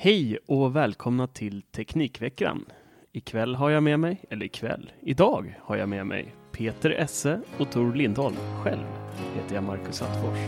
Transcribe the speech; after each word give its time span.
Hej 0.00 0.38
och 0.46 0.76
välkomna 0.76 1.26
till 1.26 1.62
Teknikveckan. 1.62 2.64
Ikväll 3.12 3.54
har 3.54 3.70
jag 3.70 3.82
med 3.82 4.00
mig, 4.00 4.24
eller 4.30 4.46
ikväll, 4.46 4.92
idag 5.00 5.58
har 5.62 5.76
jag 5.76 5.88
med 5.88 6.06
mig 6.06 6.34
Peter 6.52 6.90
Esse 6.90 7.40
och 7.58 7.70
Tor 7.70 7.94
Lindholm. 7.94 8.36
Själv 8.64 8.86
heter 9.34 9.54
jag 9.54 9.64
Marcus 9.64 10.02
Attfors. 10.02 10.38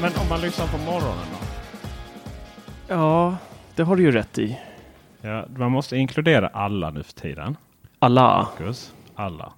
Men 0.00 0.10
om 0.22 0.28
man 0.28 0.40
lyssnar 0.40 0.66
på 0.66 0.78
morgonen 0.78 1.26
då? 1.32 1.38
Ja, 2.94 3.36
det 3.74 3.82
har 3.82 3.96
du 3.96 4.02
ju 4.02 4.10
rätt 4.12 4.38
i. 4.38 4.58
Ja, 5.20 5.44
man 5.56 5.72
måste 5.72 5.96
inkludera 5.96 6.48
alla 6.48 6.90
nu 6.90 7.02
för 7.02 7.12
tiden. 7.12 7.56
Alla. 7.98 8.22
Marcus. 8.58 8.94
Alla. 9.14 9.52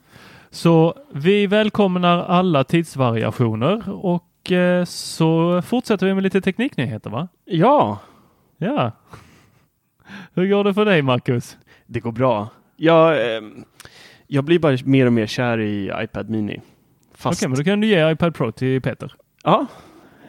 Så 0.50 0.94
vi 1.12 1.46
välkomnar 1.46 2.18
alla 2.18 2.64
tidsvariationer 2.64 4.04
och 4.04 4.52
eh, 4.52 4.84
så 4.84 5.62
fortsätter 5.62 6.06
vi 6.06 6.14
med 6.14 6.22
lite 6.22 6.40
tekniknyheter 6.40 7.10
va? 7.10 7.28
Ja, 7.44 7.98
Ja. 8.56 8.92
Hur 10.34 10.46
går 10.48 10.64
det 10.64 10.74
för 10.74 10.84
dig 10.84 11.02
Marcus? 11.02 11.56
det 11.86 12.00
går 12.00 12.12
bra. 12.12 12.48
Jag, 12.76 13.36
ehm, 13.36 13.64
jag 14.26 14.44
blir 14.44 14.58
bara 14.58 14.76
mer 14.84 15.06
och 15.06 15.12
mer 15.12 15.26
kär 15.26 15.60
i 15.60 15.92
iPad 16.04 16.30
Mini. 16.30 16.60
Fast, 17.14 17.40
Okej, 17.42 17.48
men 17.48 17.58
då 17.58 17.64
kan 17.64 17.80
du 17.80 17.86
ge 17.86 18.10
iPad 18.10 18.34
Pro 18.34 18.52
till 18.52 18.82
Peter. 18.82 19.12
ja, 19.44 19.66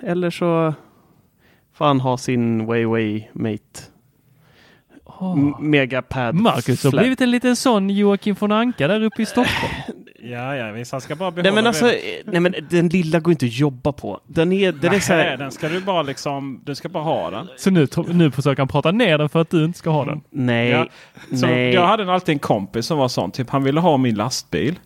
eller 0.05 0.29
så 0.29 0.73
får 1.73 1.85
han 1.85 1.99
ha 1.99 2.17
sin 2.17 2.59
Huawei 2.61 3.29
Mate 3.33 3.81
M- 5.21 5.53
Megapad 5.59 6.35
Marcus 6.35 6.83
har 6.83 6.91
blivit 6.91 7.21
en 7.21 7.31
liten 7.31 7.55
sån 7.55 7.89
Joakim 7.89 8.35
von 8.39 8.51
Anka 8.51 8.87
där 8.87 9.03
uppe 9.03 9.21
i 9.21 9.25
Stockholm. 9.25 9.73
Ja, 10.25 10.55
ja, 10.55 10.71
visst. 10.71 10.91
Han 10.91 11.01
ska 11.01 11.15
bara 11.15 11.31
behålla 11.31 11.49
Nej 11.49 11.55
men 11.55 11.67
alltså, 11.67 11.85
eh, 11.91 11.99
nej 12.25 12.39
men 12.39 12.55
den 12.69 12.89
lilla 12.89 13.19
går 13.19 13.31
inte 13.31 13.45
att 13.45 13.53
jobba 13.59 13.91
på. 13.91 14.19
Den 14.27 14.51
är, 14.51 14.71
den 14.71 14.93
är 14.93 14.99
så 14.99 15.13
Nej, 15.13 15.23
här, 15.23 15.37
den 15.37 15.51
ska 15.51 15.69
du 15.69 15.79
bara 15.81 16.01
liksom, 16.01 16.61
du 16.65 16.75
ska 16.75 16.89
bara 16.89 17.03
ha 17.03 17.29
den. 17.31 17.47
Så 17.57 17.71
nu, 17.71 17.87
nu 18.07 18.31
försöker 18.31 18.61
han 18.61 18.67
prata 18.67 18.91
ner 18.91 19.17
den 19.17 19.29
för 19.29 19.41
att 19.41 19.49
du 19.49 19.65
inte 19.65 19.79
ska 19.79 19.89
ha 19.89 20.05
den. 20.05 20.21
nej, 20.29 20.69
Ja, 20.69 20.87
Så 21.37 21.45
nej. 21.47 21.73
Jag 21.73 21.87
hade 21.87 22.13
alltid 22.13 22.33
en 22.33 22.39
kompis 22.39 22.85
som 22.85 22.97
var 22.97 23.07
sån. 23.07 23.31
Typ 23.31 23.49
han 23.49 23.63
ville 23.63 23.79
ha 23.79 23.97
min 23.97 24.15
lastbil. 24.15 24.79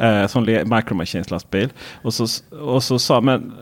Eh, 0.00 0.26
som 0.26 0.44
Micro 0.44 0.94
Machines 0.94 1.30
lastbil. 1.30 1.72
Och 2.02 2.14
så, 2.14 2.26
och 2.56 2.82
så 2.82 2.98
sa 2.98 3.20
men 3.20 3.52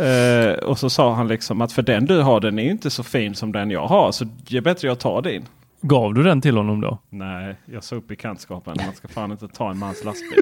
eh, 0.00 0.52
och 0.52 0.78
så 0.78 0.90
sa 0.90 1.14
han 1.14 1.28
liksom 1.28 1.60
att 1.60 1.72
för 1.72 1.82
den 1.82 2.06
du 2.06 2.22
har 2.22 2.40
den 2.40 2.58
är 2.58 2.62
ju 2.62 2.70
inte 2.70 2.90
så 2.90 3.02
fin 3.02 3.34
som 3.34 3.52
den 3.52 3.70
jag 3.70 3.86
har. 3.86 4.12
Så 4.12 4.24
det 4.24 4.56
är 4.56 4.60
bättre 4.60 4.88
jag 4.88 4.98
tar 4.98 5.22
din. 5.22 5.44
Gav 5.80 6.14
du 6.14 6.22
den 6.22 6.40
till 6.40 6.56
honom 6.56 6.80
då? 6.80 6.98
Nej, 7.10 7.56
jag 7.64 7.84
såg 7.84 8.02
bekantskapen. 8.02 8.76
Man 8.86 8.94
ska 8.94 9.08
fan 9.08 9.32
inte 9.32 9.48
ta 9.48 9.70
en 9.70 9.78
mans 9.78 10.04
lastbil. 10.04 10.38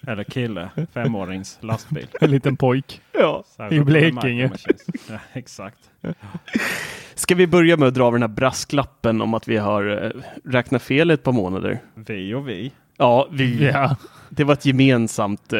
Eller 0.06 0.24
kille, 0.24 0.70
femårings 0.94 1.58
lastbil. 1.60 2.06
En 2.20 2.30
liten 2.30 2.56
pojk. 2.56 3.00
Ja. 3.12 3.44
I 3.70 3.80
Blekinge. 3.80 4.50
Ja, 5.08 5.18
exakt. 5.32 5.78
Ska 7.14 7.34
vi 7.34 7.46
börja 7.46 7.76
med 7.76 7.88
att 7.88 7.94
dra 7.94 8.10
den 8.10 8.22
här 8.22 8.28
brasklappen 8.28 9.20
om 9.20 9.34
att 9.34 9.48
vi 9.48 9.56
har 9.56 10.04
eh, 10.04 10.10
räknat 10.44 10.82
fel 10.82 11.10
ett 11.10 11.22
par 11.22 11.32
månader? 11.32 11.78
Vi 11.94 12.34
och 12.34 12.48
vi. 12.48 12.72
Ja, 13.02 13.28
vi. 13.30 13.70
Ja. 13.72 13.96
Det 14.28 14.44
var 14.44 14.52
ett 14.52 14.64
gemensamt 14.64 15.52
eh, 15.52 15.58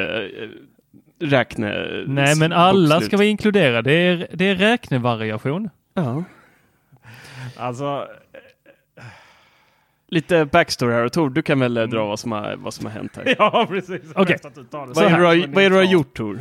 räkne... 1.20 1.86
Nej, 2.06 2.36
men 2.36 2.53
alla 2.53 2.94
bokslut. 2.94 3.08
ska 3.08 3.16
vi 3.16 3.26
inkludera. 3.26 3.82
Det 3.82 3.92
är, 3.92 4.26
det 4.32 4.44
är 4.44 4.54
räknevariation. 4.54 5.70
Ja. 5.94 6.25
Alltså, 7.56 8.06
Lite 10.08 10.44
backstory 10.44 10.92
här 10.94 11.04
och 11.04 11.12
Tor, 11.12 11.31
du 11.31 11.42
kan 11.42 11.60
väl 11.60 11.76
eh, 11.76 11.84
dra 11.84 12.06
vad 12.06 12.19
som 12.19 12.32
har, 12.32 12.54
vad 12.58 12.75
som 12.75 12.86
har 12.86 12.92
hänt 12.92 13.16
här. 13.16 13.34
ja 13.38 13.66
precis. 13.69 14.02
Det 14.02 14.12
Vad 14.14 14.31
är, 14.31 15.10
det 15.10 15.16
du 15.16 15.25
har, 15.25 15.42
som 15.42 15.52
vad 15.52 15.64
är 15.64 15.70
det 15.70 15.75
du 15.75 15.75
har 15.75 15.82
neutralt. 15.82 15.92
gjort 15.92 16.16
Tor? 16.16 16.41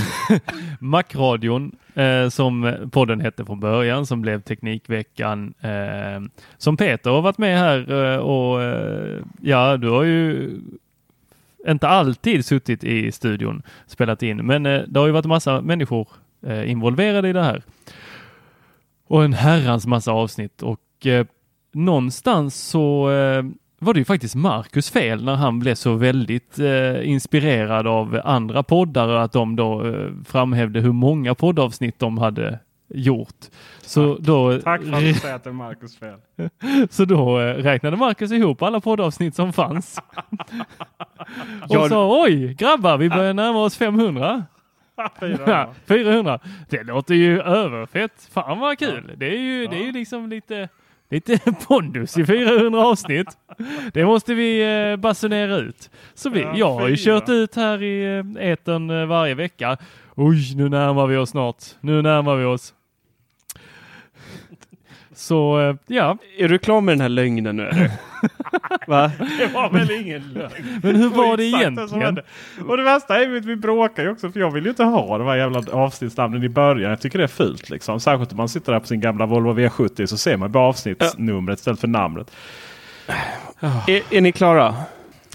Macradion, 0.78 1.76
eh, 1.94 2.28
som 2.28 2.74
podden 2.92 3.20
hette 3.20 3.44
från 3.44 3.60
början, 3.60 4.06
som 4.06 4.22
blev 4.22 4.40
Teknikveckan, 4.40 5.54
eh, 5.60 6.40
som 6.58 6.76
Peter 6.76 7.10
har 7.10 7.22
varit 7.22 7.38
med 7.38 7.58
här 7.58 7.92
eh, 7.92 8.18
och 8.18 8.62
eh, 8.62 9.22
ja, 9.40 9.76
du 9.76 9.88
har 9.88 10.02
ju 10.02 10.50
inte 11.68 11.88
alltid 11.88 12.44
suttit 12.44 12.84
i 12.84 13.12
studion 13.12 13.62
spelat 13.86 14.22
in, 14.22 14.46
men 14.46 14.66
eh, 14.66 14.82
det 14.88 15.00
har 15.00 15.06
ju 15.06 15.12
varit 15.12 15.26
massa 15.26 15.60
människor 15.60 16.08
eh, 16.46 16.70
involverade 16.70 17.28
i 17.28 17.32
det 17.32 17.42
här. 17.42 17.62
Och 19.06 19.24
en 19.24 19.32
herrans 19.32 19.86
massa 19.86 20.12
avsnitt 20.12 20.62
och 20.62 21.06
eh, 21.06 21.26
någonstans 21.72 22.68
så 22.68 23.10
eh, 23.10 23.44
var 23.82 23.94
det 23.94 23.98
ju 23.98 24.04
faktiskt 24.04 24.34
Marcus 24.34 24.90
fel 24.90 25.24
när 25.24 25.34
han 25.34 25.58
blev 25.58 25.74
så 25.74 25.94
väldigt 25.94 26.58
eh, 26.58 27.08
inspirerad 27.10 27.86
av 27.86 28.20
andra 28.24 28.62
poddar 28.62 29.08
och 29.08 29.22
att 29.22 29.32
de 29.32 29.56
då 29.56 29.86
eh, 29.86 30.10
framhävde 30.26 30.80
hur 30.80 30.92
många 30.92 31.34
poddavsnitt 31.34 31.98
de 31.98 32.18
hade 32.18 32.58
gjort. 32.94 33.36
Så 33.80 34.16
då, 34.20 34.58
Tack 34.60 34.82
för 34.82 34.92
att 34.92 35.00
du 35.00 35.14
säger 35.14 35.34
att 35.34 35.44
det 35.44 35.50
är 35.50 35.54
Marcus 35.54 35.98
fel. 35.98 36.18
så 36.90 37.04
då 37.04 37.40
eh, 37.40 37.54
räknade 37.54 37.96
Marcus 37.96 38.32
ihop 38.32 38.62
alla 38.62 38.80
poddavsnitt 38.80 39.34
som 39.34 39.52
fanns. 39.52 39.98
och 41.68 41.74
Jag- 41.76 41.88
sa 41.88 42.22
oj 42.24 42.54
grabbar 42.54 42.98
vi 42.98 43.08
börjar 43.10 43.34
närma 43.34 43.58
oss 43.58 43.76
500. 43.76 44.44
Ja, 45.46 45.72
400. 45.86 46.38
Det 46.68 46.82
låter 46.82 47.14
ju 47.14 47.40
överfett. 47.40 48.28
Fan 48.32 48.58
vad 48.58 48.78
kul. 48.78 49.12
Det 49.16 49.26
är 49.26 49.40
ju, 49.40 49.66
det 49.66 49.76
är 49.76 49.84
ju 49.84 49.92
liksom 49.92 50.28
lite, 50.28 50.68
lite 51.12 51.38
pondus 51.68 52.18
i 52.18 52.24
400 52.26 52.80
avsnitt. 52.86 53.26
Det 53.94 54.04
måste 54.04 54.34
vi 54.34 54.62
eh, 54.92 54.96
basunera 54.96 55.56
ut. 55.56 55.90
Så 56.14 56.30
vi, 56.30 56.40
Ja, 56.40 56.52
jag 56.56 56.72
har 56.72 56.88
ju 56.88 56.96
fyra. 56.96 57.20
kört 57.20 57.28
ut 57.28 57.56
här 57.56 57.82
i 57.82 58.18
eh, 58.38 58.50
etern 58.50 58.90
eh, 58.90 59.06
varje 59.06 59.34
vecka. 59.34 59.76
Oj, 60.16 60.56
nu 60.56 60.68
närmar 60.68 61.06
vi 61.06 61.16
oss 61.16 61.30
snart. 61.30 61.56
Nu 61.80 62.02
närmar 62.02 62.36
vi 62.36 62.44
oss. 62.44 62.74
Så 65.14 65.60
eh, 65.60 65.74
ja, 65.86 66.16
Är 66.38 66.48
du 66.48 66.58
klar 66.58 66.80
med 66.80 66.92
den 66.92 67.00
här 67.00 67.08
lögnen 67.08 67.56
nu? 67.56 67.70
Va? 68.86 69.10
Det 69.38 69.46
var 69.46 69.70
väl 69.70 69.90
ingen 69.90 70.22
lögn. 70.32 70.80
men 70.82 70.96
hur 70.96 71.08
var 71.08 71.36
det 71.36 71.44
egentligen? 71.44 72.18
Och 72.68 72.76
det 72.76 72.82
värsta 72.82 73.24
är 73.24 73.36
att 73.36 73.44
vi 73.44 73.56
bråkar 73.56 74.02
ju 74.02 74.10
också 74.10 74.32
för 74.32 74.40
jag 74.40 74.50
vill 74.50 74.64
ju 74.64 74.70
inte 74.70 74.84
ha 74.84 75.18
de 75.18 75.26
här 75.26 75.36
jävla 75.36 75.62
avsnittsnamnen 75.72 76.42
i 76.42 76.48
början. 76.48 76.90
Jag 76.90 77.00
tycker 77.00 77.18
det 77.18 77.24
är 77.24 77.28
fult 77.28 77.70
liksom. 77.70 78.00
Särskilt 78.00 78.30
om 78.32 78.36
man 78.36 78.48
sitter 78.48 78.72
där 78.72 78.80
på 78.80 78.86
sin 78.86 79.00
gamla 79.00 79.26
Volvo 79.26 79.52
V70 79.52 80.06
så 80.06 80.16
ser 80.16 80.36
man 80.36 80.52
bara 80.52 80.64
avsnittsnumret 80.64 81.58
istället 81.58 81.80
för 81.80 81.88
namnet. 81.88 82.30
Är, 83.86 84.14
är 84.16 84.20
ni 84.20 84.32
klara? 84.32 84.74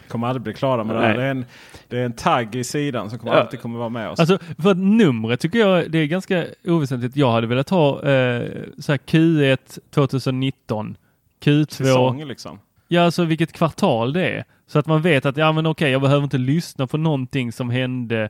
Kommer 0.07 0.27
aldrig 0.27 0.41
bli 0.41 0.53
klara 0.53 0.83
med 0.83 0.95
det 0.95 1.00
Nej. 1.00 1.09
här. 1.09 1.18
Det 1.18 1.23
är, 1.23 1.31
en, 1.31 1.45
det 1.89 1.98
är 2.00 2.06
en 2.06 2.13
tagg 2.13 2.56
i 2.56 2.63
sidan 2.63 3.10
som 3.10 3.19
kommer 3.19 3.34
Ja. 3.34 3.39
alltid 3.42 3.62
kommer 3.62 3.80
vara 3.80 3.89
med 3.89 4.10
oss. 4.10 4.19
Alltså 4.19 4.38
för 4.60 4.72
att 4.72 4.78
numret 4.78 5.39
tycker 5.39 5.60
jag 5.60 5.92
det 5.92 5.98
är 5.98 6.06
ganska 6.06 6.45
oväsentligt. 6.63 7.16
Jag 7.16 7.31
hade 7.31 7.48
velat 7.48 7.69
ha 7.69 7.89
eh, 8.04 8.48
så 8.80 8.92
här 8.92 8.98
Q1 8.98 9.80
2019, 9.92 10.98
Q2, 11.44 11.66
Säsong 11.72 12.25
liksom. 12.25 12.60
ja 12.88 13.01
alltså 13.01 13.24
vilket 13.25 13.54
kvartal 13.54 14.13
det 14.13 14.30
är. 14.30 14.44
Så 14.68 14.80
att 14.80 14.86
man 14.88 15.01
vet 15.01 15.25
att 15.25 15.38
ja 15.38 15.51
men 15.51 15.66
okej 15.66 15.92
jag 15.92 16.01
behöver 16.01 16.24
inte 16.24 16.38
lyssna 16.38 16.88
på 16.88 16.98
någonting 16.98 17.51
som 17.51 17.69
hände. 17.69 18.30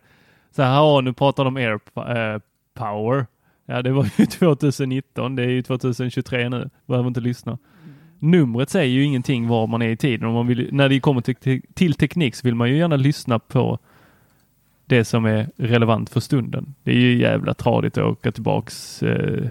Så 0.56 0.62
här, 0.64 0.74
ja 0.76 1.02
nu 1.02 1.14
pratar 1.14 1.44
de 1.46 1.56
air 1.58 1.80
eh, 1.96 2.40
power. 2.74 3.26
Ja 3.66 3.82
det 3.82 3.92
var 3.92 4.10
ju 4.18 4.26
2019, 4.66 5.36
det 5.36 5.44
är 5.44 5.50
ju 5.50 5.62
2023 5.64 6.50
nu. 6.50 6.70
Behöver 6.86 7.08
inte 7.08 7.20
lyssna. 7.20 7.58
Numret 8.20 8.70
säger 8.70 8.94
ju 8.94 9.04
ingenting 9.04 9.48
var 9.48 9.68
man 9.68 9.82
är 9.82 9.90
i 9.90 9.98
tiden. 9.98 10.28
Om 10.28 10.34
man 10.34 10.48
vill, 10.48 10.70
när 10.72 10.90
det 10.90 11.00
kommer 11.00 11.22
till, 11.22 11.62
till, 11.74 11.94
teknik 11.94 12.36
så 12.36 12.48
vill 12.48 12.56
man 12.56 12.70
ju 12.70 12.78
gärna 12.78 12.96
lyssna 12.96 13.40
på 13.40 13.80
det 14.86 15.06
som 15.06 15.26
är 15.26 15.48
relevant 15.58 16.10
för 16.10 16.20
stunden. 16.20 16.74
Det 16.84 16.92
är 16.92 16.96
ju 16.96 17.18
jävla 17.18 17.54
tradigt 17.54 17.98
att 17.98 18.04
åka 18.04 18.32
tillbaks 18.32 19.04
eh, 19.04 19.48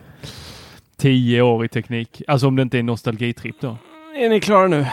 tio 0.97 1.43
år 1.43 1.65
i 1.65 1.69
teknik. 1.69 2.23
Alltså 2.29 2.47
om 2.47 2.57
det 2.57 2.63
inte 2.63 2.79
är 2.79 2.83
nostalgitripp 2.83 3.57
då. 3.61 3.77
Är 4.19 4.29
ni 4.29 4.41
klara 4.41 4.69
nu? 4.69 4.87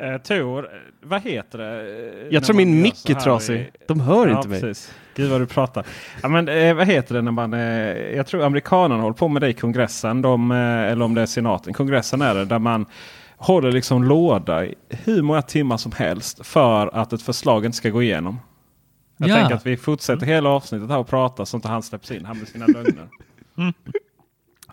Eh, 0.00 0.16
Tor, 0.22 0.64
eh, 0.64 0.70
vad 1.02 1.22
heter 1.22 1.58
det? 1.58 1.80
eh, 1.80 2.28
Jag 2.30 2.44
tror 2.44 2.56
min 2.56 2.82
mick 2.82 3.10
är 3.10 3.14
trasig. 3.14 3.56
i- 3.60 3.66
De 3.88 4.00
hör 4.00 4.26
ja, 4.28 4.36
inte 4.36 4.48
mig. 4.48 4.60
Precis. 4.60 4.94
Gud 5.18 5.30
vad 5.30 5.40
du 5.40 5.46
pratar. 5.46 5.86
Ja, 6.22 6.28
men, 6.28 6.48
eh, 6.48 6.74
vad 6.74 6.86
heter 6.86 7.14
det 7.14 7.22
när 7.22 7.32
man... 7.32 7.54
Eh, 7.54 7.60
jag 8.16 8.26
tror 8.26 8.42
amerikanerna 8.44 9.02
håller 9.02 9.14
på 9.14 9.28
med 9.28 9.42
det 9.42 9.48
i 9.48 9.52
kongressen. 9.54 10.22
De, 10.22 10.50
eh, 10.50 10.56
eller 10.58 11.04
om 11.04 11.14
det 11.14 11.22
är 11.22 11.26
senaten. 11.26 11.72
Kongressen 11.72 12.22
är 12.22 12.34
det 12.34 12.44
där 12.44 12.58
man 12.58 12.86
håller 13.36 13.72
liksom 13.72 14.04
låda 14.04 14.64
i 14.66 14.74
hur 14.88 15.22
många 15.22 15.42
timmar 15.42 15.76
som 15.76 15.92
helst 15.92 16.46
för 16.46 16.94
att 16.94 17.12
ett 17.12 17.22
förslag 17.22 17.64
inte 17.64 17.76
ska 17.76 17.90
gå 17.90 18.02
igenom. 18.02 18.40
Jag 19.16 19.28
Ja. 19.30 19.34
tänker 19.36 19.54
att 19.54 19.66
vi 19.66 19.76
fortsätter 19.76 20.26
hela 20.26 20.48
avsnittet 20.48 20.88
här 20.90 20.98
och 20.98 21.08
pratar 21.08 21.44
så 21.44 21.56
inte 21.56 21.68
han 21.68 21.82
släpps 21.82 22.10
in 22.10 22.24
här 22.24 22.34
med 22.34 22.48
sina 22.48 22.66
lögner. 22.66 23.08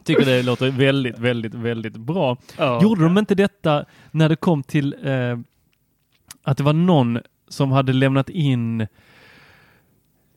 Tycker 0.03 0.25
det 0.25 0.43
låter 0.43 0.71
väldigt, 0.71 1.19
väldigt, 1.19 1.53
väldigt 1.53 1.97
bra. 1.97 2.37
Ja. 2.57 2.81
Gjorde 2.81 3.03
de 3.03 3.17
inte 3.17 3.35
detta 3.35 3.85
när 4.11 4.29
det 4.29 4.35
kom 4.35 4.63
till 4.63 4.95
eh, 5.03 5.37
att 6.43 6.57
det 6.57 6.63
var 6.63 6.73
någon 6.73 7.19
som 7.49 7.71
hade 7.71 7.93
lämnat 7.93 8.29
in 8.29 8.87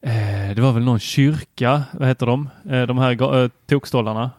eh, 0.03 0.55
det 0.55 0.63
var 0.63 0.73
väl 0.73 0.85
någon 0.85 0.99
kyrka, 0.99 1.83
vad 1.93 2.09
heter 2.09 2.27
de? 2.27 2.49
Eh, 2.71 2.83
de 2.83 2.99
här 2.99 3.43
eh, 3.43 3.51
tokstollarna. 3.67 4.31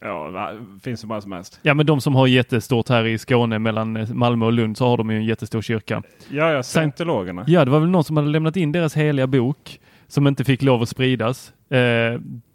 Ja, 0.00 0.28
va, 0.30 0.50
finns 0.82 1.00
det 1.00 1.06
bara 1.06 1.20
som 1.20 1.32
helst. 1.32 1.60
Ja, 1.62 1.74
men 1.74 1.86
de 1.86 2.00
som 2.00 2.14
har 2.14 2.26
jättestort 2.26 2.88
här 2.88 3.06
i 3.06 3.18
Skåne 3.18 3.58
mellan 3.58 4.06
Malmö 4.12 4.46
och 4.46 4.52
Lund 4.52 4.76
så 4.76 4.86
har 4.88 4.96
de 4.96 5.10
ju 5.10 5.16
en 5.16 5.24
jättestor 5.24 5.62
kyrka. 5.62 6.02
Ja, 6.30 6.52
ja, 6.52 6.62
scientologerna. 6.62 7.44
Ja, 7.46 7.64
det 7.64 7.70
var 7.70 7.80
väl 7.80 7.88
någon 7.88 8.04
som 8.04 8.16
hade 8.16 8.28
lämnat 8.28 8.56
in 8.56 8.72
deras 8.72 8.96
heliga 8.96 9.26
bok 9.26 9.80
som 10.06 10.26
inte 10.26 10.44
fick 10.44 10.62
lov 10.62 10.82
att 10.82 10.88
spridas 10.88 11.52
eh, 11.70 11.78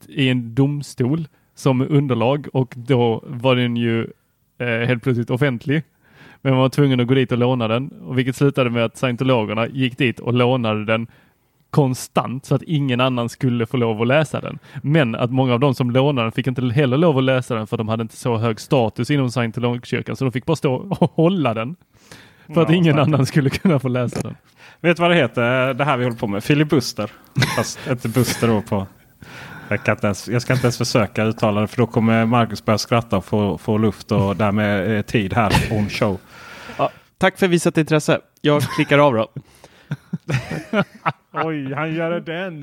i 0.08 0.30
en 0.30 0.56
domstol 0.56 1.28
som 1.56 1.82
underlag 1.82 2.48
och 2.54 2.74
då 2.78 3.24
var 3.28 3.56
den 3.56 3.78
ju 3.78 4.08
eh, 4.58 4.68
helt 4.68 5.04
plötsligt 5.04 5.30
offentlig. 5.30 5.84
Men 6.42 6.54
man 6.54 6.62
var 6.62 6.70
tvungen 6.70 7.00
att 7.00 7.08
gå 7.08 7.14
dit 7.14 7.32
och 7.32 7.38
låna 7.38 7.68
den, 7.68 7.90
och 7.90 8.18
vilket 8.18 8.36
slutade 8.36 8.70
med 8.70 8.86
att 8.86 8.98
scientologerna 8.98 9.68
gick 9.68 9.98
dit 9.98 10.20
och 10.20 10.34
lånade 10.34 10.86
den 10.86 11.08
konstant 11.74 12.46
så 12.46 12.56
att 12.56 12.64
ingen 12.64 13.02
annan 13.02 13.30
skulle 13.30 13.66
få 13.66 13.78
lov 13.78 14.02
att 14.02 14.08
läsa 14.08 14.42
den. 14.42 14.60
Men 14.82 15.16
att 15.16 15.32
många 15.32 15.54
av 15.54 15.60
de 15.60 15.76
som 15.76 15.92
lånade 15.92 16.26
den 16.26 16.32
fick 16.32 16.48
inte 16.48 16.62
heller 16.62 16.98
lov 16.98 17.18
att 17.18 17.24
läsa 17.24 17.56
den 17.56 17.68
för 17.68 17.78
de 17.78 17.88
hade 17.88 18.02
inte 18.02 18.16
så 18.16 18.38
hög 18.38 18.60
status 18.60 19.12
inom 19.12 19.32
scientologkyrkan 19.32 20.16
så 20.16 20.26
de 20.26 20.32
fick 20.32 20.46
bara 20.46 20.56
stå 20.56 20.74
och 20.74 21.12
hålla 21.16 21.54
den. 21.54 21.76
För 22.54 22.62
att 22.62 22.70
Ja, 22.70 22.76
ingen 22.76 23.00
annan 23.00 23.26
skulle 23.26 23.50
kunna 23.50 23.80
få 23.80 23.88
läsa 23.88 24.22
den. 24.22 24.36
Vet 24.82 24.98
du 24.98 25.02
vad 25.02 25.12
det 25.12 25.16
heter? 25.16 25.74
Det 25.74 25.84
här 25.84 25.98
vi 25.98 26.04
håller 26.04 26.18
på 26.18 26.28
med. 26.28 26.44
Filibuster. 26.44 27.12
Fast 27.56 27.80
inte 27.90 28.10
buster 28.10 28.48
då 28.48 28.62
på. 28.62 28.88
Jag, 29.68 29.84
kan 29.84 29.96
inte 29.96 30.08
ens, 30.08 30.28
jag 30.28 30.42
ska 30.42 30.54
inte 30.54 30.66
ens 30.66 30.78
försöka 30.78 31.24
uttala 31.24 31.62
det 31.62 31.68
för 31.68 31.78
då 31.78 31.88
kommer 31.88 32.26
Marcus 32.26 32.66
börja 32.66 32.78
skratta 32.78 33.18
och 33.18 33.26
få, 33.26 33.58
få 33.58 33.78
luft 33.78 34.12
och 34.12 34.36
därmed 34.36 34.98
eh, 34.98 35.02
tid 35.02 35.34
här 35.34 35.54
on 35.72 35.90
show. 35.90 36.20
Ja, 36.78 36.90
tack 37.18 37.40
för 37.40 37.48
visat 37.48 37.78
intresse. 37.78 38.20
Jag 38.42 38.62
klickar 38.62 39.00
av 39.00 39.14
då. 39.14 39.28
Oj, 41.34 41.74
han 41.74 41.94
gör 41.96 42.20
den! 42.26 42.60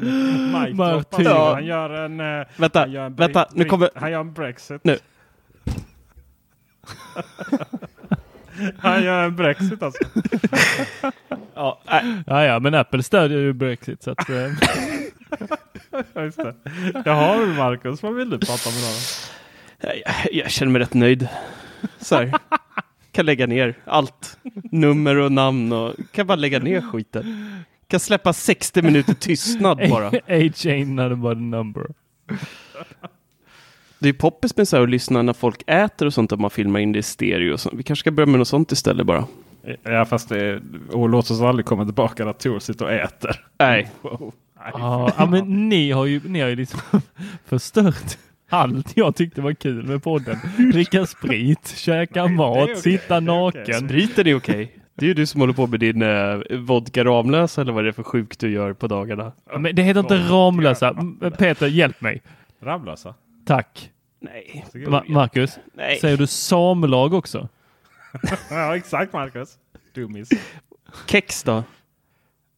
Mike 0.52 0.84
alltså. 0.84 1.22
Ja. 1.22 1.54
Han 1.54 1.64
gör 1.66 1.90
en... 1.90 2.20
eh, 2.20 2.46
Vänta, 2.56 2.80
han 2.80 2.92
gör 2.92 3.06
en 3.06 3.14
vänta, 3.14 3.46
nu 3.52 3.64
kommer... 3.64 3.90
Han 3.94 4.10
gör 4.12 4.20
en 4.20 4.32
Brexit. 4.32 4.84
Nu. 4.84 4.98
Han 8.78 9.04
gör 9.04 9.24
en 9.24 9.36
Brexit 9.36 9.82
alltså. 9.82 10.04
Ja, 11.54 11.80
äh, 11.90 11.98
Ja, 12.26 12.44
ja, 12.44 12.58
men 12.58 12.74
Apple 12.74 13.02
stödjer 13.02 13.38
ju 13.38 13.52
Brexit 13.52 14.02
så 14.02 14.10
att, 14.10 14.28
eh, 14.30 14.36
Ja, 16.14 16.22
Just 16.22 16.36
det. 16.38 16.54
Jaha 17.04 17.46
Marcus, 17.46 18.02
vad 18.02 18.14
vill 18.14 18.30
du 18.30 18.38
prata 18.38 18.68
om 18.68 18.74
idag? 18.74 18.94
då? 19.80 19.88
jag, 20.04 20.34
jag 20.44 20.50
känner 20.50 20.72
mig 20.72 20.82
rätt 20.82 20.94
nöjd. 20.94 21.28
Så 21.98 22.16
här. 22.16 22.32
Kan 23.12 23.26
lägga 23.26 23.46
ner 23.46 23.74
allt. 23.84 24.38
Nummer 24.70 25.16
och 25.16 25.32
namn 25.32 25.72
och 25.72 25.94
kan 26.12 26.26
bara 26.26 26.36
lägga 26.36 26.58
ner 26.58 26.80
skiten. 26.80 27.46
Kan 27.90 28.00
släppa 28.00 28.32
60 28.32 28.82
minuter 28.82 29.14
tystnad 29.14 29.78
bara. 29.90 30.06
Age 30.08 30.66
ain't 30.66 31.08
not 31.10 31.18
but 31.18 31.32
a 31.32 31.40
number. 31.40 31.86
Det 33.98 34.08
är 34.08 34.12
poppis 34.12 34.56
med 34.56 34.68
så 34.68 34.76
här 34.76 34.82
att 34.82 34.90
lyssna 34.90 35.22
när 35.22 35.32
folk 35.32 35.62
äter 35.66 36.06
och 36.06 36.14
sånt 36.14 36.32
om 36.32 36.40
man 36.40 36.50
filmar 36.50 36.80
in 36.80 36.92
det 36.92 36.98
i 36.98 37.02
stereo. 37.02 37.52
Och 37.52 37.60
sånt. 37.60 37.74
Vi 37.78 37.82
kanske 37.82 38.00
ska 38.00 38.10
börja 38.10 38.26
med 38.26 38.38
något 38.38 38.48
sånt 38.48 38.72
istället 38.72 39.06
bara. 39.06 39.26
Ja 39.82 40.04
fast 40.04 40.28
det... 40.28 40.60
Och 40.92 41.08
låt 41.08 41.30
oss 41.30 41.40
aldrig 41.40 41.66
komma 41.66 41.84
tillbaka 41.84 42.24
när 42.24 42.32
Tor 42.32 42.58
sitter 42.58 42.84
och 42.84 42.92
äter. 42.92 43.44
Nej, 43.58 43.90
Wow. 44.02 44.34
Nej, 44.64 44.70
Ja, 44.74 45.12
ja, 45.18 45.26
men 45.26 45.68
ni 45.68 45.90
har 45.90 46.06
ju, 46.06 46.20
ni 46.24 46.40
har 46.40 46.48
ju 46.48 46.56
liksom 46.56 46.80
förstört 47.46 48.18
allt 48.50 48.96
jag 48.96 49.16
tyckte 49.16 49.40
var 49.40 49.52
kul 49.52 49.86
med 49.86 50.02
podden. 50.02 50.38
Dricka 50.72 51.06
sprit, 51.06 51.74
käka 51.76 52.24
Nej, 52.24 52.28
det 52.28 52.34
är 52.34 52.36
mat, 52.36 52.62
okej, 52.62 52.76
sitta 52.76 53.16
är 53.16 53.20
naken. 53.20 53.88
spriten 53.88 54.26
är 54.26 54.34
okej. 54.34 54.79
Det 55.00 55.04
är 55.06 55.08
ju 55.08 55.14
du 55.14 55.26
som 55.26 55.40
håller 55.40 55.52
på 55.54 55.66
med 55.66 55.80
din 55.80 56.02
eh, 56.02 56.38
vodka 56.58 57.04
Ramlösa 57.04 57.60
eller 57.60 57.72
vad 57.72 57.84
det 57.84 57.88
är 57.88 57.92
för 57.92 58.02
sjukt 58.02 58.40
du 58.40 58.50
gör 58.52 58.72
på 58.72 58.86
dagarna. 58.86 59.32
Men 59.58 59.74
det 59.76 59.82
heter 59.82 60.00
inte 60.00 60.16
Ramlösa. 60.18 60.88
M- 60.98 61.32
Peter, 61.38 61.66
hjälp 61.66 62.00
mig. 62.00 62.22
Ramlösa. 62.62 63.14
Tack. 63.46 63.90
Nej, 64.20 64.64
Ma- 64.74 65.10
Marcus, 65.12 65.58
nej. 65.74 65.98
säger 66.00 66.16
du 66.16 66.26
samlag 66.26 67.14
också? 67.14 67.48
Ja 68.50 68.76
exakt 68.76 69.12
Marcus. 69.12 69.54
Dummis. 69.94 70.28
Kex 71.06 71.42
då? 71.42 71.64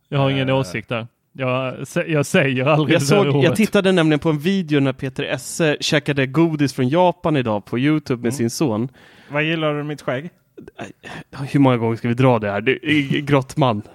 Jag 0.09 0.19
har 0.19 0.31
ingen 0.31 0.49
Eh. 0.49 0.57
åsikt 0.59 0.89
där. 0.89 1.07
Jag, 1.33 1.77
jag 2.07 2.27
säger 2.27 2.65
aldrig 2.67 2.95
Jag, 2.95 3.03
såg, 3.03 3.45
jag 3.45 3.57
tittade 3.57 3.93
nämligen 3.93 4.19
på 4.19 4.31
en 4.31 4.39
video 4.39 4.81
när 4.81 4.93
Peter 4.93 5.25
Esse 5.25 5.77
käkade 5.81 6.27
godis 6.27 6.75
från 6.75 6.89
Japan 6.89 7.37
idag 7.37 7.65
på 7.65 7.79
Youtube 7.79 8.17
med 8.23 8.27
Mm. 8.29 8.33
sin 8.33 8.51
son. 8.51 8.89
Vad 9.31 9.43
gillar 9.45 9.75
du 9.75 9.83
mitt 9.83 10.03
skägg? 10.03 10.31
Hur 11.53 11.61
många 11.61 11.77
gånger 11.77 11.97
ska 11.97 12.09
vi 12.09 12.15
dra 12.15 12.39
det 12.39 12.51
här? 12.51 12.61
Det 12.61 12.73
är 12.91 13.21
Grottman. 13.27 13.83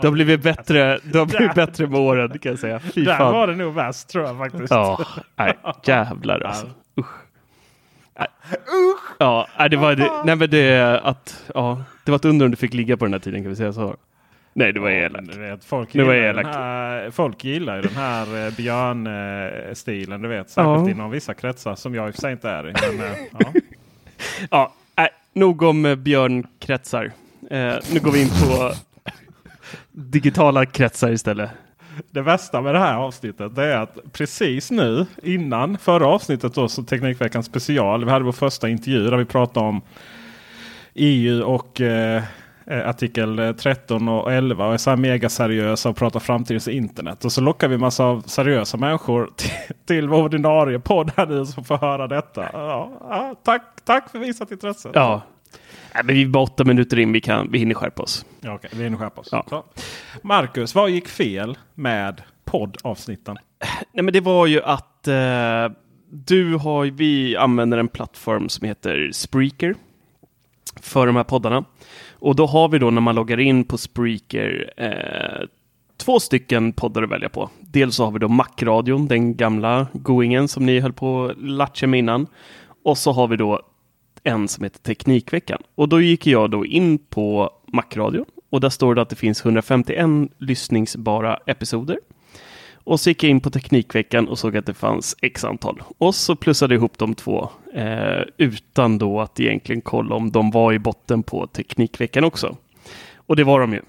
Det 0.00 0.06
har 0.06 0.10
blivit 0.10 0.42
bättre, 0.42 0.98
det 1.12 1.18
har 1.18 1.26
blivit 1.26 1.54
bättre 1.54 1.86
med 1.86 2.00
åren 2.00 2.38
kan 2.38 2.52
jag 2.52 2.58
säga. 2.58 2.78
Fy 2.80 3.04
där 3.04 3.16
fan. 3.16 3.32
var 3.32 3.46
det 3.46 3.56
nog 3.56 3.74
värst 3.74 4.08
tror 4.08 4.24
jag 4.24 4.38
faktiskt. 4.38 4.70
Ja, 4.70 5.00
nej, 5.36 5.58
jävlar 5.84 6.40
alltså. 6.40 6.66
Usch. 7.00 7.06
Nej. 8.18 8.26
Ja, 9.18 9.48
nej, 9.58 9.70
det 9.70 9.76
var 9.76 9.94
det, 9.94 10.10
nej 10.24 10.36
men 10.36 10.50
det 10.50 11.00
att, 11.02 11.50
ja, 11.54 11.84
det 12.04 12.10
var 12.10 12.16
ett 12.16 12.24
under 12.24 12.44
om 12.44 12.50
du 12.50 12.56
fick 12.56 12.74
ligga 12.74 12.96
på 12.96 13.04
den 13.04 13.12
här 13.12 13.20
tiden 13.20 13.42
kan 13.42 13.50
vi 13.50 13.56
säga 13.56 13.72
så. 13.72 13.96
Nej, 14.52 14.72
det 14.72 14.80
var 14.80 14.90
elakt. 14.90 15.36
vet, 15.36 15.64
folk, 15.64 15.92
Det 15.92 16.04
var 16.04 16.14
gillar 16.14 16.28
elakt. 16.28 16.48
här, 16.56 17.10
folk 17.10 17.44
gillar 17.44 17.76
ju 17.76 17.82
den 17.82 17.94
här 17.96 18.46
eh, 18.46 18.52
björnstilen. 18.56 20.22
Du 20.22 20.28
vet, 20.28 20.50
särskilt 20.50 20.88
Ja. 20.88 20.90
inom 20.90 21.10
vissa 21.10 21.34
kretsar 21.34 21.74
som 21.74 21.94
jag 21.94 22.08
i 22.08 22.10
och 22.10 22.14
för 22.14 22.20
sig 22.20 22.32
inte 22.32 22.48
är 22.50 22.68
i. 22.68 22.72
Men, 22.96 23.06
eh, 23.06 23.16
ja. 23.38 23.52
Ja, 24.50 24.72
äh, 24.96 25.06
nog 25.32 25.62
om 25.62 25.86
eh, 25.86 25.94
björnkretsar. 25.94 27.12
Eh, 27.50 27.74
nu 27.92 28.00
går 28.00 28.12
vi 28.12 28.22
in 28.22 28.28
på 28.28 28.72
digitala 29.92 30.66
kretsar 30.66 31.10
istället. 31.10 31.50
Det 32.10 32.22
värsta 32.22 32.60
med 32.60 32.74
det 32.74 32.78
här 32.78 32.96
avsnittet 32.96 33.54
det 33.54 33.64
är 33.64 33.76
att 33.76 33.98
precis 34.12 34.70
nu 34.70 35.06
innan 35.22 35.78
förra 35.78 36.06
avsnittet 36.06 36.54
då, 36.54 36.68
så 36.68 36.82
Teknikveckan 36.82 37.42
special. 37.42 38.04
Vi 38.04 38.10
hade 38.10 38.24
vår 38.24 38.32
första 38.32 38.68
intervju 38.68 39.10
där 39.10 39.16
vi 39.16 39.24
pratade 39.24 39.66
om 39.66 39.82
EU 40.94 41.42
och 41.42 41.80
eh, 41.80 42.22
artikel 42.66 43.38
eh, 43.38 43.52
13 43.52 44.08
och 44.08 44.32
11 44.32 44.66
och 44.66 44.74
är 44.74 44.78
så 44.78 44.90
här 44.90 44.96
mega 44.96 45.28
seriösa 45.28 45.88
och 45.88 45.96
pratar 45.96 46.20
framtidens 46.20 46.68
internet. 46.68 47.24
Och 47.24 47.32
så 47.32 47.40
lockar 47.40 47.68
vi 47.68 47.78
massa 47.78 48.04
av 48.04 48.20
seriösa 48.20 48.76
människor 48.76 49.30
till, 49.36 49.50
till 49.86 50.08
vår 50.08 50.22
ordinarie 50.22 50.78
podd 50.78 51.12
här 51.16 51.26
nu 51.26 51.46
som 51.46 51.64
får 51.64 51.78
höra 51.78 52.06
detta. 52.06 52.48
Ja, 52.52 53.34
tack, 53.44 53.62
tack 53.84 54.10
för 54.10 54.18
visat 54.18 54.50
intresse. 54.50 54.90
Ja. 54.94 55.22
Nej, 55.94 56.04
men 56.04 56.14
vi 56.14 56.22
är 56.22 56.26
bara 56.26 56.42
åtta 56.42 56.64
minuter 56.64 56.98
in. 56.98 57.12
Vi, 57.12 57.20
kan, 57.20 57.50
vi 57.50 57.58
hinner 57.58 57.74
skärpa 57.74 58.02
oss. 58.02 58.26
Ja, 58.40 58.54
okej, 58.54 58.70
vi 58.74 58.84
hinner 58.84 58.98
skärpa 58.98 59.20
oss. 59.20 59.28
Ja. 59.32 59.44
Så. 59.48 59.64
Marcus, 60.22 60.74
vad 60.74 60.90
gick 60.90 61.08
fel 61.08 61.58
med 61.74 62.22
poddavsnitten? 62.44 63.36
Nej, 63.92 64.04
men 64.04 64.12
det 64.12 64.20
var 64.20 64.46
ju 64.46 64.62
att 64.62 65.08
eh, 65.08 65.14
du 66.10 66.54
har, 66.54 66.84
vi 66.84 67.36
använder 67.36 67.78
en 67.78 67.88
plattform 67.88 68.48
som 68.48 68.68
heter 68.68 69.10
Spreaker 69.12 69.74
för 70.80 71.06
de 71.06 71.16
här 71.16 71.24
poddarna. 71.24 71.64
Och 72.24 72.36
då 72.36 72.46
har 72.46 72.68
vi 72.68 72.78
då 72.78 72.90
när 72.90 73.00
man 73.00 73.14
loggar 73.14 73.40
in 73.40 73.64
på 73.64 73.78
Spreaker 73.78 74.72
eh, 74.76 75.46
två 75.96 76.20
stycken 76.20 76.72
poddar 76.72 77.02
att 77.02 77.10
välja 77.10 77.28
på. 77.28 77.50
Dels 77.60 77.96
så 77.96 78.04
har 78.04 78.12
vi 78.12 78.18
då 78.18 78.28
Macradion, 78.28 79.08
den 79.08 79.36
gamla 79.36 79.86
goingen 79.92 80.48
som 80.48 80.66
ni 80.66 80.80
höll 80.80 80.92
på 80.92 81.24
att 81.24 81.42
latcha 81.42 81.86
med 81.86 81.98
innan. 81.98 82.26
Och 82.84 82.98
så 82.98 83.12
har 83.12 83.28
vi 83.28 83.36
då 83.36 83.60
en 84.22 84.48
som 84.48 84.64
heter 84.64 84.78
Teknikveckan. 84.78 85.62
Och 85.74 85.88
då 85.88 86.00
gick 86.00 86.26
jag 86.26 86.50
då 86.50 86.66
in 86.66 86.98
på 86.98 87.50
Macradion 87.72 88.24
och 88.50 88.60
där 88.60 88.68
står 88.68 88.94
det 88.94 89.02
att 89.02 89.08
det 89.08 89.16
finns 89.16 89.44
151 89.44 90.30
lyssningsbara 90.38 91.36
episoder. 91.46 91.98
Och 92.84 93.00
så 93.00 93.10
gick 93.10 93.24
jag 93.24 93.30
in 93.30 93.40
på 93.40 93.50
Teknikveckan 93.50 94.28
och 94.28 94.38
såg 94.38 94.56
att 94.56 94.66
det 94.66 94.74
fanns 94.74 95.16
x 95.22 95.44
antal. 95.44 95.82
Och 95.98 96.14
så 96.14 96.36
plussade 96.36 96.74
jag 96.74 96.78
ihop 96.78 96.98
de 96.98 97.14
två 97.14 97.48
eh, 97.74 98.22
utan 98.36 98.98
då 98.98 99.20
att 99.20 99.40
egentligen 99.40 99.80
kolla 99.80 100.14
om 100.14 100.30
de 100.30 100.50
var 100.50 100.72
i 100.72 100.78
botten 100.78 101.22
på 101.22 101.46
Teknikveckan 101.46 102.24
också. 102.24 102.56
Och 103.16 103.36
det 103.36 103.44
var 103.44 103.60
de 103.60 103.72
ju. 103.72 103.80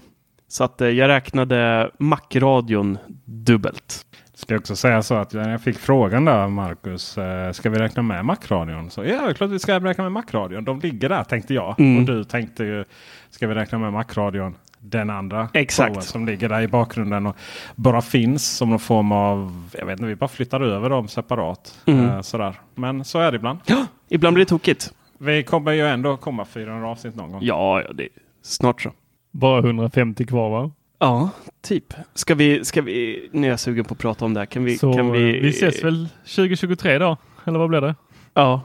Så 0.48 0.64
att 0.64 0.82
eh, 0.82 0.90
jag 0.90 1.08
räknade 1.08 1.92
Macradion 1.98 2.98
dubbelt. 3.26 4.06
Ska 4.34 4.54
jag 4.54 4.60
också 4.60 4.76
säga 4.76 5.04
så 5.04 5.16
att 5.16 5.34
när 5.34 5.52
jag 5.52 5.62
fick 5.62 5.78
frågan 5.78 6.26
där 6.26 6.48
Marcus, 6.48 7.18
eh, 7.18 7.52
ska 7.52 7.70
vi 7.70 7.80
räkna 7.80 8.02
med 8.04 8.26
Macradion? 8.26 8.90
Så 8.90 9.06
ja, 9.06 9.34
klart 9.34 9.50
vi 9.50 9.60
ska 9.60 9.80
räkna 9.80 10.04
med 10.04 10.12
Macradion. 10.12 10.66
De 10.66 10.80
ligger 10.80 11.10
där 11.10 11.24
tänkte 11.24 11.54
jag. 11.54 11.80
Mm. 11.80 11.98
Och 11.98 12.06
du 12.06 12.24
tänkte 12.24 12.64
ju, 12.64 12.86
ska 13.30 13.48
vi 13.48 13.54
räkna 13.54 13.78
med 13.78 13.94
Macradion? 13.94 14.56
Den 14.90 15.10
andra 15.10 15.50
Exakt. 15.54 16.04
som 16.04 16.26
ligger 16.26 16.50
där 16.50 16.62
i 16.62 16.68
bakgrunden 16.68 17.26
och 17.26 17.36
bara 17.76 18.02
finns 18.02 18.58
som 18.58 18.70
någon 18.70 18.80
form 18.80 19.12
av, 19.12 19.68
jag 19.80 19.86
vet 19.86 20.00
inte, 20.00 20.06
vi 20.06 20.16
bara 20.16 20.28
flyttar 20.28 20.62
över 20.62 20.90
dem 20.90 21.08
separat. 21.08 21.80
Mm. 21.86 22.10
Eh, 22.10 22.22
sådär. 22.22 22.56
Men 22.76 23.06
så 23.06 23.20
är 23.20 23.32
det 23.32 23.36
ibland. 23.36 23.60
Ja, 23.66 23.86
ibland 24.10 24.34
blir 24.34 24.46
det 24.46 24.50
tokigt. 24.50 24.94
Vi 25.18 25.44
kommer 25.44 25.72
ju 25.72 25.88
ändå 25.88 26.18
komma 26.18 26.46
400 26.46 26.90
avsnitt 26.90 27.16
någon 27.16 27.32
gång. 27.32 27.44
Ja, 27.44 27.82
ja 27.82 27.94
det 27.94 28.04
är 28.04 28.10
snart 28.42 28.82
så. 28.82 28.92
Bara 29.32 29.60
150 29.60 30.26
kvar 30.26 30.50
va? 30.50 30.72
Ja, 31.00 31.30
typ. 31.62 31.94
Ska 32.14 32.36
vi, 32.36 32.66
ska 32.66 32.82
vi, 32.82 33.30
nu 33.32 33.48
är 33.48 33.52
jag 33.52 33.60
sugen 33.60 33.86
på 33.86 33.94
att 33.94 34.00
prata 34.00 34.26
om 34.26 34.34
det 34.34 34.40
här. 34.40 34.46
Kan 34.46 34.64
vi, 34.64 34.78
Så 34.78 34.94
kan 34.94 35.12
vi, 35.12 35.40
vi 35.40 35.50
ses 35.50 35.84
väl 35.84 36.10
2023 36.36 36.98
då? 36.98 37.18
Eller 37.46 37.60
vad 37.60 37.70
blir 37.70 37.82
det? 37.82 37.96
Ja, 38.34 38.62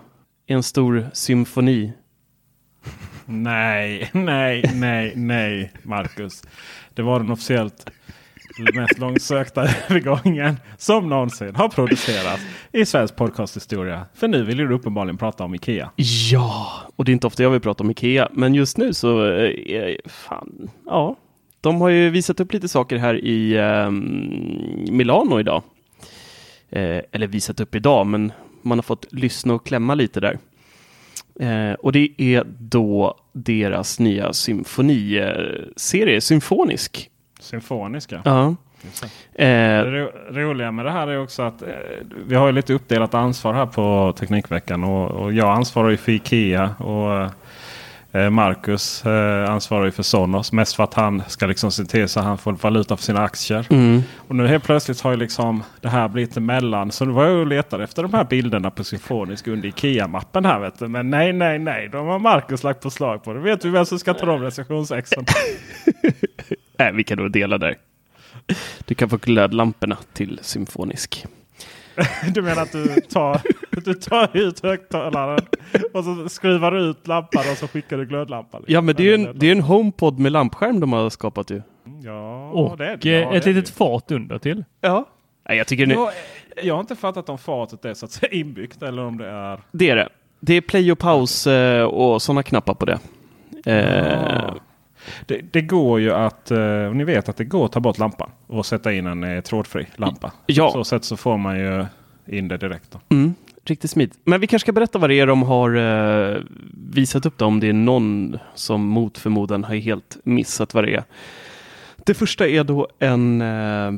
en 0.46 0.62
stor 0.62 1.10
symfoni. 1.12 1.92
Nej, 3.32 4.10
nej, 4.12 4.62
nej, 4.74 5.12
nej, 5.16 5.72
Marcus. 5.82 6.42
Det 6.94 7.02
var 7.02 7.20
den 7.20 7.30
officiellt 7.30 7.90
mest 8.74 8.98
långsökta 8.98 9.62
övergången 9.88 10.56
som 10.78 11.08
någonsin 11.08 11.56
har 11.56 11.68
producerats 11.68 12.42
i 12.72 12.84
svensk 12.84 13.16
podcasthistoria. 13.16 14.06
För 14.14 14.28
nu 14.28 14.44
vill 14.44 14.56
du 14.56 14.74
uppenbarligen 14.74 15.18
prata 15.18 15.44
om 15.44 15.54
Ikea. 15.54 15.90
Ja, 16.30 16.72
och 16.96 17.04
det 17.04 17.10
är 17.10 17.12
inte 17.12 17.26
ofta 17.26 17.42
jag 17.42 17.50
vill 17.50 17.60
prata 17.60 17.84
om 17.84 17.90
Ikea, 17.90 18.28
men 18.32 18.54
just 18.54 18.76
nu 18.76 18.94
så, 18.94 19.32
eh, 19.32 19.76
eh 19.76 19.96
fan, 20.06 20.70
ja. 20.86 21.16
De 21.60 21.80
har 21.80 21.88
ju 21.88 22.10
visat 22.10 22.40
upp 22.40 22.52
lite 22.52 22.68
saker 22.68 22.96
här 22.96 23.24
i 23.24 23.56
eh, 23.56 23.90
Milano 24.92 25.40
idag. 25.40 25.62
Eh, 26.70 27.00
eller 27.12 27.26
visat 27.26 27.60
upp 27.60 27.74
idag, 27.74 28.06
men 28.06 28.32
man 28.62 28.78
har 28.78 28.82
fått 28.82 29.12
lyssna 29.12 29.54
och 29.54 29.66
klämma 29.66 29.94
lite 29.94 30.20
där. 30.20 30.38
Eh, 31.40 31.72
och 31.72 31.92
det 31.92 32.08
är 32.16 32.44
då 32.58 33.14
deras 33.32 33.98
nya 34.00 34.32
symfoniserie, 34.32 36.20
Symfonisk. 36.20 37.10
Symfoniska. 37.40 38.22
Ja. 38.24 38.54
Det. 39.36 39.42
Eh, 39.44 39.84
Det 39.84 39.90
ro- 39.90 40.10
roliga 40.30 40.72
med 40.72 40.84
det 40.84 40.90
här 40.90 41.08
är 41.08 41.22
också 41.22 41.42
att 41.42 41.62
eh, 41.62 41.68
vi 42.26 42.34
har 42.34 42.52
lite 42.52 42.72
uppdelat 42.74 43.14
ansvar 43.14 43.54
här 43.54 43.66
på 43.66 44.14
Teknikveckan. 44.18 44.84
Och, 44.84 45.10
och 45.10 45.32
jag 45.32 45.48
ansvarar 45.56 45.90
ju 45.90 45.96
för 45.96 46.12
Ikea. 46.12 46.74
Och 46.78 47.16
eh, 47.20 47.30
Marcus 48.30 49.06
eh, 49.06 49.50
ansvarar 49.50 49.84
ju 49.84 49.90
för 49.90 50.02
Sonos. 50.02 50.52
Mest 50.52 50.74
för 50.74 50.84
att 50.84 50.94
han 50.94 51.22
ska 51.28 51.46
liksom 51.46 51.72
se 51.72 51.84
till 51.84 52.08
så 52.08 52.20
att 52.20 52.26
han 52.26 52.38
får 52.38 52.52
valuta 52.52 52.96
för 52.96 53.04
sina 53.04 53.20
aktier. 53.20 53.66
mm. 53.70 54.02
Och 54.16 54.34
nu 54.36 54.46
helt 54.46 54.64
plötsligt 54.64 55.00
har 55.00 55.10
ju 55.10 55.16
liksom 55.16 55.62
det 55.80 55.88
här 55.88 56.08
blivit 56.08 56.36
emellan. 56.36 56.90
Så 56.90 57.04
nu 57.04 57.12
var 57.12 57.24
jag 57.24 57.40
och 57.40 57.46
letade 57.46 57.84
efter 57.84 58.02
de 58.02 58.14
här 58.14 58.24
bilderna 58.24 58.70
på 58.70 58.84
Symfonisk 58.84 59.46
under 59.46 59.68
Ikea-mappen 59.68 60.44
här. 60.44 60.60
Vet 60.60 60.78
du. 60.78 60.88
Men 60.88 61.10
nej, 61.10 61.32
nej, 61.32 61.58
nej. 61.58 61.88
De 61.88 62.06
har 62.06 62.18
Marcus 62.18 62.62
lagt 62.62 62.82
på 62.82 62.90
slag 62.90 63.24
på 63.24 63.32
det. 63.32 63.40
Vet 63.40 63.60
du 63.60 63.70
vem 63.70 63.86
som 63.86 63.98
ska 63.98 64.14
ta 64.14 64.26
de 64.26 64.42
recensionsexen? 64.42 65.24
Nej, 66.78 66.92
vi 66.92 67.04
kan 67.04 67.18
då 67.18 67.28
dela 67.28 67.58
där. 67.58 67.76
Du 68.84 68.94
kan 68.94 69.08
få 69.08 69.16
glödlamporna 69.16 69.96
till 70.12 70.38
Symfonisk. 70.42 71.26
Du 72.34 72.42
menar 72.42 72.62
att 72.62 72.72
du 72.72 73.00
tar, 73.00 73.40
du 73.84 73.94
tar 73.94 74.36
ut 74.36 74.62
högtalaren 74.62 75.40
och 75.94 76.04
så 76.04 76.28
skruvar 76.28 76.70
du 76.70 76.78
ut 76.80 77.06
lampan 77.06 77.44
och 77.52 77.56
så 77.58 77.68
skickar 77.68 77.96
du 77.96 78.06
glödlampan? 78.06 78.60
liksom? 78.60 78.74
Ja, 78.74 78.80
men 78.80 78.96
det 78.96 79.02
är 79.02 79.04
ju 79.04 79.14
en, 79.14 79.38
det 79.38 79.46
är 79.46 79.52
en 79.52 79.60
HomePod 79.60 80.18
med 80.18 80.32
lampskärm 80.32 80.80
de 80.80 80.92
har 80.92 81.10
skapat 81.10 81.50
ju. 81.50 81.62
Ja, 82.02 82.50
Och 82.50 82.76
det 82.78 82.86
är 82.86 82.96
det. 82.96 83.08
Ja, 83.20 83.34
ett 83.34 83.44
det 83.44 83.50
är 83.50 83.54
litet 83.54 83.70
det. 83.70 83.76
fat 83.76 84.10
under 84.10 84.38
till. 84.38 84.64
Ja. 84.80 85.04
Nej, 85.48 85.58
jag 85.58 85.66
tycker 85.66 85.86
nu, 85.86 85.94
Jag, 85.94 86.10
jag 86.62 86.74
har 86.74 86.80
inte 86.80 86.96
fattat 86.96 87.28
om 87.28 87.38
fatet 87.38 87.84
är 87.84 87.94
så 87.94 88.04
att 88.06 88.12
säga 88.12 88.32
inbyggt 88.32 88.82
eller 88.82 89.02
om 89.04 89.18
det 89.18 89.26
är... 89.28 89.60
det 89.72 89.90
är 89.90 89.96
det. 89.96 90.08
Det 90.40 90.54
är 90.54 90.60
play 90.60 90.92
och 90.92 90.98
paus 90.98 91.46
eh, 91.46 91.84
och 91.84 92.22
sådana 92.22 92.42
knappar 92.42 92.74
på 92.74 92.84
det. 92.86 92.98
Eh, 93.66 94.44
Ah. 94.44 94.54
Det, 95.26 95.40
det 95.52 95.62
går 95.62 96.00
ju 96.00 96.12
att, 96.12 96.50
eh, 96.50 96.94
ni 96.94 97.04
vet 97.04 97.28
att 97.28 97.36
det 97.36 97.44
går 97.44 97.64
att 97.64 97.72
ta 97.72 97.80
bort 97.80 97.98
lampan 97.98 98.30
och 98.46 98.66
sätta 98.66 98.92
in 98.92 99.06
en 99.06 99.24
eh, 99.24 99.40
trådfri 99.40 99.86
lampa. 99.96 100.32
Ja. 100.46 100.66
På 100.66 100.72
så 100.72 100.84
sätt 100.84 101.04
så 101.04 101.16
får 101.16 101.38
man 101.38 101.58
ju 101.58 101.86
in 102.26 102.48
det 102.48 102.56
direkt. 102.56 102.96
Mm, 103.08 103.34
riktigt 103.64 103.90
smidigt. 103.90 104.18
Men 104.24 104.40
vi 104.40 104.46
kanske 104.46 104.64
ska 104.64 104.72
berätta 104.72 104.98
vad 104.98 105.10
det 105.10 105.20
är 105.20 105.26
de 105.26 105.42
har 105.42 105.74
eh, 105.76 106.42
visat 106.92 107.26
upp 107.26 107.38
då, 107.38 107.44
om 107.44 107.60
det 107.60 107.68
är 107.68 107.72
någon 107.72 108.38
som 108.54 108.82
mot 108.86 109.18
förmodan 109.18 109.64
har 109.64 109.74
helt 109.74 110.16
missat 110.24 110.74
vad 110.74 110.84
det 110.84 110.94
är. 110.94 111.04
Det 111.96 112.14
första 112.14 112.48
är 112.48 112.64
då 112.64 112.88
en 112.98 113.40
eh, 113.42 113.92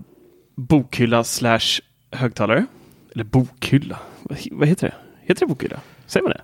bokhylla 0.54 1.24
slash 1.24 1.80
högtalare. 2.10 2.66
Eller 3.14 3.24
bokhylla, 3.24 3.98
vad, 4.22 4.38
vad 4.50 4.68
heter 4.68 4.86
det? 4.86 4.94
Heter 5.26 5.40
det 5.40 5.46
bokhylla? 5.46 5.80
Säger 6.06 6.22
man 6.22 6.32
det? 6.32 6.40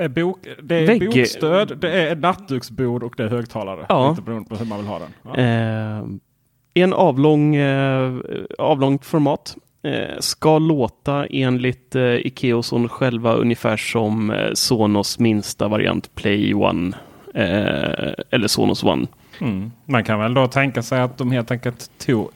Eh, 0.00 0.08
Bok, 0.08 0.38
det 0.62 0.74
är 0.76 0.86
Vägg- 0.86 1.06
bokstöd, 1.06 1.78
det 1.80 1.90
är 1.90 2.16
nattduksbord 2.16 3.02
och 3.02 3.14
det 3.16 3.22
är 3.24 3.28
högtalare. 3.28 3.86
Ja. 3.88 4.10
Lite 4.10 4.22
beroende 4.22 4.48
på 4.48 4.56
hur 4.56 4.66
man 4.66 4.78
vill 4.78 4.86
ha 4.86 4.98
den. 4.98 5.08
Ja. 5.22 5.36
Eh, 5.36 6.04
en 6.84 6.92
avlång, 6.92 7.54
eh, 7.56 8.12
avlångt 8.58 9.04
format. 9.06 9.56
Eh, 9.82 10.18
ska 10.20 10.58
låta 10.58 11.26
enligt 11.26 11.94
eh, 11.96 12.02
Ikeoson 12.26 12.88
själva 12.88 13.34
ungefär 13.34 13.76
som 13.76 14.30
eh, 14.30 14.50
Sonos 14.54 15.18
minsta 15.18 15.68
variant 15.68 16.14
Play 16.14 16.54
One. 16.54 16.92
Eh, 17.34 18.12
eller 18.30 18.46
Sonos 18.46 18.84
One. 18.84 19.06
Mm. 19.40 19.72
Man 19.84 20.04
kan 20.04 20.18
väl 20.20 20.34
då 20.34 20.46
tänka 20.46 20.82
sig 20.82 21.00
att 21.00 21.18
de 21.18 21.30
helt 21.30 21.50
enkelt 21.50 21.90
tog 21.98 22.30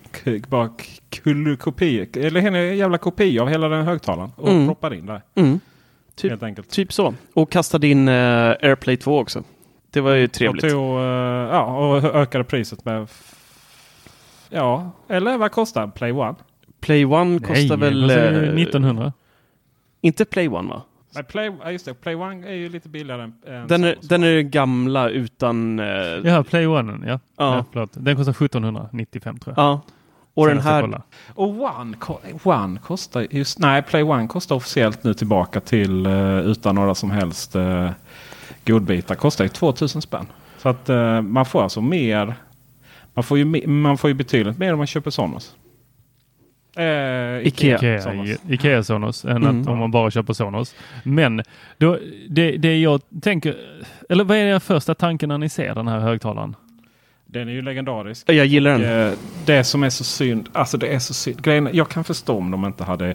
bara 0.49 0.71
kull- 1.11 1.57
kopi, 1.57 2.07
eller 2.17 2.41
en 2.47 2.77
jävla 2.77 2.99
kopia 2.99 3.43
av 3.43 3.49
hela 3.49 3.69
den 3.69 3.85
högtalaren 3.87 4.31
och 4.37 4.49
Mm. 4.49 4.67
proppade 4.67 4.97
in 4.97 5.07
där. 5.07 5.23
Mm. 5.35 5.61
Typ, 6.19 6.31
Helt 6.31 6.43
enkelt. 6.43 6.71
typ 6.71 6.93
så. 6.93 7.15
Och 7.35 7.51
kastade 7.53 7.87
in 7.89 8.09
eh, 8.09 8.15
AirPlay 8.63 8.97
2 8.97 9.19
också. 9.19 9.43
Det 9.91 10.01
var 10.01 10.13
ju 10.15 10.29
trevligt. 10.29 10.65
Och, 10.65 10.71
tog, 10.71 10.99
eh, 10.99 11.05
ja, 11.53 11.63
och 11.77 12.05
ökade 12.05 12.45
priset 12.45 12.85
med... 12.85 13.03
f- 13.03 13.35
Ja, 14.51 14.91
eller 15.09 15.39
vad 15.39 15.53
kostar 15.53 15.87
Play 15.87 16.13
One? 16.13 16.35
Play 16.81 17.05
One 17.05 17.39
kostar 17.39 17.77
Nej, 17.77 17.91
väl... 17.91 18.09
du? 18.09 18.15
eh, 18.15 18.63
1900? 18.63 19.13
Inte 20.01 20.25
Play 20.25 20.49
One 20.49 20.69
va? 20.69 20.83
Nej, 21.15 21.25
Play, 21.25 21.53
just 21.73 21.85
det, 21.85 21.95
Play 21.95 22.15
One 22.15 22.49
är 22.49 22.55
ju 22.55 22.69
lite 22.69 22.89
billigare 22.89 23.23
än, 23.23 23.35
än 23.47 23.67
Den 23.69 23.85
är, 23.85 23.97
den 24.03 24.23
är 24.25 24.41
gamla 24.41 25.09
utan... 25.09 25.79
Eh, 25.79 25.87
Ja, 26.25 26.45
Play 26.45 26.67
One. 26.67 27.07
Ja. 27.07 27.21
Ja. 27.37 27.57
Ja. 27.57 27.65
förlåt. 27.73 27.91
Den 27.93 28.17
kostar 28.17 28.33
1795 28.45 29.39
tror 29.39 29.55
jag. 29.57 29.65
ja. 29.65 29.81
Och 30.39 30.47
den 30.47 30.61
här... 30.61 31.01
Och 31.35 31.49
One, 31.49 31.97
One 32.45 32.79
kostar 32.79 33.27
just... 33.31 33.59
Nej, 33.59 33.83
Play 33.83 34.03
One 34.03 34.27
kostar 34.27 34.57
officiellt 34.57 35.05
nu 35.05 35.15
tillbaka 35.15 35.61
till 35.61 36.07
eh, 36.07 36.39
utan 36.39 36.75
några 36.75 36.95
som 36.95 37.11
helst 37.11 37.57
uh, 37.57 37.91
godbitar. 38.67 39.15
Kostar 39.15 39.45
ju 39.45 39.49
2000 39.49 40.03
spänn. 40.03 40.27
Så 40.59 40.69
att 40.69 40.89
eh, 40.89 41.23
man 41.23 41.47
får 41.47 41.63
alltså 41.63 41.81
mer. 41.81 42.35
Man 43.15 43.25
får, 43.25 43.39
ju, 43.39 43.67
man 43.67 43.99
får 43.99 44.11
ju 44.11 44.15
betydligt 44.15 44.59
mer 44.59 44.73
om 44.73 44.79
man 44.79 44.87
köper 44.87 45.11
Sonos. 45.11 45.55
Eh, 46.77 47.47
Ikea. 47.47 47.77
Ikea, 47.77 48.01
Sonos. 48.01 48.29
Ikea 48.49 48.83
Sonos 48.83 49.25
än 49.25 49.37
Mm. 49.37 49.61
att 49.61 49.69
om 49.69 49.79
man 49.79 49.91
bara 49.91 50.11
köper 50.11 50.33
Sonos. 50.33 50.75
Men 51.03 51.43
då, 51.79 51.99
det, 52.29 52.57
det 52.57 52.79
jag 52.79 53.01
tänker, 53.23 53.57
eller 54.09 54.25
vad 54.25 54.37
är 54.37 54.47
er 54.47 54.59
första 54.59 54.95
tanke 54.95 55.27
när 55.27 55.39
ni 55.39 55.49
ser 55.49 55.75
den 55.75 55.89
här 55.89 56.01
högtalaren? 56.01 56.57
Den 57.31 57.49
är 57.49 57.53
ju 57.53 57.63
legendarisk. 57.63 58.29
Jag 58.29 58.47
gillar 58.47 58.79
den. 58.79 59.09
Eh, 59.09 59.15
Det 59.45 59.65
som 59.65 59.83
är 59.83 59.91
så 59.91 60.05
synd, 60.05 60.49
alltså 60.53 60.77
det 60.77 60.87
är 60.89 60.99
så 60.99 61.15
synd. 61.15 61.43
Grejen, 61.43 61.69
jag 61.73 61.89
kan 61.89 62.05
förstå 62.05 62.39
om 62.39 62.51
de 62.51 62.65
inte 62.65 62.85
hade 62.85 63.15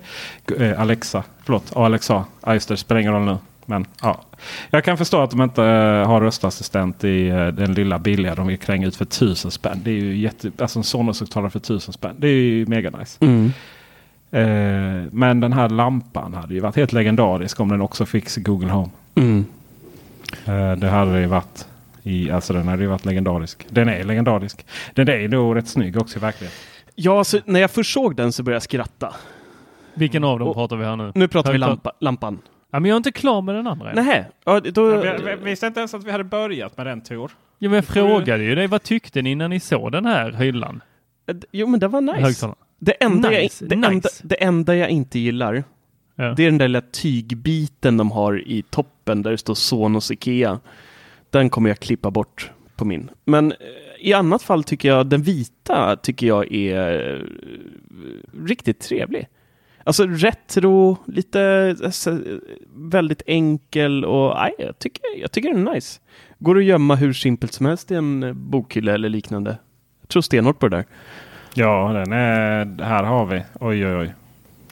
eh, 0.59 0.81
Alexa, 0.81 1.23
förlåt, 1.43 1.75
Alexa, 1.75 2.25
ja 2.45 2.53
just 2.53 2.67
det, 2.67 2.73
det 2.73 2.77
spelar 2.77 3.01
ingen 3.01 3.13
roll 3.13 3.25
nu. 3.25 3.37
Men 3.65 3.85
ja, 4.01 4.21
jag 4.69 4.83
kan 4.83 4.97
förstå 4.97 5.21
att 5.21 5.31
de 5.31 5.41
inte 5.41 5.63
eh, 5.63 6.07
har 6.07 6.21
röstassistent 6.21 7.03
i 7.03 7.29
den 7.29 7.73
lilla 7.73 7.99
billiga 7.99 8.35
de 8.35 8.47
vill 8.47 8.57
kränga 8.57 8.87
ut 8.87 8.95
för 8.95 9.05
tusen 9.05 9.51
spänn. 9.51 9.81
Det 9.83 9.91
är 9.91 9.95
ju 9.95 10.17
jätte, 10.17 10.51
alltså 10.57 10.79
en 10.79 10.83
Sonos-högtalare 10.83 11.49
för 11.49 11.59
tusen 11.59 11.93
spänn. 11.93 12.15
Det 12.17 12.27
är 12.27 12.31
ju 12.31 12.65
mega 12.65 12.89
nice. 12.89 13.17
Mm. 13.25 13.51
Eh, 14.31 15.09
men 15.11 15.39
den 15.39 15.53
här 15.53 15.69
lampan 15.69 16.33
hade 16.33 16.53
ju 16.53 16.59
varit 16.59 16.75
helt 16.75 16.93
legendarisk 16.93 17.59
om 17.59 17.69
den 17.69 17.81
också 17.81 18.05
fick 18.05 18.35
Google 18.35 18.71
Home. 18.71 18.89
Mm. 19.15 19.45
Eh, 20.45 20.71
det 20.75 20.89
hade 20.89 21.19
ju 21.19 21.25
varit. 21.25 21.65
I, 22.03 22.31
alltså 22.31 22.53
den 22.53 22.67
hade 22.67 22.81
ju 22.83 22.89
varit 22.89 23.05
legendarisk. 23.05 23.65
Den 23.69 23.89
är 23.89 24.03
legendarisk. 24.03 24.65
Den 24.93 25.09
är 25.09 25.27
nog 25.27 25.55
rätt 25.55 25.67
snygg 25.67 25.97
också 26.01 26.17
i 26.17 26.21
verkligheten. 26.21 26.59
Ja, 26.95 27.17
alltså, 27.17 27.39
när 27.45 27.59
jag 27.59 27.71
först 27.71 27.93
såg 27.93 28.15
den 28.15 28.31
så 28.31 28.43
började 28.43 28.55
jag 28.55 28.63
skratta. 28.63 29.13
Vilken 29.93 30.23
av 30.23 30.39
dem 30.39 30.47
Och- 30.47 30.55
pratar 30.55 30.75
vi 30.75 30.85
här 30.85 30.95
nu? 30.95 31.11
Nu 31.15 31.27
pratar 31.27 31.51
vi 31.51 31.57
Högtal- 31.57 31.69
lampa, 31.69 31.91
lampan. 31.99 32.39
Ja, 32.71 32.79
men 32.79 32.89
jag 32.89 32.95
är 32.95 32.97
inte 32.97 33.11
klar 33.11 33.41
med 33.41 33.55
den 33.55 33.67
andra 33.67 33.89
än. 33.89 33.95
Nähä, 33.95 34.25
ja, 34.45 34.59
då... 34.59 34.91
Ja, 35.05 35.15
vi, 35.17 35.35
vi 35.35 35.35
visste 35.43 35.67
inte 35.67 35.79
ens 35.79 35.93
att 35.93 36.03
vi 36.03 36.11
hade 36.11 36.23
börjat 36.23 36.77
med 36.77 36.85
den 36.87 37.01
Tor. 37.01 37.31
Ja, 37.59 37.69
men 37.69 37.75
jag 37.75 37.85
frågade 37.85 38.43
ju 38.43 38.55
dig, 38.55 38.67
vad 38.67 38.83
tyckte 38.83 39.21
ni 39.21 39.35
när 39.35 39.47
ni 39.47 39.59
såg 39.59 39.91
den 39.91 40.05
här 40.05 40.31
hyllan? 40.31 40.81
Jo, 41.51 41.67
men 41.67 41.79
det 41.79 41.87
var 41.87 42.01
nice. 42.01 42.53
Det 42.79 42.91
enda, 43.03 43.29
Nice, 43.29 43.65
jag, 43.65 43.69
det, 43.69 43.75
nice. 43.75 43.87
enda, 43.91 44.09
det 44.23 44.43
enda 44.43 44.75
jag 44.75 44.89
inte 44.89 45.19
gillar, 45.19 45.63
Ja. 46.15 46.33
det 46.37 46.43
är 46.43 46.45
den 46.45 46.57
där 46.57 46.67
lilla 46.67 46.81
tygbiten 46.81 47.97
de 47.97 48.11
har 48.11 48.47
i 48.47 48.63
toppen 48.69 49.21
där 49.21 49.31
det 49.31 49.37
står 49.37 49.55
Sonos 49.55 50.11
Ikea. 50.11 50.59
Den 51.33 51.49
kommer 51.49 51.69
jag 51.69 51.79
klippa 51.79 52.11
bort 52.11 52.51
på 52.75 52.85
min. 52.85 53.09
Men 53.25 53.51
eh, 53.51 53.57
i 53.99 54.13
annat 54.13 54.41
fall 54.41 54.63
tycker 54.63 54.89
jag 54.89 55.07
den 55.07 55.21
vita 55.21 55.95
tycker 55.95 56.27
jag 56.27 56.53
är 56.53 57.13
eh, 57.13 57.21
riktigt 58.45 58.79
trevlig. 58.79 59.27
Alltså 59.83 60.07
retro, 60.07 60.97
lite 61.07 61.75
alltså, 61.83 62.19
väldigt 62.75 63.21
enkel 63.25 64.05
och 64.05 64.35
nej, 64.35 64.55
jag, 64.57 64.79
tycker, 64.79 65.01
jag 65.21 65.31
tycker 65.31 65.53
den 65.53 65.67
är 65.67 65.73
nice. 65.73 65.99
Går 66.39 66.57
att 66.57 66.63
gömma 66.63 66.95
hur 66.95 67.13
simpelt 67.13 67.53
som 67.53 67.65
helst 67.65 67.91
i 67.91 67.95
en 67.95 68.23
eh, 68.23 68.33
bokhylla 68.33 68.93
eller 68.93 69.09
liknande. 69.09 69.57
Jag 70.01 70.09
tror 70.09 70.21
stenhårt 70.21 70.59
på 70.59 70.67
det 70.67 70.77
där. 70.77 70.85
Ja, 71.53 71.91
den 71.93 72.13
är, 72.13 72.83
här 72.83 73.03
har 73.03 73.25
vi. 73.25 73.43
Oj, 73.59 73.87
oj, 73.87 73.95
oj. 73.95 74.13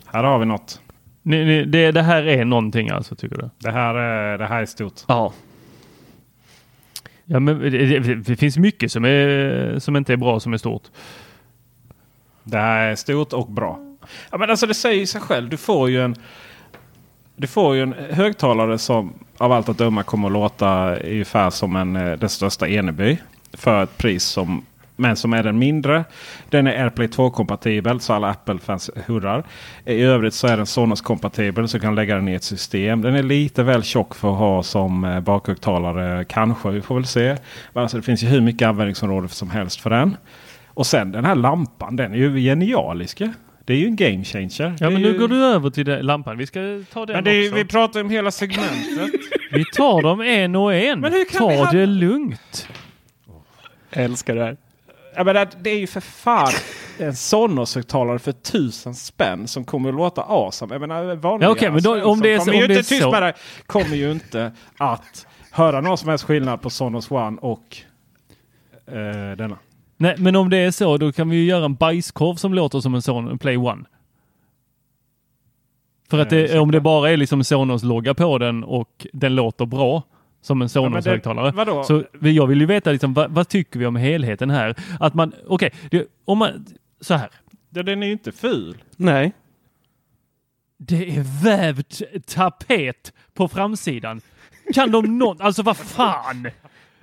Här 0.06 0.24
har 0.24 0.40
vi 0.40 0.46
något. 0.46 0.82
Ni, 1.22 1.46
ni, 1.46 1.66
det, 1.66 1.92
det 1.92 2.02
här 2.02 2.24
är 2.24 2.46
någonting 2.46 2.90
alltså, 2.90 3.16
tycker 3.16 3.38
du? 3.38 3.50
Det 3.58 3.72
här 3.72 3.96
är, 3.96 4.38
det 4.38 4.46
här 4.46 4.62
är 4.62 4.66
stort. 4.66 5.02
Ja, 5.08 5.34
Ja, 7.32 7.40
men 7.40 7.60
det, 7.60 8.16
det, 8.16 8.36
finns 8.36 8.58
mycket 8.58 8.92
som, 8.92 9.06
är, 9.06 9.80
som 9.80 9.96
inte 9.96 10.14
är 10.14 10.18
bra 10.18 10.40
som 10.40 10.54
är 10.54 10.58
stort. 10.58 10.84
Det 12.44 12.58
här 12.58 12.92
är 12.92 12.96
stort 12.96 13.34
och 13.34 13.52
bra. 13.52 13.80
Ja, 14.32 14.38
men 14.38 14.50
alltså 14.50 14.68
det 14.68 14.74
säger 14.74 15.06
sig 15.06 15.22
själv. 15.22 15.50
Du 15.50 15.58
får 15.58 15.90
ju 15.90 16.02
en, 16.02 16.16
du 17.36 17.48
får 17.48 17.76
ju 17.76 17.82
en 17.82 17.94
högtalare 17.94 18.78
som 18.78 19.14
av 19.38 19.52
allt 19.52 19.70
att 19.70 19.78
döma 19.78 20.04
kommer 20.04 20.28
att 20.28 20.34
låta 20.34 20.96
ungefär 20.96 21.50
som 21.50 21.76
en, 21.76 21.96
eh, 21.96 22.18
den 22.18 22.30
största 22.30 22.68
Eneby. 22.68 23.18
För 23.54 23.84
ett 23.84 23.98
pris 23.98 24.24
som 24.24 24.66
men 25.02 25.16
som 25.16 25.34
är 25.34 25.44
den 25.44 25.60
mindre. 25.60 26.04
Den 26.50 26.68
är 26.68 26.84
AirPlay 26.84 27.08
2-kompatibel 27.08 28.00
så 28.00 28.14
alla 28.14 28.30
Apple-fans 28.30 28.90
hurrar. 29.06 29.44
I 29.86 30.02
övrigt 30.02 30.34
så 30.34 30.48
är 30.48 30.58
den 30.58 30.66
Sonos-kompatibel 30.66 31.68
så 31.68 31.78
du 31.78 31.82
kan 31.82 31.96
lägga 31.96 32.16
den 32.16 32.28
i 32.28 32.34
ett 32.34 32.44
system. 32.44 33.02
Den 33.02 33.16
är 33.16 33.24
lite 33.24 33.64
väl 33.64 33.84
tjock 33.84 34.16
för 34.16 34.32
att 34.32 34.38
ha 34.40 34.64
som 34.64 35.04
eh, 35.04 35.20
bakhögtalare 35.20 36.26
kanske. 36.26 36.70
Vi 36.70 36.82
får 36.82 36.96
väl 36.96 37.06
se. 37.06 37.36
Men 37.74 37.82
alltså, 37.84 37.98
det 37.98 38.04
finns 38.04 38.24
ju 38.24 38.28
hur 38.28 38.42
mycket 38.42 38.68
användningsområde 38.68 39.28
som 39.28 39.50
helst 39.50 39.82
för 39.82 39.90
den. 39.90 40.18
Och 40.68 40.88
sen 40.88 41.12
den 41.12 41.26
här 41.26 41.36
lampan, 41.36 41.96
den 41.96 42.14
är 42.14 42.18
ju 42.18 42.38
genialisk. 42.40 43.22
Det 43.66 43.74
är 43.74 43.78
ju 43.78 43.86
en 43.86 43.96
game 43.96 44.24
changer. 44.24 44.76
Ja, 44.80 44.90
men 44.90 45.02
ju... 45.02 45.12
nu 45.12 45.20
går 45.20 45.28
du 45.28 45.46
över 45.46 45.70
till 45.70 45.86
det, 45.86 46.02
lampan. 46.02 46.38
Vi 46.38 46.46
ska 46.46 46.60
ta 46.94 47.06
den 47.06 47.16
Men 47.16 47.24
det 47.24 47.32
är, 47.32 47.44
också. 47.48 47.56
vi 47.56 47.66
pratar 47.66 48.02
om 48.02 48.10
hela 48.10 48.32
segmentet. 48.32 49.12
Vi 49.52 49.66
tar 49.66 50.02
dem 50.02 50.22
en 50.22 50.56
och 50.56 50.74
en. 50.74 51.00
Men 51.00 51.12
hur 51.14 51.26
kan 51.26 51.48
vi 51.50 51.56
Ta 51.58 51.64
ha- 51.64 51.72
det 51.72 51.86
lugnt. 51.86 52.68
jag 53.94 54.04
älskar 54.04 54.36
det 54.36 54.44
här. 54.44 54.58
Ja, 55.16 55.24
men 55.24 55.36
det, 55.36 55.50
det 55.62 55.70
är 55.70 55.80
ju 55.80 55.88
för 55.88 56.02
fan 56.02 56.52
en 57.00 57.16
Sonos-högtalare 57.16 58.20
för 58.20 58.32
tusen 58.32 58.96
spänn 58.96 59.48
som 59.48 59.66
kommer 59.66 59.90
att 59.90 59.96
låta 59.96 60.22
awesome. 60.24 60.74
Jag 60.74 60.82
menar, 60.82 61.16
vanliga 61.16 61.50
Ja, 61.50 61.52
okej, 61.54 61.72
men 61.72 61.82
då- 61.84 62.04
om 62.04 62.20
det 62.22 62.34
är 62.34 62.38
kommer 62.38 62.54
ju 62.54 62.62
om 62.62 62.68
det 62.68 62.74
inte, 62.74 62.74
är 62.74 62.78
tyst 62.78 63.02
så- 63.02 63.12
med 63.12 63.24
dig, 63.24 63.34
kommer 63.66 63.96
ju 63.96 64.12
inte 64.12 64.52
att 64.78 65.28
höra 65.52 65.82
någon 65.82 65.98
som 65.98 66.10
helst 66.10 66.24
skillnad 66.26 66.62
på 66.62 66.70
Sonos 66.70 67.12
One 67.12 67.38
och 67.42 67.78
eh, 68.88 69.38
denna. 69.38 69.58
Nej, 69.98 70.16
men 70.18 70.36
om 70.36 70.50
det 70.50 70.58
är 70.58 70.72
så, 70.72 70.98
då 70.98 71.12
kan 71.12 71.30
vi 71.30 71.36
ju 71.38 71.46
göra 71.46 71.66
en 71.66 71.76
bajskorv 71.76 72.36
som 72.36 72.54
låter 72.54 72.80
som 72.80 72.96
en 72.96 73.28
en 73.28 73.38
Play 73.40 73.58
One. 73.58 73.86
För 76.10 76.20
att 76.20 76.30
det, 76.30 76.60
om 76.60 76.72
det 76.72 76.82
bara 76.82 77.10
är 77.12 77.18
liksom 77.18 77.44
Sonos-logga 77.44 78.14
på 78.14 78.38
den 78.38 78.64
och 78.64 79.08
den 79.14 79.36
låter 79.36 79.66
bra 79.66 80.04
som 80.42 80.62
en 80.62 80.70
Sonos-högtalare. 80.70 81.84
så 81.84 82.04
jag 82.20 82.48
vill 82.48 82.60
ju 82.62 82.66
veta 82.66 82.92
liksom, 82.92 83.14
vad, 83.14 83.32
vad 83.32 83.48
tycker 83.48 83.80
vi 83.80 83.86
om 83.86 83.96
helheten 83.96 84.50
här? 84.50 84.76
Att 85.00 85.14
man, 85.14 85.34
okej, 85.48 85.72
det- 85.92 86.08
om 86.26 86.38
man, 86.38 86.66
så 87.02 87.14
här. 87.14 87.30
Ja, 87.70 87.84
den 87.84 88.04
är 88.04 88.08
ju 88.08 88.14
inte 88.14 88.32
ful. 88.32 88.84
Nej. 88.98 89.34
Det 90.78 91.16
är 91.18 91.44
vävt 91.44 92.02
tapet 92.28 93.14
på 93.34 93.48
framsidan. 93.48 94.22
Kan 94.74 94.92
de 94.92 95.18
någon, 95.18 95.38
alltså 95.42 95.64
vad 95.64 95.78
fan? 95.78 96.48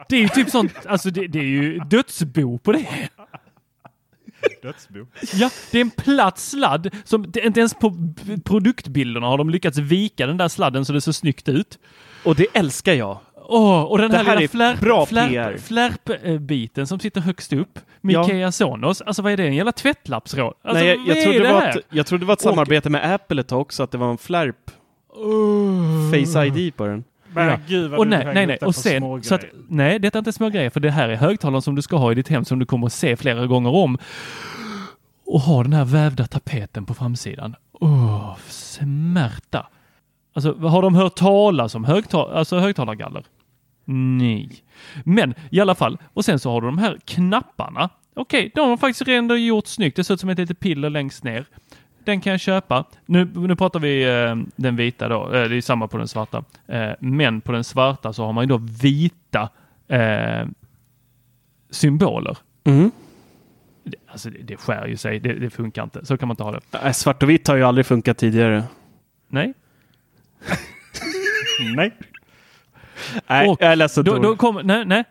Det 0.08 0.16
är 0.16 0.20
ju 0.20 0.28
typ 0.28 0.50
sånt, 0.50 0.86
alltså 0.86 1.10
det, 1.10 1.26
det 1.26 1.38
är 1.38 1.42
ju 1.44 1.78
dödsbo 1.78 2.58
på 2.58 2.72
det. 2.72 3.08
Dödsbo. 4.62 5.06
Ja, 5.34 5.50
det 5.70 5.78
är 5.78 5.82
en 5.82 5.90
platt 5.90 6.38
sladd 6.38 6.94
som 7.04 7.24
inte 7.24 7.60
ens 7.60 7.74
på 7.74 7.96
produktbilderna 8.44 9.26
har 9.26 9.38
de 9.38 9.50
lyckats 9.50 9.78
vika 9.78 10.26
den 10.26 10.36
där 10.36 10.48
sladden 10.48 10.84
så 10.84 10.92
det 10.92 11.00
ser 11.00 11.12
snyggt 11.12 11.48
ut. 11.48 11.78
Och 12.24 12.34
det 12.36 12.46
älskar 12.54 12.92
jag. 12.92 13.18
Åh, 13.50 13.82
och 13.82 13.98
den 13.98 14.10
Det 14.10 14.16
här, 14.16 14.24
här 14.24 14.36
lilla 14.36 14.44
är 14.44 14.76
flärp, 14.76 15.08
flärp, 15.08 15.60
flärp-biten 15.60 16.86
som 16.86 17.00
sitter 17.00 17.20
högst 17.20 17.52
upp 17.52 17.78
med 18.00 18.14
Ja. 18.14 18.52
Sonos. 18.52 19.00
Alltså 19.00 19.22
vad 19.22 19.32
är 19.32 19.36
det? 19.36 19.46
En 19.46 19.54
jävla 19.54 19.72
tvättlappsråd? 19.72 20.54
Alltså, 20.62 20.84
Nej, 20.84 20.98
jag, 21.06 21.16
jag, 21.16 21.22
trodde 21.24 21.38
det 21.38 21.52
var 21.52 21.62
ett, 21.68 21.76
jag 21.90 22.06
trodde 22.06 22.22
det 22.24 22.26
var 22.26 22.32
ett 22.32 22.44
Och- 22.44 22.50
samarbete 22.50 22.90
med 22.90 23.14
Apple 23.14 23.40
ett 23.40 23.48
tag 23.48 23.60
också, 23.60 23.82
att 23.82 23.90
det 23.90 23.98
var 23.98 24.10
en 24.10 24.18
flärp 24.18 24.56
Face 26.12 26.44
ID 26.46 26.76
på 26.76 26.86
den. 26.86 27.04
Men 27.32 27.48
Ja. 27.48 27.58
gud 27.68 27.90
vad 27.90 27.98
Och 28.00 28.06
du 28.06 28.10
nej, 28.10 28.24
nej, 28.34 28.46
nej. 28.46 28.56
Och 28.56 28.74
sen, 28.74 29.22
så 29.22 29.34
att, 29.34 29.44
nej, 29.68 29.98
detta 29.98 30.18
är 30.18 30.20
inte 30.20 30.32
små 30.32 30.48
grejer, 30.48 30.70
för 30.70 30.80
det 30.80 30.90
här 30.90 31.08
är 31.08 31.16
högtalaren 31.16 31.62
som 31.62 31.74
du 31.74 31.82
ska 31.82 31.96
ha 31.96 32.12
i 32.12 32.14
ditt 32.14 32.28
hem 32.28 32.44
som 32.44 32.58
du 32.58 32.66
kommer 32.66 32.86
att 32.86 32.92
se 32.92 33.16
flera 33.16 33.46
gånger 33.46 33.74
om. 33.74 33.98
Och 35.26 35.40
ha 35.40 35.62
den 35.62 35.72
här 35.72 35.84
vävda 35.84 36.26
tapeten 36.26 36.84
på 36.86 36.94
framsidan. 36.94 37.54
Åh, 37.72 38.36
smärta. 38.48 39.66
Alltså, 40.34 40.54
har 40.54 40.82
de 40.82 40.94
hört 40.94 41.14
talas 41.14 41.74
om 41.74 41.84
högtal 41.84 42.32
alltså, 42.32 42.58
högtalargaller? 42.58 43.24
Nej. 43.90 44.62
Men 45.04 45.34
i 45.50 45.60
alla 45.60 45.74
fall, 45.74 45.98
och 46.14 46.24
sen 46.24 46.38
så 46.38 46.50
har 46.50 46.60
du 46.60 46.66
de 46.66 46.78
här 46.78 46.98
knapparna. 47.04 47.90
Okej, 48.14 48.50
de 48.54 48.60
har 48.60 48.68
de 48.68 48.78
faktiskt 48.78 49.08
redan 49.08 49.44
gjort 49.44 49.66
snyggt. 49.66 49.96
Det 49.96 50.04
ser 50.04 50.14
ut 50.14 50.20
som 50.20 50.28
ett 50.28 50.38
litet 50.38 50.60
piller 50.60 50.90
längst 50.90 51.24
ner. 51.24 51.46
Den 52.04 52.20
kan 52.20 52.30
jag 52.30 52.40
köpa. 52.40 52.84
Nu, 53.06 53.24
nu 53.34 53.56
pratar 53.56 53.80
vi 53.80 54.02
eh, 54.04 54.36
den 54.56 54.76
vita 54.76 55.08
då. 55.08 55.34
Eh, 55.34 55.48
det 55.48 55.56
är 55.56 55.60
samma 55.60 55.88
på 55.88 55.98
den 55.98 56.08
svarta. 56.08 56.44
Eh, 56.66 56.90
men 57.00 57.40
på 57.40 57.52
den 57.52 57.64
svarta 57.64 58.12
så 58.12 58.24
har 58.24 58.32
man 58.32 58.44
ju 58.44 58.48
då 58.48 58.56
vita 58.82 59.48
eh, 59.88 60.46
symboler. 61.70 62.38
Mm. 62.64 62.90
Det, 63.84 63.96
alltså 64.06 64.30
det, 64.30 64.42
det 64.42 64.56
skär 64.56 64.86
ju 64.86 64.96
sig. 64.96 65.20
Det, 65.20 65.32
det 65.32 65.50
funkar 65.50 65.82
inte. 65.82 66.06
Så 66.06 66.16
kan 66.16 66.28
man 66.28 66.32
inte 66.32 66.42
ha 66.42 66.52
det. 66.52 66.60
Äh, 66.84 66.92
svart 66.92 67.22
och 67.22 67.30
vitt 67.30 67.48
har 67.48 67.56
ju 67.56 67.64
aldrig 67.64 67.86
funkat 67.86 68.18
tidigare. 68.18 68.64
Nej. 69.28 69.54
Nej. 71.76 71.92
Nej, 73.28 73.48
Och 73.48 73.62
jag 73.62 73.72
är 73.72 73.76
ledsen 73.76 74.04
Då, 74.04 74.18
då 74.18 74.36
kommer, 74.36 74.62
nej, 74.62 74.84
nej. 74.84 75.04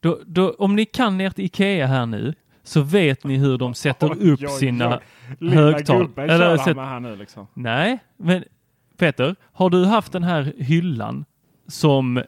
Då, 0.00 0.20
då, 0.26 0.50
om 0.58 0.76
ni 0.76 0.84
kan 0.84 1.20
ert 1.20 1.38
Ikea 1.38 1.86
här 1.86 2.06
nu 2.06 2.34
så 2.62 2.80
vet 2.80 3.24
ni 3.24 3.36
hur 3.36 3.58
de 3.58 3.74
sätter 3.74 4.10
Oj, 4.20 4.30
upp 4.30 4.40
oj, 4.42 4.48
sina 4.48 4.96
oj. 4.96 5.02
Lilla 5.40 5.54
högtal- 5.56 5.98
gubben 5.98 6.30
eller 6.30 6.56
sätt- 6.56 6.76
med 6.76 6.88
här 6.88 7.00
nu 7.00 7.16
liksom. 7.16 7.46
Nej, 7.54 7.98
men 8.16 8.44
Peter, 8.98 9.36
har 9.52 9.70
du 9.70 9.84
haft 9.84 10.12
den 10.12 10.22
här 10.22 10.52
hyllan 10.58 11.24
som 11.68 12.22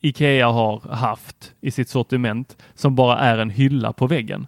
Ikea 0.00 0.48
har 0.48 0.80
haft 0.94 1.54
i 1.60 1.70
sitt 1.70 1.88
sortiment 1.88 2.62
som 2.74 2.94
bara 2.94 3.18
är 3.18 3.38
en 3.38 3.50
hylla 3.50 3.92
på 3.92 4.06
väggen? 4.06 4.46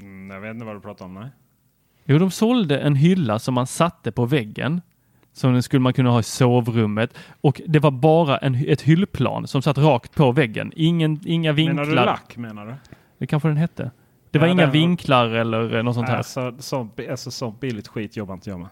Mm, 0.00 0.30
jag 0.34 0.40
vet 0.40 0.54
inte 0.54 0.66
vad 0.66 0.76
du 0.76 0.80
pratar 0.80 1.04
om. 1.04 1.14
Nej. 1.14 1.28
Jo, 2.04 2.18
de 2.18 2.30
sålde 2.30 2.78
en 2.78 2.94
hylla 2.94 3.38
som 3.38 3.54
man 3.54 3.66
satte 3.66 4.12
på 4.12 4.24
väggen. 4.26 4.80
Som 5.36 5.52
den 5.52 5.62
skulle 5.62 5.80
man 5.80 5.92
kunna 5.92 6.10
ha 6.10 6.20
i 6.20 6.22
sovrummet. 6.22 7.18
Och 7.40 7.60
det 7.66 7.78
var 7.78 7.90
bara 7.90 8.38
en, 8.38 8.54
ett 8.54 8.82
hyllplan 8.82 9.46
som 9.46 9.62
satt 9.62 9.78
rakt 9.78 10.14
på 10.14 10.32
väggen. 10.32 10.72
Ingen, 10.76 11.20
inga 11.24 11.52
vinklar. 11.52 11.74
Menar 11.84 11.88
du 11.90 11.94
lack 11.94 12.36
menar 12.36 12.66
du? 12.66 12.74
Det 13.18 13.26
kanske 13.26 13.48
den 13.48 13.56
hette. 13.56 13.90
Det 14.30 14.38
var 14.38 14.46
Ja, 14.46 14.52
inga 14.52 14.66
vinklar 14.66 15.26
eller 15.26 15.76
eh, 15.76 15.82
något 15.82 15.94
sånt 15.94 16.08
här. 16.08 16.16
Alltså, 16.16 16.54
så, 16.58 16.88
alltså, 17.10 17.30
så 17.30 17.50
billigt 17.50 17.88
skit 17.88 18.16
jobbar 18.16 18.34
inte 18.34 18.50
jag 18.50 18.60
med. 18.60 18.68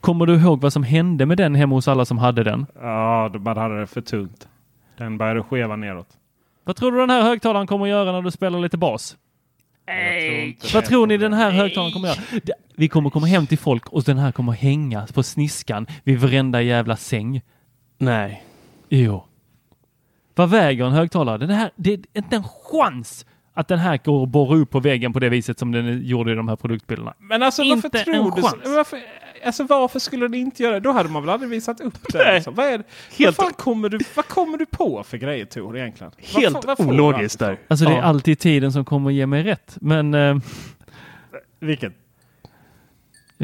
Kommer 0.00 0.26
du 0.26 0.34
ihåg 0.34 0.60
vad 0.60 0.72
som 0.72 0.82
hände 0.82 1.26
med 1.26 1.36
den 1.36 1.54
hemma 1.54 1.74
hos 1.74 1.88
alla 1.88 2.04
som 2.04 2.18
hade 2.18 2.44
den? 2.44 2.66
Ja, 2.80 3.30
bara 3.38 3.60
hade 3.60 3.80
det 3.80 3.86
för 3.86 4.00
tungt. 4.00 4.48
Den 4.98 5.18
började 5.18 5.42
skeva 5.42 5.76
neråt. 5.76 6.08
Vad 6.64 6.76
tror 6.76 6.92
du 6.92 6.98
den 6.98 7.10
här 7.10 7.22
högtalaren 7.22 7.66
kommer 7.66 7.84
att 7.84 7.90
göra 7.90 8.12
när 8.12 8.22
du 8.22 8.30
spelar 8.30 8.58
lite 8.60 8.78
bas? 8.78 9.16
Vad 10.74 10.84
tror 10.84 11.06
ni 11.06 11.16
den 11.16 11.32
här 11.32 11.50
högtalaren 11.50 11.92
kommer 11.92 12.08
att 12.08 12.16
göra? 12.32 12.40
Det- 12.44 12.52
Vi 12.76 12.88
kommer 12.88 13.10
komma 13.10 13.26
hem 13.26 13.46
till 13.46 13.58
folk 13.58 13.88
och 13.88 14.02
den 14.02 14.18
här 14.18 14.32
kommer 14.32 14.52
hänga 14.52 15.06
på 15.14 15.22
sniskan 15.22 15.86
vid 16.04 16.18
varenda 16.20 16.62
jävla 16.62 16.96
säng. 16.96 17.40
Nej. 17.98 18.44
Jo. 18.88 19.24
Vad 20.34 20.50
väger 20.50 20.84
en 20.84 20.92
högtalare? 20.92 21.38
Den 21.38 21.50
här, 21.50 21.70
det 21.76 21.92
är 21.92 22.00
inte 22.14 22.36
en 22.36 22.44
chans 22.72 23.26
att 23.54 23.68
den 23.68 23.78
här 23.78 24.00
går 24.04 24.20
och 24.20 24.28
borrar 24.28 24.56
upp 24.58 24.70
på 24.70 24.80
väggen 24.80 25.12
på 25.12 25.20
det 25.20 25.28
viset 25.28 25.58
som 25.58 25.72
den 25.72 26.02
gjorde 26.06 26.32
i 26.32 26.34
de 26.34 26.48
här 26.48 26.56
produktbilderna. 26.56 27.14
Men 27.18 27.42
alltså 27.42 27.62
varför 27.62 27.74
Inte 27.86 27.98
en 27.98 28.04
tror 28.04 28.36
du 28.36 28.42
chans. 28.42 28.54
så? 28.64 28.74
Varför, 28.76 28.98
alltså 29.46 29.64
varför 29.64 29.98
skulle 29.98 30.24
den 30.24 30.34
inte 30.34 30.62
göra 30.62 30.74
det? 30.74 30.80
Då 30.80 30.92
hade 30.92 31.08
man 31.08 31.22
väl 31.22 31.30
aldrig 31.30 31.50
visat 31.50 31.80
upp 31.80 31.98
det. 32.12 32.18
Nej. 32.18 32.34
Liksom. 32.34 32.54
Vad, 32.54 32.66
är 32.66 32.78
det? 32.78 32.84
Helt- 33.18 33.38
vad, 33.38 33.46
fan 33.46 33.54
kommer 33.54 33.88
du, 33.88 33.98
vad 34.16 34.28
kommer 34.28 34.58
du 34.58 34.66
på 34.66 35.02
för 35.02 35.16
grejer 35.16 35.44
Tor 35.44 35.78
egentligen? 35.78 36.12
Vad 36.34 36.42
Helt 36.42 36.64
vad 36.66 36.78
du 36.78 36.84
ologiskt 36.84 37.42
allt 37.42 37.50
ifrån? 37.52 37.56
där. 37.56 37.66
Alltså 37.68 37.84
det 37.86 37.92
är 37.92 37.96
Ja. 37.96 38.02
alltid 38.02 38.38
tiden 38.38 38.72
som 38.72 38.84
kommer 38.84 39.10
att 39.10 39.14
ge 39.14 39.26
mig 39.26 39.42
rätt. 39.42 39.76
Men 39.80 40.14
eh, 40.14 40.36
Vilket? 41.60 41.92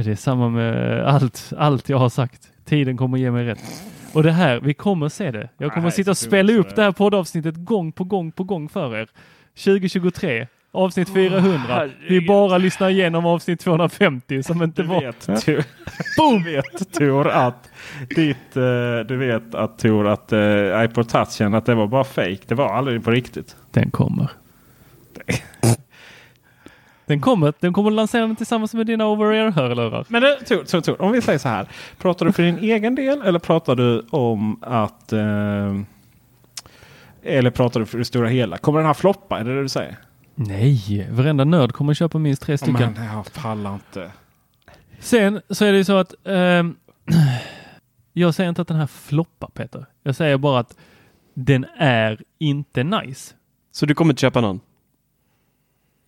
Det 0.04 0.10
är 0.10 0.14
samma 0.16 0.48
med 0.48 1.04
allt, 1.06 1.52
allt 1.58 1.88
jag 1.88 1.98
har 1.98 2.08
sagt. 2.08 2.48
Tiden 2.64 2.96
kommer 2.96 3.18
ge 3.18 3.30
mig 3.30 3.44
rätt. 3.44 3.62
Och 4.12 4.22
det 4.22 4.32
här, 4.32 4.60
vi 4.60 4.74
kommer 4.74 5.08
se 5.08 5.30
det. 5.30 5.48
Jag 5.58 5.72
kommer 5.72 5.86
Nej, 5.86 5.92
sitta 5.92 6.10
och 6.10 6.16
spela 6.16 6.52
upp 6.52 6.76
det 6.76 6.82
här 6.82 6.92
poddavsnittet 6.92 7.54
gång 7.56 7.92
på 7.92 8.04
gång 8.04 8.32
på 8.32 8.44
gång 8.44 8.68
för 8.68 8.96
er. 8.96 9.08
2023, 9.64 10.46
avsnitt 10.72 11.08
400. 11.08 11.42
Vi 11.44 11.64
herregud. 11.68 12.26
bara 12.26 12.58
lyssnar 12.58 12.90
igenom 12.90 13.26
avsnitt 13.26 13.60
250 13.60 14.42
som 14.42 14.62
inte 14.62 14.82
Du 14.82 14.88
var... 14.88 15.00
vet, 15.00 15.20
Tor, 15.44 15.64
du 16.44 16.52
vet 16.52 16.92
Tor 16.92 17.28
att 17.28 17.70
ditt, 18.08 18.56
eh, 18.56 19.06
du 19.08 19.16
vet 19.16 19.54
att 19.54 19.78
Tor 19.78 20.08
att 20.08 20.32
uh, 20.32 20.84
iPod 20.84 21.08
touchen 21.08 21.54
att 21.54 21.66
det 21.66 21.74
var 21.74 21.86
bara 21.86 22.04
fake. 22.04 22.38
Det 22.46 22.54
var 22.54 22.68
aldrig 22.68 23.04
på 23.04 23.10
riktigt. 23.10 23.56
Den 23.70 23.90
kommer. 23.90 24.30
Den 27.08 27.20
kommer, 27.20 27.52
den 27.60 27.72
kommer 27.72 27.90
att 27.90 27.94
lansera 27.94 28.26
den 28.26 28.36
tillsammans 28.36 28.74
med 28.74 28.86
dina 28.86 29.06
over-ear-hörlurar. 29.06 30.04
Men 30.08 30.22
det, 30.22 30.36
Tor, 30.36 30.64
Tor, 30.64 30.80
Tor, 30.80 31.02
om 31.02 31.12
vi 31.12 31.22
säger 31.22 31.38
så 31.38 31.48
här. 31.48 31.68
Pratar 31.98 32.26
du 32.26 32.32
för 32.32 32.42
din 32.42 32.58
egen 32.58 32.94
del 32.94 33.22
eller 33.22 33.38
pratar 33.38 33.76
du 33.76 34.06
om 34.10 34.62
att 34.62 35.12
eh, 35.12 35.74
eller 37.22 37.50
pratar 37.50 37.80
du 37.80 37.86
för 37.86 37.98
det 37.98 38.04
stora 38.04 38.28
hela? 38.28 38.58
Kommer 38.58 38.78
den 38.78 38.86
här 38.86 38.94
floppa? 38.94 39.38
Är 39.38 39.44
det 39.44 39.54
det 39.54 39.62
du 39.62 39.68
säger? 39.68 39.96
Nej, 40.34 41.08
varenda 41.10 41.44
nörd 41.44 41.72
kommer 41.72 41.92
att 41.92 41.98
köpa 41.98 42.18
minst 42.18 42.42
tre 42.42 42.58
stycken. 42.58 42.94
men 42.96 43.04
jag 43.04 43.32
pallar 43.32 43.74
inte. 43.74 44.10
Sen 45.00 45.40
så 45.50 45.64
är 45.64 45.72
det 45.72 45.78
ju 45.78 45.84
så 45.84 45.96
att 45.96 46.14
ehm, 46.24 46.76
jag 48.12 48.34
säger 48.34 48.48
inte 48.48 48.62
att 48.62 48.68
den 48.68 48.76
här 48.76 48.86
floppar 48.86 49.48
Peter. 49.48 49.86
Jag 50.02 50.14
säger 50.16 50.36
bara 50.36 50.60
att 50.60 50.76
den 51.34 51.66
är 51.78 52.22
inte 52.38 52.82
nice. 52.84 53.34
Så 53.72 53.86
du 53.86 53.94
kommer 53.94 54.12
inte 54.12 54.20
köpa 54.20 54.40
någon? 54.40 54.60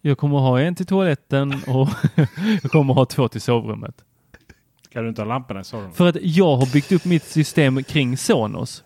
Jag 0.01 0.19
kommer 0.19 0.37
att 0.37 0.43
ha 0.43 0.61
en 0.61 0.75
till 0.75 0.87
toaletten 0.87 1.55
och 1.67 1.89
jag 2.63 2.71
kommer 2.71 2.93
att 2.93 2.99
ha 2.99 3.05
två 3.07 3.29
till 3.29 3.41
sovrummet. 3.41 3.95
Kan 4.93 5.03
du 5.03 5.09
inte 5.09 5.23
ha 5.23 5.29
lamporna 5.29 5.61
i 5.61 5.65
sovrummet? 5.65 5.97
För 5.97 6.09
att 6.09 6.17
jag 6.21 6.57
har 6.57 6.73
byggt 6.73 6.93
upp 6.93 7.05
mitt 7.05 7.25
system 7.25 7.83
kring 7.83 8.17
Sonos. 8.17 8.85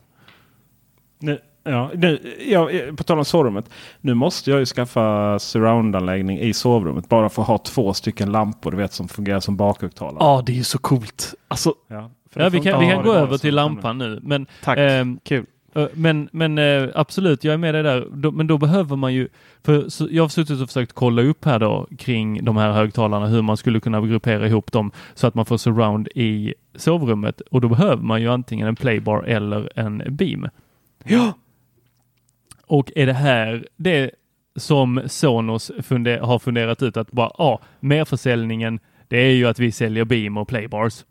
Nu, 1.19 1.39
ja, 1.65 1.91
nu, 1.95 2.37
ja, 2.47 2.71
på 2.97 3.05
tal 3.05 3.19
om 3.19 3.25
sovrummet. 3.25 3.71
Nu 4.01 4.15
måste 4.15 4.51
jag 4.51 4.61
ju 4.61 4.67
skaffa 4.67 5.39
surroundanläggning 5.39 6.39
i 6.41 6.53
sovrummet. 6.55 7.09
Bara 7.09 7.29
för 7.29 7.43
att 7.43 7.49
ha 7.49 7.59
två 7.59 7.95
stycken 7.95 8.33
lampor 8.33 8.71
du 8.71 8.77
vet, 8.77 8.93
som 8.93 9.09
fungerar 9.09 9.41
som 9.41 9.57
bakhögtalare. 9.57 10.17
Ja, 10.21 10.43
det 10.47 10.53
är 10.53 10.57
ju 10.57 10.65
så 10.65 10.79
coolt. 10.79 11.35
Alltså, 11.49 11.75
Ja, 11.89 12.11
Ja, 12.37 12.49
vi 12.49 12.61
kan, 12.61 12.81
vi 12.81 12.87
kan 12.87 13.03
gå 13.05 13.13
över 13.13 13.39
till 13.39 13.55
lampan 13.55 13.99
nu. 13.99 14.21
Men, 14.23 14.47
tack. 14.63 14.79
ehm, 14.79 15.19
Kul. 15.25 15.47
Eh, 15.75 15.87
Men, 15.95 16.29
men 16.33 16.59
eh, 16.59 16.89
absolut, 16.95 17.45
jag 17.45 17.55
är 17.55 17.59
med 17.59 17.75
dig 17.75 17.83
där. 17.83 18.31
Men 18.31 18.47
då 18.47 18.59
behöver 18.59 18.97
man 18.97 19.15
ju, 19.15 19.29
för 19.63 19.87
jag 20.11 20.25
har 20.25 20.29
suttit 20.29 20.61
och 20.61 20.69
försökt 20.69 20.93
kolla 20.93 21.23
upp 21.23 21.45
här 21.45 21.59
då 21.59 21.87
kring 21.99 22.45
de 22.45 22.57
här 22.57 22.73
högtalarna, 22.73 23.27
hur 23.27 23.43
man 23.43 23.57
skulle 23.57 23.81
kunna 23.81 24.01
gruppera 24.01 24.47
ihop 24.47 24.73
dem 24.73 24.91
så 25.15 25.27
att 25.27 25.35
man 25.35 25.47
får 25.47 25.57
surround 25.57 26.09
i 26.15 26.55
sovrummet 26.75 27.41
och 27.41 27.61
då 27.61 27.69
behöver 27.69 28.03
man 28.03 28.23
ju 28.23 28.29
antingen 28.29 28.69
en 28.69 28.77
playbar 28.77 29.23
eller 29.23 29.71
en 29.77 30.03
beam. 30.09 30.49
Ja. 31.05 31.33
Och 32.67 32.93
är 32.97 33.07
det 33.07 33.13
här 33.13 33.67
det 33.77 34.11
som 34.57 35.03
Sonos 35.07 35.73
funde, 35.83 36.19
har 36.23 36.39
funderat 36.39 36.83
ut 36.83 36.97
att 36.97 37.13
bara, 37.13 37.31
ja, 37.39 37.61
merförsäljningen, 37.81 38.81
det 39.09 39.17
är 39.17 39.33
ju 39.33 39.47
att 39.47 39.59
vi 39.59 39.73
säljer 39.73 40.05
beam 40.05 40.37
och 40.37 40.49
playbars. 40.49 41.05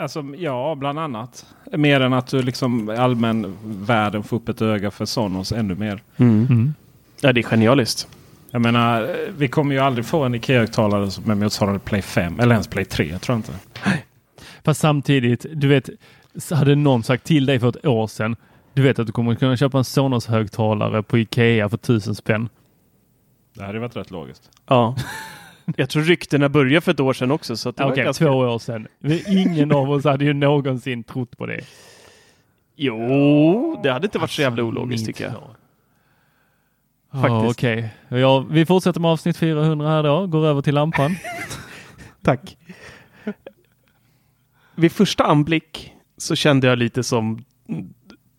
Alltså, 0.00 0.24
ja, 0.38 0.74
bland 0.74 0.98
annat. 0.98 1.46
Mer 1.72 2.00
än 2.00 2.12
att 2.12 2.26
du 2.26 2.42
liksom 2.42 2.88
allmän 2.88 3.56
världen 3.62 4.22
får 4.22 4.36
upp 4.36 4.48
ett 4.48 4.62
öga 4.62 4.90
för 4.90 5.04
Sonos 5.04 5.52
ännu 5.52 5.74
mer. 5.74 6.02
Mm. 6.16 6.74
Ja, 7.20 7.32
det 7.32 7.40
är 7.40 7.42
genialiskt. 7.42 8.08
Jag 8.50 8.62
menar, 8.62 9.16
vi 9.36 9.48
kommer 9.48 9.74
ju 9.74 9.80
aldrig 9.80 10.06
få 10.06 10.24
en 10.24 10.34
Ikea-högtalare 10.34 11.10
som 11.10 11.30
är 11.30 11.34
motsvarande 11.34 11.80
Play 11.80 12.02
5 12.02 12.40
eller 12.40 12.52
ens 12.52 12.68
Play 12.68 12.84
3. 12.84 13.04
Jag 13.04 13.20
tror 13.20 13.36
inte. 13.36 13.52
Fast 14.64 14.80
samtidigt, 14.80 15.46
du 15.52 15.68
vet, 15.68 15.90
hade 16.50 16.74
någon 16.74 17.02
sagt 17.02 17.24
till 17.24 17.46
dig 17.46 17.60
för 17.60 17.68
ett 17.68 17.86
år 17.86 18.06
sedan, 18.06 18.36
du 18.72 18.82
vet 18.82 18.98
att 18.98 19.06
du 19.06 19.12
kommer 19.12 19.34
kunna 19.34 19.56
köpa 19.56 19.78
en 19.78 19.84
Sonos-högtalare 19.84 21.02
på 21.02 21.18
Ikea 21.18 21.68
för 21.68 21.76
tusen 21.76 22.14
spänn. 22.14 22.48
Det 23.54 23.64
hade 23.64 23.78
varit 23.78 23.96
rätt 23.96 24.10
logiskt. 24.10 24.50
Ja. 24.66 24.96
Jag 25.76 25.90
tror 25.90 26.02
ryktena 26.02 26.48
började 26.48 26.80
för 26.80 26.92
ett 26.92 27.00
år 27.00 27.12
sedan 27.12 27.30
också. 27.30 27.56
Så 27.56 27.68
att 27.68 27.76
det 27.76 27.84
var 27.84 27.90
Okej, 27.90 28.04
ganska... 28.04 28.24
två 28.24 28.32
år 28.32 28.58
sedan. 28.58 28.88
Ingen 29.28 29.72
av 29.72 29.90
oss 29.90 30.04
hade 30.04 30.24
ju 30.24 30.32
någonsin 30.32 31.04
trott 31.04 31.38
på 31.38 31.46
det. 31.46 31.60
Jo, 32.76 33.80
det 33.82 33.92
hade 33.92 34.06
inte 34.06 34.18
varit 34.18 34.30
så 34.30 34.42
jävla 34.42 34.62
ologiskt 34.62 35.06
tycker 35.06 35.24
jag. 35.24 35.34
Ja, 37.12 37.20
Faktiskt. 37.20 37.58
Okej, 37.58 37.94
ja, 38.08 38.46
vi 38.50 38.66
fortsätter 38.66 39.00
med 39.00 39.10
avsnitt 39.10 39.36
400 39.36 39.88
här 39.88 40.02
då, 40.02 40.26
går 40.26 40.46
över 40.46 40.62
till 40.62 40.74
lampan. 40.74 41.16
Tack. 42.22 42.56
Vid 44.74 44.92
första 44.92 45.24
anblick 45.24 45.92
så 46.16 46.36
kände 46.36 46.66
jag 46.66 46.78
lite 46.78 47.02
som 47.02 47.44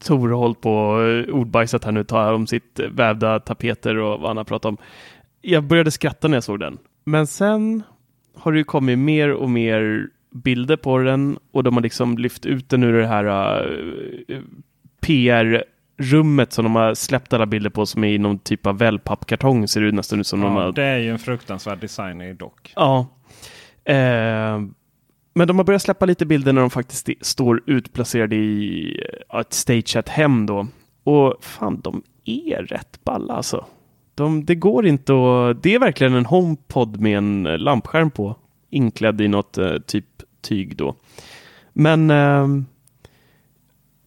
Tor 0.03 0.29
har 0.29 0.37
hållit 0.37 0.61
på 0.61 0.73
och 0.73 1.29
ordbajsat 1.39 1.83
här 1.83 1.91
nu, 1.91 2.03
tar 2.03 2.33
om 2.33 2.47
sitt 2.47 2.79
vävda 2.91 3.39
tapeter 3.39 3.97
och 3.97 4.19
vad 4.19 4.29
han 4.29 4.37
har 4.37 4.43
pratat 4.43 4.65
om. 4.69 4.77
Jag 5.41 5.63
började 5.63 5.91
skratta 5.91 6.27
när 6.27 6.37
jag 6.37 6.43
såg 6.43 6.59
den. 6.59 6.77
Men 7.03 7.27
sen 7.27 7.83
har 8.35 8.51
det 8.51 8.57
ju 8.57 8.63
kommit 8.63 8.99
mer 8.99 9.31
och 9.31 9.49
mer 9.49 10.07
bilder 10.31 10.77
på 10.77 10.97
den 10.97 11.39
och 11.51 11.63
de 11.63 11.73
har 11.73 11.81
liksom 11.81 12.17
lyft 12.17 12.45
ut 12.45 12.69
den 12.69 12.83
ur 12.83 12.93
det 12.93 13.07
här 13.07 13.25
uh, 13.67 14.41
PR-rummet 15.01 16.53
som 16.53 16.63
de 16.63 16.75
har 16.75 16.93
släppt 16.93 17.33
alla 17.33 17.45
bilder 17.45 17.69
på 17.69 17.85
som 17.85 18.03
är 18.03 18.07
i 18.07 18.17
någon 18.17 18.39
typ 18.39 18.67
av 18.67 18.77
wellpappkartong 18.77 19.67
ser 19.67 19.81
det 19.81 19.87
ut 19.87 19.93
nästan 19.93 20.19
ut 20.19 20.27
som 20.27 20.41
de 20.41 20.55
Ja, 20.55 20.61
har 20.61 20.71
det 20.71 20.83
är 20.83 20.97
ju 20.97 21.09
en 21.09 21.19
fruktansvärd 21.19 21.79
design 21.79 22.37
dock. 22.37 22.73
Ja. 22.75 23.07
Eh, 23.83 24.61
men 25.33 25.47
de 25.47 25.57
har 25.57 25.63
börjat 25.63 25.81
släppa 25.81 26.05
lite 26.05 26.25
bilder 26.25 26.53
när 26.53 26.61
de 26.61 26.69
faktiskt 26.69 27.09
står 27.21 27.63
utplacerade 27.65 28.35
i 28.35 29.03
eh, 29.33 29.39
ett 29.39 29.53
stageat 29.53 30.09
hem 30.09 30.45
då. 30.45 30.67
Och 31.03 31.43
fan, 31.43 31.81
de 31.81 32.03
är 32.25 32.63
rätt 32.63 33.03
balla 33.03 33.33
alltså. 33.33 33.65
De, 34.21 34.45
det 34.45 34.55
går 34.55 34.87
inte 34.87 35.13
att... 35.13 35.63
Det 35.63 35.75
är 35.75 35.79
verkligen 35.79 36.13
en 36.13 36.25
HomePod 36.25 36.99
med 36.99 37.17
en 37.17 37.45
eh, 37.45 37.57
lampskärm 37.57 38.11
på. 38.11 38.35
Inklädd 38.69 39.21
i 39.21 39.27
något 39.27 39.57
eh, 39.57 39.77
typ 39.77 40.05
tyg 40.41 40.75
då. 40.75 40.95
Men... 41.73 42.07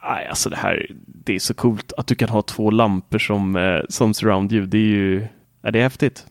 Nej, 0.09 0.27
alltså 0.29 0.51
det 0.51 0.57
här, 0.57 0.87
det 1.07 1.35
är 1.35 1.39
så 1.39 1.55
coolt 1.55 1.93
att 1.97 2.07
du 2.07 2.15
kan 2.15 2.29
ha 2.29 2.43
två 2.43 2.71
lampor 2.71 3.19
som, 3.19 3.57
eh, 3.57 3.81
som 3.89 4.15
surround-ljud. 4.15 4.69
Det 4.69 4.79
är 4.79 4.81
ju, 4.81 5.27
ja, 5.63 5.71
det 5.71 5.79
är 5.79 5.83
häftigt. 5.83 6.27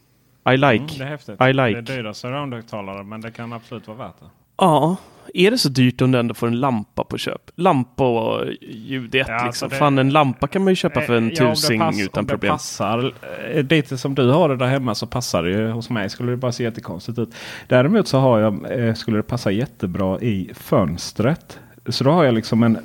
I 0.50 0.58
like. 0.58 0.68
Mm, 0.68 0.88
det 0.98 1.04
är 1.04 1.08
häftigt. 1.08 1.42
I 1.42 1.54
like. 1.54 1.82
Det 1.82 1.94
är 1.94 1.98
dyra 1.98 2.14
surround-högtalare 2.14 3.04
men 3.04 3.22
det 3.22 3.32
kan 3.32 3.54
absolut 3.54 3.88
vara 3.88 3.98
värt 3.98 4.20
det. 4.20 4.26
Ja, 4.58 4.98
är 5.34 5.52
det 5.52 5.58
så 5.58 5.70
dyrt 5.70 6.02
om 6.02 6.12
du 6.12 6.20
ändå 6.20 6.34
får 6.34 6.48
en 6.48 6.60
lampa 6.60 7.04
på 7.04 7.18
köp? 7.18 7.42
Lampa 7.56 8.04
och 8.08 8.46
ljud 8.62 9.16
Ja, 9.16 9.26
alltså 9.34 9.46
liksom. 9.46 9.70
det- 9.70 9.76
Fan, 9.76 9.98
en 9.98 10.10
lampa 10.10 10.48
kan 10.48 10.64
man 10.64 10.72
ju 10.72 10.76
köpa 10.76 11.02
för 11.02 11.14
en 11.14 11.28
Eh, 11.32 11.34
ja, 11.38 11.50
tusing 11.56 11.80
pass- 11.80 12.00
utan 12.02 12.20
om 12.22 12.26
det 12.28 12.34
problem. 12.34 12.52
passar 12.52 13.14
eh, 13.54 13.64
dit 13.64 14.00
som 14.00 14.16
du 14.16 14.32
har 14.32 14.50
det 14.50 14.56
där 14.58 14.66
hemma 14.68 14.96
så 14.96 15.08
passar 15.08 15.44
det 15.44 15.50
ju. 15.50 15.68
Hos 15.70 15.90
mig 15.90 16.10
skulle 16.10 16.32
det 16.32 16.38
bara 16.38 16.52
se 16.52 16.64
jättekonstigt 16.64 17.20
ut. 17.20 17.30
Däremot 17.68 18.08
så 18.08 18.18
har 18.20 18.40
jag, 18.40 18.80
eh, 18.88 18.94
skulle 18.94 19.18
det 19.18 19.24
passa 19.24 19.52
jättebra 19.52 20.20
i 20.22 20.52
fönstret. 20.54 21.60
Så 21.88 22.04
då 22.04 22.12
har 22.12 22.24
jag 22.24 22.34
liksom 22.34 22.64
en, 22.64 22.78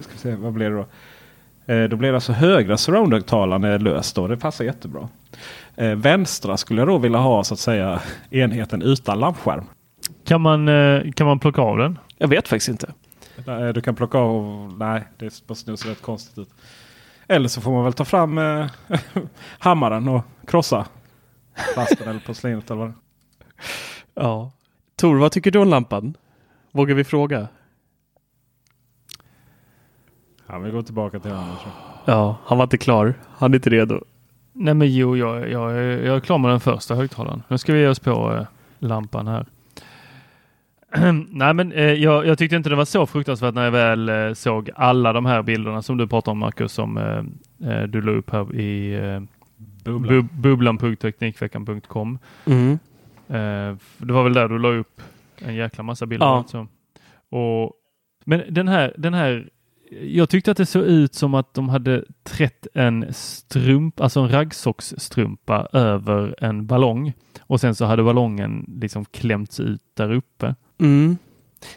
ska 0.00 0.12
vi 0.12 0.18
se, 0.18 0.34
vad 0.34 0.52
blir 0.52 0.70
det 0.70 0.76
då? 0.76 0.86
Då 1.90 1.96
blir 1.96 2.08
det 2.08 2.14
alltså 2.16 2.32
högra 2.32 2.76
surround-högtalaren 2.76 3.78
löst 3.82 4.16
då. 4.16 4.26
Det 4.28 4.36
passar 4.36 4.64
jättebra. 4.64 5.08
Vänstra 5.96 6.56
skulle 6.56 6.80
jag 6.80 6.88
då 6.88 6.98
vilja 6.98 7.18
ha 7.18 7.44
så 7.44 7.54
att 7.54 7.60
säga 7.60 8.00
enheten 8.30 8.82
utan 8.82 9.18
lampskärm. 9.20 9.64
Kan 10.24 10.40
man, 10.40 10.68
eh, 10.68 11.12
kan 11.12 11.26
man 11.26 11.38
plocka 11.38 11.62
av 11.62 11.78
den? 11.78 11.98
Jag 12.18 12.28
vet 12.28 12.48
faktiskt 12.48 12.68
inte. 12.68 12.92
Eh, 13.46 13.68
Du 13.68 13.80
kan 13.80 13.94
plocka 13.94 14.18
av, 14.18 14.74
nej 14.78 15.08
det 15.18 15.46
bara 15.46 15.54
snus 15.54 15.86
rätt 15.86 16.02
konstigt 16.02 16.38
ut. 16.38 16.50
Eller 17.26 17.48
så 17.48 17.60
får 17.60 17.70
man 17.72 17.84
väl 17.84 17.92
ta 17.92 18.04
fram 18.04 18.38
eh, 18.38 18.66
hammaren 19.58 20.08
och 20.08 20.22
krossa 20.46 20.86
plasten 21.74 22.08
eller 22.08 22.20
porslinet 22.20 22.70
eller 22.70 22.80
vad. 22.80 22.92
Ja. 24.14 24.52
Tor, 24.96 25.16
vad 25.18 25.32
tycker 25.32 25.50
du 25.50 25.58
om 25.58 25.68
lampan? 25.68 26.14
Vågar 26.72 26.94
vi 26.94 27.04
fråga? 27.04 27.48
Ja, 30.46 30.58
vi 30.58 30.70
går 30.70 30.82
tillbaka 30.82 31.20
till 31.20 31.30
honom. 31.30 31.56
Ja, 32.04 32.36
han 32.44 32.58
var 32.58 32.64
inte 32.64 32.78
klar. 32.78 33.14
Han 33.36 33.52
är 33.52 33.56
inte 33.56 33.70
redo. 33.70 34.04
Nej 34.52 34.74
men 34.74 34.92
jo, 34.94 35.16
jag, 35.16 35.50
jag, 35.50 35.72
jag 35.82 36.16
är 36.16 36.20
klar 36.20 36.38
med 36.38 36.50
den 36.50 36.60
första 36.60 36.94
högtalaren. 36.94 37.42
Nu 37.48 37.58
ska 37.58 37.72
vi 37.72 37.80
ge 37.80 37.88
oss 37.88 37.98
på 37.98 38.34
eh, 38.36 38.46
lampan 38.78 39.26
här. 39.26 39.46
Nej 41.28 41.54
men 41.54 41.72
eh, 41.72 41.92
jag, 41.92 42.26
jag, 42.26 42.38
tyckte 42.38 42.56
inte 42.56 42.70
det 42.70 42.76
var 42.76 42.84
så 42.84 43.06
fruktansvärt 43.06 43.54
när 43.54 43.64
jag 43.64 43.70
väl 43.70 44.08
eh, 44.08 44.32
såg 44.32 44.70
alla 44.74 45.12
de 45.12 45.26
här 45.26 45.42
bilderna 45.42 45.82
som 45.82 45.96
du 45.96 46.06
pratar 46.08 46.32
om 46.32 46.38
Marcus 46.38 46.72
som 46.72 46.96
eh, 46.96 47.70
eh 47.70 47.82
du 47.82 48.00
la 48.00 48.12
upp 48.12 48.30
här 48.30 48.54
i 48.54 48.94
eh, 48.94 49.20
Bubblan. 49.84 50.28
bubblan.teknikveckan.com. 50.32 52.18
Mm. 52.44 52.72
Eh, 53.28 53.76
det 53.98 54.12
var 54.12 54.24
väl 54.24 54.32
där 54.32 54.48
du 54.48 54.58
la 54.58 54.68
upp 54.68 55.02
en 55.38 55.54
jäkla 55.54 55.84
massa 55.84 56.06
bilder. 56.06 56.26
Ja. 56.26 56.36
Alltså. 56.36 56.66
Och, 57.30 57.72
men 58.24 58.42
den 58.48 58.68
här, 58.68 58.94
den 58.98 59.14
här 59.14 59.48
jag 59.90 60.28
tyckte 60.28 60.50
att 60.50 60.56
det 60.56 60.66
såg 60.66 60.84
ut 60.84 61.14
som 61.14 61.34
att 61.34 61.54
de 61.54 61.68
hade 61.68 62.04
trätt 62.22 62.66
en 62.74 63.06
strump, 63.12 64.00
alltså 64.00 64.20
en 64.20 64.28
raggsocksstrumpa 64.28 65.68
över 65.72 66.34
en 66.38 66.66
ballong 66.66 67.12
och 67.40 67.60
sen 67.60 67.74
så 67.74 67.84
hade 67.84 68.02
ballongen 68.02 68.64
liksom 68.80 69.04
klämts 69.04 69.60
ut 69.60 69.82
där 69.94 70.12
uppe. 70.12 70.54
Mm. 70.78 71.18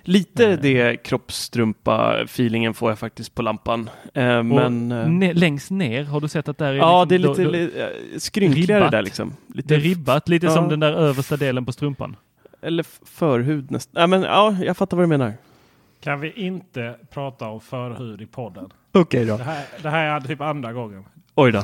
Lite 0.01 0.45
mm. 0.45 0.59
det 0.61 0.97
kroppsstrumpa-feelingen 1.03 2.73
får 2.73 2.91
jag 2.91 2.99
faktiskt 2.99 3.35
på 3.35 3.41
lampan. 3.41 3.89
Eh, 4.13 4.43
men, 4.43 4.91
eh, 4.91 5.07
ne 5.07 5.33
längst 5.33 5.71
ner 5.71 6.03
har 6.03 6.21
du 6.21 6.27
sett 6.27 6.49
att 6.49 6.57
där 6.57 6.73
är 6.73 6.75
Ja, 6.75 7.03
liksom, 7.03 7.09
det 7.09 7.15
är 7.15 7.45
lite 7.51 7.73
då, 7.77 7.79
då, 7.79 7.81
eh, 7.81 8.19
skrynkligare 8.19 8.79
ribbat. 8.79 8.91
där 8.91 9.01
liksom. 9.01 9.33
Lite 9.53 9.67
det 9.67 9.75
är 9.75 9.79
ribbat, 9.79 10.29
lite 10.29 10.45
ja. 10.45 10.53
som 10.53 10.69
den 10.69 10.79
där 10.79 10.93
översta 10.93 11.37
delen 11.37 11.65
på 11.65 11.71
strumpan. 11.71 12.15
Eller 12.61 12.85
förhud 13.05 13.71
nästan. 13.71 14.01
Ja, 14.01 14.07
men 14.07 14.21
ja, 14.21 14.55
jag 14.61 14.77
fattar 14.77 14.97
vad 14.97 15.03
du 15.03 15.07
menar. 15.07 15.33
Kan 16.01 16.19
vi 16.19 16.31
inte 16.31 16.95
prata 17.09 17.47
om 17.47 17.61
förhud 17.61 18.21
i 18.21 18.25
podden? 18.25 18.65
Okej 18.91 19.01
okay, 19.01 19.25
då. 19.25 19.37
Det 19.37 19.43
här, 19.43 19.65
det 19.81 19.89
här 19.89 20.15
är 20.15 20.21
typ 20.21 20.41
andra 20.41 20.73
gången. 20.73 21.05
Oj 21.35 21.51
då. 21.51 21.63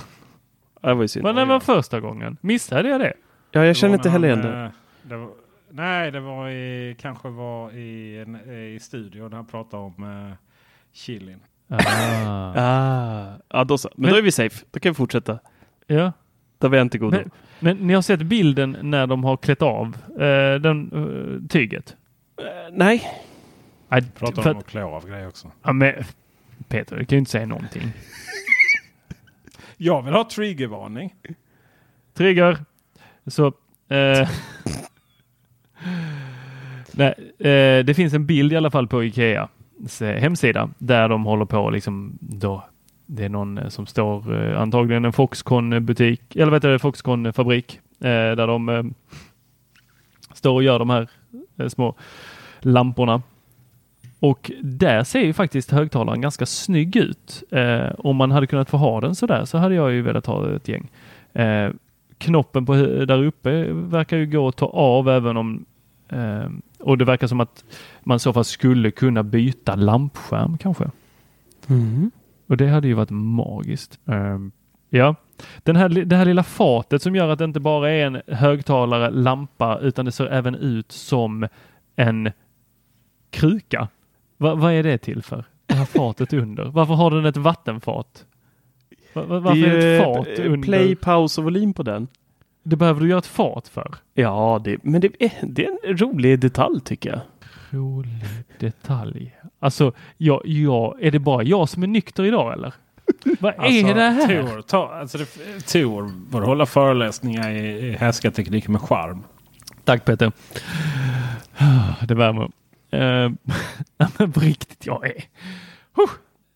Det 0.82 0.94
var 0.94 1.02
ju 1.02 1.08
synd. 1.08 1.24
Men 1.24 1.36
det 1.36 1.46
var 1.46 1.60
första 1.60 2.00
gången. 2.00 2.38
Missade 2.42 2.90
jag 2.90 3.00
det? 3.00 3.14
Ja, 3.52 3.66
jag 3.66 3.76
känner 3.76 3.94
inte 3.94 4.10
heller 4.10 4.28
igen 4.28 4.42
det. 4.42 4.72
det 5.04 5.28
Nej, 5.70 6.12
det 6.12 6.20
var 6.20 6.50
i, 6.50 6.96
kanske 7.00 7.30
var 7.30 7.72
i, 7.72 8.20
en, 8.20 8.36
i 8.76 8.80
studion 8.82 9.30
när 9.30 9.38
han 9.38 9.46
pratade 9.46 9.84
om 9.84 10.04
uh, 10.04 10.34
chilin. 10.94 11.40
Ah. 11.68 11.78
ah. 12.56 13.34
Ja, 13.50 13.64
då 13.64 13.78
så. 13.78 13.90
Men, 13.96 14.02
men, 14.02 14.12
då 14.12 14.18
är 14.18 14.22
vi 14.22 14.32
safe. 14.32 14.66
Då 14.72 14.80
kan 14.80 14.92
vi 14.92 14.96
fortsätta. 14.96 15.40
Ja. 15.88 16.12
Då 16.58 16.68
var 16.68 16.78
jag 16.78 16.86
inte 16.86 16.98
god 16.98 17.14
men, 17.14 17.32
men 17.60 17.78
ni 17.78 17.94
har 17.94 18.02
sett 18.02 18.22
bilden 18.22 18.78
när 18.82 19.08
de 19.08 19.24
har 19.24 19.38
klätt 19.38 19.62
av 19.62 19.98
uh, 20.10 20.62
den, 20.62 20.94
uh, 20.94 21.48
tyget? 21.48 21.96
Uh, 22.42 22.46
nej. 22.72 23.24
Nej, 23.90 24.04
pratar 24.16 24.42
för, 24.42 24.52
om 24.52 24.58
att 24.58 24.68
klä 24.68 24.84
av 24.84 25.08
grejer 25.08 25.28
också. 25.28 25.52
Ja, 25.64 25.74
men 25.74 25.94
Peter, 26.68 26.96
du 26.96 27.06
kan 27.06 27.16
ju 27.16 27.20
inte 27.20 27.32
säga 27.32 27.46
någonting. 27.46 27.84
jag 29.78 30.02
vill 30.02 30.14
ha 30.14 30.30
triggervarning. 30.30 31.16
Trigger. 32.14 32.58
Så. 33.28 33.48
Eh, 33.90 34.30
Nej, 36.98 37.14
eh, 37.40 37.86
det 37.86 37.96
finns 37.96 38.14
en 38.14 38.26
bild 38.26 38.54
i 38.54 38.56
alla 38.56 38.72
fall 38.72 38.88
på 38.88 39.04
Ikea 39.04 39.48
eh, 40.02 40.08
hemsida 40.08 40.70
där 40.78 41.10
de 41.10 41.26
håller 41.26 41.46
på 41.46 41.70
liksom 41.70 42.18
då. 42.22 42.64
Det 43.06 43.26
är 43.26 43.30
någon 43.30 43.58
eh, 43.58 43.68
som 43.68 43.86
står 43.86 44.44
eh, 44.44 44.62
antagligen 44.62 45.06
en 45.06 45.14
Foxconn 45.14 45.86
butik 45.86 46.36
eller 46.36 46.52
vet 46.52 46.62
du, 46.62 46.80
Foxconn 46.80 47.34
fabrik 47.34 47.80
eh, 48.00 48.10
där 48.10 48.48
de 48.48 48.94
står 50.34 50.54
och 50.54 50.64
gör 50.64 50.80
de 50.80 50.90
här 50.90 51.08
små 51.68 51.96
lamporna. 52.60 53.22
Och 54.20 54.52
där 54.62 55.04
ser 55.04 55.22
ju 55.22 55.34
faktiskt 55.34 55.72
högtalaren 55.72 56.22
ganska 56.22 56.46
snygg 56.46 56.96
ut. 56.96 57.44
Eh, 57.52 57.90
om 57.98 58.16
man 58.16 58.32
hade 58.32 58.48
kunnat 58.48 58.70
få 58.70 58.78
ha 58.78 59.02
den 59.02 59.16
så 59.16 59.28
där 59.28 59.46
så 59.46 59.58
hade 59.58 59.76
jag 59.76 59.92
ju 59.92 60.02
velat 60.02 60.26
ha 60.26 60.56
ett 60.56 60.68
gäng. 60.68 60.92
Eh, 61.34 61.70
knoppen 62.18 62.66
på 62.66 62.74
där 62.76 63.24
uppe 63.24 63.64
verkar 63.72 64.18
ju 64.18 64.26
gå 64.26 64.48
att 64.48 64.58
ta 64.58 64.66
av 64.66 65.10
även 65.10 65.38
om 65.38 65.66
och 66.80 66.98
det 66.98 67.06
verkar 67.06 67.28
som 67.28 67.40
att 67.40 67.64
man 68.04 68.20
så 68.20 68.34
fall 68.34 68.46
skulle 68.46 68.92
kunna 68.92 69.24
byta 69.24 69.76
lampskärm 69.76 70.58
kanske. 70.58 70.92
Mm. 71.68 72.12
Och 72.48 72.58
det 72.58 72.68
hade 72.68 72.88
ju 72.88 72.94
varit 72.94 73.10
magiskt. 73.10 74.00
Um, 74.06 74.52
ja, 74.90 75.16
Den 75.64 75.76
här, 75.76 75.90
det 75.90 76.16
här 76.16 76.26
lilla 76.26 76.44
fatet 76.44 77.02
som 77.02 77.16
gör 77.16 77.30
att 77.30 77.40
det 77.40 77.46
inte 77.46 77.60
bara 77.60 77.92
är 77.92 78.06
en 78.06 78.22
högtalare, 78.28 79.10
lampa, 79.10 79.80
utan 79.80 80.06
det 80.06 80.12
ser 80.12 80.26
även 80.26 80.56
ut 80.56 80.92
som 80.92 81.48
en 81.96 82.32
kruka. 83.30 83.88
Va, 84.38 84.56
vad 84.56 84.74
är 84.74 84.84
det 84.84 84.98
till 84.98 85.24
för? 85.24 85.46
Det 85.66 85.74
här 85.74 85.86
fatet 85.86 86.34
under. 86.34 86.66
Varför 86.66 86.94
har 86.94 87.12
den 87.12 87.26
ett 87.26 87.38
vattenfat? 87.38 88.26
Va, 89.14 89.24
va, 89.24 89.40
varför 89.40 89.62
det 89.62 89.68
är, 89.68 89.76
är 89.76 89.82
det 89.82 89.98
ett 89.98 90.04
fat 90.04 90.46
under? 90.46 90.66
Play, 90.66 90.96
paus 90.96 91.38
och 91.38 91.44
volym 91.44 91.74
på 91.74 91.84
den. 91.84 92.08
Det 92.70 92.76
behöver 92.76 93.02
du 93.02 93.10
göra 93.10 93.20
ett 93.20 93.26
fat 93.26 93.68
för. 93.68 93.96
Ja, 94.14 94.62
det, 94.64 94.84
men 94.84 95.02
det 95.02 95.08
är, 95.20 95.32
det 95.44 95.66
är 95.66 95.78
en 95.84 95.98
rolig 95.98 96.40
detalj 96.40 96.82
tycker 96.82 97.10
jag. 97.10 97.20
Rolig 97.70 98.24
detalj. 98.60 99.36
Alltså, 99.60 99.92
ja, 100.18 100.42
ja, 100.46 100.96
är 101.00 101.12
det 101.12 101.20
bara 101.20 101.44
jag 101.44 101.70
som 101.70 101.84
är 101.84 101.88
nykter 101.88 102.26
idag 102.26 102.54
eller? 102.54 102.74
Vad 103.40 103.54
är 103.54 103.60
alltså, 103.60 103.94
det 103.94 104.02
här? 104.02 104.44
Tor, 104.44 104.62
ta, 104.62 104.94
alltså 104.94 105.18
det, 105.18 105.26
Tor 105.62 106.12
bör 106.32 106.42
hålla 106.42 106.66
föreläsningar 106.66 107.52
i, 107.52 107.88
i 107.88 107.92
härskarteknik 107.92 108.68
med 108.68 108.82
charm. 108.82 109.24
Tack 109.84 110.06
Peter. 110.06 110.32
Det 112.08 112.16
värmer. 112.16 112.52
Uh, 112.94 113.32
men 114.18 114.32
på 114.32 114.40
riktigt, 114.40 114.86
jag 114.86 115.06
är... 115.06 115.16
Uh, 116.00 116.10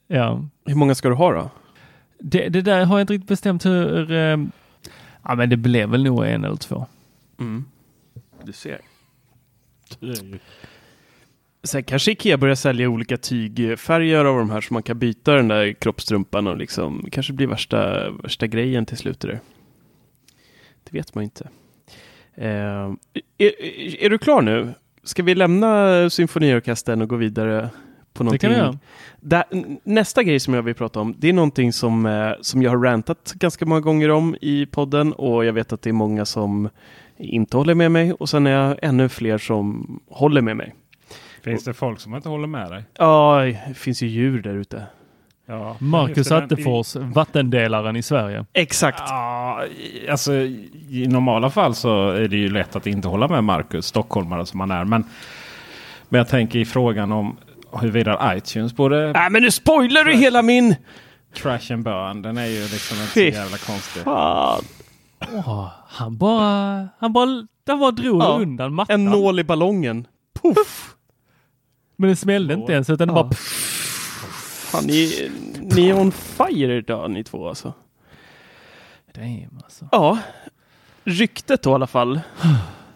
ja. 0.08 0.46
Hur 0.66 0.76
många 0.76 0.96
ska 0.96 1.10
du 1.10 1.16
ha 1.16 1.32
då? 1.32 1.50
Det, 2.20 2.50
det 2.50 2.62
där 2.62 2.86
har 2.86 2.98
jag 2.98 3.04
inte 3.04 3.14
riktigt 3.14 3.28
bestämt 3.28 3.66
hur... 3.66 4.12
Ja, 5.24 5.36
men 5.36 5.50
det 5.50 5.58
blev 5.58 5.90
väl 5.90 6.04
nog 6.04 6.26
en 6.26 6.44
eller 6.44 6.56
två. 6.56 6.86
Mm. 7.40 7.66
Du 8.44 8.52
ser. 8.52 8.82
Sen 11.64 11.84
kanske 11.84 12.12
Ikea 12.12 12.38
börjar 12.38 12.56
sälja 12.56 12.90
olika 12.90 13.18
tygfärger 13.18 14.26
av 14.26 14.38
de 14.38 14.50
här 14.50 14.62
så 14.62 14.74
man 14.74 14.84
kan 14.84 15.00
byta 15.00 15.34
den 15.34 15.48
där 15.48 15.74
kroppstrumpan 15.74 16.48
och 16.48 16.58
liksom 16.58 17.10
kanske 17.12 17.34
blir 17.34 17.48
värsta, 17.48 18.12
värsta 18.12 18.48
grejen 18.48 18.86
till 18.86 18.98
slut. 18.98 19.20
Där. 19.20 19.40
Det 20.84 20.94
vet 20.98 21.16
man 21.16 21.24
inte. 21.24 21.50
Uh, 22.38 22.96
är, 23.38 23.62
är, 24.04 24.10
du 24.10 24.18
klar 24.18 24.42
nu? 24.42 24.74
Ska 25.04 25.24
vi 25.24 25.36
lämna 25.36 26.10
symfoniorkestern 26.10 27.02
och 27.02 27.10
gå 27.10 27.16
vidare 27.16 27.70
på 28.14 28.24
någonting? 28.24 28.50
Det 28.50 28.56
kan 28.56 28.66
vi 28.66 28.68
göra. 28.68 28.80
Där, 29.20 29.44
nästa 29.84 30.24
grej 30.24 30.40
som 30.40 30.54
jag 30.54 30.62
vill 30.62 30.76
prata 30.76 31.00
om, 31.00 31.16
det 31.18 31.30
är 31.30 31.34
någonting 31.34 31.74
som, 31.74 32.06
eh, 32.06 32.32
som 32.42 32.62
jag 32.62 32.72
har 32.72 32.78
rantat 32.78 33.34
ganska 33.36 33.66
många 33.66 33.82
gånger 33.82 34.12
om 34.12 34.36
i 34.42 34.66
podden 34.66 35.14
och 35.14 35.46
jag 35.46 35.54
vet 35.54 35.74
att 35.74 35.82
det 35.82 35.90
är 35.90 35.94
många 35.94 36.26
som 36.26 36.70
inte 37.18 37.58
håller 37.58 37.74
med 37.74 37.92
mig 37.92 38.14
och 38.14 38.30
sen 38.30 38.48
är 38.48 38.52
jag 38.52 38.78
ännu 38.82 39.10
fler 39.10 39.38
som 39.38 40.00
håller 40.10 40.42
med 40.42 40.58
mig. 40.58 40.76
Finns 41.44 41.64
det 41.64 41.74
folk 41.74 42.00
som 42.00 42.16
inte 42.16 42.30
håller 42.30 42.48
med 42.48 42.72
dig? 42.72 42.84
Ja, 42.98 43.42
det 43.68 43.74
finns 43.74 44.04
ju 44.04 44.08
djur 44.08 44.42
där 44.42 44.54
ute. 44.54 44.84
Ja, 45.46 45.76
Marcus 45.80 46.32
Attefors, 46.32 46.96
vattendelaren 46.96 47.96
i 47.96 48.02
Sverige. 48.04 48.46
Exakt. 48.54 49.04
Ja, 49.08 49.64
alltså, 50.10 50.34
I 50.90 51.08
normala 51.10 51.50
fall 51.50 51.76
så 51.76 52.10
är 52.10 52.28
det 52.28 52.38
ju 52.38 52.50
lätt 52.50 52.76
att 52.76 52.88
inte 52.88 53.08
hålla 53.08 53.28
med 53.28 53.44
Marcus, 53.44 53.86
stockholmare 53.86 54.46
som 54.46 54.60
han 54.60 54.72
är. 54.72 54.86
Men, 54.86 55.04
men 56.10 56.18
jag 56.18 56.28
tänker 56.28 56.60
i 56.60 56.66
frågan 56.66 57.12
om 57.12 57.38
huruvida 57.74 58.36
iTunes 58.38 58.76
borde... 58.76 59.12
Nej 59.12 59.30
men 59.30 59.44
nu 59.44 59.52
spoilar 59.52 60.04
du 60.04 60.14
hela 60.14 60.42
min... 60.42 60.76
Trash 61.34 61.74
and 61.74 61.84
burn. 61.84 62.22
Den 62.22 62.38
är 62.38 62.46
ju 62.46 62.62
liksom 62.62 62.98
inte 62.98 63.14
så 63.14 63.20
jävla 63.20 63.58
konstig. 63.58 64.04
Fan. 64.04 64.64
Oh, 65.20 65.68
han 65.88 66.18
bara, 66.18 66.88
han 67.00 67.14
bara, 67.14 67.48
han 67.68 67.80
bara 67.80 67.92
drog 67.92 68.22
ja, 68.22 68.40
undan 68.42 68.74
mattan. 68.74 68.94
En 68.94 69.06
nål 69.06 69.40
i 69.40 69.44
ballongen. 69.44 70.08
Puff. 70.42 70.96
Men 71.96 72.10
det 72.10 72.16
smällde 72.16 72.54
inte 72.54 72.74
ens 72.74 72.90
utan 72.90 73.10
ja. 73.10 73.14
det 73.16 73.24
bara... 73.24 73.34
Fan, 74.72 74.84
ni, 74.84 75.32
ni 75.76 75.90
är 75.90 76.00
on 76.00 76.12
fire 76.12 76.78
idag 76.78 77.12
ni 77.12 77.24
två 77.24 77.50
alltså. 77.50 77.74
Damn, 79.16 79.60
alltså. 79.64 79.88
Ja, 79.92 80.18
ryktet 81.04 81.64
då 81.64 81.72
i 81.72 81.74
alla 81.74 81.88
fall. 81.88 82.20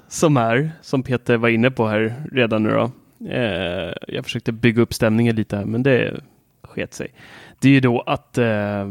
som 0.08 0.38
är, 0.38 0.72
som 0.82 1.04
Peter 1.04 1.38
var 1.38 1.50
inne 1.50 1.72
på 1.72 1.88
här 1.88 2.24
redan 2.32 2.64
nu 2.64 2.70
då. 2.70 2.92
Eh, 3.30 3.94
jag 4.08 4.24
försökte 4.24 4.52
bygga 4.52 4.82
upp 4.82 4.94
stämningen 4.94 5.36
lite 5.36 5.58
här, 5.58 5.66
men 5.66 5.84
det 5.84 6.22
sket 6.64 6.94
sig. 6.94 7.14
Det 7.60 7.68
är 7.68 7.74
ju 7.74 7.80
då 7.80 8.02
att 8.02 8.38
eh, 8.38 8.86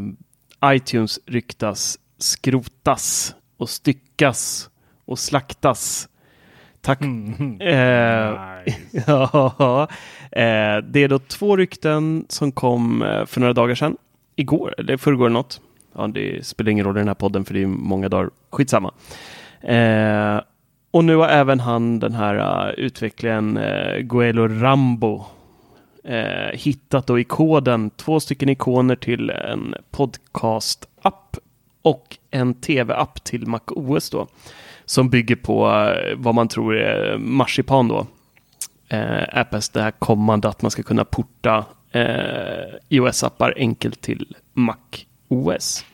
iTunes 0.65 1.19
ryktas 1.25 1.99
skrotas 2.17 3.35
och 3.57 3.69
styckas 3.69 4.69
och 5.05 5.19
slaktas. 5.19 6.09
Tack. 6.81 7.01
Mm. 7.01 7.61
Eh, 7.61 8.39
nice. 8.65 9.03
ja, 9.07 9.87
eh, 10.31 10.77
det 10.83 10.99
är 10.99 11.07
då 11.07 11.19
två 11.19 11.57
rykten 11.57 12.25
som 12.29 12.51
kom 12.51 13.01
eh, 13.01 13.25
för 13.25 13.39
några 13.39 13.53
dagar 13.53 13.75
sedan. 13.75 13.97
Igår, 14.35 14.75
eller 14.77 14.97
förrgår 14.97 15.29
något. 15.29 15.61
Ja, 15.95 16.07
det 16.07 16.45
spelar 16.45 16.71
ingen 16.71 16.85
roll 16.85 16.97
i 16.97 16.99
den 16.99 17.07
här 17.07 17.15
podden 17.15 17.45
för 17.45 17.53
det 17.53 17.61
är 17.61 17.67
många 17.67 18.09
dagar. 18.09 18.29
Skitsamma. 18.51 18.93
Eh, 19.61 20.41
och 20.95 21.05
nu 21.05 21.15
har 21.15 21.27
även 21.27 21.59
han, 21.59 21.99
den 21.99 22.13
här 22.13 22.35
äh, 22.35 22.67
uh, 22.67 22.79
utveckllingen 22.85 23.57
uh, 23.57 23.63
äh, 23.63 23.99
Guelo 23.99 24.47
Rambo, 24.47 25.25
uh, 26.09 26.51
hittat 26.53 27.07
då 27.07 27.19
i 27.19 27.23
koden 27.23 27.89
två 27.89 28.19
stycken 28.19 28.49
ikoner 28.49 28.95
till 28.95 29.29
en 29.29 29.75
podcast-app 29.91 31.37
och 31.81 32.17
en 32.31 32.53
tv-app 32.53 33.23
till 33.23 33.47
Mac 33.47 33.59
OS 33.67 34.09
då. 34.09 34.27
Som 34.85 35.09
bygger 35.09 35.35
på 35.35 35.67
uh, 35.67 36.15
vad 36.15 36.35
man 36.35 36.47
tror 36.47 36.77
är 36.77 37.17
marsipan 37.17 37.87
då. 37.87 38.07
Uh, 38.93 39.23
Apples 39.39 39.69
det 39.69 39.81
här 39.81 39.91
kommande 39.91 40.49
att 40.49 40.61
man 40.61 40.71
ska 40.71 40.83
kunna 40.83 41.05
porta 41.05 41.65
iOS-appar 42.89 43.53
enkelt 43.57 44.01
till 44.01 44.35
Mac 44.53 44.77
OS. 45.27 45.85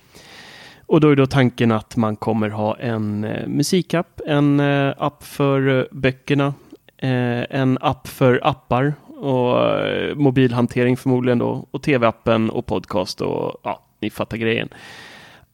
Och 0.91 1.01
då 1.01 1.09
är 1.09 1.15
då 1.15 1.25
tanken 1.25 1.71
att 1.71 1.95
man 1.95 2.15
kommer 2.15 2.49
ha 2.49 2.77
en 2.77 3.23
eh, 3.23 3.47
musikapp, 3.47 4.21
en 4.27 4.59
eh, 4.59 4.93
app 4.97 5.23
för 5.23 5.79
eh, 5.79 5.85
böckerna, 5.91 6.53
eh, 6.97 7.59
en 7.59 7.77
app 7.81 8.07
för 8.07 8.39
appar 8.43 8.93
och 9.07 9.79
eh, 9.79 10.15
mobilhantering 10.15 10.97
förmodligen 10.97 11.39
då 11.39 11.67
och 11.71 11.81
tv-appen 11.81 12.49
och 12.49 12.65
podcast 12.65 13.21
och 13.21 13.61
ja, 13.63 13.83
ni 13.99 14.09
fattar 14.09 14.37
grejen. 14.37 14.69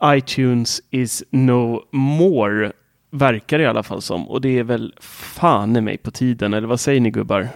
iTunes 0.04 0.82
is 0.90 1.24
no 1.30 1.84
more 1.92 2.72
verkar 3.12 3.58
det 3.58 3.64
i 3.64 3.68
alla 3.68 3.84
fall 3.84 4.02
som 4.02 4.30
och 4.30 4.42
det 4.42 4.60
är 4.60 4.64
väl 4.64 4.94
fan 5.02 5.76
i 5.76 5.82
mig 5.82 5.98
på 5.98 6.12
tiden 6.12 6.54
eller 6.54 6.68
vad 6.68 6.80
säger 6.80 7.02
ni 7.02 7.12
gubbar? 7.12 7.50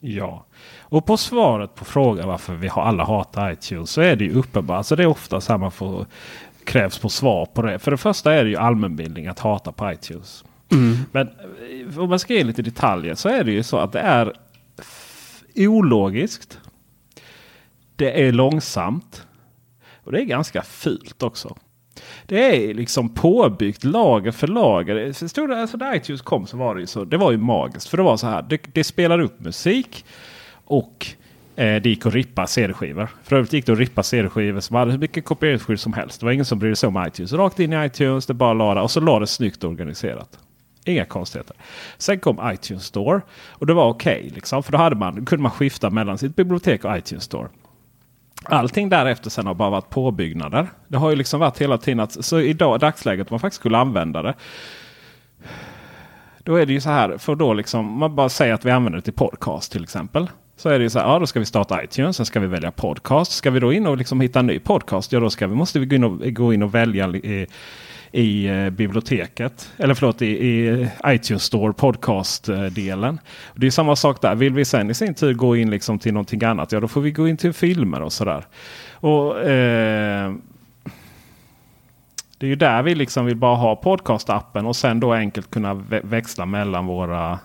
Ja, 0.00 0.46
och 0.88 1.06
på 1.06 1.16
svaret 1.16 1.74
på 1.74 1.84
frågan 1.84 2.28
varför 2.28 2.54
vi 2.54 2.68
alla 2.68 3.04
hatar 3.04 3.52
iTunes 3.52 3.90
så 3.90 4.00
är 4.00 4.16
det 4.16 4.24
ju 4.24 4.34
uppenbart. 4.34 4.76
Alltså 4.76 4.96
det 4.96 5.02
är 5.02 5.06
ofta 5.06 5.40
så 5.40 5.52
här 5.52 5.58
man 5.58 5.70
får 5.70 6.06
krävs 6.66 6.98
på 6.98 7.08
svar 7.08 7.46
på 7.46 7.62
det. 7.62 7.78
För 7.78 7.90
det 7.90 7.96
första 7.96 8.34
är 8.34 8.44
det 8.44 8.50
ju 8.50 8.56
allmänbildning 8.56 9.26
att 9.26 9.38
hata 9.38 9.72
på 9.72 9.92
iTunes. 9.92 10.44
Men 11.12 11.28
eh, 11.28 11.98
om 11.98 12.08
man 12.08 12.18
ska 12.18 12.34
ge 12.34 12.44
lite 12.44 12.62
detaljer 12.62 13.14
så 13.14 13.28
är 13.28 13.44
det 13.44 13.52
ju 13.52 13.62
så 13.62 13.78
att 13.78 13.92
det 13.92 14.00
är 14.00 14.32
ologiskt. 15.56 16.58
Det 17.96 18.26
är 18.26 18.32
långsamt. 18.32 19.26
Och 20.04 20.12
det 20.12 20.20
är 20.20 20.24
ganska 20.24 20.62
fult 20.62 21.22
också. 21.22 21.56
Det 22.26 22.68
är 22.70 22.74
liksom 22.74 23.08
påbyggt 23.08 23.84
lager 23.84 24.32
för 24.32 24.46
lager. 24.46 25.12
Förstod 25.12 25.48
du? 25.48 25.54
Alltså 25.54 25.76
när 25.76 25.96
iTunes 25.96 26.22
kom 26.22 26.46
så 26.46 26.56
var 26.56 26.74
det 26.74 26.80
ju 26.80 26.86
så. 26.86 27.04
Det 27.04 27.16
var 27.16 27.32
ju 27.32 27.38
magiskt. 27.38 27.88
För 27.88 27.96
det 27.96 28.02
var 28.02 28.16
så 28.16 28.26
här. 28.26 28.42
Det, 28.42 28.60
det 28.72 28.84
spelar 28.84 29.18
upp 29.18 29.40
musik. 29.40 30.04
Och 30.64 31.06
eh, 31.56 31.82
det 31.82 31.88
gick 31.88 32.06
att 32.06 32.14
rippa 32.14 32.46
CD-skivor. 32.46 33.08
För 33.22 33.36
övrigt 33.36 33.52
gick 33.52 33.66
det 33.66 33.72
att 33.72 33.78
rippa 33.78 34.02
CD-skivor 34.02 34.60
som 34.60 34.76
hade 34.76 34.90
hur 34.90 34.98
mycket 34.98 35.24
kopieringsskydd 35.24 35.80
som 35.80 35.92
helst. 35.92 36.20
Det 36.20 36.26
var 36.26 36.32
ingen 36.32 36.44
som 36.44 36.58
brydde 36.58 36.76
sig 36.76 36.86
om 36.86 37.06
iTunes. 37.06 37.32
Rakt 37.32 37.60
in 37.60 37.72
i 37.72 37.86
iTunes, 37.86 38.26
det 38.26 38.34
bara 38.34 38.52
lade 38.52 38.80
och 38.80 38.90
så 38.90 39.00
lade 39.00 39.20
det 39.20 39.26
snyggt 39.26 39.64
organiserat. 39.64 40.38
Inga 40.84 41.04
konstigheter. 41.04 41.56
Sen 41.98 42.20
kom 42.20 42.50
iTunes 42.52 42.84
Store 42.84 43.20
och 43.48 43.66
det 43.66 43.74
var 43.74 43.88
okej. 43.88 44.30
liksom, 44.34 44.62
för 44.62 44.72
då 44.72 44.78
hade 44.78 44.96
man, 44.96 45.24
kunde 45.24 45.42
man 45.42 45.52
skifta 45.52 45.90
mellan 45.90 46.18
sitt 46.18 46.36
bibliotek 46.36 46.84
och 46.84 46.96
iTunes 46.96 47.24
Store. 47.24 47.48
Allting 48.44 48.88
därefter 48.88 49.30
sen 49.30 49.46
har 49.46 49.54
bara 49.54 49.70
varit 49.70 49.90
påbyggnader. 49.90 50.68
Det 50.88 50.96
har 50.96 51.10
ju 51.10 51.16
liksom 51.16 51.40
varit 51.40 51.58
hela 51.58 51.78
tiden 51.78 52.00
att 52.00 52.24
så 52.24 52.40
idag, 52.40 52.80
dagsläget 52.80 53.30
om 53.30 53.34
man 53.34 53.40
faktiskt 53.40 53.60
skulle 53.60 53.78
använda 53.78 54.22
det. 54.22 54.34
Då 56.38 56.56
är 56.56 56.66
det 56.66 56.72
ju 56.72 56.80
så 56.80 56.90
här, 56.90 57.18
för 57.18 57.34
då 57.34 57.54
liksom 57.54 57.98
man 57.98 58.14
bara 58.16 58.28
säger 58.28 58.54
att 58.54 58.64
vi 58.64 58.70
använder 58.70 58.98
det 58.98 59.02
till 59.02 59.12
podcast 59.12 59.72
till 59.72 59.82
exempel. 59.82 60.28
Så 60.56 60.68
är 60.68 60.78
det 60.78 60.82
ju 60.82 60.90
så 60.90 60.98
här, 60.98 61.06
ja 61.06 61.18
då 61.18 61.26
ska 61.26 61.38
vi 61.40 61.46
starta 61.46 61.84
iTunes, 61.84 62.16
sen 62.16 62.26
ska 62.26 62.40
vi 62.40 62.46
välja 62.46 62.70
podcast. 62.70 63.32
Ska 63.32 63.50
vi 63.50 63.60
då 63.60 63.72
in 63.72 63.86
och 63.86 63.96
liksom 63.96 64.20
hitta 64.20 64.38
en 64.38 64.46
ny 64.46 64.58
podcast, 64.58 65.12
ja 65.12 65.20
då 65.20 65.30
ska 65.30 65.46
vi, 65.46 65.54
måste 65.54 65.78
vi 65.78 65.86
gå 65.86 65.96
in 65.96 66.04
och, 66.04 66.34
gå 66.34 66.52
in 66.54 66.62
och 66.62 66.74
välja 66.74 67.08
i, 67.08 67.46
i 68.12 68.46
eh, 68.46 68.70
biblioteket. 68.70 69.72
Eller 69.76 69.94
förlåt, 69.94 70.22
i, 70.22 70.26
i 70.26 70.88
iTunes 71.06 71.42
Store 71.42 71.72
podcast-delen. 71.72 73.18
Det 73.54 73.66
är 73.66 73.70
samma 73.70 73.96
sak 73.96 74.22
där. 74.22 74.34
Vill 74.34 74.52
vi 74.52 74.64
sen 74.64 74.90
i 74.90 74.94
sin 74.94 75.14
tur 75.14 75.34
gå 75.34 75.56
in 75.56 75.70
liksom 75.70 75.98
till 75.98 76.12
någonting 76.12 76.44
annat, 76.44 76.72
ja 76.72 76.80
då 76.80 76.88
får 76.88 77.00
vi 77.00 77.10
gå 77.10 77.28
in 77.28 77.36
till 77.36 77.52
filmer 77.52 78.02
och 78.02 78.12
sådär. 78.12 78.46
Och 78.92 79.40
eh, 79.40 80.32
det 82.38 82.46
är 82.46 82.50
ju 82.50 82.56
där 82.56 82.82
vi 82.82 82.94
liksom 82.94 83.26
vill 83.26 83.36
bara 83.36 83.56
ha 83.56 83.80
podcast-appen 83.82 84.66
och 84.66 84.76
sen 84.76 85.00
då 85.00 85.12
enkelt 85.12 85.50
kunna 85.50 85.74
växla 86.02 86.46
mellan 86.46 86.86
våra 86.86 87.38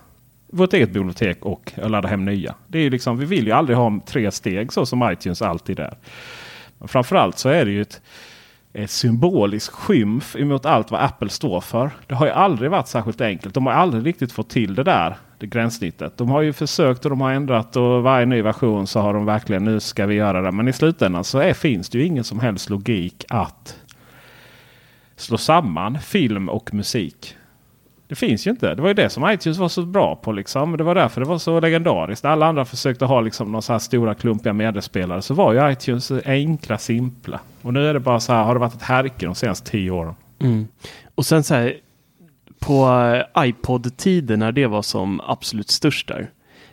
vårt 0.54 0.72
eget 0.72 0.90
bibliotek 0.90 1.44
och 1.44 1.72
ladda 1.76 2.08
hem 2.08 2.24
nya. 2.24 2.54
Det 2.66 2.78
är 2.78 2.82
ju 2.82 2.90
liksom, 2.90 3.18
vi 3.18 3.24
vill 3.24 3.46
ju 3.46 3.52
aldrig 3.52 3.76
ha 3.76 4.00
tre 4.06 4.30
steg 4.30 4.72
så 4.72 4.86
som 4.86 5.10
iTunes 5.12 5.42
alltid 5.42 5.80
är. 5.80 5.96
Men 6.78 6.88
framförallt 6.88 7.38
så 7.38 7.48
är 7.48 7.64
det 7.64 7.70
ju 7.70 7.82
ett, 7.82 8.00
ett 8.72 8.90
symboliskt 8.90 9.74
skymf 9.74 10.36
emot 10.36 10.66
allt 10.66 10.90
vad 10.90 11.00
Apple 11.00 11.28
står 11.28 11.60
för. 11.60 11.90
Det 12.06 12.14
har 12.14 12.26
ju 12.26 12.32
aldrig 12.32 12.70
varit 12.70 12.88
särskilt 12.88 13.20
enkelt. 13.20 13.54
De 13.54 13.66
har 13.66 13.72
aldrig 13.72 14.06
riktigt 14.06 14.32
fått 14.32 14.50
till 14.50 14.74
det 14.74 14.82
där, 14.82 15.16
det 15.38 15.46
gränssnittet. 15.46 16.16
De 16.16 16.28
har 16.28 16.40
ju 16.40 16.52
försökt 16.52 17.04
och 17.04 17.10
de 17.10 17.20
har 17.20 17.32
ändrat 17.32 17.76
och 17.76 18.02
varje 18.02 18.26
ny 18.26 18.42
version 18.42 18.86
så 18.86 19.00
har 19.00 19.14
de 19.14 19.24
verkligen 19.24 19.64
nu 19.64 19.80
ska 19.80 20.06
vi 20.06 20.14
göra 20.14 20.42
det. 20.42 20.52
Men 20.52 20.68
i 20.68 20.72
slutändan 20.72 21.24
så 21.24 21.38
är, 21.38 21.54
finns 21.54 21.88
det 21.88 21.98
ju 21.98 22.04
ingen 22.04 22.24
som 22.24 22.40
helst 22.40 22.70
logik 22.70 23.24
att 23.28 23.78
slå 25.16 25.38
samman 25.38 25.98
film 25.98 26.48
och 26.48 26.74
musik. 26.74 27.36
Det 28.12 28.16
finns 28.16 28.46
ju 28.46 28.50
inte. 28.50 28.74
Det 28.74 28.82
var 28.82 28.88
ju 28.88 28.94
det 28.94 29.10
som 29.10 29.30
iTunes 29.30 29.58
var 29.58 29.68
så 29.68 29.82
bra 29.82 30.16
på. 30.16 30.32
Liksom. 30.32 30.76
Det 30.76 30.84
var 30.84 30.94
därför 30.94 31.20
det 31.20 31.26
var 31.26 31.38
så 31.38 31.60
legendariskt. 31.60 32.24
Alla 32.24 32.46
andra 32.46 32.64
försökte 32.64 33.04
ha 33.04 33.20
liksom 33.20 33.52
några 33.52 33.62
så 33.62 33.72
här 33.72 33.78
stora 33.78 34.14
klumpiga 34.14 34.52
medespelare 34.52 35.22
så 35.22 35.34
var 35.34 35.52
ju 35.52 35.72
iTunes 35.72 36.12
enkla, 36.24 36.78
simpla. 36.78 37.40
Och 37.62 37.72
nu 37.72 37.86
är 37.86 37.94
det 37.94 38.00
bara 38.00 38.20
så 38.20 38.32
här, 38.32 38.44
har 38.44 38.54
det 38.54 38.60
varit 38.60 38.74
ett 38.74 38.82
härke 38.82 39.26
de 39.26 39.34
senaste 39.34 39.70
tio 39.70 39.90
åren. 39.90 40.14
Mm. 40.38 40.68
Och 41.14 41.26
sen 41.26 41.42
så 41.42 41.54
här, 41.54 41.76
på 42.58 43.02
eh, 43.36 43.48
iPod-tiden 43.48 44.38
när 44.38 44.52
det 44.52 44.66
var 44.66 44.82
som 44.82 45.20
absolut 45.26 45.70
störst 45.70 46.08
där. 46.08 46.30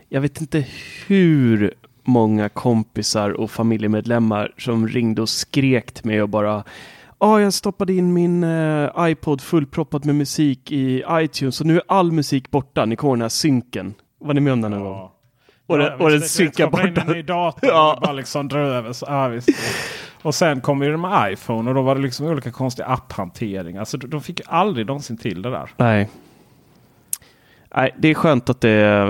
Jag 0.09 0.21
vet 0.21 0.41
inte 0.41 0.65
hur 1.07 1.73
många 2.03 2.49
kompisar 2.49 3.29
och 3.29 3.51
familjemedlemmar 3.51 4.51
som 4.57 4.87
ringde 4.87 5.21
och 5.21 5.29
skrek 5.29 5.91
till 5.91 6.05
mig 6.05 6.21
och 6.21 6.29
bara 6.29 6.63
Ja, 7.19 7.41
jag 7.41 7.53
stoppade 7.53 7.93
in 7.93 8.13
min 8.13 8.43
eh, 8.43 8.89
iPod 8.99 9.41
fullproppad 9.41 10.05
med 10.05 10.15
musik 10.15 10.71
i 10.71 11.03
iTunes 11.11 11.61
och 11.61 11.67
nu 11.67 11.75
är 11.75 11.81
all 11.87 12.11
musik 12.11 12.51
borta. 12.51 12.85
Ni 12.85 12.95
kommer 12.95 13.13
den 13.15 13.21
här 13.21 13.29
synken. 13.29 13.93
Var 14.19 14.33
ni 14.33 14.39
med 14.41 14.53
om 14.53 14.61
den 14.61 14.71
någon 14.71 14.83
gång? 14.83 15.09
Och 15.67 15.77
det- 15.77 15.95
och 15.95 16.09
det 16.09 16.21
synkar 16.21 16.67
bort. 16.69 16.95
bort 16.95 17.09
in 17.09 17.15
i 17.15 17.21
datorn 17.21 17.69
Ja. 17.69 17.93
och 17.95 18.01
bara 18.01 18.13
liksom 18.13 18.49
över. 18.55 18.93
Så, 18.93 19.05
ja, 19.09 19.27
visst. 19.27 19.49
Och 20.21 20.35
sen 20.35 20.61
kom 20.61 20.83
ju 20.83 20.91
det 20.91 20.97
med 20.97 21.33
iPhone 21.33 21.69
och 21.69 21.75
då 21.75 21.81
var 21.81 21.95
det 21.95 22.01
liksom 22.01 22.25
olika 22.25 22.51
konstiga 22.51 22.87
apphantering. 22.87 23.77
Alltså 23.77 23.97
de 23.97 24.21
fick 24.21 24.41
aldrig 24.45 24.87
någonsin 24.87 25.17
till 25.17 25.41
det 25.41 25.49
där. 25.49 25.69
Nej. 25.77 26.09
Nej, 27.75 27.95
det 27.97 28.07
är 28.07 28.13
skönt 28.13 28.49
att 28.49 28.61
det 28.61 28.71
eh, 28.81 29.09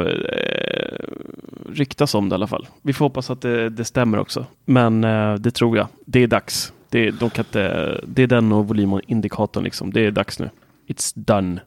ryktas 1.74 2.15
om 2.15 2.30
det 2.30 2.34
i 2.34 2.36
alla 2.36 2.48
fall. 2.48 2.67
Vi 2.82 2.93
får 2.93 3.06
hoppas 3.06 3.30
att 3.30 3.41
det, 3.41 3.69
det 3.69 3.86
stämmer 3.86 4.19
också. 4.19 4.45
Men 4.65 5.04
eh, 5.04 5.34
det 5.34 5.52
tror 5.52 5.78
jag. 5.78 5.88
Det 6.06 6.24
är 6.24 6.28
dags. 6.28 6.74
Det, 6.89 7.12
de 7.12 7.30
kan 7.30 7.45
inte, 7.45 8.02
det 8.08 8.23
är 8.23 8.28
den 8.28 8.52
och 8.52 8.67
volymindikatorn 8.67 9.63
liksom. 9.63 9.93
Det 9.93 10.02
är 10.02 10.12
dags 10.12 10.39
nu. 10.39 10.49
It's 10.88 11.13
done. 11.15 11.62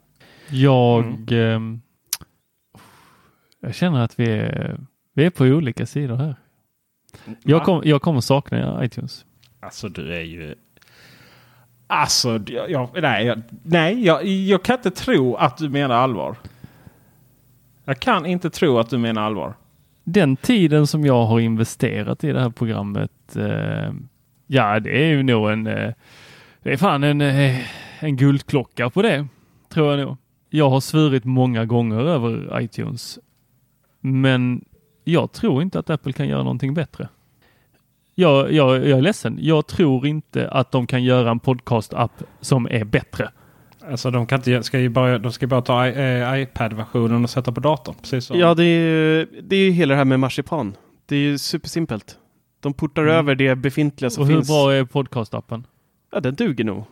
Jag, 0.50 1.32
ehm, 1.32 1.80
jag 3.60 3.74
känner 3.74 4.04
att 4.04 4.18
vi 4.18 4.30
är, 4.30 4.80
vi 5.12 5.24
är 5.24 5.30
på 5.30 5.44
olika 5.44 5.86
sidor 5.86 6.16
här. 6.16 6.36
Jag, 7.42 7.64
kom, 7.64 7.82
jag 7.84 8.02
kommer 8.02 8.20
sakna 8.20 8.84
iTunes. 8.84 9.24
Alltså 9.60 9.88
du 9.88 10.14
är 10.14 10.22
ju... 10.22 10.54
Alltså, 11.86 12.40
jag, 12.46 12.70
jag, 12.70 12.88
nej, 13.02 13.26
jag, 13.26 13.42
nej 13.62 14.04
jag, 14.04 14.26
jag 14.26 14.62
kan 14.62 14.76
inte 14.76 14.90
tro 14.90 15.34
att 15.34 15.56
du 15.56 15.68
menar 15.68 15.94
allvar. 15.94 16.36
Jag 17.84 18.00
kan 18.00 18.26
inte 18.26 18.50
tro 18.50 18.78
att 18.78 18.90
du 18.90 18.98
menar 18.98 19.22
allvar. 19.22 19.54
Den 20.04 20.36
tiden 20.36 20.86
som 20.86 21.06
jag 21.06 21.24
har 21.24 21.40
investerat 21.40 22.24
i 22.24 22.32
det 22.32 22.40
här 22.40 22.50
programmet, 22.50 23.36
eh, 23.36 23.92
ja 24.52 24.80
det 24.80 24.90
är 25.04 25.08
ju 25.08 25.22
nog 25.22 25.50
en, 25.50 25.66
eh, 25.66 25.92
det 26.62 26.72
är 26.72 26.76
fan 26.76 27.04
en, 27.04 27.20
eh, 27.20 27.60
en 28.04 28.16
guldklocka 28.16 28.90
på 28.90 29.02
det, 29.02 29.26
tror 29.68 29.90
jag 29.90 30.06
nog. 30.06 30.16
Jag 30.50 30.70
har 30.70 30.80
svurit 30.80 31.24
många 31.24 31.64
gånger 31.64 32.00
över 32.00 32.60
iTunes, 32.60 33.18
men 34.00 34.64
jag 35.04 35.32
tror 35.32 35.62
inte 35.62 35.78
att 35.78 35.90
Apple 35.90 36.12
kan 36.12 36.28
göra 36.28 36.42
någonting 36.42 36.74
bättre. 36.74 37.08
Jag, 38.14 38.52
jag, 38.52 38.76
jag 38.88 38.98
är 38.98 39.02
ledsen. 39.02 39.38
Jag 39.40 39.66
tror 39.66 40.06
inte 40.06 40.50
att 40.50 40.70
de 40.70 40.86
kan 40.86 41.04
göra 41.04 41.30
en 41.30 41.40
podcast-app 41.40 42.22
som 42.40 42.66
är 42.70 42.84
bättre. 42.84 43.30
Alltså 43.90 44.10
de, 44.10 44.26
kan 44.26 44.38
inte, 44.38 44.62
ska 44.62 44.78
ju 44.78 44.88
bara, 44.88 45.18
de 45.18 45.32
ska 45.32 45.46
bara 45.46 45.62
ta 45.62 45.86
i- 45.88 46.20
eh, 46.20 46.42
iPad-versionen 46.42 47.24
och 47.24 47.30
sätta 47.30 47.52
på 47.52 47.60
datorn. 47.60 47.94
Precis 48.02 48.24
så. 48.24 48.34
Ja, 48.36 48.54
det 48.54 48.64
är, 48.64 48.78
ju- 48.80 49.42
det 49.42 49.56
är 49.56 49.64
ju 49.64 49.70
hela 49.70 49.92
det 49.94 49.98
här 49.98 50.04
med 50.04 50.20
marsipan. 50.20 50.76
Det 51.06 51.16
är 51.16 51.20
ju 51.20 51.38
supersimpelt. 51.38 52.18
De 52.62 52.72
portar 52.74 53.02
Mm. 53.02 53.14
över 53.14 53.34
det 53.34 53.54
befintliga 53.54 54.10
som 54.10 54.22
Och 54.22 54.28
hur 54.28 54.34
finns. 54.36 54.48
bra 54.48 54.72
är 54.74 54.84
podcast-appen? 54.84 55.64
Ja, 56.12 56.20
den 56.20 56.34
duger 56.34 56.64
nog. 56.64 56.84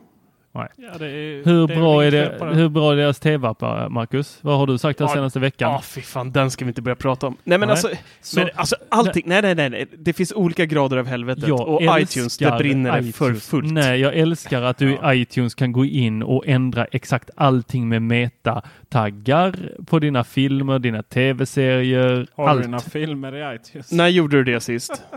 Ja, 0.53 0.68
det 0.99 1.07
är, 1.07 1.45
Hur 1.45 1.66
det 1.68 1.75
bra 1.77 2.05
är 2.05 2.11
det? 2.11 2.55
Hur 2.55 2.68
bra 2.68 2.93
är 2.93 2.97
deras 2.97 3.21
tv-appar, 3.21 3.89
Marcus? 3.89 4.39
Vad 4.43 4.59
har 4.59 4.66
du 4.66 4.79
sagt 4.79 4.99
den 4.99 5.07
Ja, 5.09 5.14
senaste 5.14 5.41
veckan? 5.41 5.73
Ja, 5.73 5.81
fy 5.85 6.01
fan, 6.01 6.33
den 6.33 6.51
ska 6.51 6.64
vi 6.64 6.68
inte 6.68 6.83
börja 6.83 6.97
prata 6.97 7.27
om. 7.27 7.37
Nej, 7.45 7.59
men 7.59 7.66
Nej. 7.66 7.71
alltså, 7.73 7.89
Så- 8.21 8.41
men 8.41 8.49
alltså 8.55 8.77
allting. 8.89 9.23
Nej, 9.27 9.43
nej, 9.43 9.55
nej, 9.55 9.71
nej. 9.71 9.87
Det 9.99 10.12
finns 10.12 10.33
olika 10.33 10.64
grader 10.66 10.97
av 10.97 11.07
helvetet. 11.07 11.49
Jag 11.49 11.68
och 11.68 11.83
iTunes, 12.01 12.39
det 12.39 12.59
brinner 12.59 13.01
det 13.01 13.12
för 13.12 13.25
iTunes. 13.27 13.49
fullt. 13.49 13.73
Nej, 13.73 14.01
jag 14.01 14.14
älskar 14.16 14.62
att 14.62 14.79
du 14.79 14.91
i 14.93 14.99
iTunes 15.05 15.55
kan 15.55 15.73
gå 15.73 15.85
in 15.85 16.23
och 16.23 16.47
ändra 16.47 16.85
exakt 16.85 17.31
allting 17.37 17.89
med 17.89 18.03
meta-taggar 18.03 19.73
på 19.87 19.99
dina 19.99 20.25
filmer, 20.25 20.79
dina 20.79 21.03
tv-serier, 21.03 22.27
Har 22.35 22.45
du 22.45 22.51
allt. 22.51 22.62
dina 22.62 22.79
filmer 22.81 23.53
i 23.53 23.57
iTunes? 23.57 23.93
När 23.93 24.09
gjorde 24.09 24.37
du 24.37 24.53
det 24.53 24.61
sist? 24.61 25.03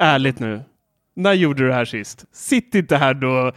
Ärligt 0.00 0.38
nu. 0.38 0.60
När 1.16 1.32
gjorde 1.32 1.62
du 1.62 1.68
det 1.68 1.74
här 1.74 1.84
sist? 1.84 2.24
Sitt 2.32 2.74
inte 2.74 2.96
här 2.96 3.14
då 3.14 3.52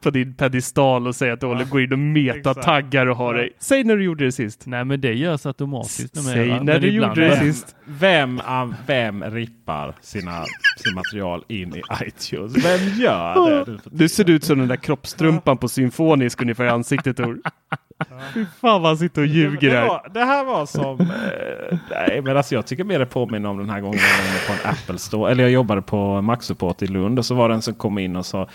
på 0.00 0.10
din 0.10 0.34
pedestal 0.34 1.06
och 1.06 1.16
säg 1.16 1.30
att 1.30 1.40
du 1.40 1.46
håller 1.46 1.64
går 1.64 1.82
in 1.82 1.92
och 1.92 1.98
metataggar 1.98 3.06
och 3.06 3.16
har 3.16 3.34
dig. 3.34 3.52
Säg 3.58 3.84
när 3.84 3.96
du 3.96 4.04
gjorde 4.04 4.24
det 4.24 4.32
sist. 4.32 4.66
Nej, 4.66 4.84
men 4.84 5.00
det 5.00 5.12
görs 5.12 5.46
automatiskt. 5.46 6.24
Säg 6.24 6.60
när 6.64 6.78
du 6.80 6.90
gjorde 6.90 7.20
det 7.20 7.28
Vem, 7.28 7.52
sist. 7.52 7.76
vem, 7.84 8.40
vem 8.86 9.24
rippar 9.24 9.94
sina, 10.00 10.44
sin 10.84 10.94
material 10.94 11.44
in 11.48 11.76
i 11.76 11.82
iTunes? 12.06 12.64
Vem 12.64 13.00
gör 13.00 13.64
det? 13.64 13.78
Du 13.84 14.08
ser 14.08 14.30
ut 14.30 14.44
som 14.44 14.58
den 14.58 14.68
där 14.68 14.76
kroppstrumpan 14.76 15.58
på 15.58 15.68
symfonisk 15.68 16.42
ungefär 16.42 16.64
i 16.64 16.68
ansiktet 16.68 17.16
Tor. 17.16 17.38
Fy 18.34 18.44
fan 18.60 18.82
vad 18.82 18.90
han 18.90 18.98
sitter 18.98 19.20
och 19.22 19.26
ljuger 19.26 19.70
det, 19.70 19.76
här. 19.76 19.88
var, 19.88 20.08
det 20.14 20.24
här 20.24 20.44
var 20.44 20.66
som... 20.66 21.00
Eh, 21.00 21.78
nej, 21.90 22.20
men 22.22 22.36
alltså 22.36 22.54
jag 22.54 22.66
tycker 22.66 22.84
mer 22.84 22.98
det 22.98 23.06
påminner 23.06 23.48
om 23.48 23.58
den 23.58 23.70
här 23.70 23.80
gången 23.80 24.00
jag 24.00 24.32
var 24.32 24.46
på 24.46 24.68
en 24.68 24.70
Apple 24.70 24.98
Store. 24.98 25.32
Eller 25.32 25.42
jag 25.42 25.52
jobbade 25.52 25.82
på 25.82 26.22
Mac-support 26.22 26.82
i 26.82 26.86
Lund 26.86 27.18
och 27.18 27.26
så 27.26 27.34
var 27.34 27.48
det 27.48 27.54
en 27.54 27.62
som 27.62 27.74
kom 27.74 27.98
in 27.98 28.16
och 28.16 28.26
sa 28.26 28.48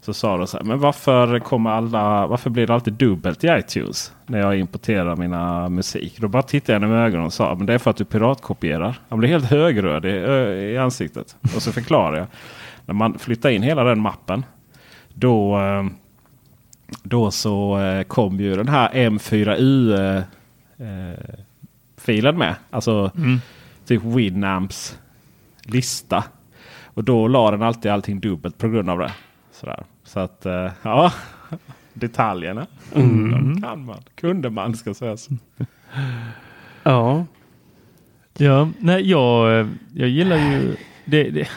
så 0.00 0.14
sa 0.14 0.36
de 0.36 0.46
så 0.46 0.56
här, 0.56 0.64
men 0.64 0.78
varför, 0.78 1.38
kommer 1.38 1.70
alla, 1.70 2.26
varför 2.26 2.50
blir 2.50 2.66
det 2.66 2.74
alltid 2.74 2.92
dubbelt 2.92 3.44
i 3.44 3.46
iTunes 3.46 4.12
när 4.26 4.38
jag 4.38 4.58
importerar 4.58 5.16
mina 5.16 5.68
musik? 5.68 6.18
Då 6.20 6.28
bara 6.28 6.42
tittade 6.42 6.72
jag 6.72 6.80
henne 6.80 6.92
med 6.92 7.06
ögonen 7.06 7.26
och 7.26 7.32
sa 7.32 7.54
men 7.54 7.66
det 7.66 7.74
är 7.74 7.78
för 7.78 7.90
att 7.90 7.96
du 7.96 8.04
piratkopierar. 8.04 8.98
Han 9.08 9.18
blev 9.18 9.30
helt 9.30 9.44
högröd 9.44 10.04
i, 10.04 10.08
ö, 10.08 10.54
i 10.54 10.78
ansiktet. 10.78 11.36
Och 11.56 11.62
så 11.62 11.72
förklarar 11.72 12.16
jag. 12.16 12.26
När 12.86 12.94
man 12.94 13.18
flyttar 13.18 13.50
in 13.50 13.62
hela 13.62 13.84
den 13.84 14.00
mappen 14.00 14.44
då, 15.14 15.58
eh, 15.60 15.84
då 17.02 17.30
så 17.30 17.78
eh, 17.78 18.02
kom 18.02 18.40
ju 18.40 18.54
den 18.54 18.68
här 18.68 18.90
M4U 18.90 19.94
eh, 19.98 20.22
eh, 20.88 21.18
filen 21.96 22.38
med. 22.38 22.54
Alltså 22.70 23.12
typ 23.86 24.02
Winamps 24.02 24.98
lista. 25.62 26.24
Och 26.84 27.04
då 27.04 27.28
la 27.28 27.50
den 27.50 27.62
alltid 27.62 27.90
allting 27.92 28.20
dubbelt 28.20 28.58
på 28.58 28.68
grund 28.68 28.90
av 28.90 28.98
det. 28.98 29.12
Sådär. 29.52 29.84
Så 30.04 30.20
att 30.20 30.46
ja, 30.82 31.12
detaljerna. 31.94 32.66
De 32.92 33.60
kan 33.62 33.84
man. 33.84 34.02
Kunde 34.14 34.50
man 34.50 34.76
ska 34.76 34.94
sägas. 34.94 35.28
Ja. 36.82 37.26
Ja, 38.38 38.68
nej, 38.78 39.10
jag, 39.10 39.68
jag 39.94 40.08
gillar 40.08 40.36
ju 40.36 40.76
det, 41.04 41.30
det. 41.30 41.48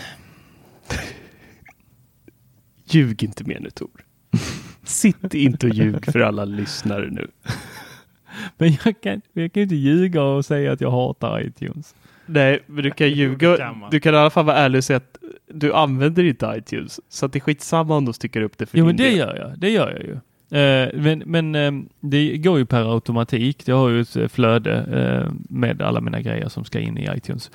Ljug 2.86 3.24
inte 3.24 3.44
mer 3.44 3.60
nu 3.60 3.70
Tor. 3.70 4.06
Sitt 4.84 5.34
inte 5.34 5.68
och 5.68 5.74
ljug 5.74 6.06
för 6.12 6.20
alla 6.20 6.46
lyssnare 6.46 7.10
nu. 7.12 7.28
Men 8.58 8.78
jag 8.86 9.02
kan, 9.02 9.22
jag 9.34 9.54
kan 9.54 9.64
inte 9.64 9.76
ljuga 9.76 10.24
och 10.24 10.46
säga 10.46 10.72
att 10.72 10.82
jag 10.82 10.92
hatar 10.92 11.42
iTunes. 11.42 11.96
Nej, 12.26 12.60
men 12.66 12.84
du 12.84 12.92
kan 12.92 13.10
ljuga. 13.12 13.76
Du 13.92 14.00
kan 14.00 14.14
i 14.14 14.18
alla 14.18 14.30
fall 14.30 14.46
vara 14.46 14.58
ärlig 14.58 14.78
och 14.78 14.84
säga 14.84 14.98
att 14.98 15.18
du 15.54 15.74
använder 15.74 16.24
inte 16.24 16.54
iTunes. 16.58 17.00
Så 17.10 17.26
att 17.26 17.34
det 17.34 17.38
är 17.40 17.42
skitsamma 17.42 17.98
om 17.98 18.06
de 18.06 18.14
stickar 18.14 18.42
upp 18.42 18.58
det 18.58 18.66
för 18.66 18.78
Jo, 18.78 18.84
din 18.86 18.88
men 18.88 18.96
det 18.98 19.04
del. 19.04 19.18
gör 19.18 19.36
jag. 19.36 19.60
Det 19.60 19.70
gör 19.70 19.92
jag 19.92 20.02
ju. 20.04 20.14
Eh, 20.60 20.90
men 20.94 21.24
men 21.26 21.56
eh, 21.56 21.72
det 22.00 22.38
går 22.38 22.58
ju 22.58 22.66
per 22.66 22.94
automatik. 22.94 23.68
Jag 23.68 23.76
har 23.76 23.90
ju 23.90 24.02
ett 24.02 24.16
eh, 24.16 24.28
flöde 24.28 24.74
eh, 24.78 25.34
med 25.50 25.82
alla 25.82 26.02
mina 26.02 26.22
grejer 26.22 26.50
som 26.50 26.66
ska 26.66 26.80
in 26.80 26.98
i 26.98 27.10
iTunes. 27.18 27.52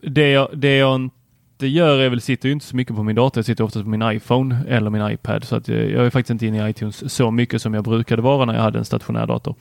Det, 0.00 0.30
jag, 0.30 0.48
det 0.54 0.76
jag 0.76 0.94
inte 0.96 1.16
gör 1.68 1.98
är 1.98 2.08
väl, 2.08 2.20
sitter 2.20 2.48
ju 2.48 2.52
inte 2.52 2.66
så 2.66 2.76
mycket 2.76 2.96
på 2.96 3.02
min 3.02 3.16
dator. 3.16 3.38
Jag 3.38 3.44
sitter 3.44 3.64
ofta 3.64 3.82
på 3.82 3.88
min 3.88 4.02
iPhone 4.02 4.56
eller 4.68 4.90
min 4.90 5.10
iPad. 5.10 5.44
Så 5.44 5.56
att 5.56 5.68
eh, 5.68 5.76
jag 5.76 6.06
är 6.06 6.10
faktiskt 6.10 6.30
inte 6.30 6.46
inne 6.46 6.66
i 6.66 6.70
iTunes 6.70 7.14
så 7.14 7.30
mycket 7.30 7.62
som 7.62 7.74
jag 7.74 7.84
brukade 7.84 8.22
vara 8.22 8.44
när 8.44 8.54
jag 8.54 8.62
hade 8.62 8.78
en 8.78 8.84
stationär 8.84 9.26
dator. 9.26 9.54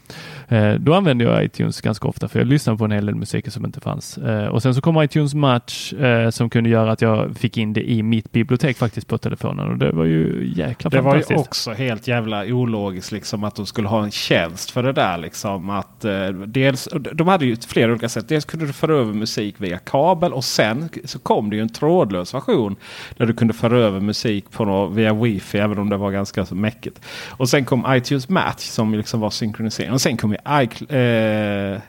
Eh, 0.47 0.73
då 0.73 0.93
använde 0.93 1.23
jag 1.23 1.43
iTunes 1.43 1.81
ganska 1.81 2.07
ofta 2.07 2.27
för 2.27 2.39
jag 2.39 2.47
lyssnade 2.47 2.77
på 2.77 2.85
en 2.85 2.91
hel 2.91 3.05
del 3.05 3.15
musik 3.15 3.51
som 3.51 3.65
inte 3.65 3.79
fanns. 3.79 4.17
Eh, 4.17 4.47
och 4.47 4.61
sen 4.61 4.75
så 4.75 4.81
kom 4.81 5.03
iTunes 5.03 5.33
Match 5.33 5.93
eh, 5.93 6.29
som 6.29 6.49
kunde 6.49 6.69
göra 6.69 6.91
att 6.91 7.01
jag 7.01 7.37
fick 7.37 7.57
in 7.57 7.73
det 7.73 7.89
i 7.91 8.03
mitt 8.03 8.31
bibliotek 8.31 8.77
faktiskt 8.77 9.07
på 9.07 9.17
telefonen 9.17 9.67
och 9.71 9.77
det 9.77 9.91
var 9.91 10.05
ju 10.05 10.51
jäkla 10.55 10.89
Det 10.89 11.01
var 11.01 11.15
ju 11.15 11.21
fantastiskt. 11.21 11.47
också 11.47 11.71
helt 11.71 12.07
jävla 12.07 12.45
ologiskt 12.45 13.11
liksom 13.11 13.43
att 13.43 13.55
de 13.55 13.65
skulle 13.65 13.87
ha 13.87 14.03
en 14.03 14.11
tjänst 14.11 14.71
för 14.71 14.83
det 14.83 14.93
där. 14.93 15.17
Liksom, 15.17 15.69
att, 15.69 16.05
dels, 16.45 16.89
de 17.13 17.27
hade 17.27 17.45
ju 17.45 17.55
flera 17.55 17.91
olika 17.91 18.09
sätt. 18.09 18.27
Dels 18.27 18.45
kunde 18.45 18.65
du 18.65 18.73
föra 18.73 18.95
över 18.95 19.13
musik 19.13 19.55
via 19.57 19.77
kabel 19.77 20.33
och 20.33 20.43
sen 20.43 20.89
så 21.05 21.19
kom 21.19 21.49
det 21.49 21.55
ju 21.55 21.61
en 21.61 21.69
trådlös 21.93 22.33
version. 22.33 22.75
Där 23.17 23.25
du 23.25 23.33
kunde 23.33 23.53
föra 23.53 23.77
över 23.77 23.99
musik 23.99 24.51
på 24.51 24.65
nå- 24.65 24.87
via 24.87 25.13
wifi 25.13 25.57
även 25.57 25.77
om 25.77 25.89
det 25.89 25.97
var 25.97 26.11
ganska 26.11 26.45
så 26.45 26.55
mäckigt. 26.55 27.01
Och 27.29 27.49
sen 27.49 27.65
kom 27.65 27.85
iTunes 27.89 28.29
Match 28.29 28.61
som 28.63 28.93
liksom 28.93 29.19
var 29.19 29.29
synkronisering. 29.29 29.91
Och 29.91 30.01
sen 30.01 30.17
kom 30.17 30.31
ju 30.31 30.37
iCl- 30.37 31.73
eh, 31.75 31.81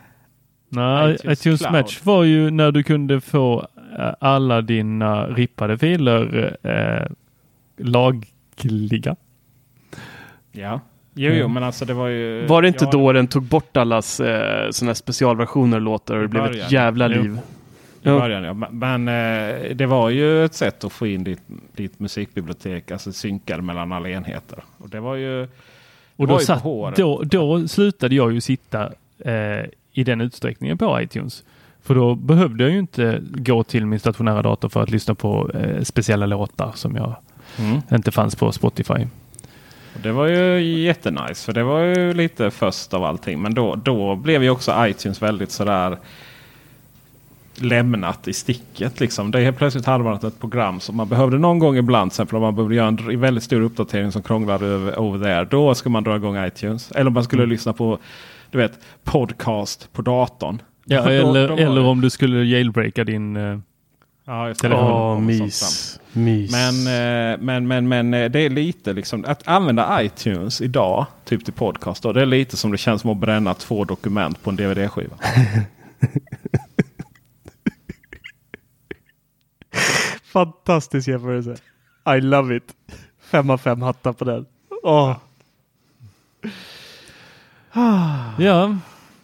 Nej, 0.68 1.14
iTunes 1.14 1.38
iTunes 1.40 1.60
Cloud. 1.60 1.72
Match 1.72 2.00
var 2.02 2.24
ju 2.24 2.50
när 2.50 2.72
du 2.72 2.82
kunde 2.82 3.20
få 3.20 3.66
eh, 3.98 4.10
alla 4.20 4.62
dina 4.62 5.26
rippade 5.26 5.78
filer 5.78 6.56
eh, 6.62 7.06
lagliga. 7.76 9.16
ja. 10.52 10.80
Jo, 11.16 11.32
jo, 11.32 11.48
men 11.48 11.62
alltså 11.62 11.84
det 11.84 11.94
var 11.94 12.08
ju... 12.08 12.46
Var 12.46 12.62
det 12.62 12.68
inte 12.68 12.84
ja, 12.84 12.90
då 12.90 13.12
den 13.12 13.26
tog 13.26 13.42
bort 13.42 13.76
allas 13.76 14.20
eh, 14.20 14.70
såna 14.70 14.88
här 14.88 14.94
specialversioner 14.94 15.76
och 15.76 15.82
låtar 15.82 16.14
och 16.14 16.20
det 16.20 16.24
I 16.24 16.28
blev 16.28 16.44
ett 16.62 16.72
jävla 16.72 17.08
Jo. 17.08 17.22
liv? 17.22 17.38
I 17.38 17.38
Ja. 18.12 18.18
början, 18.18 18.44
ja. 18.44 18.54
Men 18.70 19.08
eh, 19.08 19.76
det 19.76 19.86
var 19.86 20.10
ju 20.10 20.44
ett 20.44 20.54
sätt 20.54 20.84
att 20.84 20.92
få 20.92 21.06
in 21.06 21.24
ditt, 21.24 21.42
ditt 21.76 22.00
musikbibliotek, 22.00 22.90
alltså 22.90 23.12
synkade 23.12 23.62
mellan 23.62 23.92
alla 23.92 24.08
enheter. 24.08 24.58
Och 24.78 24.88
det 24.88 25.00
var 25.00 25.14
ju... 25.14 25.42
Och 25.42 25.48
var 26.16 26.26
då, 26.26 26.32
ju 26.32 26.38
på 26.38 26.44
satt, 26.44 26.96
då, 26.96 27.22
då 27.22 27.68
slutade 27.68 28.14
jag 28.14 28.32
ju 28.32 28.40
sitta 28.40 28.92
eh, 29.18 29.64
i 29.92 30.04
den 30.04 30.20
utsträckningen 30.20 30.78
på 30.78 31.00
iTunes. 31.00 31.44
För 31.82 31.94
då 31.94 32.14
behövde 32.14 32.64
jag 32.64 32.72
ju 32.72 32.78
inte 32.78 33.20
gå 33.22 33.62
till 33.62 33.86
min 33.86 33.98
stationära 33.98 34.42
dator 34.42 34.68
för 34.68 34.82
att 34.82 34.90
lyssna 34.90 35.14
på 35.14 35.50
eh, 35.54 35.82
speciella 35.82 36.26
låtar 36.26 36.72
som 36.74 36.96
jag 36.96 37.14
Mm. 37.58 37.80
inte 37.92 38.10
fanns 38.12 38.36
på 38.36 38.52
Spotify. 38.52 39.06
Det 40.02 40.12
var 40.12 40.26
ju 40.26 40.60
jättenice 40.82 41.44
för 41.44 41.52
det 41.52 41.62
var 41.62 41.80
ju 41.80 42.14
lite 42.14 42.50
först 42.50 42.94
av 42.94 43.04
allting. 43.04 43.42
Men 43.42 43.54
då, 43.54 43.74
då 43.74 44.16
blev 44.16 44.42
ju 44.42 44.50
också 44.50 44.86
iTunes 44.86 45.22
väldigt 45.22 45.50
sådär 45.50 45.96
lämnat 47.62 48.28
i 48.28 48.32
sticket. 48.32 49.00
Liksom. 49.00 49.30
Det 49.30 49.38
är 49.38 49.44
helt 49.44 49.56
plötsligt 49.56 49.86
hade 49.86 50.04
man 50.04 50.14
ett 50.26 50.40
program 50.40 50.80
som 50.80 50.96
man 50.96 51.08
behövde 51.08 51.38
någon 51.38 51.58
gång 51.58 51.76
ibland. 51.76 52.10
Till 52.10 52.14
exempel 52.14 52.36
om 52.36 52.42
man 52.42 52.54
behövde 52.54 52.74
göra 52.74 52.88
en 52.88 53.20
väldigt 53.20 53.44
stor 53.44 53.60
uppdatering 53.60 54.12
som 54.12 54.22
krånglade 54.22 54.66
över 54.66 54.98
over 54.98 55.18
there. 55.24 55.44
Då 55.44 55.74
ska 55.74 55.88
man 55.90 56.04
dra 56.04 56.16
igång 56.16 56.44
iTunes. 56.44 56.90
Eller 56.92 57.06
om 57.06 57.14
man 57.14 57.24
skulle 57.24 57.46
lyssna 57.46 57.72
på 57.72 57.98
du 58.50 58.58
vet, 58.58 58.72
podcast 59.04 59.92
på 59.92 60.02
datorn. 60.02 60.62
Ja, 60.84 61.02
Då- 61.04 61.08
eller, 61.10 61.48
då 61.48 61.56
eller 61.56 61.84
om 61.84 62.00
du 62.00 62.10
skulle 62.10 62.44
jailbreaka 62.44 63.04
din... 63.04 63.36
Eh, 63.36 63.58
Ja. 64.26 64.54
Telefon. 64.54 65.16
Sånt 65.16 65.26
mys. 65.26 66.00
Mys. 66.12 66.52
Men, 66.52 66.74
eh, 66.86 67.38
men, 67.40 67.66
men, 67.66 67.88
men 67.88 68.14
eh, 68.14 68.30
det 68.30 68.40
är 68.40 68.50
lite 68.50 68.92
liksom 68.92 69.24
att 69.28 69.48
använda 69.48 70.02
iTunes 70.02 70.60
idag, 70.60 71.06
typ 71.24 71.44
till 71.44 71.54
podcast. 71.54 72.02
Då, 72.02 72.12
det 72.12 72.22
är 72.22 72.26
lite 72.26 72.56
som 72.56 72.72
det 72.72 72.78
känns 72.78 73.00
som 73.02 73.10
att 73.10 73.16
bränna 73.16 73.54
två 73.54 73.84
dokument 73.84 74.42
på 74.42 74.50
en 74.50 74.56
DVD-skiva. 74.56 75.14
Fantastisk 80.34 81.08
jämförelse. 81.08 81.56
I 82.16 82.20
love 82.20 82.56
it. 82.56 82.76
Fem 83.20 83.50
av 83.50 83.58
fem 83.58 83.82
hattar 83.82 84.12
på 84.12 84.24
den. 84.24 84.46
Åh. 84.82 85.16
ja, 88.38 88.76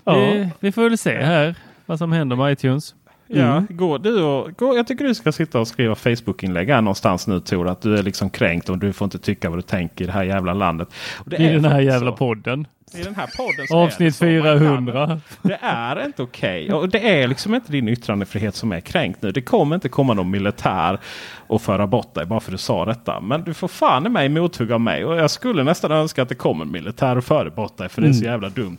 Ja. 0.05 0.15
Vi, 0.15 0.51
vi 0.61 0.73
får 0.73 0.83
väl 0.83 0.99
se 0.99 1.23
här 1.23 1.55
vad 1.87 1.99
som 1.99 2.13
händer 2.13 2.37
med 2.37 2.53
iTunes. 2.53 2.95
Ja, 3.27 3.65
gå, 3.69 3.99
du 3.99 4.23
och, 4.23 4.57
gå, 4.57 4.77
jag 4.77 4.87
tycker 4.87 5.05
du 5.05 5.15
ska 5.15 5.33
sitta 5.33 5.61
och 5.61 5.69
skriva 5.69 5.95
Facebook-inlägg 5.95 6.69
här 6.69 6.81
någonstans 6.81 7.27
nu 7.27 7.41
Tor. 7.41 7.69
Att 7.69 7.83
du 7.83 7.97
är 7.97 8.03
liksom 8.03 8.31
kränkt 8.31 8.69
och 8.69 8.79
du 8.79 8.93
får 8.93 9.05
inte 9.05 9.19
tycka 9.19 9.51
vad 9.51 9.59
du 9.59 9.63
tänker 9.63 10.05
i 10.05 10.07
det 10.07 10.13
här 10.13 10.25
jävla 10.25 10.55
landet. 10.55 10.89
I 11.31 11.35
är 11.35 11.53
den 11.53 11.65
här 11.65 11.81
jävla 11.81 12.11
så. 12.11 12.17
podden. 12.17 12.67
I 12.95 13.03
den 13.03 13.15
här 13.15 13.27
podden 13.37 13.67
så 13.69 13.75
är 13.75 13.79
det 13.81 13.85
Avsnitt 13.87 14.17
så. 14.17 14.25
Man 14.25 14.43
kan- 14.43 14.59
400. 14.59 15.21
Det 15.43 15.59
är 15.63 16.05
inte 16.07 16.23
okej. 16.23 16.73
Och 16.73 16.89
det 16.89 17.23
är 17.23 17.29
liksom 17.29 17.55
inte 17.55 17.73
din 17.73 17.89
yttrandefrihet 17.89 18.55
som 18.55 18.73
är 18.73 18.81
kränkt 18.81 19.23
nu. 19.23 19.33
Det 19.33 19.43
kommer 19.43 19.75
inte 19.75 19.89
komma 19.89 20.15
någon 20.15 20.31
militär 20.31 20.99
och 21.47 21.63
föra 21.63 21.87
bort 21.87 22.15
dig 22.15 22.27
bara 22.27 22.41
för 22.41 22.51
att 22.51 22.55
du 22.55 22.59
sa 22.59 22.85
detta. 22.85 23.21
Men 23.21 23.45
du 23.45 23.55
får 23.55 23.69
fan 23.69 24.07
i 24.07 24.09
mig 24.09 24.29
mothugg 24.29 24.73
av 24.73 24.81
mig. 24.81 25.05
Och 25.05 25.17
jag 25.17 25.31
skulle 25.31 25.65
nästan 25.65 25.93
önska 25.93 26.23
att 26.23 26.29
det 26.29 26.35
kommer 26.35 26.65
en 26.65 26.73
militär 26.73 27.17
och 27.19 27.25
för 27.25 27.51
bort 27.51 27.77
dig. 27.77 27.89
För 27.89 28.03
det 28.03 28.09
är 28.09 28.13
så 28.13 28.25
jävla 28.25 28.49
dumt. 28.49 28.79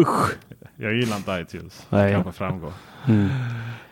Usch. 0.00 0.30
Jag 0.76 0.94
gillar 0.94 1.16
inte 1.16 1.32
iTunes. 1.32 1.86
Nej. 1.90 2.08
Det 2.08 2.14
kanske 2.14 2.32
framgår. 2.32 2.72
Mm. 3.08 3.28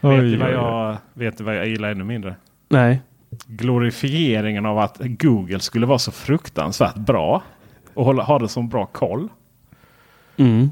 vet, 0.00 0.20
Oj, 0.20 0.30
du 0.30 0.36
vad 0.36 0.52
jag, 0.52 0.96
vet 1.14 1.38
du 1.38 1.44
vad 1.44 1.56
jag 1.56 1.66
gillar 1.68 1.90
ännu 1.90 2.04
mindre? 2.04 2.34
Nej. 2.68 3.00
Glorifieringen 3.46 4.66
av 4.66 4.78
att 4.78 4.96
Google 5.00 5.60
skulle 5.60 5.86
vara 5.86 5.98
så 5.98 6.12
fruktansvärt 6.12 6.94
bra. 6.94 7.42
Och 7.94 8.04
hålla, 8.04 8.22
ha 8.22 8.38
det 8.38 8.48
som 8.48 8.68
bra 8.68 8.86
koll. 8.86 9.28
Mm. 10.36 10.70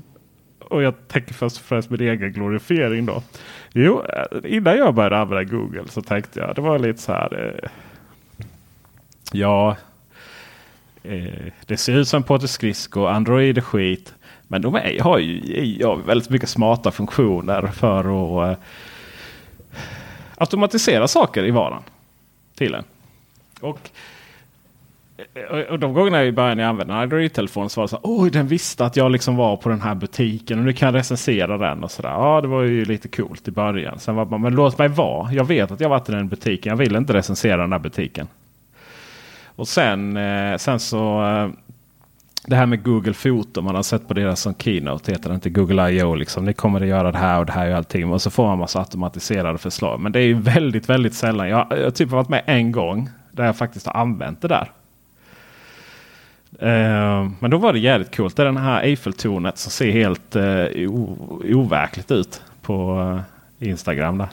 Och 0.59 0.83
jag 0.83 1.09
tänker 1.09 1.35
först 1.35 1.57
och 1.57 1.63
främst 1.63 1.91
min 1.91 2.01
egen 2.01 2.33
glorifiering 2.33 3.07
då. 3.07 3.23
Jo, 3.73 4.03
eh, 4.03 4.55
innan 4.57 4.77
jag 4.77 4.95
började 4.95 5.19
använda 5.19 5.45
Google 5.45 5.89
så 5.89 6.03
tänkte 6.03 6.41
jag 6.41 6.55
det 6.55 6.61
var 6.61 6.79
lite 6.79 7.03
så 7.03 7.13
här. 7.13 7.61
Eh, 7.63 7.71
ja, 9.33 9.77
eh, 11.03 11.53
det 11.67 11.77
ser 11.77 11.93
ut 11.93 12.09
som 12.09 12.23
Porter 12.23 12.47
Skridsko, 12.47 13.07
Android 13.07 13.59
är 13.59 13.63
skit. 13.63 14.15
Men 14.49 14.63
de 14.63 14.75
är, 14.75 15.01
har 15.01 15.19
ju 15.19 15.85
har 15.85 15.97
väldigt 15.97 16.31
mycket 16.31 16.49
smarta 16.49 16.91
funktioner 16.91 17.67
för 17.67 17.99
att 17.99 18.59
eh, 18.59 18.65
automatisera 20.37 21.09
saker 21.09 21.45
i 21.45 21.51
vardagen 21.51 21.83
till 22.55 22.75
en. 22.75 22.85
Och, 23.61 23.91
Eh, 25.17 25.73
och, 25.73 25.79
de 25.79 25.93
gångerna 25.93 26.25
i 26.25 26.33
början 26.33 26.59
jag 26.59 26.69
använde 26.69 26.95
en 26.95 27.01
Android-telefon 27.01 27.71
så 27.71 27.81
var 27.81 27.85
det 27.85 27.89
så 27.89 27.97
här, 27.97 28.03
oj 28.05 28.31
den 28.31 28.47
visste 28.47 28.85
att 28.85 28.97
jag 28.97 29.13
liksom 29.13 29.37
var 29.37 29.57
på 29.57 29.69
den 29.69 29.81
här 29.81 29.95
butiken 29.95 30.59
och 30.59 30.65
nu 30.65 30.73
kan 30.73 30.87
jag 30.87 30.95
recensera 30.95 31.59
den 31.59 31.85
och 31.85 31.91
sådär. 31.91 32.11
Ja 32.11 32.41
det 32.41 32.49
var 32.49 32.63
ju 32.63 32.85
lite 32.85 33.09
coolt 33.09 33.49
i 33.49 33.51
början. 33.51 33.99
Sen 33.99 34.15
var 34.15 34.25
man, 34.25 34.41
men 34.41 34.55
låt 34.55 34.79
mig 34.79 34.89
vara. 34.89 35.33
Jag 35.33 35.45
vet 35.45 35.71
att 35.71 35.81
jag 35.81 35.89
varit 35.89 36.09
i 36.09 36.13
den 36.13 36.29
butiken. 36.29 36.71
Jag 36.71 36.77
vill 36.77 36.97
inte 36.97 37.13
recensera 37.13 37.57
den 37.57 37.73
här 37.73 37.79
butiken. 37.79 38.27
Och 39.57 39.69
sen, 39.69 40.17
eh, 40.17 40.57
sen 40.57 40.81
så 40.81 41.25
eh, 41.25 41.49
det 42.47 42.57
här 42.57 42.67
med 42.67 42.83
Google 42.83 43.15
Foto. 43.15 43.63
Man 43.63 43.75
har 43.75 43.83
sett 43.83 44.09
på 44.09 44.15
deras 44.15 44.41
som 44.41 44.55
Keynote. 44.55 45.13
Heter 45.13 45.29
det 45.29 45.35
inte 45.35 45.51
Google 45.51 45.91
I.O. 45.91 46.15
Liksom. 46.15 46.45
Ni 46.45 46.53
kommer 46.53 46.81
att 46.81 46.87
göra 46.87 47.13
det 47.13 47.19
här 47.19 47.39
och 47.39 47.47
det 47.47 47.53
här 47.53 47.71
och 47.71 47.77
allting. 47.77 48.13
Och 48.13 48.23
så 48.23 48.31
får 48.31 48.47
man 48.47 48.59
massa 48.59 48.79
automatiserade 48.79 49.59
förslag. 49.59 50.01
Men 50.01 50.13
det 50.13 50.19
är 50.19 50.27
ju 50.27 50.41
väldigt, 50.41 50.89
väldigt 50.89 51.15
sällan. 51.15 51.49
Jag 51.49 51.69
typ 51.69 51.79
har 51.83 51.91
typ 51.91 52.11
varit 52.11 52.29
med 52.29 52.43
en 52.47 52.73
gång. 52.73 53.11
Där 53.33 53.45
jag 53.45 53.57
faktiskt 53.57 53.87
har 53.87 53.95
använt 54.01 54.43
det 54.43 54.49
där. 54.49 54.71
Uh, 56.65 57.31
men 57.39 57.51
då 57.51 57.59
var 57.59 57.73
det 57.73 57.79
jävligt 57.79 58.17
coolt. 58.17 58.37
Det 58.37 58.43
är 58.43 58.47
den 58.47 58.57
här 58.57 58.83
Eiffeltornet 58.83 59.59
som 59.59 59.71
ser 59.71 59.91
helt 59.91 60.37
uh, 60.37 60.91
overkligt 61.55 62.11
ut 62.11 62.43
på 62.63 63.01
uh, 63.61 63.69
Instagram. 63.69 64.19
Där. 64.19 64.29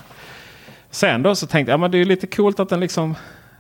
Sen 0.90 1.24
då 1.24 1.36
så 1.36 1.48
tänkte 1.48 1.72
jag 1.72 1.78
ja, 1.78 1.82
men 1.82 1.92
det 1.92 1.98
är 1.98 2.06
lite 2.06 2.28
coolt 2.28 2.60
att 2.60 2.70
den 2.70 2.80
liksom 2.80 3.16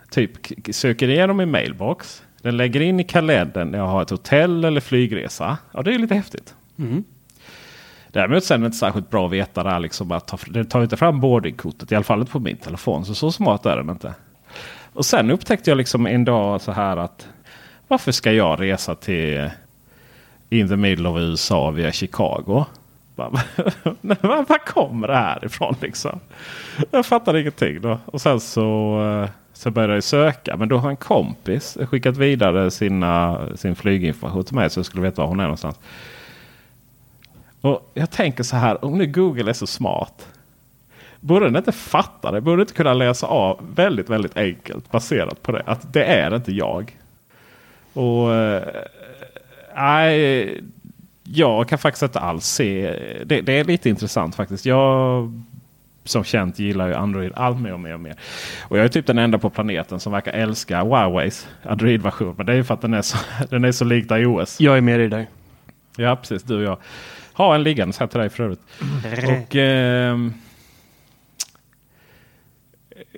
typ 0.09 0.31
söker 0.75 1.09
igenom 1.09 1.37
min 1.37 1.51
mailbox. 1.51 2.23
Den 2.41 2.57
lägger 2.57 2.81
in 2.81 2.99
i 2.99 3.03
kalendern 3.03 3.67
när 3.71 3.77
jag 3.77 3.87
har 3.87 4.01
ett 4.01 4.09
hotell 4.09 4.65
eller 4.65 4.81
flygresa. 4.81 5.57
Ja, 5.71 5.81
det 5.81 5.93
är 5.93 5.99
lite 5.99 6.15
häftigt. 6.15 6.55
Mm. 6.79 7.03
Däremot 8.07 8.43
sen 8.43 8.55
är 8.55 8.61
det 8.61 8.65
inte 8.65 8.77
särskilt 8.77 9.09
bra 9.09 9.25
att 9.25 9.31
veta 9.31 9.63
där 9.63 9.79
liksom 9.79 10.11
att 10.11 10.27
ta, 10.27 10.37
den 10.47 10.65
tar 10.65 10.83
inte 10.83 10.97
fram 10.97 11.19
boardingkortet. 11.19 11.91
I 11.91 11.95
alla 11.95 12.03
fall 12.03 12.19
inte 12.19 12.31
på 12.31 12.39
min 12.39 12.57
telefon. 12.57 13.05
Så 13.05 13.15
så 13.15 13.31
smart 13.31 13.65
är 13.65 13.77
den 13.77 13.89
inte. 13.89 14.13
Och 14.93 15.05
sen 15.05 15.31
upptäckte 15.31 15.71
jag 15.71 15.77
liksom 15.77 16.07
en 16.07 16.25
dag 16.25 16.61
så 16.61 16.71
här 16.71 16.97
att 16.97 17.27
varför 17.91 18.11
ska 18.11 18.31
jag 18.31 18.61
resa 18.61 18.95
till 18.95 19.37
eh, 19.37 19.49
in 20.49 20.67
the 20.67 20.75
middle 20.75 21.09
of 21.09 21.17
USA 21.17 21.71
via 21.71 21.91
Chicago? 21.91 22.65
Var 23.15 24.65
kommer 24.65 25.07
det 25.07 25.15
här 25.15 25.45
ifrån 25.45 25.75
liksom? 25.81 26.19
Jag 26.91 27.05
fattar 27.05 27.37
ingenting 27.37 27.81
då. 27.81 27.99
Och 28.05 28.21
sen 28.21 28.39
så 28.39 29.01
eh, 29.23 29.29
så 29.53 29.71
började 29.71 29.93
jag 29.93 30.03
söka. 30.03 30.57
Men 30.57 30.69
då 30.69 30.77
har 30.77 30.89
en 30.89 30.95
kompis 30.95 31.77
skickat 31.89 32.17
vidare 32.17 32.71
sina, 32.71 33.39
sin 33.55 33.75
flyginformation 33.75 34.43
till 34.43 34.55
mig 34.55 34.69
så 34.69 34.79
jag 34.79 34.85
skulle 34.85 35.03
veta 35.03 35.21
var 35.21 35.29
hon 35.29 35.39
är 35.39 35.43
någonstans. 35.43 35.79
Och 37.61 37.91
Jag 37.93 38.11
tänker 38.11 38.43
så 38.43 38.55
här, 38.55 38.85
om 38.85 38.97
nu 38.97 39.07
Google 39.07 39.49
är 39.49 39.53
så 39.53 39.67
smart. 39.67 40.27
Borde 41.19 41.45
den 41.45 41.55
inte 41.55 41.71
fatta 41.71 42.31
det? 42.31 42.41
Borde 42.41 42.61
inte 42.61 42.73
kunna 42.73 42.93
läsa 42.93 43.27
av 43.27 43.59
väldigt, 43.75 44.09
väldigt 44.09 44.37
enkelt 44.37 44.91
baserat 44.91 45.43
på 45.43 45.51
det. 45.51 45.63
Att 45.65 45.93
det 45.93 46.03
är 46.03 46.35
inte 46.35 46.51
jag. 46.51 46.97
Och 47.93 48.33
eh, 48.33 48.63
Nej, 49.75 50.61
jag 51.23 51.69
kan 51.69 51.77
faktiskt 51.77 52.03
inte 52.03 52.19
alls 52.19 52.45
se. 52.45 52.95
Det, 53.25 53.41
det 53.41 53.59
är 53.59 53.63
lite 53.63 53.89
intressant 53.89 54.35
faktiskt. 54.35 54.65
Jag 54.65 55.31
som 56.03 56.23
känt 56.23 56.59
gillar 56.59 56.87
ju 56.87 56.93
Android 56.93 57.31
allt 57.35 57.59
mer 57.59 57.73
och 57.73 57.79
mer 57.79 57.93
och 57.93 57.99
mer. 57.99 58.15
Och 58.61 58.77
jag 58.77 58.85
är 58.85 58.89
typ 58.89 59.05
den 59.05 59.17
enda 59.17 59.37
på 59.37 59.49
planeten 59.49 59.99
som 59.99 60.11
verkar 60.11 60.31
älska 60.31 60.83
Huaweis 60.83 61.47
Android-version. 61.63 62.33
Men 62.37 62.45
det 62.45 62.51
är 62.51 62.55
ju 62.55 62.63
för 62.63 62.73
att 62.73 62.81
den 62.81 62.93
är 62.93 63.01
så, 63.01 63.17
den 63.49 63.63
är 63.63 63.71
så 63.71 63.85
lik 63.85 64.11
iOS. 64.11 64.61
Jag 64.61 64.77
är 64.77 64.81
med 64.81 64.99
dig 64.99 65.09
där. 65.09 65.27
Ja 65.97 66.15
precis, 66.15 66.43
du 66.43 66.55
och 66.55 66.63
jag. 66.63 66.77
Har 67.33 67.55
en 67.55 67.63
liggande 67.63 67.95
här 67.99 68.07
till 68.07 68.19
dig 68.19 68.29
för 68.29 68.43
övrigt. 68.43 68.61
och, 69.47 69.55
eh, 69.55 70.17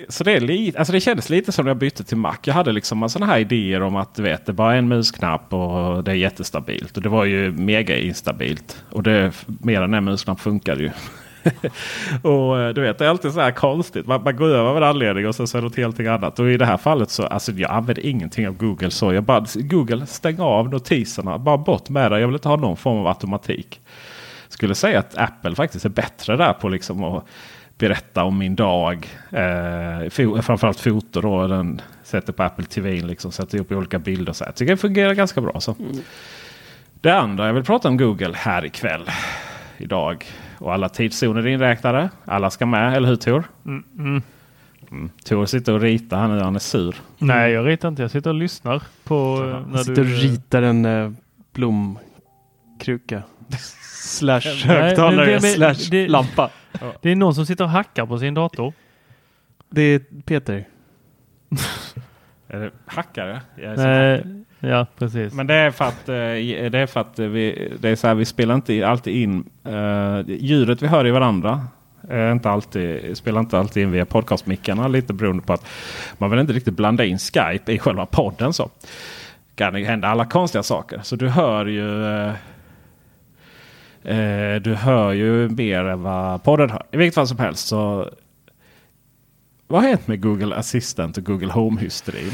så 0.10 0.24
det, 0.24 0.32
är 0.32 0.40
lite, 0.40 0.78
alltså 0.78 0.94
det 0.94 1.00
kändes 1.00 1.30
lite 1.30 1.52
som 1.52 1.66
när 1.66 1.70
jag 1.70 1.78
bytte 1.78 2.04
till 2.04 2.18
Mac. 2.18 2.36
Jag 2.44 2.54
hade 2.54 2.72
liksom 2.72 3.10
sådana 3.10 3.32
här 3.32 3.40
idéer 3.40 3.82
om 3.82 3.96
att 3.96 4.16
du 4.16 4.22
vet, 4.22 4.46
det 4.46 4.54
bara 4.54 4.74
är 4.74 4.78
en 4.78 4.88
musknapp 4.88 5.54
och 5.54 6.04
det 6.04 6.12
är 6.12 6.16
jättestabilt. 6.16 6.98
Och 6.98 7.04
det 7.04 7.10
var 7.10 7.26
ju 7.26 7.52
mega 7.52 7.98
instabilt. 7.98 8.84
Och 8.90 9.04
det, 9.04 9.32
mer 9.46 9.82
än 9.82 9.94
en 9.94 10.04
musknapp 10.04 10.40
funkar 10.40 10.76
ju. 10.76 10.92
och 12.22 12.60
eh, 12.60 12.74
du 12.74 12.82
vet, 12.82 12.98
det 12.98 13.06
är 13.06 13.10
alltid 13.10 13.34
så 13.34 13.40
här 13.40 13.52
konstigt. 13.52 14.08
Man, 14.08 14.24
man 14.24 14.36
går 14.36 14.48
över 14.48 14.70
av 14.70 14.78
en 14.78 14.84
anledning 14.84 15.28
och 15.28 15.36
sen 15.36 15.48
så 15.48 15.58
är 15.58 15.62
det 15.62 15.68
något 15.68 15.78
helt 15.78 16.00
annat. 16.00 16.40
Och 16.40 16.52
i 16.52 16.58
det 16.58 16.66
här 16.66 16.78
fallet 16.78 17.10
så 17.10 17.24
alltså 17.24 17.52
jag 17.52 17.72
använder 17.72 18.06
ingenting 18.06 18.48
av 18.48 18.58
Google. 18.58 18.92
Så 18.92 19.14
jag 19.14 19.24
bara 19.24 19.46
Google 19.56 20.06
stäng 20.06 20.40
av 20.40 20.70
notiserna. 20.70 21.38
Bara 21.38 21.58
bort 21.58 21.90
med 21.90 22.12
det. 22.12 22.20
Jag 22.20 22.28
vill 22.28 22.36
inte 22.36 22.50
ha 22.50 22.56
någon 22.56 22.78
form 22.78 22.98
av 22.98 23.08
automatik. 23.08 23.82
Skulle 24.50 24.76
säga 24.76 25.00
att 25.00 25.18
Apple 25.18 25.56
faktiskt 25.56 25.86
är 25.86 25.90
bättre 25.90 26.38
där 26.38 26.54
på 26.54 26.70
liksom 26.70 27.04
att 27.04 27.26
berätta 27.78 28.24
om 28.24 28.38
min 28.38 28.56
dag. 28.56 29.08
Eh, 29.32 30.10
framförallt 30.42 30.80
foto 30.80 31.22
då. 31.22 31.48
Den 31.48 31.82
sätter 32.04 32.34
på 32.34 32.44
Apple 32.44 32.66
TV. 32.66 33.02
Liksom, 33.02 33.32
sätter 33.32 33.60
upp 33.60 33.72
olika 33.72 34.00
bilder. 34.00 34.34
Så 34.34 34.44
jag 34.44 34.56
tycker 34.56 34.72
det 34.74 34.78
fungerar 34.78 35.14
ganska 35.14 35.42
bra. 35.42 35.60
Så. 35.60 35.76
Mm. 35.80 35.98
Det 37.02 37.12
andra 37.12 37.48
jag 37.48 37.54
vill 37.54 37.64
prata 37.64 37.88
om 37.88 37.98
Google 37.98 38.34
här 38.36 38.66
ikväll. 38.66 39.10
Idag. 39.78 40.26
Och 40.58 40.74
alla 40.74 40.90
tidszoner 40.90 41.42
är 41.42 41.48
inräknade. 41.48 42.10
Alla 42.26 42.50
ska 42.50 42.66
med, 42.66 42.98
eller 42.98 43.08
hur 43.08 43.16
Tor? 43.16 43.44
Mm, 43.66 43.84
mm. 43.98 44.22
Mm. 44.92 45.10
Tor 45.26 45.46
sitter 45.46 45.74
och 45.74 45.82
ritar 45.82 46.18
här 46.18 46.28
nu, 46.28 46.40
han 46.40 46.56
är 46.56 46.60
sur. 46.60 46.96
Nej, 47.18 47.52
jag 47.52 47.68
ritar 47.68 47.88
inte. 47.88 48.02
Jag 48.02 48.12
sitter 48.12 48.30
och 48.30 48.36
lyssnar 48.36 48.84
på... 49.04 49.50
Ja, 49.52 49.66
när 49.72 49.78
sitter 49.78 50.04
du... 50.04 50.16
och 50.16 50.22
ritar 50.22 50.62
en 50.62 50.86
uh, 50.86 51.12
blomkruka. 51.54 53.24
slash 54.04 54.66
högtalare, 54.66 55.42
slash 55.42 55.90
det, 55.92 56.08
lampa. 56.08 56.50
Det 57.02 57.12
är 57.12 57.16
någon 57.16 57.36
som 57.36 57.46
sitter 57.46 57.64
och 57.64 57.70
hackar 57.70 58.06
på 58.06 58.20
sin 58.20 58.34
dator. 58.34 58.74
Det 59.70 59.82
är 59.82 60.00
Peter. 60.26 60.68
är 62.48 62.60
det 62.60 62.72
hackare? 62.86 63.42
Nej, 63.56 64.44
Ja, 64.66 64.86
precis. 64.98 65.34
Men 65.34 65.48
det 65.48 65.54
är 65.54 65.72
för 65.72 65.86
att, 65.86 66.10
eh, 66.10 66.16
det 66.70 66.78
är 66.80 66.86
för 66.86 67.00
att 67.00 67.20
vi, 67.20 67.74
det 67.80 67.90
är 67.90 67.96
så 67.96 68.08
här, 68.08 68.16
vi 68.16 68.26
spelar 68.26 68.56
inte 68.56 68.88
alltid 68.88 69.16
in 69.16 69.50
uh, 69.68 70.22
ljudet 70.28 70.82
vi 70.82 70.88
hör 70.88 71.08
i 71.08 71.12
varandra. 71.12 71.68
Är 72.10 72.32
inte 72.32 72.50
alltid, 72.50 73.18
spelar 73.18 73.40
inte 73.40 73.60
alltid 73.60 73.84
in 73.84 73.92
via 73.92 74.06
podcastmickarna. 74.06 74.88
Lite 74.88 75.14
beroende 75.14 75.44
på 75.44 75.54
att 75.54 75.66
man 76.18 76.30
vill 76.30 76.40
inte 76.40 76.54
riktigt 76.54 76.74
blanda 76.74 77.06
in 77.06 77.18
Skype 77.18 77.72
i 77.72 77.80
själva 77.80 78.06
podden. 78.06 78.54
så 78.54 78.70
kan 79.56 79.74
det 79.74 79.84
hända 79.84 80.08
alla 80.08 80.26
konstiga 80.26 80.64
saker. 80.64 81.00
Så 81.04 81.16
du 81.16 81.30
hör 81.30 81.66
ju 81.66 81.88
uh, 81.88 82.32
uh, 84.06 84.62
du 84.62 84.74
hör 84.74 85.14
ju 85.14 85.50
mer 85.50 85.86
än 85.86 86.04
vad 86.04 86.44
podden 86.44 86.70
hör. 86.70 86.84
I 86.92 86.98
vilket 86.98 87.16
fall 87.16 87.28
som 87.28 87.40
helst 87.40 87.68
så 87.68 88.10
vad 89.68 89.82
har 89.82 89.90
hänt 89.90 90.08
med 90.08 90.22
Google 90.22 90.56
Assistant 90.56 91.18
och 91.18 91.24
Google 91.24 91.52
Home-hysterin? 91.52 92.32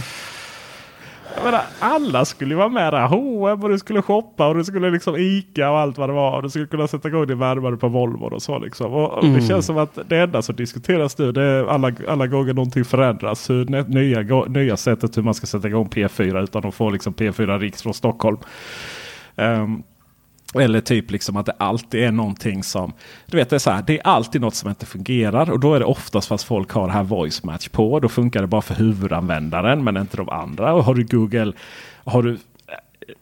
Jag 1.36 1.46
menar, 1.46 1.62
alla 1.80 2.26
skulle 2.26 2.54
ju 2.54 2.58
vara 2.58 2.70
med 2.70 2.94
där. 2.94 3.08
H&M 3.08 3.64
och 3.64 3.70
du 3.70 3.80
skulle 3.80 4.02
shoppa 4.02 4.48
och 4.48 4.56
du 4.56 4.64
skulle 4.64 4.90
liksom 4.90 5.16
Ica 5.18 5.72
och 5.72 5.80
allt 5.80 5.98
vad 5.98 6.10
det 6.10 6.14
var. 6.14 6.36
Och 6.36 6.44
du 6.44 6.50
skulle 6.50 6.68
kunna 6.68 6.88
sätta 6.88 7.08
igång 7.08 7.28
din 7.28 7.40
värmare 7.40 7.78
på 7.78 7.88
Volvo 7.88 8.26
och 8.26 8.42
så 8.42 8.60
liksom. 8.60 8.94
Och 8.94 9.24
mm. 9.24 9.36
Det 9.36 9.48
känns 9.48 9.66
som 9.66 9.78
att 9.78 10.00
det 10.10 10.18
enda 10.18 10.42
som 10.42 10.56
diskuteras 10.56 11.18
nu 11.18 11.32
det 11.32 11.44
är 11.44 11.66
alla, 11.66 11.92
alla 12.08 12.28
gånger 12.28 12.54
någonting 12.54 12.86
förändras. 12.86 13.50
Hur, 13.50 13.66
nya, 13.90 14.46
nya 14.46 14.78
sättet 14.78 15.18
hur 15.18 15.24
man 15.24 15.34
ska 15.34 15.48
sätta 15.48 15.68
igång 15.68 15.90
P4 15.90 16.44
utan 16.44 16.66
att 16.66 16.76
få 16.76 16.90
liksom 16.90 17.14
P4 17.14 17.60
Riks 17.60 17.84
från 17.84 17.94
Stockholm. 17.94 18.38
Um, 19.36 19.84
eller 20.56 20.82
typ 20.82 21.12
liksom 21.12 21.38
att 21.38 21.46
det 21.46 21.56
alltid 21.58 22.04
är 22.04 22.12
någonting 22.12 22.64
som... 22.64 22.94
Du 23.26 23.38
vet 23.38 23.50
det 23.50 23.56
är 23.56 23.60
så 23.60 23.72
här, 23.72 23.84
det 23.88 24.00
är 24.00 24.08
alltid 24.08 24.42
något 24.42 24.56
som 24.56 24.70
inte 24.70 24.86
fungerar. 24.86 25.52
Och 25.52 25.60
då 25.60 25.74
är 25.74 25.80
det 25.80 25.86
oftast 25.86 26.28
fast 26.28 26.44
folk 26.44 26.72
har 26.72 26.88
det 26.88 26.94
här 26.94 27.04
voice 27.04 27.44
match 27.44 27.68
på. 27.68 28.00
Då 28.00 28.10
funkar 28.10 28.42
det 28.42 28.48
bara 28.48 28.62
för 28.62 28.76
huvudanvändaren 28.76 29.84
men 29.84 29.98
inte 29.98 30.18
de 30.18 30.30
andra. 30.30 30.74
Och 30.74 30.84
har 30.84 30.94
du 30.94 31.04
Google... 31.04 31.54
Har 32.04 32.24
du 32.24 32.38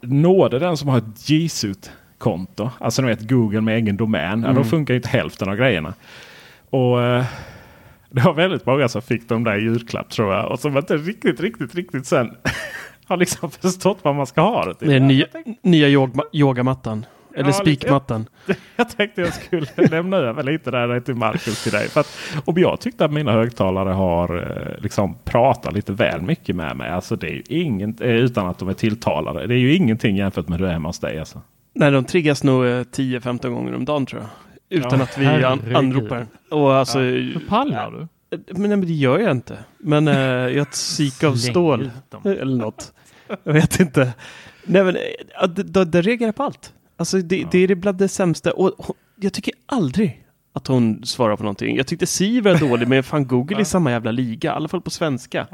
nåde 0.01 0.59
den 0.59 0.77
som 0.77 0.89
har 0.89 0.97
ett 0.97 1.27
G 1.27 1.49
Suite-konto. 1.49 2.69
Alltså 2.79 3.01
du 3.01 3.07
vet 3.07 3.29
Google 3.29 3.61
med 3.61 3.75
egen 3.75 3.97
domän. 3.97 4.33
Mm. 4.33 4.43
Ja, 4.43 4.53
då 4.53 4.63
funkar 4.63 4.93
inte 4.93 5.09
hälften 5.09 5.49
av 5.49 5.55
grejerna. 5.55 5.93
Och... 6.69 7.03
Eh, 7.03 7.25
det 8.09 8.21
var 8.21 8.33
väldigt 8.33 8.65
många 8.65 8.87
som 8.87 9.01
fick 9.01 9.29
de 9.29 9.43
där 9.43 9.57
i 9.57 9.61
julklapp 9.61 10.09
tror 10.09 10.33
jag. 10.33 10.51
Och 10.51 10.59
som 10.59 10.77
inte 10.77 10.97
riktigt, 10.97 11.39
riktigt, 11.39 11.75
riktigt 11.75 12.05
sen 12.05 12.35
har 13.05 13.17
liksom 13.17 13.51
förstått 13.61 13.97
vad 14.01 14.15
man 14.15 14.27
ska 14.27 14.41
ha 14.41 14.65
det 14.65 14.75
till. 14.75 14.87
Det 14.87 14.95
är 14.95 14.99
nya, 14.99 15.25
nya 15.61 15.87
yoga, 15.87 16.23
yogamattan. 16.33 17.05
Eller 17.37 17.49
ja, 17.49 17.53
spikmattan. 17.53 18.25
Jag, 18.45 18.57
jag 18.75 18.89
tänkte 18.89 19.21
jag 19.21 19.33
skulle 19.33 19.67
lämna 19.89 20.17
över 20.17 20.43
lite 20.43 20.71
där 20.71 20.99
till 20.99 21.15
Marcus 21.15 21.63
till 21.63 21.71
dig. 21.71 21.89
För 21.89 21.99
att, 21.99 22.17
om 22.45 22.57
jag 22.57 22.79
tyckte 22.79 23.05
att 23.05 23.11
mina 23.11 23.31
högtalare 23.31 23.89
har 23.89 24.37
eh, 24.37 24.83
liksom 24.83 25.17
pratat 25.23 25.73
lite 25.73 25.91
väl 25.91 26.21
mycket 26.21 26.55
med 26.55 26.77
mig. 26.77 26.89
Alltså 26.89 27.15
det 27.15 27.27
är 27.27 27.31
ju 27.31 27.43
inget, 27.47 28.01
eh, 28.01 28.09
utan 28.09 28.47
att 28.47 28.59
de 28.59 28.69
är 28.69 28.73
tilltalade. 28.73 29.47
Det 29.47 29.53
är 29.53 29.59
ju 29.59 29.75
ingenting 29.75 30.15
jämfört 30.15 30.47
med 30.47 30.59
hur 30.59 30.65
det 30.65 30.69
är 30.71 30.73
hemma 30.73 30.89
hos 30.89 30.99
dig. 30.99 31.19
Alltså. 31.19 31.41
Nej, 31.73 31.91
de 31.91 32.05
triggas 32.05 32.43
nog 32.43 32.63
10-15 32.63 33.45
eh, 33.45 33.51
gånger 33.51 33.75
om 33.75 33.85
dagen 33.85 34.05
tror 34.05 34.21
jag. 34.21 34.29
Utan 34.79 34.99
ja, 34.99 35.03
att 35.03 35.17
vi 35.17 35.25
an 35.25 35.75
anropar. 35.75 36.27
Och 36.51 36.75
alltså, 36.75 37.03
ja. 37.03 37.39
Pallar 37.49 37.91
du? 37.91 38.07
Men, 38.53 38.69
men 38.69 38.81
det 38.81 38.93
gör 38.93 39.19
jag 39.19 39.31
inte. 39.31 39.57
Men 39.77 40.07
äh, 40.07 40.15
jag 40.17 40.53
har 40.53 40.61
ett 40.61 40.71
psyk 40.71 41.23
av 41.23 41.35
stål. 41.35 41.89
Eller 42.23 42.57
något. 42.57 42.93
Jag 43.43 43.53
vet 43.53 43.79
inte. 43.79 44.13
Nej 44.63 44.83
men 44.83 44.97
det, 45.55 45.85
det 45.85 46.01
reagerar 46.01 46.31
på 46.31 46.43
allt. 46.43 46.73
Alltså 46.97 47.17
det, 47.17 47.37
ja. 47.37 47.47
det 47.51 47.57
är 47.59 47.75
bland 47.75 47.97
det 47.97 48.07
sämsta. 48.07 48.51
Och, 48.51 48.89
och, 48.89 48.97
jag 49.15 49.33
tycker 49.33 49.53
aldrig 49.65 50.23
att 50.53 50.67
hon 50.67 51.05
svarar 51.05 51.35
på 51.35 51.43
någonting. 51.43 51.77
Jag 51.77 51.87
tyckte 51.87 52.05
Siv 52.07 52.47
är 52.47 52.59
dålig, 52.59 52.87
men 52.87 53.03
fan 53.03 53.27
Google 53.27 53.59
är 53.59 53.63
samma 53.63 53.91
jävla 53.91 54.11
liga, 54.11 54.49
i 54.51 54.53
alla 54.55 54.67
fall 54.67 54.81
på 54.81 54.89
svenska. 54.89 55.47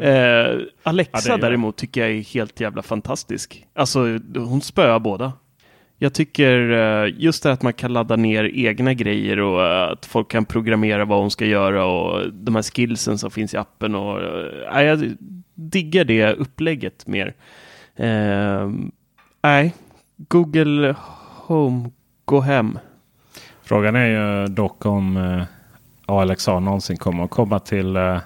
Eh, 0.00 0.58
Alexa 0.82 1.18
Ja, 1.30 1.36
det 1.36 1.42
är- 1.42 1.48
däremot 1.48 1.76
tycker 1.76 2.00
jag 2.00 2.10
är 2.10 2.20
helt 2.34 2.60
jävla 2.60 2.82
fantastisk. 2.82 3.66
Alltså, 3.74 4.18
hon 4.34 4.60
spöar 4.60 4.98
båda. 4.98 5.32
Jag 5.98 6.14
tycker 6.14 6.70
eh, 6.70 7.14
just 7.18 7.42
det 7.42 7.52
att 7.52 7.62
man 7.62 7.72
kan 7.72 7.92
ladda 7.92 8.16
ner 8.16 8.50
egna 8.54 8.94
grejer 8.94 9.40
och 9.40 9.64
eh, 9.66 9.82
att 9.92 10.06
folk 10.06 10.30
kan 10.30 10.44
programmera 10.44 11.04
vad 11.04 11.20
hon 11.20 11.30
ska 11.30 11.46
göra 11.46 11.84
och 11.84 12.32
de 12.32 12.54
här 12.54 12.62
skillsen 12.62 13.18
som 13.18 13.30
finns 13.30 13.54
i 13.54 13.56
appen. 13.56 13.94
Och, 13.94 14.20
eh, 14.22 14.82
jag 14.82 15.12
diggar 15.54 16.04
det 16.04 16.32
upplägget 16.32 17.06
mer. 17.06 17.34
Eh, 17.96 18.70
Nej, 19.42 19.74
Google 20.28 20.94
Home, 21.46 21.90
gå 22.24 22.40
hem. 22.40 22.78
Frågan 23.62 23.96
är 23.96 24.06
ju 24.06 24.46
dock 24.46 24.86
om 24.86 25.16
eh, 25.16 25.42
Alexa 26.06 26.60
någonsin 26.60 26.96
kommer 26.96 27.24
att 27.24 27.30
komma 27.30 27.58
till 27.58 27.96
eh, 27.96 28.18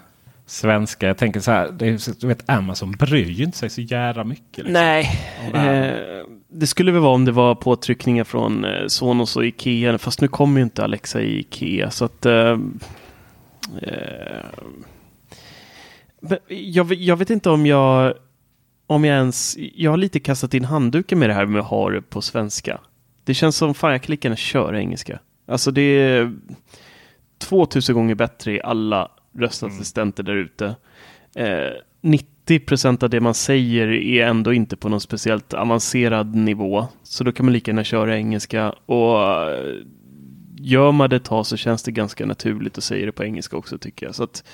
svenska. 0.47 1.07
Jag 1.07 1.19
tänker 1.19 1.41
så 1.41 1.51
här, 1.51 1.71
det 1.73 1.87
är, 1.87 2.21
du 2.21 2.27
vet 2.27 2.51
Amazon 2.51 2.93
bryr 2.93 3.31
ju 3.31 3.45
inte 3.45 3.59
sig 3.59 3.71
så 3.71 3.81
jävla 3.81 4.25
mycket. 4.25 4.57
Liksom. 4.57 4.73
Nej, 4.73 5.11
eh, 5.55 6.25
det 6.49 6.67
skulle 6.67 6.93
väl 6.93 7.01
vara 7.01 7.15
om 7.15 7.25
det 7.25 7.33
var 7.33 7.55
påtryckningar 7.55 8.25
från 8.25 8.65
eh, 8.65 8.87
Sonos 8.87 9.37
och 9.37 9.45
Ikea. 9.47 9.99
Fast 9.99 10.21
nu 10.21 10.29
kommer 10.29 10.61
ju 10.61 10.65
inte 10.65 10.85
Alexa 10.85 11.21
i 11.21 11.39
Ikea. 11.39 11.91
Så 11.91 12.05
att... 12.05 12.27
Eh, 12.27 12.59
eh, 13.83 14.45
jag, 16.49 16.93
jag 16.93 17.17
vet 17.17 17.31
inte 17.31 17.51
om 17.51 17.67
jag... 17.67 18.15
Om 18.87 19.05
jag 19.05 19.16
ens... 19.16 19.57
Jag 19.59 19.91
har 19.91 19.99
lite 19.99 20.20
kastat 20.20 20.55
in 20.55 20.64
handduken 20.64 21.18
med 21.18 21.30
det 21.30 21.34
här 21.34 21.47
med 21.47 21.61
att 21.61 21.66
ha 21.66 21.91
det 21.91 22.03
på 22.03 22.22
svenska. 22.22 22.80
Det 23.24 23.34
känns 23.34 23.57
som 23.57 23.74
fan 23.74 23.93
jag 23.93 24.03
kan 24.03 24.11
lika 24.11 24.28
gärna 24.28 24.37
köra 24.37 24.80
engelska. 24.80 25.18
Alltså 25.47 25.70
det 25.70 25.82
är 25.82 26.32
2000 27.39 27.95
gånger 27.95 28.14
bättre 28.14 28.53
i 28.53 28.62
alla 28.62 29.11
röstassistenter 29.39 30.22
där 30.22 30.34
ute. 30.34 30.74
Eh, 31.34 31.72
90 32.01 32.61
procent 32.61 33.03
av 33.03 33.11
det 33.11 33.20
man 33.20 33.34
säger 33.34 33.89
är 33.89 34.26
ändå 34.26 34.53
inte 34.53 34.76
på 34.76 34.89
någon 34.89 35.01
speciellt 35.01 35.55
avancerad 35.55 36.34
nivå. 36.34 36.87
Så 37.03 37.24
då 37.24 37.32
kan 37.32 37.47
man 37.47 37.53
lika 37.53 37.70
gärna 37.70 37.84
köra 37.84 38.16
engelska. 38.16 38.70
Och 38.70 39.30
eh, 39.51 39.74
gör 40.57 40.93
man 40.93 41.11
det 41.11 41.16
ett 41.16 41.24
tag 41.24 41.47
så 41.47 41.57
känns 41.57 41.82
det 41.82 41.93
ganska 41.93 42.26
naturligt 42.26 42.78
att 42.78 42.84
säga 42.84 43.07
det 43.07 43.12
på 43.12 43.24
engelska 43.24 43.57
också 43.57 43.78
tycker 43.78 44.07
jag. 44.07 44.14
Så 44.14 44.22
att, 44.22 44.45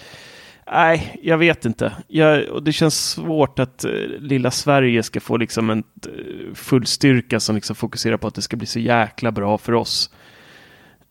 nej, 0.71 1.21
jag 1.23 1.39
vet 1.39 1.65
inte. 1.65 1.93
Jag, 2.09 2.49
och 2.49 2.63
det 2.63 2.73
känns 2.73 3.11
svårt 3.11 3.59
att 3.59 3.85
uh, 3.85 3.93
lilla 4.19 4.51
Sverige 4.51 5.03
ska 5.03 5.21
få 5.21 5.37
liksom 5.37 5.71
en 5.71 5.79
uh, 5.79 6.55
full 6.55 6.87
styrka 6.87 7.41
som 7.41 7.55
liksom 7.55 7.77
fokuserar 7.77 8.17
på 8.17 8.27
att 8.27 8.35
det 8.35 8.43
ska 8.43 8.57
bli 8.57 8.67
så 8.67 8.79
jäkla 8.79 9.33
bra 9.33 9.59
för 9.59 9.73
oss. 9.73 10.11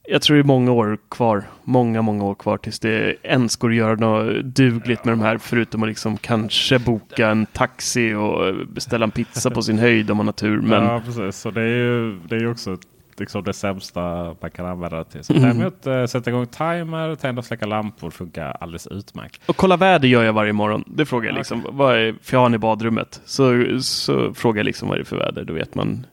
Jag 0.03 0.21
tror 0.21 0.37
det 0.37 0.41
är 0.41 0.43
många 0.43 0.71
år 0.71 0.97
kvar, 1.09 1.43
många, 1.63 2.01
många 2.01 2.23
år 2.23 2.35
kvar 2.35 2.57
tills 2.57 2.79
det 2.79 3.15
ens 3.23 3.55
går 3.55 3.69
att 3.69 3.75
göra 3.75 3.95
något 3.95 4.45
dugligt 4.45 5.05
med 5.05 5.11
de 5.11 5.21
här, 5.21 5.37
förutom 5.37 5.83
att 5.83 5.89
liksom 5.89 6.17
kanske 6.17 6.79
boka 6.79 7.29
en 7.29 7.45
taxi 7.45 8.13
och 8.13 8.67
beställa 8.67 9.03
en 9.03 9.11
pizza 9.11 9.49
på 9.49 9.61
sin 9.61 9.79
höjd 9.79 10.11
om 10.11 10.17
man 10.17 10.25
har 10.25 10.33
tur. 10.33 10.61
Men 10.61 10.83
Ja, 10.83 11.01
precis. 11.05 11.41
Så 11.41 11.51
det 11.51 11.61
är 11.61 11.67
ju, 11.67 12.19
det 12.27 12.35
är 12.35 12.51
också 12.51 12.77
liksom 13.21 13.43
det 13.43 13.53
sämsta 13.53 14.35
man 14.41 14.51
kan 14.51 14.65
använda 14.65 14.97
det 14.97 15.05
till. 15.05 15.23
Så 15.23 15.33
Mm. 15.33 15.43
däremot 15.57 15.87
eh, 15.87 16.05
sätta 16.05 16.29
igång 16.29 16.45
timer, 16.47 17.15
tända 17.15 17.39
och 17.39 17.45
släcka 17.45 17.65
lampor 17.65 18.11
funkar 18.11 18.57
alldeles 18.59 18.87
utmärkt. 18.87 19.41
Och 19.45 19.55
kolla 19.57 19.77
väder 19.77 20.07
gör 20.07 20.23
jag 20.23 20.33
varje 20.33 20.53
morgon. 20.53 20.83
Det 20.87 21.05
frågar 21.05 21.29
jag 21.29 21.35
liksom. 21.37 21.65
Vad 21.69 21.95
är, 21.95 22.15
för 22.21 22.33
jag 22.33 22.39
har 22.39 22.45
han 22.45 22.53
i 22.53 22.57
badrummet. 22.57 23.21
Så, 23.25 23.63
så 23.81 24.33
frågar 24.33 24.59
jag 24.59 24.65
liksom 24.65 24.87
vad 24.89 24.97
det 24.97 25.01
är 25.01 25.05
för 25.05 25.17
väder. 25.17 25.43
Då 25.43 25.53
vet 25.53 25.75
man. 25.75 26.05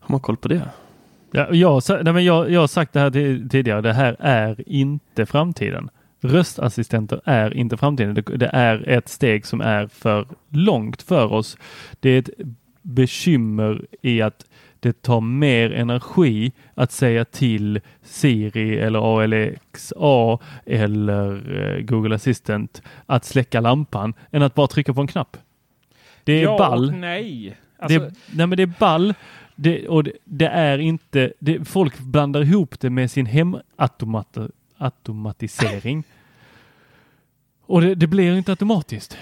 Har 0.00 0.12
man 0.12 0.20
koll 0.20 0.36
på 0.36 0.48
det? 0.48 0.62
Ja, 1.30 1.46
jag, 1.54 1.82
nej, 2.02 2.12
men 2.12 2.24
jag, 2.24 2.50
jag 2.50 2.60
har 2.60 2.66
sagt 2.66 2.92
det 2.92 3.00
här 3.00 3.10
ti- 3.10 3.48
tidigare. 3.48 3.80
Det 3.80 3.92
här 3.92 4.16
är 4.20 4.68
inte 4.68 5.26
framtiden. 5.26 5.90
Röstassistenter 6.20 7.20
är 7.24 7.54
inte 7.56 7.76
framtiden. 7.76 8.14
Det, 8.14 8.22
det 8.22 8.50
är 8.52 8.88
ett 8.88 9.08
steg 9.08 9.46
som 9.46 9.60
är 9.60 9.86
för 9.86 10.26
långt 10.48 11.02
för 11.02 11.32
oss. 11.32 11.56
Det 12.00 12.10
är 12.10 12.18
ett 12.18 12.30
bekymmer 12.82 13.86
i 14.02 14.22
att 14.22 14.44
det 14.80 15.02
tar 15.02 15.20
mer 15.20 15.72
energi 15.72 16.52
att 16.74 16.92
säga 16.92 17.24
till 17.24 17.80
Siri 18.02 18.78
eller 18.78 19.20
ALXA 19.22 20.38
eller 20.66 21.50
eh, 21.76 21.80
Google 21.82 22.14
Assistant 22.14 22.82
att 23.06 23.24
släcka 23.24 23.60
lampan 23.60 24.14
än 24.30 24.42
att 24.42 24.54
bara 24.54 24.66
trycka 24.66 24.94
på 24.94 25.00
en 25.00 25.06
knapp. 25.06 25.36
Det 26.24 26.32
är 26.32 26.42
ja 26.42 26.58
ball. 26.58 26.88
och 26.88 26.94
nej. 26.94 27.56
Alltså, 27.78 27.98
det, 27.98 28.14
nej 28.34 28.46
men 28.46 28.56
det 28.56 28.62
är 28.62 28.72
ball. 28.78 29.14
Det, 29.56 29.88
och 29.88 30.04
det, 30.04 30.12
det 30.24 30.46
är 30.48 30.78
inte, 30.78 31.32
det, 31.38 31.64
folk 31.68 31.98
blandar 31.98 32.42
ihop 32.42 32.80
det 32.80 32.90
med 32.90 33.10
sin 33.10 33.26
hemautomatisering. 33.26 36.04
Och 37.66 37.80
det, 37.80 37.94
det 37.94 38.06
blir 38.06 38.36
inte 38.36 38.52
automatiskt. 38.52 39.18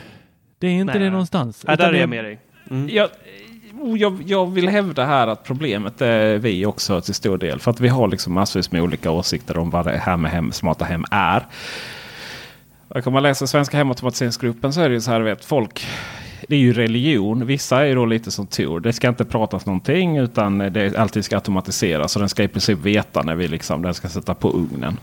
Det 0.59 0.66
är 0.66 0.70
inte 0.72 0.92
Nej. 0.92 1.02
det 1.02 1.11
någonstans. 1.11 1.64
Ja, 1.68 1.76
där 1.76 1.88
är 1.88 1.92
det- 1.92 1.98
jag 1.98 2.09
med 2.09 2.24
dig. 2.24 2.38
Mm. 2.70 2.88
jag, 2.88 3.09
oh, 3.80 3.98
jag, 3.98 4.22
jag 4.26 4.46
vill 4.46 4.68
hävda 4.68 5.04
här 5.04 5.26
att 5.26 5.44
problemet 5.44 6.00
är 6.00 6.38
vi 6.38 6.66
också 6.66 7.00
till 7.00 7.14
stor 7.14 7.38
del. 7.38 7.60
För 7.60 7.70
att 7.70 7.80
vi 7.80 7.88
har 7.88 8.08
liksom 8.08 8.32
massvis 8.32 8.72
med 8.72 8.82
olika 8.82 9.10
åsikter 9.10 9.58
om 9.58 9.70
vad 9.70 9.84
det 9.84 9.98
här 9.98 10.16
med 10.16 10.30
hem, 10.30 10.52
smarta 10.52 10.84
hem 10.84 11.04
är. 11.10 11.46
Om 12.88 13.12
man 13.12 13.22
läser 13.22 13.46
Svenska 13.46 13.76
hemautomatiseringsgruppen 13.76 14.72
så 14.72 14.80
är 14.80 14.88
det 14.88 14.94
ju 14.94 15.00
så 15.00 15.10
här 15.10 15.20
vet 15.20 15.44
folk. 15.44 15.86
Det 16.48 16.54
är 16.54 16.60
ju 16.60 16.72
religion. 16.72 17.46
Vissa 17.46 17.80
är 17.80 17.84
ju 17.84 17.94
då 17.94 18.06
lite 18.06 18.30
som 18.30 18.46
Tor. 18.46 18.80
Det 18.80 18.92
ska 18.92 19.08
inte 19.08 19.24
pratas 19.24 19.66
någonting 19.66 20.16
utan 20.16 20.58
det 20.58 20.80
är, 20.80 20.98
alltid 20.98 21.24
ska 21.24 21.36
automatiseras. 21.36 22.16
Och 22.16 22.20
den 22.20 22.28
ska 22.28 22.42
i 22.42 22.48
princip 22.48 22.78
veta 22.78 23.22
när 23.22 23.34
vi 23.34 23.48
liksom, 23.48 23.82
den 23.82 23.94
ska 23.94 24.08
sätta 24.08 24.34
på 24.34 24.50
ugnen. 24.50 24.98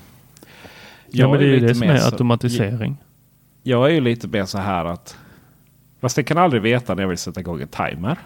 Ja, 1.10 1.30
men 1.30 1.40
det 1.40 1.46
är 1.46 1.50
ju 1.50 1.60
det 1.60 1.76
som 1.76 1.90
är 1.90 1.98
så- 1.98 2.06
automatisering. 2.06 2.98
jag 3.64 3.86
är 3.86 3.94
ju 3.94 4.02
lite 4.02 4.28
mer 4.28 4.46
så 4.46 4.58
här 4.58 4.86
att. 4.86 5.18
Fast 6.02 6.16
den 6.16 6.26
kan 6.26 6.38
aldrig 6.38 6.62
veta 6.62 6.96
när 6.96 7.04
jag 7.04 7.08
vill 7.10 7.18
sätta 7.18 7.40
igång 7.40 7.62
en 7.62 7.68
timer. 7.68 8.18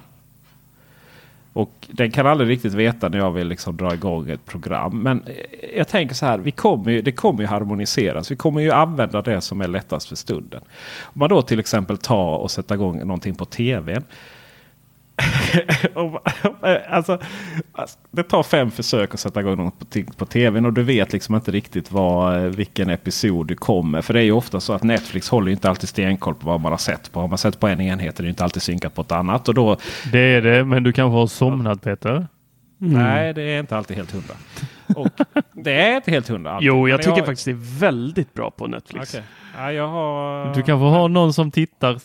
Och 1.58 1.88
den 1.88 2.12
kan 2.12 2.28
aldrig 2.28 2.50
riktigt 2.50 2.74
veta 2.74 3.10
när 3.10 3.18
jag 3.18 3.32
vill 3.32 3.48
liksom 3.48 3.78
dra 3.78 3.94
igång 3.94 4.30
ett 4.30 4.46
program. 4.46 5.04
Men 5.04 5.24
jag 5.76 5.88
tänker 5.88 6.16
så 6.16 6.26
här. 6.26 6.38
Vi 6.38 6.52
kommer 6.52 6.92
ju, 6.92 7.02
det 7.02 7.12
kommer 7.12 7.42
ju 7.42 7.48
harmoniseras. 7.48 8.32
Vi 8.32 8.36
kommer 8.36 8.62
ju 8.62 8.72
använda 8.72 9.22
det 9.22 9.42
som 9.42 9.62
är 9.62 9.68
lättast 9.68 10.08
för 10.08 10.16
stunden. 10.16 10.62
Om 11.02 11.20
man 11.20 11.30
då 11.30 11.42
till 11.42 11.60
exempel 11.60 11.98
tar 11.98 12.38
och 12.38 12.52
sätter 12.52 12.76
igång 12.76 13.00
någonting 13.00 13.36
på 13.36 13.46
tvn. 13.46 14.04
Alltså, 16.90 17.20
alltså, 17.72 17.98
det 18.12 18.24
tar 18.24 18.44
fem 18.44 18.72
försök 18.72 19.14
att 19.14 19.20
sätta 19.20 19.40
igång 19.40 19.58
någonting 19.58 20.06
på 20.18 20.26
tvn 20.26 20.66
och 20.66 20.74
du 20.74 20.84
vet 20.84 21.14
liksom 21.14 21.36
inte 21.36 21.52
riktigt 21.52 21.92
vad, 21.92 22.42
vilken 22.42 22.90
episod 22.90 23.48
du 23.48 23.56
kommer. 23.56 24.02
För 24.02 24.14
det 24.14 24.20
är 24.20 24.24
ju 24.24 24.32
ofta 24.32 24.60
så 24.60 24.74
att 24.74 24.84
Netflix 24.84 25.30
håller 25.30 25.52
inte 25.52 25.70
alltid 25.70 25.90
stenkoll 25.90 26.36
på 26.36 26.48
vad 26.48 26.60
man 26.62 26.72
har 26.72 26.78
sett 26.78 27.12
på. 27.12 27.20
Har 27.20 27.28
man 27.28 27.38
sett 27.38 27.60
på 27.60 27.68
en 27.68 27.82
enhet 27.82 28.20
är 28.20 28.24
det 28.24 28.30
inte 28.30 28.44
alltid 28.44 28.62
synkat 28.62 28.94
på 28.96 29.02
ett 29.02 29.12
annat. 29.12 29.48
Och 29.48 29.54
då, 29.54 29.78
Det 30.12 30.20
är 30.20 30.42
det, 30.42 30.66
men 30.66 30.84
du 30.84 30.94
kanske 30.94 31.18
har 31.18 31.28
somnat 31.28 31.82
Peter? 31.82 32.28
Nej, 32.78 33.34
det 33.34 33.42
är 33.42 33.60
inte 33.60 33.78
alltid 33.78 33.98
helt 33.98 34.12
hundra. 34.12 34.34
Och 34.96 35.08
det 35.64 35.72
är 35.82 35.96
inte 35.96 36.12
helt 36.12 36.28
hundra. 36.28 36.52
alltid. 36.52 36.68
Jo, 36.68 36.90
jag 36.90 37.02
tycker 37.02 37.26
faktiskt 37.26 37.46
det 37.46 37.52
är 37.52 37.80
väldigt 37.80 38.34
bra 38.34 38.52
på 38.52 38.68
Netflix. 38.68 39.14
Okej. 39.14 39.24
Ja, 39.58 39.72
jag 39.72 39.88
har... 39.88 40.54
Du 40.54 40.64
kanske 40.64 40.86
har 40.86 41.10
någon 41.10 41.34
som 41.34 41.52
tittar 41.52 42.00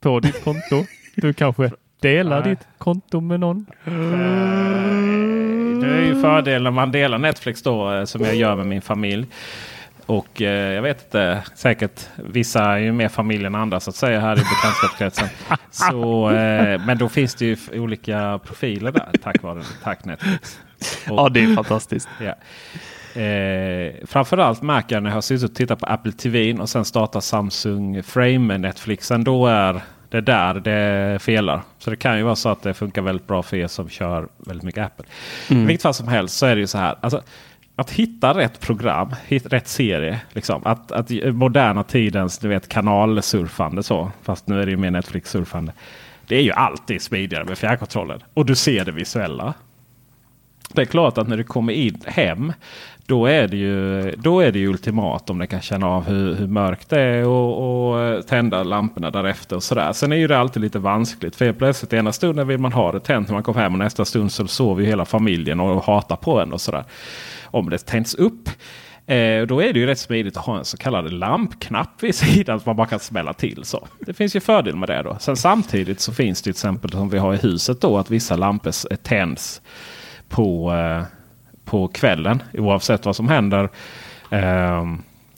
på 0.00 0.20
ditt 0.20 0.44
konto. 0.44 0.84
Du 1.16 1.32
kanske 1.32 1.70
delar 2.00 2.40
Nej. 2.40 2.50
ditt 2.50 2.66
konto 2.78 3.20
med 3.20 3.40
någon. 3.40 3.66
Det 5.80 5.86
är 5.86 6.04
ju 6.06 6.20
fördel 6.20 6.62
när 6.62 6.70
man 6.70 6.92
delar 6.92 7.18
Netflix 7.18 7.62
då 7.62 7.92
eh, 7.92 8.04
som 8.04 8.24
jag 8.24 8.34
gör 8.34 8.56
med 8.56 8.66
min 8.66 8.82
familj. 8.82 9.26
Och 10.06 10.42
eh, 10.42 10.72
jag 10.74 10.82
vet 10.82 11.04
inte, 11.04 11.42
säkert 11.54 12.08
vissa 12.16 12.64
är 12.64 12.78
ju 12.78 12.92
mer 12.92 13.08
familj 13.08 13.46
än 13.46 13.54
andra 13.54 13.80
så 13.80 13.90
att 13.90 13.96
säga 13.96 14.20
här 14.20 14.32
i 14.32 14.40
bekantskapskretsen. 14.40 15.28
Så, 15.70 16.30
eh, 16.30 16.80
men 16.86 16.98
då 16.98 17.08
finns 17.08 17.34
det 17.34 17.44
ju 17.46 17.56
olika 17.80 18.40
profiler 18.46 18.92
där 18.92 19.08
tack 19.22 19.42
vare 19.42 19.62
tack 19.84 20.04
Netflix. 20.04 20.60
Och, 21.10 21.18
Ja, 21.18 21.28
det 21.28 21.40
är 21.44 21.54
fantastiskt. 21.54 22.08
ja. 22.20 22.34
Eh, 23.20 23.92
framförallt 24.06 24.62
märker 24.62 24.96
jag 24.96 25.02
när 25.02 25.10
jag 25.10 25.16
har 25.16 25.20
suttit 25.20 25.50
och 25.50 25.56
tittat 25.56 25.78
på 25.80 25.86
Apple 25.86 26.12
TV 26.12 26.54
och 26.54 26.68
sen 26.68 26.84
startar 26.84 27.20
Samsung 27.20 28.02
Frame 28.02 28.38
med 28.38 28.60
Netflixen. 28.60 29.24
Då 29.24 29.46
är 29.46 29.80
det 30.08 30.20
där 30.20 30.54
det 30.54 31.18
felar. 31.22 31.62
Så 31.78 31.90
det 31.90 31.96
kan 31.96 32.16
ju 32.16 32.22
vara 32.22 32.36
så 32.36 32.48
att 32.48 32.62
det 32.62 32.74
funkar 32.74 33.02
väldigt 33.02 33.26
bra 33.26 33.42
för 33.42 33.56
er 33.56 33.66
som 33.66 33.88
kör 33.88 34.28
väldigt 34.36 34.64
mycket 34.64 34.84
Apple. 34.84 35.04
I 35.48 35.54
vilket 35.54 35.82
fall 35.82 35.94
som 35.94 36.08
helst 36.08 36.36
så 36.36 36.46
är 36.46 36.54
det 36.54 36.60
ju 36.60 36.66
så 36.66 36.78
här. 36.78 36.96
Alltså, 37.00 37.22
att 37.76 37.90
hitta 37.90 38.34
rätt 38.34 38.60
program, 38.60 39.14
hit, 39.26 39.46
rätt 39.46 39.68
serie. 39.68 40.20
Liksom. 40.32 40.62
Att, 40.64 40.92
att 40.92 41.10
moderna 41.32 41.84
tidens 41.84 42.38
du 42.38 42.48
vet, 42.48 42.68
kanalsurfande 42.68 43.82
så. 43.82 44.10
Fast 44.22 44.46
nu 44.46 44.62
är 44.62 44.66
det 44.66 44.70
ju 44.70 44.76
mer 44.76 44.90
Netflix-surfande. 44.90 45.72
Det 46.26 46.36
är 46.36 46.42
ju 46.42 46.52
alltid 46.52 47.02
smidigare 47.02 47.44
med 47.44 47.58
fjärrkontrollen. 47.58 48.22
Och 48.34 48.46
du 48.46 48.54
ser 48.54 48.84
det 48.84 48.92
visuella. 48.92 49.54
Det 50.72 50.80
är 50.80 50.86
klart 50.86 51.18
att 51.18 51.28
när 51.28 51.36
du 51.36 51.44
kommer 51.44 51.72
in 51.72 52.02
hem. 52.06 52.52
Då 53.08 53.26
är 53.26 53.48
det 53.48 53.56
ju, 53.56 54.10
då 54.16 54.40
är 54.40 54.52
det 54.52 54.58
ju 54.58 54.68
ultimat 54.68 55.30
om 55.30 55.38
den 55.38 55.48
kan 55.48 55.60
känna 55.60 55.86
av 55.86 56.04
hur, 56.06 56.34
hur 56.34 56.46
mörkt 56.46 56.90
det 56.90 57.00
är 57.00 57.26
och, 57.26 57.90
och 57.90 58.00
eh, 58.00 58.20
tända 58.20 58.62
lamporna 58.62 59.10
därefter. 59.10 59.56
Och 59.56 59.62
sådär. 59.62 59.92
Sen 59.92 60.12
är 60.12 60.16
ju 60.16 60.26
det 60.26 60.38
alltid 60.38 60.62
lite 60.62 60.78
vanskligt. 60.78 61.36
För 61.36 61.44
helt 61.44 61.58
plötsligt 61.58 61.92
ena 61.92 62.12
stunden 62.12 62.48
vill 62.48 62.58
man 62.58 62.72
ha 62.72 62.92
det 62.92 63.00
tänt 63.00 63.28
när 63.28 63.34
man 63.34 63.42
kommer 63.42 63.60
hem 63.60 63.72
och 63.72 63.78
nästa 63.78 64.04
stund 64.04 64.32
så 64.32 64.46
sover 64.46 64.82
ju 64.82 64.88
hela 64.88 65.04
familjen 65.04 65.60
och 65.60 65.84
hatar 65.84 66.16
på 66.16 66.40
en. 66.40 66.52
och 66.52 66.60
sådär. 66.60 66.84
om 67.44 67.70
det 67.70 67.78
tänds 67.78 68.14
upp. 68.14 68.48
Eh, 69.06 69.42
då 69.46 69.62
är 69.62 69.72
det 69.72 69.78
ju 69.78 69.86
rätt 69.86 69.98
smidigt 69.98 70.36
att 70.36 70.46
ha 70.46 70.58
en 70.58 70.64
så 70.64 70.76
kallad 70.76 71.12
lampknapp 71.12 72.02
vid 72.02 72.14
sidan 72.14 72.60
som 72.60 72.70
man 72.70 72.76
bara 72.76 72.86
kan 72.86 73.00
smälla 73.00 73.32
till. 73.32 73.64
Så. 73.64 73.86
Det 74.00 74.14
finns 74.14 74.36
ju 74.36 74.40
fördel 74.40 74.76
med 74.76 74.88
det. 74.88 75.02
då. 75.02 75.16
Sen 75.20 75.36
samtidigt 75.36 76.00
så 76.00 76.12
finns 76.12 76.40
det 76.40 76.42
till 76.42 76.50
exempel 76.50 76.90
som 76.90 77.08
vi 77.08 77.18
har 77.18 77.34
i 77.34 77.36
huset 77.36 77.80
då 77.80 77.98
att 77.98 78.10
vissa 78.10 78.36
lampor 78.36 78.96
tänds 78.96 79.62
på, 80.28 80.72
eh, 80.72 81.17
på 81.68 81.88
kvällen 81.88 82.42
oavsett 82.52 83.06
vad 83.06 83.16
som 83.16 83.28
händer. 83.28 83.68
Eh, 84.30 84.84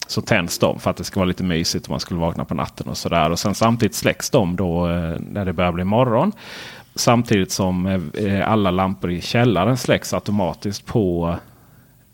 så 0.06 0.20
tänds 0.20 0.58
de 0.58 0.80
för 0.80 0.90
att 0.90 0.96
det 0.96 1.04
ska 1.04 1.20
vara 1.20 1.28
lite 1.28 1.42
mysigt 1.42 1.88
om 1.88 1.92
man 1.92 2.00
skulle 2.00 2.20
vakna 2.20 2.44
på 2.44 2.54
natten 2.54 2.88
och 2.88 2.96
sådär. 2.96 3.30
Och 3.30 3.38
sen 3.38 3.54
samtidigt 3.54 3.94
släcks 3.94 4.30
de 4.30 4.56
då 4.56 4.88
eh, 4.88 5.16
när 5.18 5.44
det 5.44 5.52
börjar 5.52 5.72
bli 5.72 5.84
morgon. 5.84 6.32
Samtidigt 6.94 7.52
som 7.52 7.86
eh, 7.86 8.24
eh 8.24 8.50
alla 8.50 8.70
lampor 8.70 9.10
i 9.10 9.20
källaren 9.20 9.76
släcks 9.76 10.14
automatiskt 10.14 10.86
på, 10.86 11.36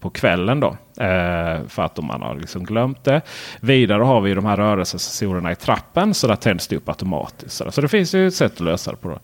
på 0.00 0.10
kvällen. 0.10 0.60
då. 0.60 0.76
Eh, 0.96 1.66
för 1.68 1.82
att 1.82 1.96
man 2.04 2.22
har 2.22 2.34
liksom 2.34 2.64
glömt 2.64 3.04
det. 3.04 3.20
Vidare 3.60 4.02
har 4.02 4.20
vi 4.20 4.34
de 4.34 4.44
här 4.44 4.56
rörelsesensorerna 4.56 5.52
i 5.52 5.56
trappen. 5.56 6.14
Så 6.14 6.26
där 6.26 6.36
tänds 6.36 6.68
det 6.68 6.76
upp 6.76 6.88
automatiskt. 6.88 7.62
Så 7.74 7.80
det 7.80 7.88
finns 7.88 8.14
ju 8.14 8.26
ett 8.26 8.34
sätt 8.34 8.52
att 8.52 8.60
lösa 8.60 8.90
det 8.90 8.96
på. 8.96 9.08
Det. 9.08 9.18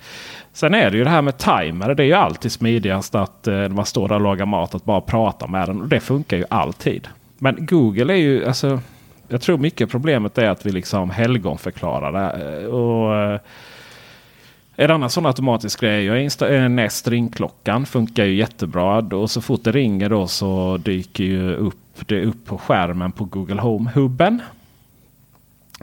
Sen 0.53 0.75
är 0.75 0.91
det 0.91 0.97
ju 0.97 1.05
det 1.05 1.11
här 1.11 1.23
med 1.23 1.39
timer. 1.39 1.95
Det 1.95 2.03
är 2.03 2.07
ju 2.07 2.13
alltid 2.13 2.53
smidigast 2.53 3.15
att 3.15 3.47
eh, 3.47 3.55
när 3.55 3.69
man 3.69 3.87
står 3.87 4.09
där 4.09 4.15
och 4.15 4.21
lagar 4.21 4.47
mat 4.47 4.75
att 4.75 4.85
bara 4.85 5.01
prata 5.01 5.47
med 5.47 5.69
den. 5.69 5.81
Och 5.81 5.89
det 5.89 6.01
funkar 6.01 6.37
ju 6.37 6.45
alltid. 6.51 7.09
Men 7.39 7.67
Google 7.67 8.13
är 8.13 8.17
ju, 8.17 8.47
alltså, 8.47 8.81
jag 9.29 9.41
tror 9.41 9.59
mycket 9.59 9.91
problemet 9.91 10.39
är 10.39 10.51
att 10.51 10.67
vi 10.67 10.73
liksom 10.73 11.11
helgonförklarar 11.11 12.13
det. 12.13 12.61
Eh, 12.63 12.67
och, 12.67 13.17
eh, 13.17 13.41
en 14.77 14.91
annan 14.91 15.11
sån 15.11 15.27
automatisk 15.27 15.81
grej 15.81 16.07
är 16.07 16.69
Nest 16.69 17.07
eh, 17.07 17.11
ringklockan. 17.11 17.87
Funkar 17.87 18.25
ju 18.25 18.35
jättebra. 18.35 18.99
Och 18.99 19.31
så 19.31 19.41
fort 19.41 19.65
det 19.65 19.73
ringer 19.73 20.09
då 20.09 20.27
så 20.27 20.77
dyker 20.77 21.25
ju 21.25 21.55
upp 21.55 21.77
det 22.07 22.25
upp 22.25 22.47
på 22.47 22.59
skärmen 22.59 23.13
på 23.13 23.25
Google 23.25 23.61
Home-hubben. 23.61 24.41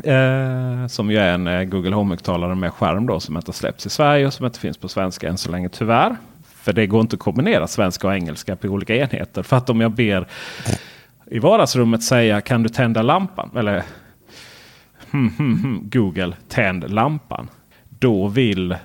Eh, 0.03 0.87
som 0.87 1.11
ju 1.11 1.17
är 1.17 1.33
en 1.33 1.47
eh, 1.47 1.63
Google 1.63 1.95
Home-högtalare 1.95 2.55
med 2.55 2.73
skärm 2.73 3.05
då 3.05 3.19
som 3.19 3.37
inte 3.37 3.53
släpps 3.53 3.85
i 3.85 3.89
Sverige 3.89 4.27
och 4.27 4.33
som 4.33 4.45
inte 4.45 4.59
finns 4.59 4.77
på 4.77 4.87
svenska 4.87 5.29
än 5.29 5.37
så 5.37 5.51
länge 5.51 5.69
tyvärr. 5.69 6.17
För 6.43 6.73
det 6.73 6.87
går 6.87 7.01
inte 7.01 7.15
att 7.15 7.19
kombinera 7.19 7.67
svenska 7.67 8.07
och 8.07 8.13
engelska 8.13 8.55
på 8.55 8.67
olika 8.67 8.95
enheter. 8.95 9.43
För 9.43 9.57
att 9.57 9.69
om 9.69 9.81
jag 9.81 9.91
ber 9.91 10.27
i 11.25 11.39
vardagsrummet 11.39 12.03
säga 12.03 12.41
kan 12.41 12.63
du 12.63 12.69
tända 12.69 13.01
lampan? 13.01 13.49
Eller 13.55 13.83
hmm, 15.11 15.29
hmm, 15.37 15.63
hmm, 15.63 15.89
Google 15.89 16.33
tänd 16.47 16.91
lampan. 16.91 17.47
Då 18.00 18.28
vill 18.28 18.76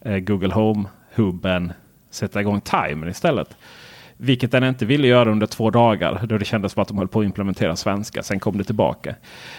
eh, 0.00 0.18
Google 0.18 0.54
Home-hubben 0.54 1.72
sätta 2.10 2.40
igång 2.40 2.60
timern 2.60 3.08
istället. 3.08 3.56
Vilket 4.16 4.50
den 4.50 4.64
inte 4.64 4.86
ville 4.86 5.06
göra 5.06 5.30
under 5.30 5.46
två 5.46 5.70
dagar. 5.70 6.20
Då 6.24 6.38
det 6.38 6.44
kändes 6.44 6.72
som 6.72 6.82
att 6.82 6.88
de 6.88 6.98
höll 6.98 7.08
på 7.08 7.20
att 7.20 7.24
implementera 7.24 7.76
svenska. 7.76 8.22
Sen 8.22 8.40
kom 8.40 8.58
det 8.58 8.64
tillbaka. 8.64 9.14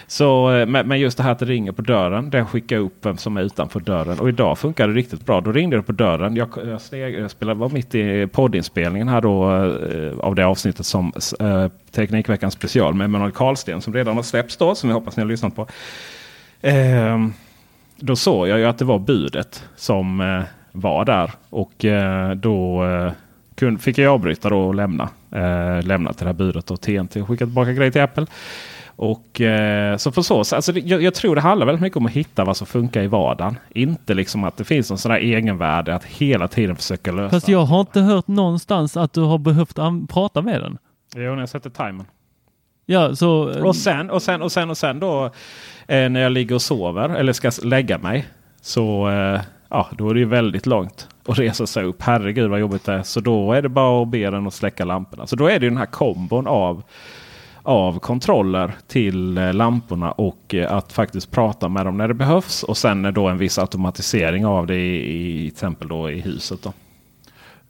Så, 0.06 0.52
eh, 0.52 0.66
men 0.66 1.00
just 1.00 1.16
det 1.16 1.22
här 1.22 1.32
att 1.32 1.38
det 1.38 1.44
ringer 1.44 1.72
på 1.72 1.82
dörren. 1.82 2.30
Den 2.30 2.46
skickar 2.46 2.76
upp 2.76 3.06
vem 3.06 3.16
som 3.16 3.36
är 3.36 3.42
utanför 3.42 3.80
dörren. 3.80 4.18
Och 4.18 4.28
idag 4.28 4.58
funkar 4.58 4.88
det 4.88 4.94
riktigt 4.94 5.26
bra. 5.26 5.40
Då 5.40 5.52
ringde 5.52 5.76
det 5.76 5.82
på 5.82 5.92
dörren. 5.92 6.36
Jag, 6.36 6.48
jag, 6.66 6.80
steg, 6.80 7.14
jag 7.14 7.30
spelade, 7.30 7.60
var 7.60 7.68
mitt 7.68 7.94
i 7.94 8.26
poddinspelningen 8.26 9.08
här 9.08 9.20
då. 9.20 9.54
Eh, 9.54 10.18
av 10.18 10.34
det 10.34 10.46
avsnittet 10.46 10.86
som 10.86 11.12
eh, 11.40 11.68
Teknikveckan 11.90 12.50
special 12.50 12.94
med 12.94 13.04
Emanuel 13.04 13.32
Karlsten. 13.32 13.80
Som 13.80 13.94
redan 13.94 14.16
har 14.16 14.22
släppts 14.22 14.56
då. 14.56 14.74
Som 14.74 14.90
jag 14.90 14.94
hoppas 14.94 15.16
ni 15.16 15.22
har 15.22 15.28
lyssnat 15.28 15.56
på. 15.56 15.66
Eh, 16.60 17.18
då 18.02 18.16
såg 18.16 18.48
jag 18.48 18.58
ju 18.58 18.64
att 18.64 18.78
det 18.78 18.84
var 18.84 18.98
budet 18.98 19.64
som 19.76 20.20
eh, 20.20 20.42
var 20.72 21.04
där. 21.04 21.30
Och 21.50 21.84
eh, 21.84 22.30
då 22.30 22.84
fick 23.80 23.98
jag 23.98 24.14
avbryta 24.14 24.50
då 24.50 24.58
och 24.58 24.74
lämna. 24.74 25.08
Eh, 25.30 25.82
lämna 25.82 26.12
till 26.12 26.24
det 26.24 26.28
här 26.28 26.38
budet 26.38 26.70
och 26.70 26.80
TNT 26.80 27.20
och 27.20 27.28
skicka 27.28 27.44
tillbaka 27.44 27.72
grejer 27.72 27.90
till 27.90 28.02
Apple. 28.02 28.26
Och 28.96 29.40
eh, 29.40 29.96
så 29.96 30.12
på 30.12 30.22
så 30.22 30.38
alltså, 30.38 30.72
jag, 30.72 31.02
jag, 31.02 31.14
tror 31.14 31.34
det 31.34 31.40
handlar 31.40 31.66
väldigt 31.66 31.82
mycket 31.82 31.96
om 31.96 32.06
att 32.06 32.12
hitta 32.12 32.44
vad 32.44 32.56
som 32.56 32.66
funkar 32.66 33.02
i 33.02 33.06
vardagen. 33.06 33.58
Inte 33.70 34.14
liksom 34.14 34.44
att 34.44 34.56
det 34.56 34.64
finns 34.64 34.90
en 34.90 34.98
sån 34.98 35.12
här 35.12 35.18
egenvärde 35.18 35.94
att 35.94 36.04
hela 36.04 36.48
tiden 36.48 36.76
försöka 36.76 37.12
lösa. 37.12 37.30
Fast 37.30 37.48
jag 37.48 37.64
har 37.64 37.80
inte 37.80 38.00
hört 38.00 38.28
någonstans 38.28 38.96
att 38.96 39.12
du 39.12 39.20
har 39.20 39.38
behövt 39.38 39.78
prata 40.08 40.42
med 40.42 40.60
den. 40.60 40.78
Jo, 41.16 41.32
när 41.34 41.40
jag 41.40 41.48
sätter 41.48 41.70
timern. 41.70 42.06
Ja, 42.86 43.16
så... 43.16 43.64
Och 43.66 43.76
sen 43.76 44.10
och 44.10 44.22
sen 44.22 44.42
och 44.42 44.52
sen 44.52 44.70
och 44.70 44.78
sen 44.78 45.00
då 45.00 45.24
eh, 45.86 46.08
när 46.08 46.20
jag 46.20 46.32
ligger 46.32 46.54
och 46.54 46.62
sover 46.62 47.08
eller 47.08 47.32
ska 47.32 47.50
lägga 47.62 47.98
mig. 47.98 48.26
Så 48.60 49.08
eh, 49.10 49.40
ja, 49.68 49.88
då 49.98 50.10
är 50.10 50.14
det 50.14 50.20
ju 50.20 50.26
väldigt 50.26 50.66
långt 50.66 51.08
att 51.26 51.38
resa 51.38 51.66
sig 51.66 51.84
upp. 51.84 52.02
Herregud 52.02 52.50
vad 52.50 52.60
jobbigt 52.60 52.84
det 52.84 52.92
är. 52.92 53.02
Så 53.02 53.20
då 53.20 53.52
är 53.52 53.62
det 53.62 53.68
bara 53.68 54.02
att 54.02 54.08
be 54.08 54.30
den 54.30 54.46
att 54.46 54.54
släcka 54.54 54.84
lamporna. 54.84 55.26
Så 55.26 55.36
då 55.36 55.46
är 55.46 55.60
det 55.60 55.66
den 55.68 55.76
här 55.76 55.86
kombon 55.86 56.46
av 56.46 56.82
av 57.62 57.98
kontroller 57.98 58.72
till 58.86 59.38
eh, 59.38 59.54
lamporna 59.54 60.12
och 60.12 60.54
eh, 60.54 60.72
att 60.72 60.92
faktiskt 60.92 61.30
prata 61.30 61.68
med 61.68 61.86
dem 61.86 61.96
när 61.96 62.08
det 62.08 62.14
behövs. 62.14 62.62
Och 62.62 62.76
sen 62.76 63.04
är 63.04 63.12
då 63.12 63.28
en 63.28 63.38
viss 63.38 63.58
automatisering 63.58 64.46
av 64.46 64.66
det 64.66 64.76
i, 64.76 65.42
i 65.42 65.46
exempel 65.46 65.88
då 65.88 66.10
i 66.10 66.20
huset. 66.20 66.62
Då. 66.62 66.72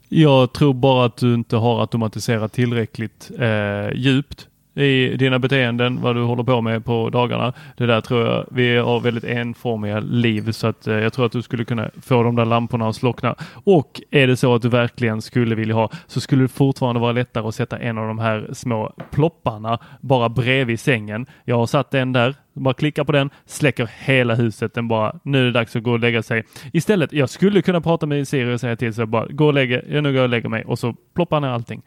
Jag 0.09 0.53
tror 0.53 0.75
bara 0.75 1.07
att 1.07 1.17
du 1.17 1.35
inte 1.35 1.57
har 1.57 1.81
automatiserat 1.81 2.53
tillräckligt 2.53 3.31
eh, 3.39 3.93
djupt 3.95 4.49
i 4.75 5.17
dina 5.17 5.39
beteenden, 5.39 6.01
vad 6.03 6.17
du 6.17 6.23
håller 6.23 6.43
på 6.43 6.61
med 6.61 6.85
på 6.85 7.11
dagarna. 7.11 7.53
Det 7.77 7.87
där 7.87 8.01
tror 8.01 8.27
jag, 8.27 8.47
vi 8.51 8.77
har 8.77 9.01
väldigt 9.01 9.25
enformiga 9.25 10.01
liv 10.01 10.53
så 10.53 10.67
att 10.67 10.87
eh, 10.87 10.95
jag 10.95 11.13
tror 11.13 11.27
att 11.27 11.33
du 11.33 11.43
skulle 11.43 11.65
kunna 11.65 11.91
få 12.03 12.23
de 12.23 12.37
där 12.37 12.45
lamporna 12.45 12.89
att 12.89 12.97
slockna. 12.97 13.35
Och 13.65 14.01
är 14.11 14.27
det 14.27 14.37
så 14.37 14.55
att 14.55 14.63
du 14.63 14.69
verkligen 14.69 15.23
skulle 15.23 15.55
vilja 15.55 15.75
ha 15.75 15.91
så 16.07 16.21
skulle 16.21 16.43
det 16.43 16.49
fortfarande 16.49 17.01
vara 17.01 17.13
lättare 17.13 17.49
att 17.49 17.55
sätta 17.55 17.79
en 17.79 17.99
av 17.99 18.09
de 18.09 18.19
här 18.19 18.49
små 18.53 18.93
plopparna 19.11 19.79
bara 20.01 20.29
bredvid 20.29 20.81
sängen. 20.81 21.27
Jag 21.45 21.57
har 21.57 21.67
satt 21.67 21.95
en 21.95 22.13
där, 22.13 22.35
bara 22.53 22.75
klickar 22.75 23.05
på 23.05 23.13
den, 23.13 23.31
släcker 23.47 23.91
hela 24.05 24.35
huset. 24.35 24.75
Den 24.75 24.89
bara, 24.89 25.19
nu 25.23 25.41
är 25.41 25.45
det 25.45 25.53
dags 25.53 25.77
att 25.77 25.83
gå 25.83 25.93
och 25.93 26.01
lägga 26.01 26.23
sig. 26.23 26.45
Istället, 26.73 27.13
jag 27.13 27.31
skulle 27.31 27.63
kunna 27.63 27.81
prata 27.81 28.07
med 28.07 28.29
Siri 28.29 28.55
och 28.55 28.61
säga 28.61 28.77
till 28.77 28.95
så 28.95 29.07
bara, 29.07 29.27
gå 29.27 29.47
och 29.47 29.55
lägga, 29.55 29.83
jag 29.89 30.03
nu 30.03 30.13
går 30.13 30.23
och 30.23 30.29
lägger 30.29 30.49
mig 30.49 30.65
och 30.65 30.79
så 30.79 30.95
ploppar 31.15 31.41
ner 31.41 31.49
allting. 31.49 31.83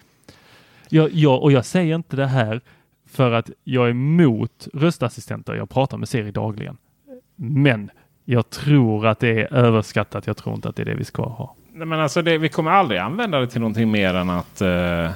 Jag, 0.89 1.13
jag, 1.13 1.43
och 1.43 1.51
jag 1.51 1.65
säger 1.65 1.95
inte 1.95 2.15
det 2.15 2.27
här 2.27 2.61
för 3.15 3.31
att 3.31 3.49
jag 3.63 3.85
är 3.85 3.89
emot 3.89 4.67
röstassistenter. 4.73 5.55
Jag 5.55 5.69
pratar 5.69 5.97
med 5.97 6.09
Siri 6.09 6.31
dagligen. 6.31 6.77
Men 7.35 7.91
jag 8.25 8.49
tror 8.49 9.07
att 9.07 9.19
det 9.19 9.41
är 9.41 9.53
överskattat. 9.53 10.27
Jag 10.27 10.37
tror 10.37 10.55
inte 10.55 10.69
att 10.69 10.75
det 10.75 10.83
är 10.83 10.85
det 10.85 10.95
vi 10.95 11.05
ska 11.05 11.23
ha. 11.23 11.55
Nej, 11.73 11.87
men 11.87 11.99
alltså 11.99 12.21
det, 12.21 12.37
vi 12.37 12.49
kommer 12.49 12.71
aldrig 12.71 12.99
använda 12.99 13.39
det 13.39 13.47
till 13.47 13.61
någonting 13.61 13.91
mer 13.91 14.13
än 14.13 14.29
att, 14.29 14.61
uh, 14.61 15.09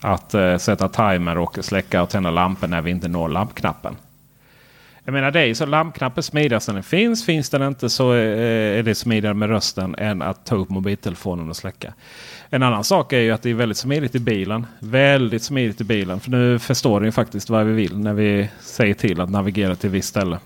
att 0.00 0.34
uh, 0.34 0.56
sätta 0.56 0.88
timer 0.88 1.38
och 1.38 1.58
släcka 1.60 2.02
och 2.02 2.08
tända 2.10 2.30
lampor 2.30 2.66
när 2.66 2.80
vi 2.80 2.90
inte 2.90 3.08
når 3.08 3.28
lampknappen. 3.28 3.96
Jag 5.04 5.12
menar 5.12 5.30
det 5.30 5.40
är 5.40 5.44
ju 5.44 5.54
så 5.54 5.66
lampknappen 5.66 6.22
smidigast 6.22 6.68
när 6.68 6.74
den 6.74 6.82
finns. 6.82 7.26
Finns 7.26 7.50
den 7.50 7.62
inte 7.62 7.90
så 7.90 8.14
eh, 8.14 8.20
eh, 8.20 8.78
är 8.78 8.82
det 8.82 8.94
smidigare 8.94 9.34
med 9.34 9.48
rösten 9.48 9.94
än 9.98 10.22
att 10.22 10.46
ta 10.46 10.56
upp 10.56 10.68
mobiltelefonen 10.68 11.48
och 11.48 11.56
släcka. 11.56 11.94
En 12.50 12.62
annan 12.62 12.84
sak 12.84 13.12
är 13.12 13.20
ju 13.20 13.30
att 13.30 13.42
det 13.42 13.50
är 13.50 13.54
väldigt 13.54 13.78
smidigt 13.78 14.14
i 14.14 14.18
bilen. 14.18 14.66
Väldigt 14.78 15.42
smidigt 15.42 15.80
i 15.80 15.84
bilen. 15.84 16.20
För 16.20 16.30
nu 16.30 16.58
förstår 16.58 17.00
den 17.00 17.06
ju 17.06 17.12
faktiskt 17.12 17.50
vad 17.50 17.66
vi 17.66 17.72
vill 17.72 17.98
när 17.98 18.14
vi 18.14 18.48
säger 18.60 18.94
till 18.94 19.20
att 19.20 19.30
navigera 19.30 19.76
till 19.76 19.88
ett 19.88 19.94
visst 19.94 20.08
ställe. 20.08 20.38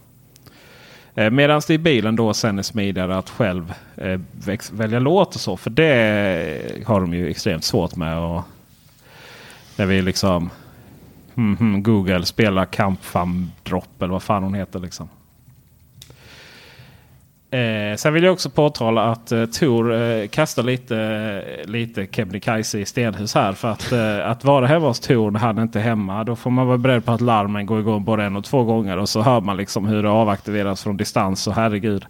Eh, 1.15 1.31
medan 1.31 1.63
det 1.67 1.75
i 1.75 1.79
bilen 1.79 2.17
då 2.17 2.35
sen 2.35 2.59
är 2.59 2.63
smidigare 2.63 3.17
att 3.17 3.31
själv 3.31 3.75
välja 4.73 4.99
låt 4.99 5.35
och 5.35 5.41
så. 5.41 5.57
För 5.57 5.71
det 5.71 6.83
har 6.87 7.01
de 7.01 7.15
ju 7.15 7.31
extremt 7.31 7.65
svårt 7.65 7.97
med. 7.97 8.19
Och 8.19 8.43
när 9.77 9.87
vi 9.87 10.03
liksom 10.03 10.51
mm, 11.37 11.57
-hmm, 11.57 11.83
Google 11.83 12.25
spela 12.25 12.67
Kampfamdropp 12.67 14.03
eller 14.03 14.13
vad 14.13 14.23
fan 14.23 14.43
hon 14.43 14.55
heter. 14.55 14.79
liksom. 14.79 15.09
Eh, 17.51 17.97
sen 17.97 18.15
vill 18.15 18.25
jag 18.25 18.33
också 18.33 18.51
påtala 18.51 19.03
att 19.13 19.33
eh, 19.33 19.45
Tor 19.45 19.95
eh, 19.95 20.27
kastar 20.29 20.63
lite, 20.63 21.43
lite 21.65 22.07
Kebnekaise 22.07 22.79
i 22.79 22.85
stenhus 22.85 23.35
här. 23.35 23.53
För 23.53 23.69
att, 23.69 23.93
eh, 23.93 24.31
att 24.31 24.45
vara 24.45 24.67
hemma 24.67 24.87
hos 24.87 25.01
Tor 25.01 25.31
när 25.31 25.41
han 25.41 25.59
inte 25.59 25.79
är 25.79 25.83
hemma. 25.83 26.25
Då 26.25 26.37
får 26.37 26.51
man 26.51 26.67
vara 26.67 26.79
beredd 26.79 27.05
på 27.05 27.13
att 27.13 27.21
larmen 27.21 27.67
går 27.67 27.81
igång 27.81 28.05
både 28.05 28.25
en 28.25 28.37
och 28.37 28.45
två 28.45 28.65
gånger. 28.65 28.97
Och 28.97 29.09
så 29.09 29.23
hör 29.23 29.41
man 29.41 29.57
liksom 29.57 29.87
hur 29.87 30.03
det 30.03 30.11
avaktiveras 30.11 30.83
från 30.83 30.97
distans. 30.97 31.47
Och 31.47 31.55
herregud. 31.55 32.07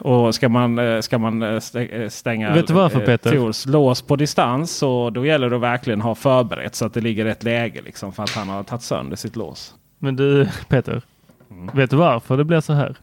Och 0.00 0.34
ska 0.34 0.48
man, 0.48 0.78
eh, 0.78 1.00
ska 1.00 1.18
man 1.18 1.42
eh, 1.42 1.60
stänga 2.08 2.54
Vet 2.54 2.66
du 2.66 2.72
varför, 2.72 3.06
Peter? 3.06 3.36
Tors 3.36 3.66
lås 3.66 4.02
på 4.02 4.16
distans 4.16 4.76
så 4.76 5.10
då 5.10 5.26
gäller 5.26 5.50
det 5.50 5.56
att 5.56 5.62
verkligen 5.62 6.00
ha 6.00 6.14
förberett 6.14 6.74
så 6.74 6.86
att 6.86 6.94
det 6.94 7.00
ligger 7.00 7.24
rätt 7.24 7.42
läge. 7.42 7.80
Liksom, 7.84 8.12
för 8.12 8.22
att 8.22 8.30
han 8.30 8.48
har 8.48 8.62
tagit 8.62 8.82
sönder 8.82 9.16
sitt 9.16 9.36
lås. 9.36 9.74
Men 9.98 10.16
du 10.16 10.48
Peter, 10.68 11.02
mm. 11.50 11.70
vet 11.74 11.90
du 11.90 11.96
varför 11.96 12.36
det 12.36 12.44
blir 12.44 12.60
så 12.60 12.72
här? 12.72 12.96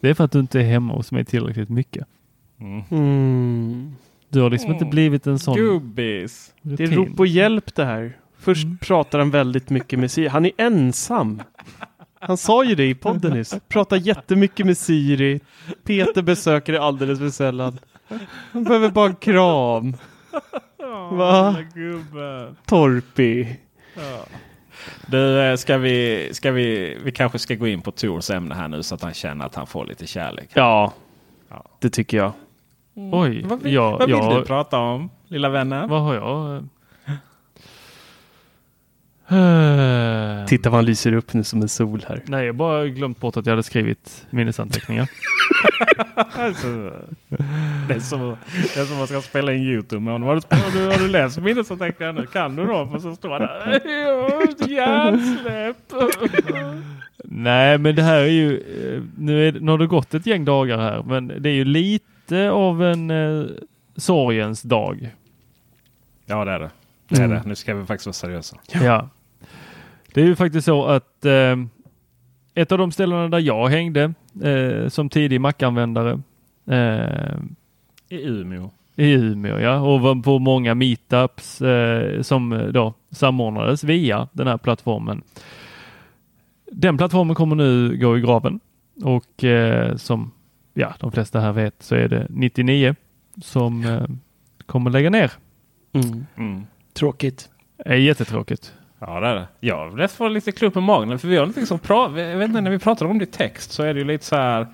Det 0.00 0.08
är 0.08 0.14
för 0.14 0.24
att 0.24 0.32
du 0.32 0.38
inte 0.38 0.60
är 0.60 0.64
hemma 0.64 0.94
hos 0.94 1.12
mig 1.12 1.24
tillräckligt 1.24 1.68
mycket. 1.68 2.06
Mm. 2.60 2.82
mm. 2.90 3.96
Du 4.28 4.40
har 4.40 4.50
liksom 4.50 4.70
mm. 4.70 4.76
inte 4.76 4.90
blivit 4.90 5.26
en 5.26 5.38
sån 5.38 5.56
Gubbis. 5.56 6.52
Det 6.62 6.84
är 6.84 6.86
rop 6.86 7.16
på 7.16 7.26
hjälp 7.26 7.74
det 7.74 7.84
här. 7.84 8.16
Först 8.38 8.64
mm. 8.64 8.78
pratar 8.78 9.18
han 9.18 9.30
väldigt 9.30 9.70
mycket 9.70 9.98
med 9.98 10.10
Siri. 10.10 10.28
Han 10.28 10.44
är 10.44 10.52
ensam. 10.56 11.42
Han 12.20 12.36
sa 12.36 12.64
ju 12.64 12.74
det 12.74 12.86
i 12.88 12.94
podden 12.94 13.32
nyss. 13.32 13.54
Pratar 13.68 13.96
jättemycket 13.96 14.66
med 14.66 14.78
Siri. 14.78 15.40
Peter 15.84 16.22
besöker 16.22 16.72
det 16.72 16.82
alldeles 16.82 17.18
för 17.18 17.30
sällan. 17.30 17.78
Han 18.52 18.64
behöver 18.64 18.88
bara 18.90 19.06
en 19.06 19.16
kram. 19.16 19.96
Va? 21.10 21.56
Torpi. 22.66 23.56
Du, 25.06 25.40
eh, 25.40 25.56
ska 25.56 25.78
vi, 25.78 26.28
ska 26.32 26.50
vi, 26.50 26.98
vi 27.04 27.12
kanske 27.12 27.38
ska 27.38 27.54
gå 27.54 27.66
in 27.68 27.80
på 27.80 27.90
Tors 27.90 28.30
ämne 28.30 28.54
här 28.54 28.68
nu 28.68 28.82
så 28.82 28.94
att 28.94 29.02
han 29.02 29.14
känner 29.14 29.46
att 29.46 29.54
han 29.54 29.66
får 29.66 29.86
lite 29.86 30.06
kärlek. 30.06 30.48
Ja, 30.54 30.92
Ja. 31.50 31.64
det 31.78 31.90
tycker 31.90 32.16
jag. 32.16 32.32
Oj, 32.94 33.42
Vad 33.46 33.62
vill, 33.62 33.72
ja, 33.74 33.90
vad 33.90 34.06
vill 34.08 34.16
ja, 34.18 34.38
du 34.38 34.44
prata 34.44 34.78
om, 34.78 35.10
lilla 35.28 35.48
vännen? 35.48 35.88
vad 35.88 36.02
har 36.02 36.14
jag? 36.14 36.68
Titta 40.48 40.70
vad 40.70 40.78
han 40.78 40.84
lyser 40.84 41.12
upp 41.12 41.34
nu 41.34 41.44
som 41.44 41.62
en 41.62 41.68
sol 41.68 42.04
här. 42.08 42.22
Nej, 42.26 42.46
jag 42.46 42.54
bara 42.54 42.86
glömt 42.86 43.20
bort 43.20 43.36
att 43.36 43.46
jag 43.46 43.52
hade 43.52 43.62
skrivit 43.62 44.26
minnesanteckningar. 44.30 45.08
Alltså, 46.16 46.66
det, 47.88 47.94
är 47.94 48.00
som, 48.00 48.36
det 48.74 48.80
är 48.80 48.84
som 48.84 48.96
man 48.98 49.06
ska 49.06 49.20
spela 49.20 49.52
in 49.52 49.62
Youtube 49.62 50.02
med 50.02 50.12
honom. 50.12 50.28
Har 50.28 50.34
du, 50.34 50.56
har 50.56 50.70
du, 50.80 50.86
har 50.92 50.98
du 50.98 51.08
läst 51.08 51.38
minnesanteckningar 51.38 52.12
nu? 52.12 52.26
Kan 52.26 52.56
du 52.56 52.66
dem? 52.66 52.94
Och 52.94 53.02
så 53.02 53.16
står 53.16 53.38
det 53.38 54.68
hjärnsläpp. 54.74 55.92
Nej, 57.24 57.78
men 57.78 57.94
det 57.96 58.02
här 58.02 58.16
är 58.20 58.26
ju, 58.26 58.56
eh, 58.56 59.02
nu, 59.18 59.48
är, 59.48 59.52
nu 59.52 59.70
har 59.70 59.78
det 59.78 59.86
gått 59.86 60.14
ett 60.14 60.26
gäng 60.26 60.44
dagar 60.44 60.78
här, 60.78 61.02
men 61.02 61.42
det 61.42 61.48
är 61.50 61.54
ju 61.54 61.64
lite 61.64 62.50
av 62.50 62.82
en 62.84 63.10
eh, 63.10 63.46
sorgens 63.96 64.62
dag. 64.62 65.10
Ja 66.26 66.44
det 66.44 66.50
är 66.52 66.58
det. 66.58 66.70
det, 67.08 67.16
är 67.20 67.24
Mm. 67.24 67.30
det. 67.42 67.48
Nu 67.48 67.54
ska 67.54 67.74
vi 67.74 67.86
faktiskt 67.86 68.06
vara 68.06 68.12
seriösa. 68.12 68.56
Ja. 68.72 69.08
Det 70.12 70.20
är 70.20 70.24
ju 70.24 70.36
faktiskt 70.36 70.64
så 70.64 70.84
att 70.86 71.24
eh, 71.24 71.56
ett 72.54 72.72
av 72.72 72.78
de 72.78 72.92
ställena 72.92 73.28
där 73.28 73.38
jag 73.38 73.68
hängde 73.68 74.14
eh, 74.42 74.88
som 74.88 75.08
tidig 75.08 75.40
Mac-användare 75.40 76.20
eh, 76.66 77.36
I 78.08 78.26
Umeå. 78.26 78.70
i 78.96 79.12
Umeå, 79.12 79.60
ja, 79.60 79.80
och 79.80 80.00
var 80.00 80.22
på 80.22 80.38
många 80.38 80.74
meetups 80.74 81.62
eh, 81.62 82.22
som 82.22 82.70
då 82.72 82.94
samordnades 83.10 83.84
via 83.84 84.28
den 84.32 84.46
här 84.46 84.56
plattformen. 84.58 85.22
Den 86.72 86.98
plattformen 86.98 87.34
kommer 87.34 87.56
nu 87.56 87.96
gå 87.96 88.18
i 88.18 88.20
graven 88.20 88.60
och 89.02 89.44
eh, 89.44 89.96
som 89.96 90.30
ja, 90.74 90.94
de 91.00 91.12
flesta 91.12 91.40
här 91.40 91.52
vet 91.52 91.82
så 91.82 91.94
är 91.94 92.08
det 92.08 92.26
99 92.30 92.94
som 93.42 93.84
eh, 93.84 94.06
kommer 94.66 94.90
lägga 94.90 95.10
ner. 95.10 95.32
Mm. 95.92 96.26
Mm. 96.36 96.66
Tråkigt. 96.92 97.50
Är 97.78 97.96
jättetråkigt. 97.96 98.72
Ja 99.00 99.20
det 99.20 99.26
är 99.26 99.34
det. 99.34 99.46
Jag 99.60 99.98
lätt 99.98 100.12
få 100.12 100.28
lite 100.28 100.52
klump 100.52 100.76
i 100.76 100.80
magen. 100.80 101.18
För 101.18 101.28
vi 101.28 101.36
har 101.36 101.42
någonting 101.42 101.66
som 101.66 101.78
pra- 101.78 102.20
jag 102.30 102.38
vet 102.38 102.48
inte, 102.48 102.60
när 102.60 102.70
vi 102.70 102.78
pratar 102.78 103.06
om 103.06 103.18
det 103.18 103.22
i 103.22 103.26
text 103.26 103.70
så 103.72 103.82
är 103.82 103.94
det 103.94 104.00
ju 104.00 104.06
lite 104.06 104.24
så 104.24 104.36
här. 104.36 104.66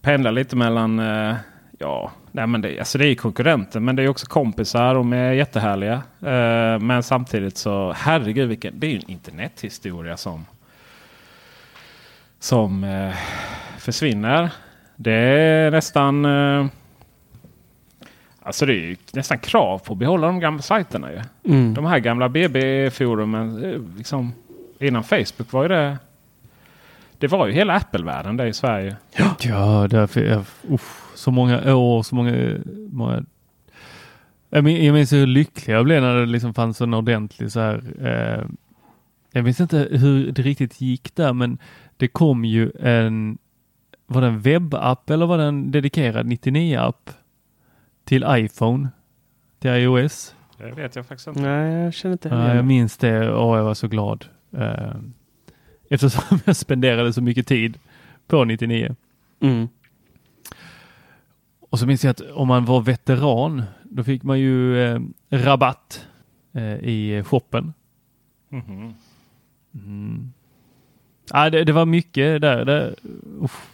Pendlar 0.00 0.32
lite 0.32 0.56
mellan. 0.56 0.98
Eh, 0.98 1.34
ja, 1.78 2.12
nej 2.32 2.46
men 2.46 2.60
det, 2.60 2.78
alltså 2.78 2.98
det 2.98 3.06
är 3.06 3.14
konkurrenter 3.14 3.80
men 3.80 3.96
det 3.96 4.02
är 4.02 4.08
också 4.08 4.26
kompisar. 4.26 4.94
De 4.94 5.12
är 5.12 5.32
jättehärliga. 5.32 6.02
Eh, 6.20 6.78
men 6.78 7.02
samtidigt 7.02 7.56
så 7.56 7.92
herregud 7.96 8.48
vilken. 8.48 8.80
Det 8.80 8.86
är 8.86 8.90
ju 8.90 8.96
en 8.96 9.10
internethistoria 9.10 10.16
som. 10.16 10.46
Som 12.38 12.84
eh, 12.84 13.14
försvinner. 13.78 14.50
Det 14.96 15.12
är 15.12 15.70
nästan. 15.70 16.24
Eh, 16.24 16.66
Alltså 18.42 18.66
det 18.66 18.72
är 18.72 18.86
ju 18.86 18.96
nästan 19.12 19.38
krav 19.38 19.78
på 19.78 19.92
att 19.92 19.98
behålla 19.98 20.26
de 20.26 20.40
gamla 20.40 20.62
sajterna 20.62 21.12
ju. 21.12 21.20
Mm. 21.52 21.74
De 21.74 21.84
här 21.84 21.98
gamla 21.98 22.28
BB-forumen, 22.28 23.60
liksom, 23.96 24.32
innan 24.78 25.04
Facebook 25.04 25.52
var 25.52 25.62
ju 25.62 25.68
det. 25.68 25.98
Det 27.18 27.28
var 27.28 27.46
ju 27.46 27.52
hela 27.52 27.74
Apple-världen 27.74 28.36
det 28.36 28.48
i 28.48 28.52
Sverige. 28.52 28.96
Ja, 29.42 29.86
därför, 29.90 30.20
jag, 30.20 30.44
uff, 30.68 31.12
så 31.14 31.30
många 31.30 31.74
år, 31.74 32.02
så 32.02 32.14
många, 32.14 32.56
många 32.90 33.24
jag, 34.54 34.64
min, 34.64 34.84
jag 34.84 34.92
minns 34.92 35.12
hur 35.12 35.26
lycklig 35.26 35.74
jag 35.74 35.84
blev 35.84 36.02
när 36.02 36.16
det 36.16 36.26
liksom 36.26 36.54
fanns 36.54 36.80
en 36.80 36.94
ordentlig 36.94 37.52
så 37.52 37.60
här. 37.60 37.82
Eh, 38.00 38.46
jag 39.32 39.44
minns 39.44 39.60
inte 39.60 39.88
hur 39.90 40.32
det 40.32 40.42
riktigt 40.42 40.80
gick 40.80 41.14
där, 41.14 41.32
men 41.32 41.58
det 41.96 42.08
kom 42.08 42.44
ju 42.44 42.72
en, 42.80 43.38
var 44.06 44.20
det 44.20 44.26
en 44.26 44.40
webbapp 44.40 45.10
eller 45.10 45.26
var 45.26 45.38
det 45.38 45.44
en 45.44 45.70
dedikerad 45.70 46.26
99-app 46.26 47.10
till 48.04 48.24
iPhone, 48.28 48.88
till 49.58 49.70
iOS? 49.70 50.34
Det 50.58 50.70
vet 50.70 50.96
jag 50.96 51.06
faktiskt 51.06 51.28
inte. 51.28 51.40
Nej, 51.40 51.72
jag 51.72 51.94
känner 51.94 52.12
inte 52.12 52.28
heller 52.28 52.44
jag 52.44 52.54
igen. 52.54 52.66
minns 52.66 52.96
det 52.96 53.30
och 53.30 53.58
jag 53.58 53.64
var 53.64 53.74
så 53.74 53.88
glad. 53.88 54.24
Eh, 54.56 54.94
eftersom 55.90 56.38
jag 56.44 56.56
spenderade 56.56 57.12
så 57.12 57.22
mycket 57.22 57.46
tid 57.46 57.78
på 58.26 58.44
99. 58.44 58.96
Mm. 59.40 59.68
Och 61.70 61.78
så 61.78 61.86
minns 61.86 62.04
jag 62.04 62.10
att 62.10 62.20
om 62.20 62.48
man 62.48 62.64
var 62.64 62.80
veteran, 62.80 63.62
då 63.84 64.04
fick 64.04 64.22
man 64.22 64.40
ju 64.40 64.82
eh, 64.84 65.00
rabatt 65.30 66.06
eh, 66.52 66.74
i 66.74 67.22
shoppen. 67.26 67.72
Mhm. 68.48 68.94
Mm. 69.74 70.32
Ah, 71.30 71.50
det, 71.50 71.64
det 71.64 71.72
var 71.72 71.86
mycket 71.86 72.40
där. 72.40 72.64
där. 72.64 72.94
Uff. 73.40 73.68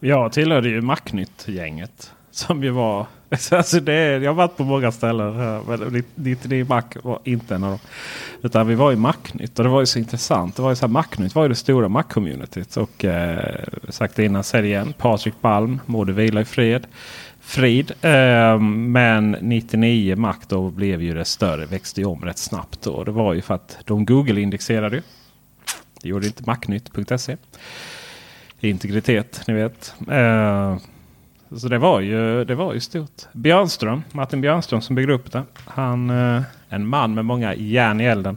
Jag 0.00 0.32
tillhörde 0.32 0.68
ju 0.68 0.80
Macnytt-gänget. 0.80 2.12
Som 2.30 2.62
ju 2.64 2.70
var... 2.70 3.06
Alltså 3.52 3.80
det 3.80 3.92
är, 3.92 4.20
jag 4.20 4.30
har 4.30 4.34
varit 4.34 4.56
på 4.56 4.64
många 4.64 4.92
ställen. 4.92 5.36
här, 5.36 5.60
Men 5.68 6.04
99 6.14 6.66
Mac 6.68 6.82
var 7.02 7.18
inte 7.24 7.54
en 7.54 7.64
av 7.64 7.70
dem. 7.70 7.78
Utan 8.42 8.66
vi 8.66 8.74
var 8.74 8.92
i 8.92 8.96
Macnytt 8.96 9.58
och 9.58 9.64
det 9.64 9.70
var 9.70 9.80
ju 9.80 9.86
så 9.86 9.98
intressant. 9.98 10.56
Det 10.56 10.62
var 10.62 10.70
ju 10.70 10.76
så 10.76 10.86
här, 10.86 10.92
Macnytt 10.92 11.34
var 11.34 11.42
ju 11.42 11.48
det 11.48 11.54
stora 11.54 11.88
Mac-communityt. 11.88 12.76
Och 12.76 13.04
eh, 13.04 13.64
sagt 13.88 14.16
det 14.16 14.24
innan, 14.24 14.44
säg 14.44 14.62
det 14.62 14.68
igen. 14.68 14.94
Patrik 14.98 15.34
Palm, 15.40 15.80
må 15.86 16.04
du 16.04 16.12
vila 16.12 16.40
i 16.40 16.44
fred. 16.44 16.86
Frid. 17.40 17.92
Eh, 18.00 18.58
men 18.60 19.36
99 19.40 20.16
Mac 20.16 20.36
då 20.48 20.70
blev 20.70 21.02
ju 21.02 21.14
det 21.14 21.24
större. 21.24 21.66
Växte 21.66 22.00
ju 22.00 22.06
om 22.06 22.24
rätt 22.24 22.38
snabbt 22.38 22.82
då. 22.82 23.04
Det 23.04 23.10
var 23.10 23.34
ju 23.34 23.42
för 23.42 23.54
att 23.54 23.78
de 23.84 24.04
Google-indexerade 24.04 24.96
ju. 24.96 25.02
Det 26.02 26.08
gjorde 26.08 26.26
inte 26.26 26.42
Macnytt.se. 26.46 27.36
Integritet, 28.60 29.42
ni 29.46 29.54
vet. 29.54 29.94
Eh, 30.10 30.76
så 31.56 31.68
det 31.68 31.78
var 31.78 32.00
ju, 32.00 32.44
det 32.44 32.54
var 32.54 32.74
ju 32.74 32.80
stort. 32.80 33.22
Björnström, 33.32 34.02
Martin 34.12 34.40
Björnström 34.40 34.80
som 34.80 34.96
byggde 34.96 35.12
upp 35.12 35.32
det. 35.32 35.42
Han, 35.64 36.10
eh, 36.10 36.42
en 36.68 36.86
man 36.86 37.14
med 37.14 37.24
många 37.24 37.54
järn 37.54 38.00
i 38.00 38.04
elden. 38.04 38.36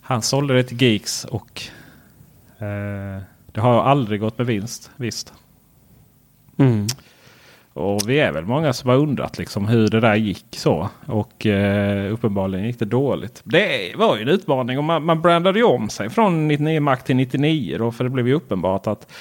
Han 0.00 0.22
sålde 0.22 0.54
det 0.54 0.62
till 0.62 0.82
Geeks 0.82 1.24
och 1.24 1.62
eh, 2.58 3.22
det 3.52 3.60
har 3.60 3.82
aldrig 3.82 4.20
gått 4.20 4.38
med 4.38 4.46
vinst. 4.46 4.90
Visst. 4.96 5.32
Mm. 6.56 6.86
Och 7.72 8.08
vi 8.08 8.20
är 8.20 8.32
väl 8.32 8.44
många 8.44 8.72
som 8.72 8.90
har 8.90 8.96
undrat 8.96 9.38
liksom 9.38 9.68
hur 9.68 9.88
det 9.88 10.00
där 10.00 10.14
gick 10.14 10.46
så. 10.50 10.88
Och 11.06 11.46
eh, 11.46 12.12
uppenbarligen 12.12 12.66
gick 12.66 12.78
det 12.78 12.84
dåligt. 12.84 13.40
Det 13.44 13.92
var 13.96 14.16
ju 14.16 14.22
en 14.22 14.28
utmaning 14.28 14.78
och 14.78 14.84
man, 14.84 15.04
man 15.04 15.22
brandade 15.22 15.58
ju 15.58 15.64
om 15.64 15.88
sig 15.88 16.10
från 16.10 16.48
99 16.48 16.80
Mac 16.80 16.96
till 16.96 17.16
99 17.16 17.78
då. 17.78 17.92
För 17.92 18.04
det 18.04 18.10
blev 18.10 18.28
ju 18.28 18.34
uppenbart 18.34 18.86
att 18.86 19.12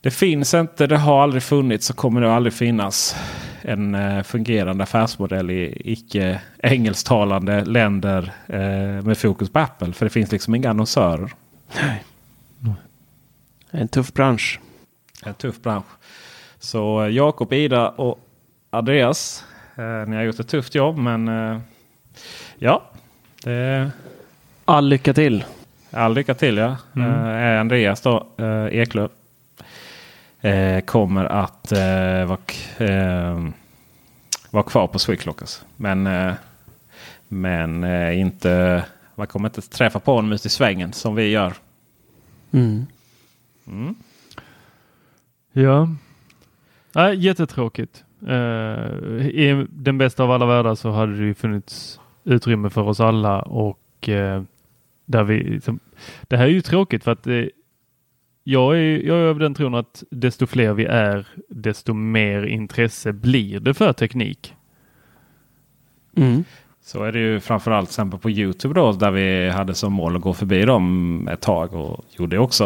det 0.00 0.10
finns 0.10 0.54
inte, 0.54 0.86
det 0.86 0.96
har 0.96 1.22
aldrig 1.22 1.42
funnits 1.42 1.90
och 1.90 1.96
kommer 1.96 2.20
det 2.20 2.34
aldrig 2.34 2.52
finnas 2.52 3.16
en 3.62 3.94
eh, 3.94 4.22
fungerande 4.22 4.84
affärsmodell 4.84 5.50
i 5.50 5.82
icke 5.84 6.40
engelsktalande 6.58 7.64
länder 7.64 8.32
eh, 8.46 9.04
med 9.04 9.18
fokus 9.18 9.50
på 9.50 9.58
Apple. 9.58 9.92
För 9.92 10.06
det 10.06 10.10
finns 10.10 10.32
liksom 10.32 10.54
inga 10.54 10.70
annonsörer. 10.70 11.30
En 13.70 13.88
tuff 13.88 14.12
bransch. 14.12 14.60
En 15.24 15.34
tuff 15.34 15.62
bransch. 15.62 15.86
Så 16.58 17.02
eh, 17.02 17.08
Jakob, 17.08 17.52
Ida 17.52 17.88
och 17.88 18.18
Andreas. 18.70 19.44
Ni 20.06 20.16
har 20.16 20.22
gjort 20.22 20.40
ett 20.40 20.48
tufft 20.48 20.74
jobb 20.74 20.96
men 20.98 21.30
ja. 22.58 22.82
Det, 23.44 23.90
All 24.64 24.88
lycka 24.88 25.14
till. 25.14 25.44
all 25.90 26.14
lycka 26.14 26.34
till 26.34 26.56
ja. 26.56 26.76
Eh, 26.96 27.60
Andreas 27.60 28.00
då, 28.00 28.26
Eklöf. 28.72 29.10
Eh, 30.42 30.80
kommer 30.80 31.24
att 31.24 31.72
eh, 31.72 32.24
vara, 32.26 32.36
k- 32.36 32.84
eh, 32.84 33.48
vara 34.50 34.62
kvar 34.62 34.86
på 34.86 34.98
Sweclockers. 34.98 35.62
Men, 35.76 36.06
eh, 36.06 36.32
men 37.28 37.84
eh, 37.84 38.18
inte, 38.20 38.84
man 39.14 39.26
kommer 39.26 39.48
inte 39.48 39.60
träffa 39.62 40.00
på 40.00 40.12
honom 40.14 40.32
ute 40.32 40.46
i 40.46 40.50
svängen 40.50 40.92
som 40.92 41.14
vi 41.14 41.28
gör. 41.28 41.52
Mm. 42.52 42.86
Mm. 43.66 43.94
Ja. 45.52 45.88
Nej, 46.92 47.16
jättetråkigt. 47.16 48.04
Eh, 48.28 48.34
I 49.26 49.66
den 49.70 49.98
bästa 49.98 50.22
av 50.24 50.30
alla 50.30 50.46
världar 50.46 50.74
så 50.74 50.90
hade 50.90 51.16
det 51.16 51.24
ju 51.24 51.34
funnits 51.34 52.00
utrymme 52.24 52.70
för 52.70 52.82
oss 52.82 53.00
alla 53.00 53.42
och 53.42 54.08
eh, 54.08 54.42
där 55.04 55.22
vi, 55.24 55.42
liksom, 55.42 55.78
det 56.22 56.36
här 56.36 56.44
är 56.44 56.48
ju 56.50 56.60
tråkigt 56.60 57.04
för 57.04 57.12
att 57.12 57.26
eh, 57.26 57.44
jag, 58.50 58.76
är, 58.76 59.06
jag 59.06 59.18
är 59.18 59.28
av 59.28 59.38
den 59.38 59.54
tron 59.54 59.74
att 59.74 60.02
desto 60.10 60.46
fler 60.46 60.72
vi 60.72 60.84
är, 60.84 61.26
desto 61.48 61.94
mer 61.94 62.42
intresse 62.42 63.12
blir 63.12 63.60
det 63.60 63.74
för 63.74 63.92
teknik. 63.92 64.54
Mm. 66.16 66.44
Så 66.82 67.04
är 67.04 67.12
det 67.12 67.18
ju 67.18 67.40
framförallt 67.40 67.88
till 67.88 67.92
exempel 67.92 68.20
på 68.20 68.30
Youtube 68.30 68.74
då 68.74 68.92
där 68.92 69.10
vi 69.10 69.48
hade 69.48 69.74
som 69.74 69.92
mål 69.92 70.16
att 70.16 70.22
gå 70.22 70.34
förbi 70.34 70.64
dem 70.64 71.28
ett 71.32 71.40
tag 71.40 71.74
och 71.74 72.04
gjorde 72.18 72.36
det 72.36 72.40
också. 72.40 72.64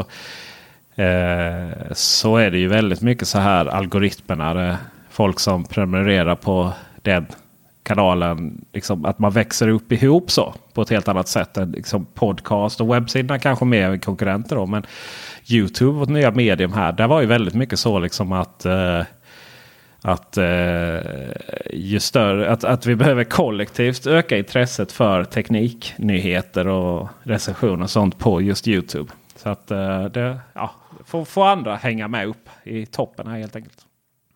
Eh, 0.94 1.92
så 1.92 2.36
är 2.36 2.50
det 2.50 2.58
ju 2.58 2.68
väldigt 2.68 3.00
mycket 3.02 3.28
så 3.28 3.38
här 3.38 3.66
algoritmerna. 3.66 4.54
det 4.54 4.60
är 4.60 4.76
Folk 5.10 5.40
som 5.40 5.64
prenumererar 5.64 6.34
på 6.34 6.72
den 7.02 7.26
kanalen, 7.84 8.64
liksom, 8.72 9.04
att 9.04 9.18
man 9.18 9.32
växer 9.32 9.68
upp 9.68 9.92
ihop 9.92 10.30
så 10.30 10.54
på 10.72 10.82
ett 10.82 10.90
helt 10.90 11.08
annat 11.08 11.28
sätt 11.28 11.56
än 11.56 11.72
liksom, 11.72 12.06
podcast 12.14 12.80
och 12.80 12.94
webbsidorna 12.94 13.38
kanske 13.38 13.64
mer 13.64 13.98
konkurrenter. 13.98 14.56
Då, 14.56 14.66
men 14.66 14.86
Youtube, 15.50 15.98
vårt 15.98 16.08
nya 16.08 16.30
medium 16.30 16.72
här, 16.72 16.92
där 16.92 17.06
var 17.06 17.20
ju 17.20 17.26
väldigt 17.26 17.54
mycket 17.54 17.78
så 17.78 17.98
liksom 17.98 18.32
att 18.32 18.64
eh, 18.64 19.02
att, 20.06 20.36
eh, 20.36 21.00
ju 21.72 22.00
större, 22.00 22.50
att, 22.50 22.64
att 22.64 22.86
vi 22.86 22.96
behöver 22.96 23.24
kollektivt 23.24 24.06
öka 24.06 24.38
intresset 24.38 24.92
för 24.92 25.24
tekniknyheter 25.24 26.66
och 26.66 27.08
recensioner 27.22 27.82
och 27.82 27.90
sånt 27.90 28.18
på 28.18 28.40
just 28.40 28.68
Youtube. 28.68 29.12
Så 29.36 29.48
att 29.48 29.70
eh, 29.70 30.04
det 30.04 30.38
ja, 30.52 30.74
får, 31.04 31.24
får 31.24 31.46
andra 31.46 31.76
hänga 31.76 32.08
med 32.08 32.26
upp 32.26 32.48
i 32.64 32.86
toppen 32.86 33.26
här 33.26 33.38
helt 33.38 33.56
enkelt. 33.56 33.86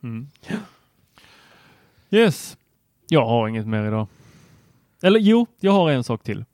Mm. 0.03 0.29
Yes, 2.11 2.57
jag 3.09 3.27
har 3.27 3.49
inget 3.49 3.67
mer 3.67 3.87
idag. 3.87 4.07
Eller 5.03 5.21
jo, 5.21 5.47
jag 5.61 5.73
har 5.73 5.91
en 5.91 6.05
sak 6.05 6.23
till. 6.23 6.45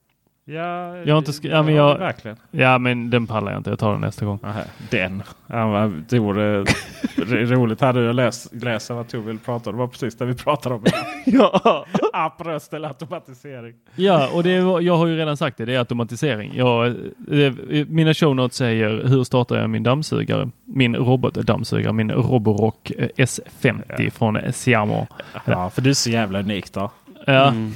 Ja, 0.46 0.96
Jag 0.96 1.14
har 1.14 1.18
inte 1.18 1.48
ja, 1.48 1.62
men 1.62 1.74
jag- 1.74 1.98
verkligen. 1.98 2.36
Ja, 2.50 2.78
men 2.78 3.10
den 3.10 3.26
pallar 3.26 3.52
jag 3.52 3.58
inte. 3.60 3.70
Jag 3.70 3.78
tar 3.78 3.92
den 3.92 4.00
nästa 4.00 4.26
gång. 4.26 4.38
Aha, 4.44 4.60
den. 4.90 5.22
Ja, 5.46 5.90
det 6.08 6.18
vore 6.18 6.58
ro- 7.16 7.44
roligt 7.56 7.80
här 7.80 7.92
nu 7.92 8.08
att 8.08 8.14
läs, 8.14 8.48
läsa 8.52 8.94
vad 8.94 9.08
Tove 9.08 9.26
vill 9.26 9.38
prata 9.38 9.70
om. 9.70 9.76
Det 9.76 9.80
var 9.80 9.88
precis 9.88 10.16
det 10.16 10.24
vi 10.24 10.34
pratade 10.34 10.74
om. 10.74 10.84
Ja. 11.26 11.86
Appröst 12.12 12.74
eller 12.74 12.88
automatisering. 12.88 13.74
Ja, 13.96 14.28
och 14.32 14.42
det 14.42 14.60
var, 14.60 14.80
jag 14.80 14.96
har 14.96 15.06
ju 15.06 15.16
redan 15.16 15.36
sagt 15.36 15.56
det. 15.58 15.64
Det 15.64 15.74
är 15.74 15.78
automatisering. 15.78 16.52
Jag, 16.56 16.94
det, 17.18 17.54
mina 17.88 18.14
show 18.14 18.36
notes 18.36 18.56
säger 18.56 19.04
hur 19.08 19.24
startar 19.24 19.56
jag 19.56 19.70
min 19.70 19.82
dammsugare? 19.82 20.50
Min 20.64 20.96
robotdammsugare, 20.96 21.92
min 21.92 22.10
Roborock 22.10 22.90
eh, 22.90 23.08
S50 23.16 24.10
från 24.10 24.38
Xiaomi. 24.52 25.06
Ja, 25.44 25.70
för 25.70 25.82
du 25.82 25.90
är 25.90 25.94
så 25.94 26.10
jävla 26.10 26.38
unik 26.40 26.72
då. 26.72 26.90
Ja, 27.26 27.48
Mm. 27.48 27.72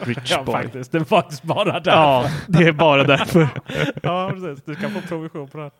Rich 0.00 0.30
Ja, 0.30 0.42
boy. 0.44 0.52
faktiskt. 0.52 0.92
Det 0.92 0.98
är 0.98 1.04
faktiskt 1.04 1.42
bara 1.42 1.80
där. 1.80 1.92
Ja, 1.92 2.24
det 2.48 2.64
är 2.64 2.72
bara 2.72 3.04
därför. 3.04 3.48
Ja, 4.02 4.30
precis. 4.34 4.64
Du 4.64 4.74
kan 4.74 4.90
få 4.90 5.00
provision 5.00 5.48
på 5.48 5.58
det. 5.58 5.70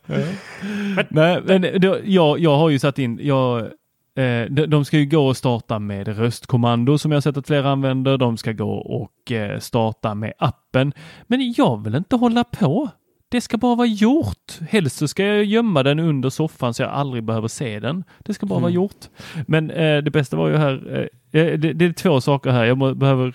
Nej, 1.08 1.40
men 1.44 1.80
då, 1.80 1.96
jag, 2.04 2.38
jag 2.38 2.56
har 2.56 2.70
ju 2.70 2.78
satt 2.78 2.98
in, 2.98 3.18
jag, 3.22 3.58
eh, 3.58 4.44
de, 4.50 4.66
de 4.66 4.84
ska 4.84 4.98
ju 4.98 5.06
gå 5.06 5.26
och 5.26 5.36
starta 5.36 5.78
med 5.78 6.08
röstkommando 6.18 6.98
som 6.98 7.12
jag 7.12 7.22
sett 7.22 7.36
att 7.36 7.46
flera 7.46 7.70
använder. 7.70 8.18
De 8.18 8.36
ska 8.36 8.52
gå 8.52 8.70
och 8.72 9.32
eh, 9.32 9.58
starta 9.58 10.14
med 10.14 10.32
appen. 10.38 10.92
Men 11.26 11.54
jag 11.56 11.84
vill 11.84 11.94
inte 11.94 12.16
hålla 12.16 12.44
på. 12.44 12.88
Det 13.30 13.40
ska 13.40 13.56
bara 13.56 13.74
vara 13.74 13.86
gjort. 13.86 14.58
Helst 14.70 14.96
så 14.96 15.08
ska 15.08 15.24
jag 15.24 15.44
gömma 15.44 15.82
den 15.82 15.98
under 15.98 16.30
soffan 16.30 16.74
så 16.74 16.82
jag 16.82 16.90
aldrig 16.90 17.24
behöver 17.24 17.48
se 17.48 17.80
den. 17.80 18.04
Det 18.18 18.34
ska 18.34 18.46
bara 18.46 18.60
vara 18.60 18.70
gjort. 18.70 19.06
Men 19.46 19.70
eh, 19.70 19.98
det 19.98 20.10
bästa 20.10 20.36
var 20.36 20.48
ju 20.48 20.56
här, 20.56 21.08
eh, 21.32 21.40
eh, 21.42 21.58
det, 21.58 21.72
det 21.72 21.84
är 21.84 21.92
två 21.92 22.20
saker 22.20 22.50
här. 22.50 22.64
Jag 22.64 22.96
behöver 22.96 23.34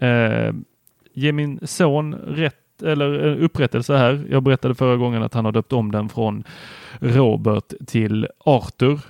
eh, 0.00 0.52
ge 1.12 1.32
min 1.32 1.60
son 1.66 2.14
rätt 2.14 2.82
eller 2.82 3.26
eh, 3.28 3.44
upprättelse 3.44 3.96
här. 3.96 4.26
Jag 4.30 4.42
berättade 4.42 4.74
förra 4.74 4.96
gången 4.96 5.22
att 5.22 5.34
han 5.34 5.44
har 5.44 5.52
döpt 5.52 5.72
om 5.72 5.92
den 5.92 6.08
från 6.08 6.44
Robert 7.00 7.72
till 7.86 8.28
Arthur. 8.38 9.00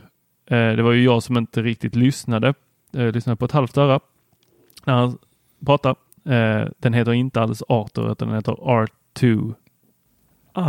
Eh, 0.46 0.72
det 0.72 0.82
var 0.82 0.92
ju 0.92 1.04
jag 1.04 1.22
som 1.22 1.36
inte 1.36 1.62
riktigt 1.62 1.94
lyssnade. 1.94 2.54
Eh, 2.96 3.12
lyssnade 3.12 3.36
på 3.36 3.44
ett 3.44 3.52
halvt 3.52 3.76
öra 3.78 4.00
när 4.84 4.94
han 4.94 5.18
pratade. 5.66 5.94
Eh, 6.24 6.68
den 6.78 6.94
heter 6.94 7.12
inte 7.12 7.40
alls 7.40 7.62
Arthur 7.68 8.12
utan 8.12 8.28
den 8.28 8.36
heter 8.36 8.52
R2. 8.52 9.54
Ah. 10.52 10.62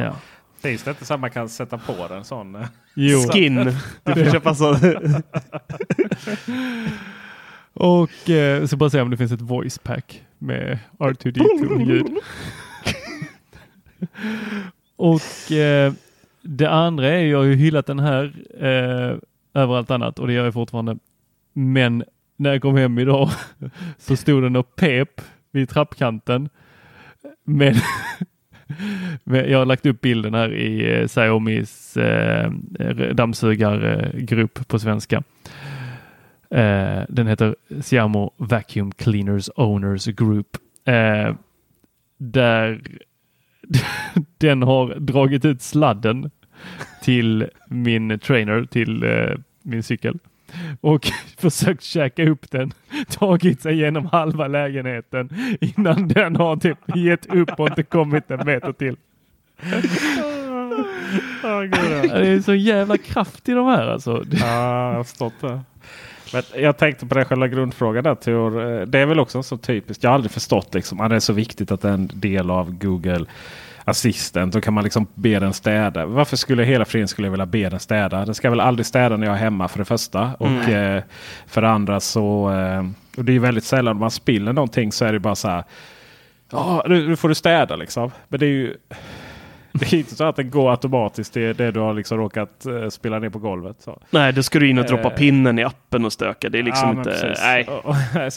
Ja. 0.00 0.12
Finns 0.62 0.82
det 0.82 0.90
inte 0.90 1.04
så 1.04 1.14
att 1.14 1.20
man 1.20 1.30
kan 1.30 1.48
sätta 1.48 1.78
på 1.78 2.06
den 2.08 2.24
sån? 2.24 2.54
eh? 2.54 2.66
Jo. 2.94 3.18
Skin. 3.18 3.64
Du 4.04 4.14
får 4.24 4.30
köpa 4.32 4.54
så. 4.54 4.74
Och 7.76 8.30
eh, 8.30 8.66
så 8.66 8.76
bara 8.76 8.90
se 8.90 9.00
om 9.00 9.10
det 9.10 9.16
finns 9.16 9.32
ett 9.32 9.40
voice 9.40 9.78
pack 9.78 10.22
med 10.38 10.78
R2D2-ljud. 10.98 12.06
och 14.96 15.52
eh, 15.52 15.92
det 16.42 16.70
andra 16.70 17.08
är, 17.08 17.26
jag 17.26 17.38
har 17.38 17.44
ju 17.44 17.54
hyllat 17.54 17.86
den 17.86 17.98
här 17.98 18.34
eh, 18.60 19.18
över 19.62 19.76
allt 19.76 19.90
annat 19.90 20.18
och 20.18 20.26
det 20.26 20.32
gör 20.32 20.44
jag 20.44 20.54
fortfarande. 20.54 20.98
Men 21.52 22.04
när 22.36 22.52
jag 22.52 22.62
kom 22.62 22.76
hem 22.76 22.98
idag 22.98 23.30
så 23.98 24.16
stod 24.16 24.42
den 24.42 24.56
och 24.56 24.76
pep 24.76 25.20
vid 25.52 25.68
trappkanten. 25.68 26.48
Men, 27.44 27.74
jag 29.24 29.58
har 29.58 29.66
lagt 29.66 29.86
upp 29.86 30.00
bilden 30.00 30.34
här 30.34 30.54
i 30.54 30.98
eh, 31.00 31.06
Xiaomis 31.06 31.96
eh, 31.96 32.50
dammsugargrupp 33.14 34.68
på 34.68 34.78
svenska. 34.78 35.22
Eh, 36.50 37.02
den 37.08 37.26
heter 37.26 37.56
Xiaomi 37.82 38.30
Vacuum 38.36 38.92
Cleaners 38.92 39.50
Owners 39.56 40.06
Group. 40.06 40.56
Eh, 40.84 41.34
där 42.18 42.80
den 44.38 44.62
har 44.62 44.94
dragit 44.94 45.44
ut 45.44 45.62
sladden 45.62 46.30
till 47.02 47.48
min 47.68 48.18
trainer, 48.18 48.64
till 48.64 49.02
eh, 49.02 49.36
min 49.62 49.82
cykel 49.82 50.18
och 50.80 51.06
försökt 51.38 51.82
käka 51.82 52.28
upp 52.28 52.50
den, 52.50 52.72
tagit 53.08 53.60
sig 53.60 53.74
igenom 53.74 54.06
halva 54.06 54.48
lägenheten 54.48 55.30
innan 55.60 56.08
den 56.08 56.36
har 56.36 56.56
typ 56.56 56.78
gett 56.96 57.26
upp 57.26 57.60
och 57.60 57.68
inte 57.68 57.82
kommit 57.82 58.30
en 58.30 58.46
meter 58.46 58.72
till. 58.72 58.96
Det 62.10 62.28
är 62.28 62.40
så 62.40 62.54
jävla 62.54 62.98
kraft 62.98 63.48
i 63.48 63.52
de 63.52 63.66
här 63.66 63.86
alltså. 63.86 64.24
Ja, 64.30 64.88
jag 64.90 64.96
har 64.96 65.04
förstått 65.04 65.34
det. 65.40 65.60
Men 66.32 66.42
jag 66.62 66.76
tänkte 66.76 67.06
på 67.06 67.14
den 67.14 67.24
själva 67.24 67.48
grundfrågan 67.48 68.04
där 68.04 68.14
Tor. 68.14 68.86
Det 68.86 68.98
är 68.98 69.06
väl 69.06 69.20
också 69.20 69.42
så 69.42 69.56
typiskt. 69.56 70.02
Jag 70.02 70.10
har 70.10 70.14
aldrig 70.14 70.30
förstått 70.30 70.74
liksom. 70.74 71.00
att 71.00 71.10
Det 71.10 71.16
är 71.16 71.20
så 71.20 71.32
viktigt 71.32 71.70
att 71.70 71.82
det 71.82 71.88
är 71.88 71.92
en 71.92 72.10
del 72.14 72.50
av 72.50 72.78
Google 72.78 73.26
Assistant. 73.84 74.52
Då 74.52 74.60
kan 74.60 74.74
man 74.74 74.84
liksom 74.84 75.06
be 75.14 75.38
den 75.38 75.52
städa. 75.52 76.06
Varför 76.06 76.36
skulle 76.36 76.64
hela 76.64 76.84
friden 76.84 77.08
skulle 77.08 77.26
jag 77.26 77.30
vilja 77.30 77.46
be 77.46 77.68
den 77.68 77.80
städa? 77.80 78.24
Den 78.24 78.34
ska 78.34 78.50
väl 78.50 78.60
aldrig 78.60 78.86
städa 78.86 79.16
när 79.16 79.26
jag 79.26 79.36
är 79.36 79.40
hemma 79.40 79.68
för 79.68 79.78
det 79.78 79.84
första. 79.84 80.30
Och 80.38 80.68
eh, 80.68 81.02
för 81.46 81.62
det 81.62 81.68
andra 81.68 82.00
så. 82.00 82.52
Eh, 82.52 82.86
och 83.16 83.24
det 83.24 83.32
är 83.32 83.38
väldigt 83.38 83.64
sällan 83.64 83.96
man 83.96 84.10
spiller 84.10 84.52
någonting 84.52 84.92
så 84.92 85.04
är 85.04 85.12
det 85.12 85.18
bara 85.18 85.34
så 85.34 85.48
här. 85.48 85.64
Ja, 86.50 86.84
nu, 86.88 87.08
nu 87.08 87.16
får 87.16 87.28
du 87.28 87.34
städa 87.34 87.76
liksom. 87.76 88.10
Men 88.28 88.40
det 88.40 88.46
är 88.46 88.50
ju. 88.50 88.76
Det 89.80 89.92
är 89.92 89.98
inte 89.98 90.14
så 90.14 90.24
att 90.24 90.36
det 90.36 90.42
går 90.42 90.70
automatiskt. 90.70 91.32
Det 91.34 91.40
är 91.44 91.54
det 91.54 91.70
du 91.70 91.80
har 91.80 91.94
liksom 91.94 92.18
råkat 92.18 92.66
eh, 92.66 92.88
spela 92.88 93.18
ner 93.18 93.28
på 93.30 93.38
golvet. 93.38 93.76
Så. 93.80 93.98
Nej, 94.10 94.32
då 94.32 94.42
ska 94.42 94.58
du 94.58 94.70
in 94.70 94.78
och 94.78 94.84
droppa 94.84 95.08
Eh. 95.10 95.14
pinnen 95.16 95.58
i 95.58 95.64
appen 95.64 96.04
och 96.04 96.12
stöka. 96.12 96.48
Det 96.48 96.58
är 96.58 96.62
liksom 96.62 96.88
Ja, 96.88 96.94
inte... 96.98 97.36
Nej. 97.42 97.66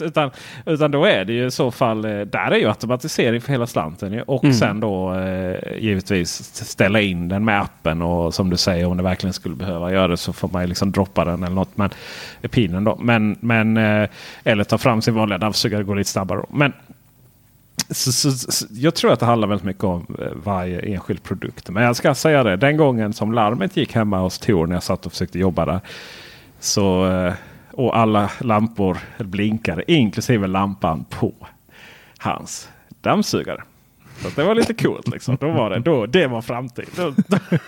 utan, 0.00 0.30
utan 0.66 0.90
då 0.90 1.04
är 1.04 1.24
det 1.24 1.32
ju 1.32 1.46
i 1.46 1.50
så 1.50 1.70
fall. 1.70 2.04
eh, 2.04 2.20
Där 2.20 2.50
är 2.50 2.56
ju 2.56 2.68
automatisering 2.68 3.40
för 3.40 3.52
hela 3.52 3.66
slanten. 3.66 4.12
ju. 4.12 4.22
Och 4.22 4.44
Mm. 4.44 4.54
sen 4.54 4.80
då 4.80 5.14
eh, 5.14 5.56
givetvis 5.78 6.30
ställa 6.54 7.00
in 7.00 7.28
den 7.28 7.44
med 7.44 7.60
appen. 7.60 8.02
Och 8.02 8.34
som 8.34 8.50
du 8.50 8.56
säger 8.56 8.86
om 8.86 8.96
det 8.96 9.02
verkligen 9.02 9.32
skulle 9.32 9.56
behöva 9.56 9.92
göra 9.92 10.08
det 10.08 10.16
så 10.16 10.32
får 10.32 10.48
man 10.48 10.62
ju 10.62 10.68
liksom 10.68 10.92
droppa 10.92 11.24
den 11.24 11.42
eller 11.42 11.54
något. 11.54 11.76
Men, 11.76 11.90
pinnen 12.50 12.84
då. 12.84 12.96
Men, 13.00 13.36
men, 13.40 13.76
eh, 13.76 14.08
eller 14.44 14.64
ta 14.64 14.78
fram 14.78 15.02
sin 15.02 15.14
vanliga 15.14 15.38
dammsugare. 15.38 15.82
Går 15.82 15.96
lite 15.96 16.10
snabbare. 16.10 16.38
Då. 16.38 16.46
Men 16.56 16.72
så, 17.90 18.12
så, 18.12 18.30
så, 18.30 18.66
jag 18.70 18.94
tror 18.94 19.12
att 19.12 19.20
det 19.20 19.26
handlar 19.26 19.48
väldigt 19.48 19.64
mycket 19.64 19.84
om 19.84 20.06
eh, 20.18 20.26
varje 20.44 20.80
enskild 20.80 21.22
produkt. 21.22 21.70
Men 21.70 21.82
jag 21.82 21.96
ska 21.96 22.14
säga 22.14 22.42
det. 22.42 22.56
Den 22.56 22.76
gången 22.76 23.12
som 23.12 23.32
larmet 23.32 23.76
gick 23.76 23.94
hemma 23.94 24.18
hos 24.18 24.38
Tor 24.38 24.66
när 24.66 24.76
jag 24.76 24.82
satt 24.82 25.06
och 25.06 25.12
försökte 25.12 25.38
jobba 25.38 25.66
där. 25.66 25.80
Så, 26.60 27.06
eh, 27.06 27.34
och 27.72 27.98
alla 27.98 28.30
lampor 28.40 28.98
blinkade 29.18 29.92
inklusive 29.92 30.46
lampan 30.46 31.04
på 31.10 31.34
hans 32.18 32.68
dammsugare. 33.00 33.62
Så 34.22 34.28
det 34.36 34.44
var 34.44 34.54
lite 34.54 34.74
coolt. 34.74 35.08
Liksom. 35.08 35.36
Då 35.40 35.50
var 35.50 35.70
det, 35.70 35.78
då, 35.78 36.06
det 36.06 36.26
var 36.26 36.42
framtid. 36.42 36.88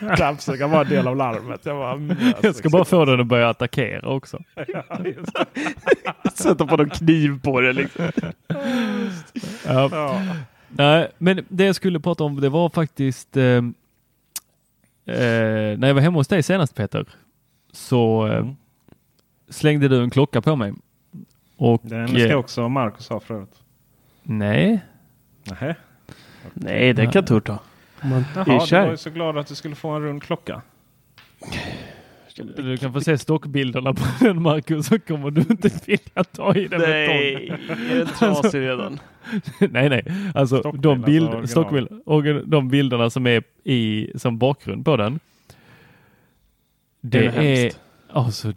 Dammsugaren 0.19 0.71
var 0.71 0.85
en 0.85 0.91
del 0.91 1.09
av 1.09 1.17
larmet. 1.17 1.61
Jag, 1.67 1.75
var, 1.75 1.93
mm, 1.93 2.17
Jag 2.43 2.55
ska 2.55 2.69
bara 2.69 2.85
få 2.85 3.05
den 3.05 3.21
att 3.21 3.27
börja 3.27 3.49
attackera 3.49 4.09
också. 4.09 4.39
Sätta 6.35 6.67
på 6.67 6.77
någon 6.77 6.91
kniv 6.91 7.41
på 7.43 7.61
det 7.61 7.73
liksom. 7.73 8.05
Ja. 9.67 9.89
Ja. 9.93 10.23
Nej, 10.69 11.11
men 11.19 11.45
det 11.49 11.65
jag 11.65 11.75
skulle 11.77 12.01
prata 12.01 12.25
om 12.25 12.41
det 12.41 12.49
var 12.49 12.69
faktiskt 12.71 13.37
eh, 13.37 13.45
eh, 13.45 13.63
när 15.07 15.87
jag 15.87 15.95
var 15.95 16.01
hemma 16.01 16.19
hos 16.19 16.29
dig 16.29 16.43
senast 16.43 16.75
Peter 16.75 17.07
så 17.73 18.27
eh, 18.27 18.37
Mm. 18.37 18.57
slängde 19.49 19.89
du 19.89 20.03
en 20.03 20.11
klocka 20.11 20.41
på 20.43 20.57
mig. 20.57 20.73
Och 21.57 21.81
Den 21.85 22.09
ska 22.09 22.29
eh, 22.31 22.37
också 22.37 22.69
Marcus 22.69 23.09
ha 23.09 23.21
förut. 23.21 23.63
nej, 24.23 24.81
Nähä. 25.45 25.77
Nej, 26.55 26.93
det 26.93 27.07
kan 27.07 27.25
Tor 27.25 27.41
ta. 27.41 27.59
Man 28.03 28.25
Jaha, 28.35 28.45
är 28.63 28.67
du 28.67 28.85
var 28.85 28.91
ju 28.91 28.97
så 28.97 29.11
glad 29.11 29.39
att 29.39 29.47
du 29.47 29.55
skulle 29.55 29.75
få 29.75 29.89
en 29.89 30.03
rund 30.03 30.23
klocka. 30.23 30.63
du 32.57 32.77
kan 32.77 32.93
få 32.93 33.01
se 33.01 33.19
stockbilderna 33.19 33.95
på 33.95 34.05
den 34.25 34.43
Marcus 34.43 34.87
så 34.87 34.99
kommer 34.99 35.31
du 35.31 35.41
inte 35.41 35.71
vilja 35.87 36.25
ta 36.25 36.55
i 36.55 36.69
den 36.69 36.81
Nej, 36.81 37.49
är 37.91 37.97
den 37.99 38.07
trasig 38.07 38.61
redan? 38.61 39.01
nej, 39.59 39.89
nej, 39.89 40.05
alltså 40.35 40.61
de, 40.73 41.01
bild, 41.03 41.29
original. 42.05 42.51
de 42.51 42.69
bilderna 42.69 43.11
som 43.11 43.27
är 43.27 43.43
i 43.65 44.13
som 44.15 44.39
bakgrund 44.39 44.85
på 44.85 44.97
den. 44.97 45.21
Det 47.01 47.19
Det 47.19 47.27
är 47.27 47.67
är 47.67 47.73
alltså 48.09 48.53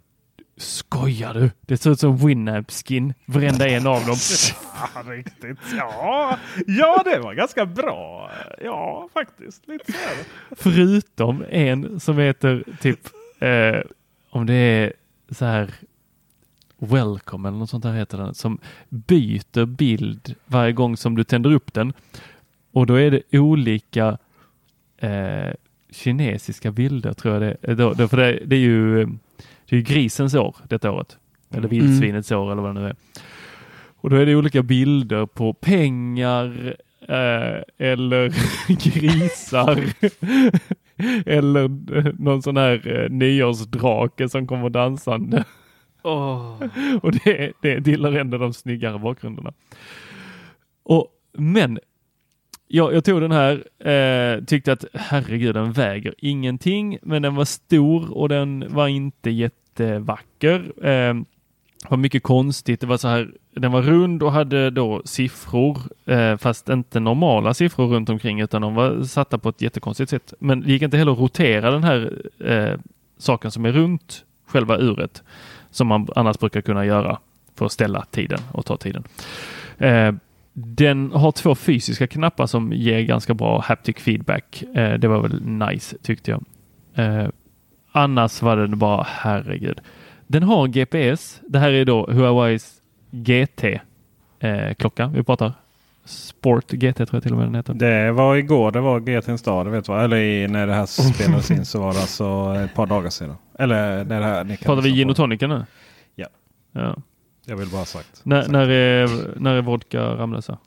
Skojar 0.56 1.34
du? 1.34 1.50
Det 1.60 1.76
ser 1.76 1.90
ut 1.90 2.00
som 2.00 2.16
Winamp 2.16 2.70
skin, 2.70 3.14
varenda 3.26 3.68
en 3.68 3.86
av 3.86 4.06
dem. 4.06 4.16
Ja, 4.94 5.02
riktigt. 5.12 5.58
Ja, 5.76 6.38
ja, 6.66 7.02
det 7.04 7.18
var 7.18 7.34
ganska 7.34 7.66
bra. 7.66 8.30
Ja, 8.64 9.08
faktiskt. 9.14 9.68
Lite 9.68 9.92
så. 9.92 9.98
Förutom 10.56 11.44
en 11.50 12.00
som 12.00 12.18
heter 12.18 12.64
typ, 12.80 13.00
eh, 13.38 13.80
om 14.30 14.46
det 14.46 14.54
är 14.54 14.92
så 15.30 15.44
här 15.44 15.74
Welcome 16.78 17.48
eller 17.48 17.58
något 17.58 17.70
sånt 17.70 17.82
där 17.82 17.92
heter 17.92 18.18
den, 18.18 18.34
som 18.34 18.58
byter 18.88 19.64
bild 19.64 20.34
varje 20.46 20.72
gång 20.72 20.96
som 20.96 21.16
du 21.16 21.24
tänder 21.24 21.52
upp 21.52 21.74
den. 21.74 21.92
Och 22.72 22.86
då 22.86 22.94
är 22.94 23.10
det 23.10 23.38
olika 23.38 24.18
eh, 24.98 25.50
kinesiska 25.90 26.70
bilder 26.72 27.12
tror 27.12 27.34
jag 27.34 27.42
det 27.42 27.56
är. 27.62 27.74
Då, 27.74 27.92
då, 27.92 28.08
för 28.08 28.16
det, 28.16 28.42
det 28.46 28.56
är 28.56 28.60
ju 28.60 29.08
det 29.68 29.76
är 29.76 29.80
grisens 29.80 30.34
år 30.34 30.56
detta 30.68 30.90
året. 30.90 31.18
Eller 31.50 31.68
vildsvinets 31.68 32.32
år 32.32 32.52
eller 32.52 32.62
vad 32.62 32.74
det 32.74 32.80
nu 32.80 32.86
är. 32.86 32.96
Och 33.96 34.10
då 34.10 34.16
är 34.16 34.26
det 34.26 34.36
olika 34.36 34.62
bilder 34.62 35.26
på 35.26 35.54
pengar 35.54 36.76
eh, 37.08 37.62
eller 37.78 38.32
grisar 38.90 39.84
eller 41.26 41.64
eh, 41.96 42.12
någon 42.18 42.42
sån 42.42 42.56
här 42.56 43.02
eh, 43.02 43.10
nyårsdrake 43.10 44.28
som 44.28 44.46
kommer 44.46 44.70
dansande. 44.70 45.44
Åh. 46.02 46.62
Och 47.02 47.12
det, 47.12 47.52
det 47.62 47.82
tillhör 47.82 48.12
ändå 48.12 48.38
de 48.38 48.52
snyggare 48.52 48.98
bakgrunderna. 48.98 49.52
Och, 50.82 51.08
men 51.32 51.78
jag, 52.68 52.94
jag 52.94 53.04
tog 53.04 53.20
den 53.20 53.32
här, 53.32 53.64
eh, 53.90 54.44
tyckte 54.44 54.72
att 54.72 54.84
herregud 54.94 55.54
den 55.54 55.72
väger 55.72 56.14
ingenting, 56.18 56.98
men 57.02 57.22
den 57.22 57.34
var 57.34 57.44
stor 57.44 58.18
och 58.18 58.28
den 58.28 58.64
var 58.68 58.88
inte 58.88 59.30
jättevacker. 59.30 60.86
Eh, 60.86 61.14
var 61.88 61.96
mycket 61.96 62.22
konstigt. 62.22 62.80
Det 62.80 62.86
var 62.86 62.96
så 62.96 63.08
här, 63.08 63.30
den 63.50 63.72
var 63.72 63.82
rund 63.82 64.22
och 64.22 64.32
hade 64.32 64.70
då 64.70 65.02
siffror, 65.04 65.78
eh, 66.06 66.36
fast 66.36 66.68
inte 66.68 67.00
normala 67.00 67.54
siffror 67.54 67.86
runt 67.86 68.08
omkring 68.08 68.40
utan 68.40 68.62
de 68.62 68.74
var 68.74 69.02
satta 69.02 69.38
på 69.38 69.48
ett 69.48 69.62
jättekonstigt 69.62 70.10
sätt. 70.10 70.34
Men 70.38 70.60
det 70.60 70.72
gick 70.72 70.82
inte 70.82 70.96
heller 70.96 71.12
att 71.12 71.18
rotera 71.18 71.70
den 71.70 71.84
här 71.84 72.22
eh, 72.44 72.80
saken 73.18 73.50
som 73.50 73.64
är 73.64 73.72
runt 73.72 74.24
själva 74.46 74.76
uret 74.76 75.22
som 75.70 75.86
man 75.86 76.08
annars 76.16 76.38
brukar 76.38 76.60
kunna 76.60 76.86
göra 76.86 77.18
för 77.54 77.66
att 77.66 77.72
ställa 77.72 78.04
tiden 78.10 78.38
och 78.52 78.66
ta 78.66 78.76
tiden. 78.76 79.04
Eh, 79.78 80.12
den 80.58 81.12
har 81.12 81.32
två 81.32 81.54
fysiska 81.54 82.06
knappar 82.06 82.46
som 82.46 82.72
ger 82.72 83.00
ganska 83.00 83.34
bra 83.34 83.60
haptic 83.60 83.96
feedback. 83.96 84.62
Eh, 84.74 84.94
det 84.94 85.08
var 85.08 85.20
väl 85.20 85.42
nice 85.42 85.96
tyckte 86.02 86.30
jag. 86.30 86.44
Eh, 86.94 87.28
annars 87.92 88.42
var 88.42 88.56
den 88.56 88.78
bara 88.78 89.06
herregud. 89.08 89.80
Den 90.26 90.42
har 90.42 90.66
GPS. 90.66 91.40
Det 91.48 91.58
här 91.58 91.72
är 91.72 91.84
då 91.84 92.06
Huaweis 92.10 92.72
GT 93.10 93.64
eh, 94.40 95.08
vi 95.12 95.22
pratar. 95.22 95.52
Sport 96.04 96.70
GT 96.70 96.96
tror 96.96 97.08
jag 97.12 97.22
till 97.22 97.32
och 97.32 97.38
med 97.38 97.46
den 97.46 97.54
heter. 97.54 97.74
Det 97.74 98.12
var 98.12 98.36
igår 98.36 98.72
det 98.72 98.80
var 98.80 99.00
GT'n 99.00 99.36
stad. 99.36 99.68
Vet 99.68 99.84
du 99.84 99.92
vad? 99.92 100.04
Eller 100.04 100.16
i, 100.16 100.48
när 100.48 100.66
det 100.66 100.74
här 100.74 100.86
spelades 101.12 101.50
in 101.50 101.64
så 101.64 101.80
var 101.80 101.92
det 101.92 102.00
alltså 102.00 102.56
ett 102.64 102.74
par 102.74 102.86
dagar 102.86 103.10
sedan. 103.10 103.36
Eller 103.58 104.04
när 104.04 104.20
det 104.20 104.26
här. 104.26 104.56
Pratar 104.64 104.82
vi 104.82 104.90
gin 104.90 105.10
och 105.10 105.16
tonicen 105.16 105.50
nu? 105.50 105.64
Ja. 106.14 106.26
ja. 106.72 106.96
Jag 107.48 107.56
vill 107.56 107.68
bara 107.68 107.78
ha 107.80 107.84
sagt. 107.84 108.20
När, 108.24 108.40
sagt. 108.40 108.52
när, 108.52 108.68
är, 108.68 109.08
när 109.40 109.54
är 109.54 109.62
vodka 109.62 110.00
Ramlösa? 110.02 110.58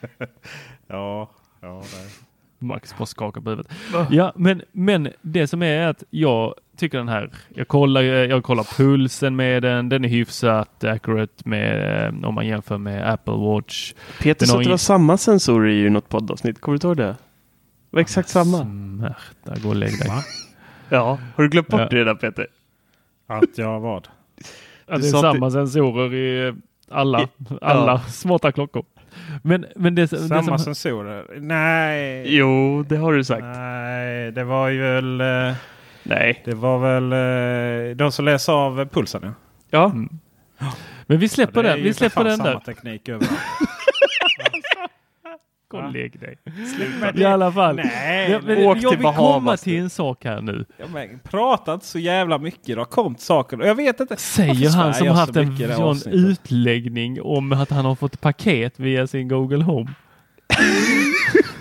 Ja, 0.86 1.30
ja 1.60 1.82
nej. 1.94 2.06
Max 2.58 2.98
bara 2.98 3.06
skakar 3.06 3.40
på 3.40 3.50
huvudet. 3.50 3.72
Ja, 4.10 4.32
men, 4.36 4.62
men 4.72 5.08
det 5.22 5.46
som 5.46 5.62
är 5.62 5.86
att 5.86 6.02
jag 6.10 6.54
tycker 6.76 6.98
den 6.98 7.08
här, 7.08 7.30
jag 7.48 7.68
kollar, 7.68 8.02
jag 8.02 8.44
kollar 8.44 8.64
pulsen 8.76 9.36
med 9.36 9.62
den, 9.62 9.88
den 9.88 10.04
är 10.04 10.08
hyfsat 10.08 10.84
accurate 10.84 11.48
med, 11.48 12.04
eh, 12.06 12.28
om 12.28 12.34
man 12.34 12.46
jämför 12.46 12.78
med 12.78 13.12
Apple 13.12 13.34
Watch. 13.34 13.94
Peter 14.22 14.46
sa 14.46 14.58
att 14.58 14.64
det 14.64 14.70
var 14.70 14.76
samma 14.76 15.16
sensorer 15.16 15.68
i 15.70 15.90
något 15.90 16.08
poddavsnitt. 16.08 16.60
Kommer 16.60 16.78
du 16.78 16.88
ihåg 16.88 16.96
det? 16.96 17.04
Det 17.04 17.16
var 17.90 18.00
exakt 18.00 18.28
samma. 18.28 18.62
Smärta, 18.62 19.60
gå 19.62 19.68
och 19.68 19.76
lägg 19.76 19.98
dig. 19.98 20.10
Ja, 20.88 21.18
har 21.36 21.42
du 21.44 21.48
glömt 21.50 21.68
bort 21.68 21.80
Ja. 21.80 21.88
det 21.90 21.96
redan 21.96 22.16
Peter? 22.18 22.46
Att 23.26 23.58
jag 23.58 23.80
vad? 23.80 24.08
Du 24.86 24.96
det 24.98 25.06
är 25.06 25.10
samma 25.10 25.50
sensorer 25.50 26.14
i 26.14 26.54
alla, 26.90 27.28
alla 27.62 27.98
smarta 28.00 28.52
klockor. 28.52 28.84
Men, 29.42 29.66
men 29.76 29.94
det, 29.94 30.10
det 30.10 30.18
Samma 30.18 30.42
som, 30.42 30.58
sensorer? 30.58 31.24
Nej. 31.40 32.36
Jo, 32.36 32.82
det 32.88 32.96
har 32.96 33.12
du 33.12 33.24
sagt. 33.24 33.42
Nej, 33.44 34.32
det 34.32 34.44
var 34.44 34.68
ju 34.68 34.80
väl... 34.82 35.20
eh, 35.20 35.54
Nej. 36.02 36.42
Det 36.44 36.54
var 36.54 36.78
väl 36.78 37.12
eh, 37.90 37.96
de 37.96 38.12
som 38.12 38.24
läser 38.24 38.52
av 38.52 38.84
pulsen. 38.86 39.20
Ja. 39.24 39.32
Ja, 39.70 39.84
Mm. 39.90 40.08
men 41.06 41.18
vi 41.18 41.28
släpper 41.28 41.62
Det 41.62 41.68
är 41.70 41.74
den, 41.74 41.84
vi 41.84 41.94
släpper 41.94 42.24
den 42.24 42.36
samma 42.36 42.50
där. 42.50 42.58
teknik 42.60 43.08
överallt. 43.08 43.30
Och 45.76 45.82
Va? 45.82 45.88
lägg 45.88 46.20
dig. 46.20 46.36
I 47.14 47.24
alla 47.24 47.52
fall. 47.52 47.76
Nej, 47.76 48.30
Ja, 48.30 48.40
men 48.44 48.58
åk 48.58 48.76
jag 48.76 48.80
till 48.80 48.98
vill 48.98 49.06
komma 49.06 49.12
Bahamas 49.12 49.60
till 49.60 49.72
nu. 49.72 49.78
en 49.80 49.90
sak 49.90 50.24
här 50.24 50.40
nu. 50.40 50.64
Ja, 50.78 50.84
men, 50.92 51.18
prata 51.30 51.74
inte 51.74 51.86
så 51.86 51.98
jävla 51.98 52.38
mycket. 52.38 52.78
Har 52.78 52.84
kommit 52.84 53.20
saker. 53.20 53.60
Och 53.60 53.66
Jag 53.66 53.74
vet 53.74 54.00
inte. 54.00 54.16
Säger 54.16 54.70
han 54.70 54.94
som 54.94 55.06
jag 55.06 55.14
haft 55.14 55.36
en 55.36 55.74
sån 55.76 56.12
utläggning 56.12 57.22
om 57.22 57.52
att 57.52 57.70
han 57.70 57.84
har 57.84 57.94
fått 57.94 58.20
paket 58.20 58.80
via 58.80 59.06
sin 59.06 59.28
Google 59.28 59.64
Home. 59.64 59.90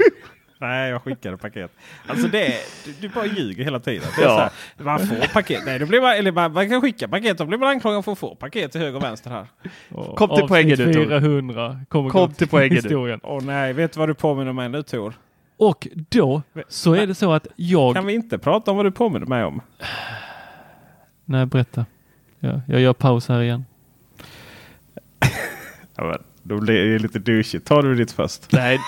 Nej, 0.59 0.89
jag 0.91 1.01
skickade 1.01 1.37
paket. 1.37 1.71
Alltså 2.07 2.27
det, 2.27 2.53
du, 2.85 2.91
du 3.01 3.09
bara 3.09 3.25
ljuger 3.25 3.63
hela 3.63 3.79
tiden. 3.79 4.07
Det 4.17 4.21
är 4.23 4.25
Ja. 4.27 4.35
så 4.35 4.39
här, 4.83 4.85
man 4.85 4.99
får 5.07 5.33
paket. 5.33 5.61
Nej, 5.65 5.79
då 5.79 5.85
blir 5.85 6.01
man, 6.01 6.11
eller 6.11 6.31
man, 6.31 6.53
man 6.53 6.69
kan 6.69 6.81
skicka 6.81 7.07
paket. 7.07 7.37
Då 7.37 7.45
blir 7.45 7.57
man 7.57 7.69
anklagad 7.69 8.05
för 8.05 8.11
att 8.11 8.19
få 8.19 8.35
paket 8.35 8.71
till 8.71 8.81
höger 8.81 8.95
och 8.97 9.03
vänster 9.03 9.29
här. 9.29 9.47
Och 9.89 10.17
Kom 10.17 10.29
till 10.35 10.47
poängen 10.47 10.77
nu, 10.77 10.93
Tor. 10.93 11.05
400 11.05 11.79
kommer 11.89 12.09
Kom 12.09 12.33
till 12.33 12.47
poängen 12.47 12.75
historien. 12.75 13.19
Åh 13.23 13.43
nej, 13.43 13.73
vet 13.73 13.93
du 13.93 13.99
vad 13.99 14.09
du 14.09 14.13
påminner 14.13 14.53
mig 14.53 14.69
nu 14.69 14.83
Tor? 14.83 15.13
Och 15.57 15.87
då 16.09 16.41
så 16.67 16.93
är 16.93 17.07
det 17.07 17.15
så 17.15 17.33
att 17.33 17.47
jag... 17.55 17.95
Kan 17.95 18.05
vi 18.05 18.13
inte 18.13 18.37
prata 18.37 18.71
om 18.71 18.77
vad 18.77 18.85
du 18.85 18.91
påminner 18.91 19.25
mig 19.25 19.43
om? 19.43 19.61
Nej, 21.25 21.45
berätta. 21.45 21.85
Ja, 22.39 22.61
jag 22.67 22.81
gör 22.81 22.93
paus 22.93 23.27
här 23.27 23.41
igen. 23.41 23.65
Ja, 25.95 26.17
då 26.47 26.57
blir 26.59 26.85
det 26.85 26.99
lite 26.99 27.19
douchigt. 27.19 27.67
Tar 27.67 27.81
du 27.83 27.95
ditt 27.95 28.11
först? 28.11 28.51
nej. 28.51 28.79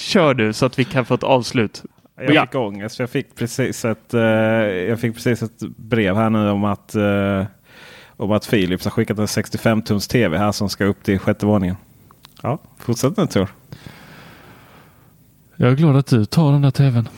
Kör 0.00 0.34
du 0.34 0.52
så 0.52 0.66
att 0.66 0.78
vi 0.78 0.84
kan 0.84 1.04
få 1.04 1.14
ett 1.14 1.22
avslut. 1.22 1.82
Jag 2.16 2.34
Ja. 2.34 2.42
fick 2.46 2.54
ångest. 2.54 2.98
Jag 2.98 3.10
fick 3.10 3.34
precis 3.34 3.84
ett, 3.84 4.14
eh, 4.14 4.20
jag 4.20 5.00
fick 5.00 5.14
precis 5.14 5.42
ett 5.42 5.60
brev 5.76 6.16
här 6.16 6.30
nu 6.30 6.48
om 6.50 6.64
att, 6.64 6.94
eh, 6.94 7.44
om 8.16 8.32
att 8.32 8.50
Philips 8.50 8.84
har 8.84 8.90
skickat 8.90 9.18
en 9.18 9.28
65 9.28 9.82
tums 9.82 10.08
tv 10.08 10.38
här 10.38 10.52
som 10.52 10.68
ska 10.68 10.84
upp 10.84 11.02
till 11.02 11.18
sjätte 11.18 11.46
våningen. 11.46 11.76
Ja, 12.42 12.58
fortsätt 12.78 13.16
nu 13.16 13.26
Tor. 13.26 13.48
Jag 15.56 15.70
är 15.72 15.76
glad 15.76 15.96
att 15.96 16.06
du 16.06 16.24
tar 16.24 16.52
den 16.52 16.62
där 16.62 16.70
tvn. 16.70 17.08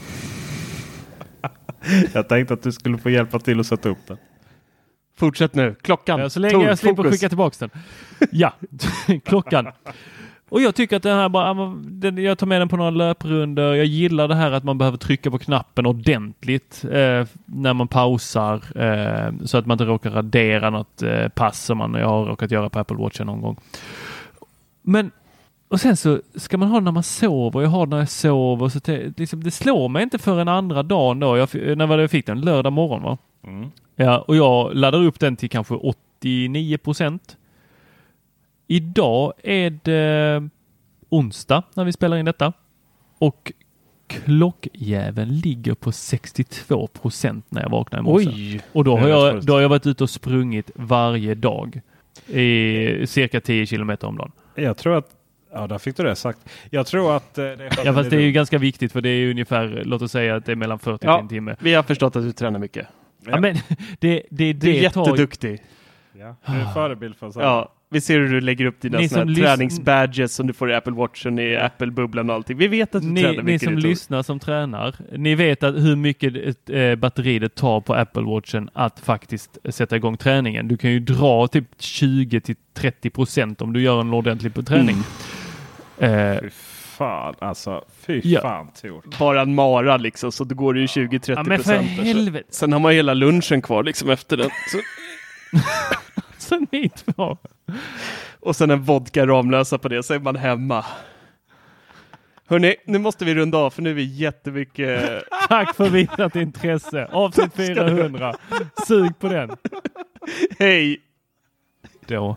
Jag 2.13 2.29
tänkte 2.29 2.55
att 2.55 2.63
du 2.63 2.73
skulle 2.73 2.99
få 2.99 3.11
hjälpa 3.11 3.39
till 3.39 3.61
att 3.61 3.67
sätta 3.67 3.89
upp 3.89 4.07
den. 4.09 4.17
Fortsätt 5.17 5.55
nu. 5.55 5.75
Klockan. 5.83 6.21
Ja, 6.21 6.31
så 6.31 6.41
länge 6.41 6.55
Tor, 6.55 6.65
jag 6.65 6.79
slipper 6.79 6.97
fokus. 6.97 7.13
skicka 7.13 7.29
tillbaka 7.29 7.57
den. 7.59 7.71
Ja, 8.31 8.53
klockan. 9.25 9.69
Och 10.49 10.61
jag 10.61 10.75
tycker 10.75 10.97
att 10.97 11.03
den 11.03 11.19
här 11.19 11.29
bara, 11.29 11.75
den, 11.77 12.19
jag 12.19 12.39
tar 12.39 12.47
med 12.47 12.61
den 12.61 12.69
på 12.69 12.77
några 12.77 12.91
löprundor. 12.91 13.77
Jag 13.77 13.87
gillar 13.87 14.29
det 14.29 14.35
här 14.35 14.53
att 14.53 14.65
man 14.65 14.79
behöver 14.79 14.99
trycka 14.99 15.31
på 15.31 15.39
knappen 15.39 15.87
ordentligt 15.87 16.85
eh, 16.85 17.27
när 17.45 17.75
man 17.75 17.89
pausar 17.89 18.55
eh, 18.55 19.33
så 19.45 19.59
att 19.59 19.67
man 19.67 19.75
inte 19.75 19.85
råkar 19.85 20.11
radera 20.11 20.71
något 20.71 21.03
eh, 21.03 21.29
pass 21.29 21.65
som 21.65 21.79
man 21.79 21.95
jag 21.95 22.09
har 22.09 22.25
råkat 22.25 22.51
göra 22.51 22.71
på 22.71 22.79
Apple 22.79 22.97
Watchen 22.97 23.27
någon 23.27 23.41
gång. 23.41 23.57
Men 24.83 25.11
och 25.69 25.81
sen 25.81 25.97
så 25.97 26.21
ska 26.35 26.59
man 26.59 26.69
ha 26.69 26.81
när 26.81 26.93
man 26.93 27.03
sover. 27.03 27.63
Jag 27.63 27.69
har 27.69 27.87
det 27.87 27.91
när 27.91 27.99
jag 27.99 28.11
sover. 28.11 28.69
Så 28.69 28.79
det, 28.79 29.19
liksom, 29.19 29.45
det 29.45 29.51
slår 29.51 29.89
mig 29.89 30.03
inte 30.03 30.19
för 30.19 30.41
en 30.41 30.49
andra 30.49 30.83
dagen 30.83 31.21
då. 31.21 31.37
Jag, 31.37 31.49
när 31.55 31.87
var 31.87 31.97
det 31.97 32.03
jag 32.03 32.11
fick 32.11 32.27
den? 32.27 32.41
Lördag 32.41 32.73
morgon 32.73 33.03
va? 33.03 33.19
Mm. 33.47 33.71
Ja, 33.97 34.19
och 34.19 34.37
jag 34.37 34.75
laddar 34.75 35.03
upp 35.05 35.21
den 35.21 35.37
till 35.37 35.51
kanske 35.51 35.75
89 35.75 36.79
procent. 36.79 37.37
Idag 38.67 39.33
är 39.43 39.79
det 39.83 40.49
onsdag 41.09 41.63
när 41.75 41.85
vi 41.85 41.93
spelar 41.93 42.17
in 42.17 42.25
detta 42.25 42.53
och 43.19 43.53
klockjäveln 44.07 45.39
ligger 45.39 45.75
på 45.75 45.93
62 45.93 46.87
procent 46.87 47.47
när 47.49 47.63
jag 47.63 47.71
vaknar 47.71 47.99
i 47.99 48.03
morse. 48.03 48.29
Oj. 48.31 48.61
Och 48.73 48.85
då 48.85 48.97
har, 48.97 49.09
jag, 49.09 49.45
då 49.45 49.53
har 49.53 49.61
jag 49.61 49.69
varit 49.69 49.87
ute 49.87 50.05
och 50.05 50.11
sprungit 50.11 50.71
varje 50.75 51.35
dag 51.35 51.81
i 52.27 53.07
cirka 53.07 53.41
10 53.41 53.67
kilometer 53.67 54.07
om 54.07 54.17
dagen. 54.17 54.33
Jag 54.55 54.77
tror 54.77 54.97
att, 54.97 55.11
ja 55.53 55.67
där 55.67 55.79
fick 55.79 55.97
du 55.97 56.03
det 56.03 56.17
sagt. 56.17 56.39
Jag 56.71 56.87
tror 56.87 57.17
att 57.17 57.39
eh, 57.39 57.45
det 57.45 57.51
är 57.51 57.85
Ja, 57.85 57.95
fast 57.95 58.11
det 58.11 58.17
är 58.17 58.21
ju 58.21 58.33
ganska 58.33 58.59
viktigt 58.59 58.93
för 58.93 59.01
det 59.01 59.09
är 59.09 59.17
ju 59.17 59.31
ungefär, 59.31 59.83
låt 59.85 60.03
oss 60.03 60.13
säga 60.13 60.37
att 60.37 60.47
det 60.47 60.53
är 60.53 60.57
mellan 60.57 60.79
40 60.79 61.07
Ja. 61.07 61.17
till 61.17 61.23
en 61.23 61.29
timme. 61.29 61.57
Vi 61.61 61.75
har 61.75 61.83
förstått 61.83 62.17
att 62.17 62.23
du 62.23 62.33
tränar 62.33 62.59
mycket. 62.59 62.87
Ja, 63.27 63.41
men 63.41 63.55
det, 63.99 64.23
det, 64.31 64.53
Du 64.53 64.77
är 64.77 64.83
det 64.83 64.91
tar 64.91 65.07
jätteduktig. 65.07 65.63
Ja, 66.19 66.37
du 66.47 66.53
är 66.53 66.61
en 66.61 66.73
förebild 66.75 67.17
för 67.17 67.27
oss. 67.27 67.37
Ja. 67.37 67.73
Vi 67.91 68.01
ser 68.01 68.21
hur 68.21 68.29
du 68.29 68.41
lägger 68.41 68.65
upp 68.65 68.81
dina 68.81 68.99
träningsbadges 68.99 70.35
som 70.35 70.47
du 70.47 70.53
får 70.53 70.71
i 70.71 70.75
Apple 70.75 70.93
Watchen, 70.93 71.39
i 71.39 71.57
Apple-bubblan 71.57 72.31
och 72.31 72.37
allting. 72.37 72.57
Vi 72.57 72.69
vet 72.69 72.95
att 72.95 73.03
du 73.03 73.15
tränar 73.15 73.31
Ni, 73.31 73.43
mycket. 73.43 73.45
ni 73.45 73.59
som 73.59 73.79
lyssnar 73.79 74.23
som 74.23 74.39
tränar, 74.39 74.95
ni 75.17 75.35
vet 75.35 75.63
att 75.63 75.75
hur 75.75 75.97
mycket 75.97 76.35
eh, 76.71 76.95
batteri 76.95 77.39
det 77.39 77.55
tar 77.55 77.81
på 77.81 77.95
Apple 77.95 78.23
Watchen 78.23 78.71
att 78.73 79.01
faktiskt 79.01 79.59
sätta 79.71 79.97
igång 79.97 80.17
träningen. 80.17 80.69
Du 80.69 80.77
kan 80.77 80.91
ju 80.91 81.01
dra 81.01 81.49
typ 81.49 81.65
20 81.79 82.41
till 82.41 82.57
30 82.75 83.11
procent 83.11 83.63
om 83.63 83.73
du 83.73 83.83
gör 83.83 84.01
en 84.01 84.13
ordentlig 84.13 84.67
träning. 84.67 84.97
Eh, 85.99 86.37
Fy 86.43 86.51
fan 87.03 87.35
alltså. 87.39 87.85
Fy 88.01 88.21
Ja. 88.25 88.41
fan 88.41 88.71
Tor. 88.83 89.03
Bara 89.19 89.41
en 89.43 89.55
mara 89.55 89.97
liksom, 89.97 90.33
så 90.33 90.45
då 90.45 90.55
går 90.55 90.75
det 90.75 90.81
ju 90.81 90.87
20-30 90.87 91.21
ja, 91.31 91.35
men 91.37 91.45
för 91.45 91.57
procent. 91.57 91.89
helvete. 91.89 92.47
Sen 92.51 92.73
har 92.73 92.81
man 92.81 92.93
hela 92.93 93.15
lunchen 93.15 93.63
kvar 93.63 93.83
liksom 93.83 94.11
efter 94.11 94.37
den. 94.37 94.51
Så, 94.73 94.79
Så 96.39 96.67
ni 96.71 96.89
två. 96.89 97.37
och 98.41 98.57
sen 98.57 98.71
en 98.71 98.83
vodka 98.83 99.27
Ramlösa 99.27 99.79
på 99.79 99.89
det, 99.89 100.03
så 100.03 100.15
är 100.15 100.19
man 100.19 100.37
hemma. 100.37 100.85
Hörni, 102.49 102.77
nu 102.87 102.99
måste 102.99 103.25
vi 103.25 103.35
runda 103.35 103.59
av 103.59 103.71
för 103.71 103.83
nu 103.83 103.91
är 103.91 103.95
vi 103.95 104.03
jättemycket... 104.05 105.23
Tack 105.49 105.75
för 105.77 105.89
visat 105.91 106.37
intresse. 106.37 107.09
Avsnitt 107.13 107.55
400. 107.57 108.35
Sug 108.87 109.19
på 109.19 109.29
den. 109.29 109.51
Hej! 110.59 111.01
Då. 112.07 112.37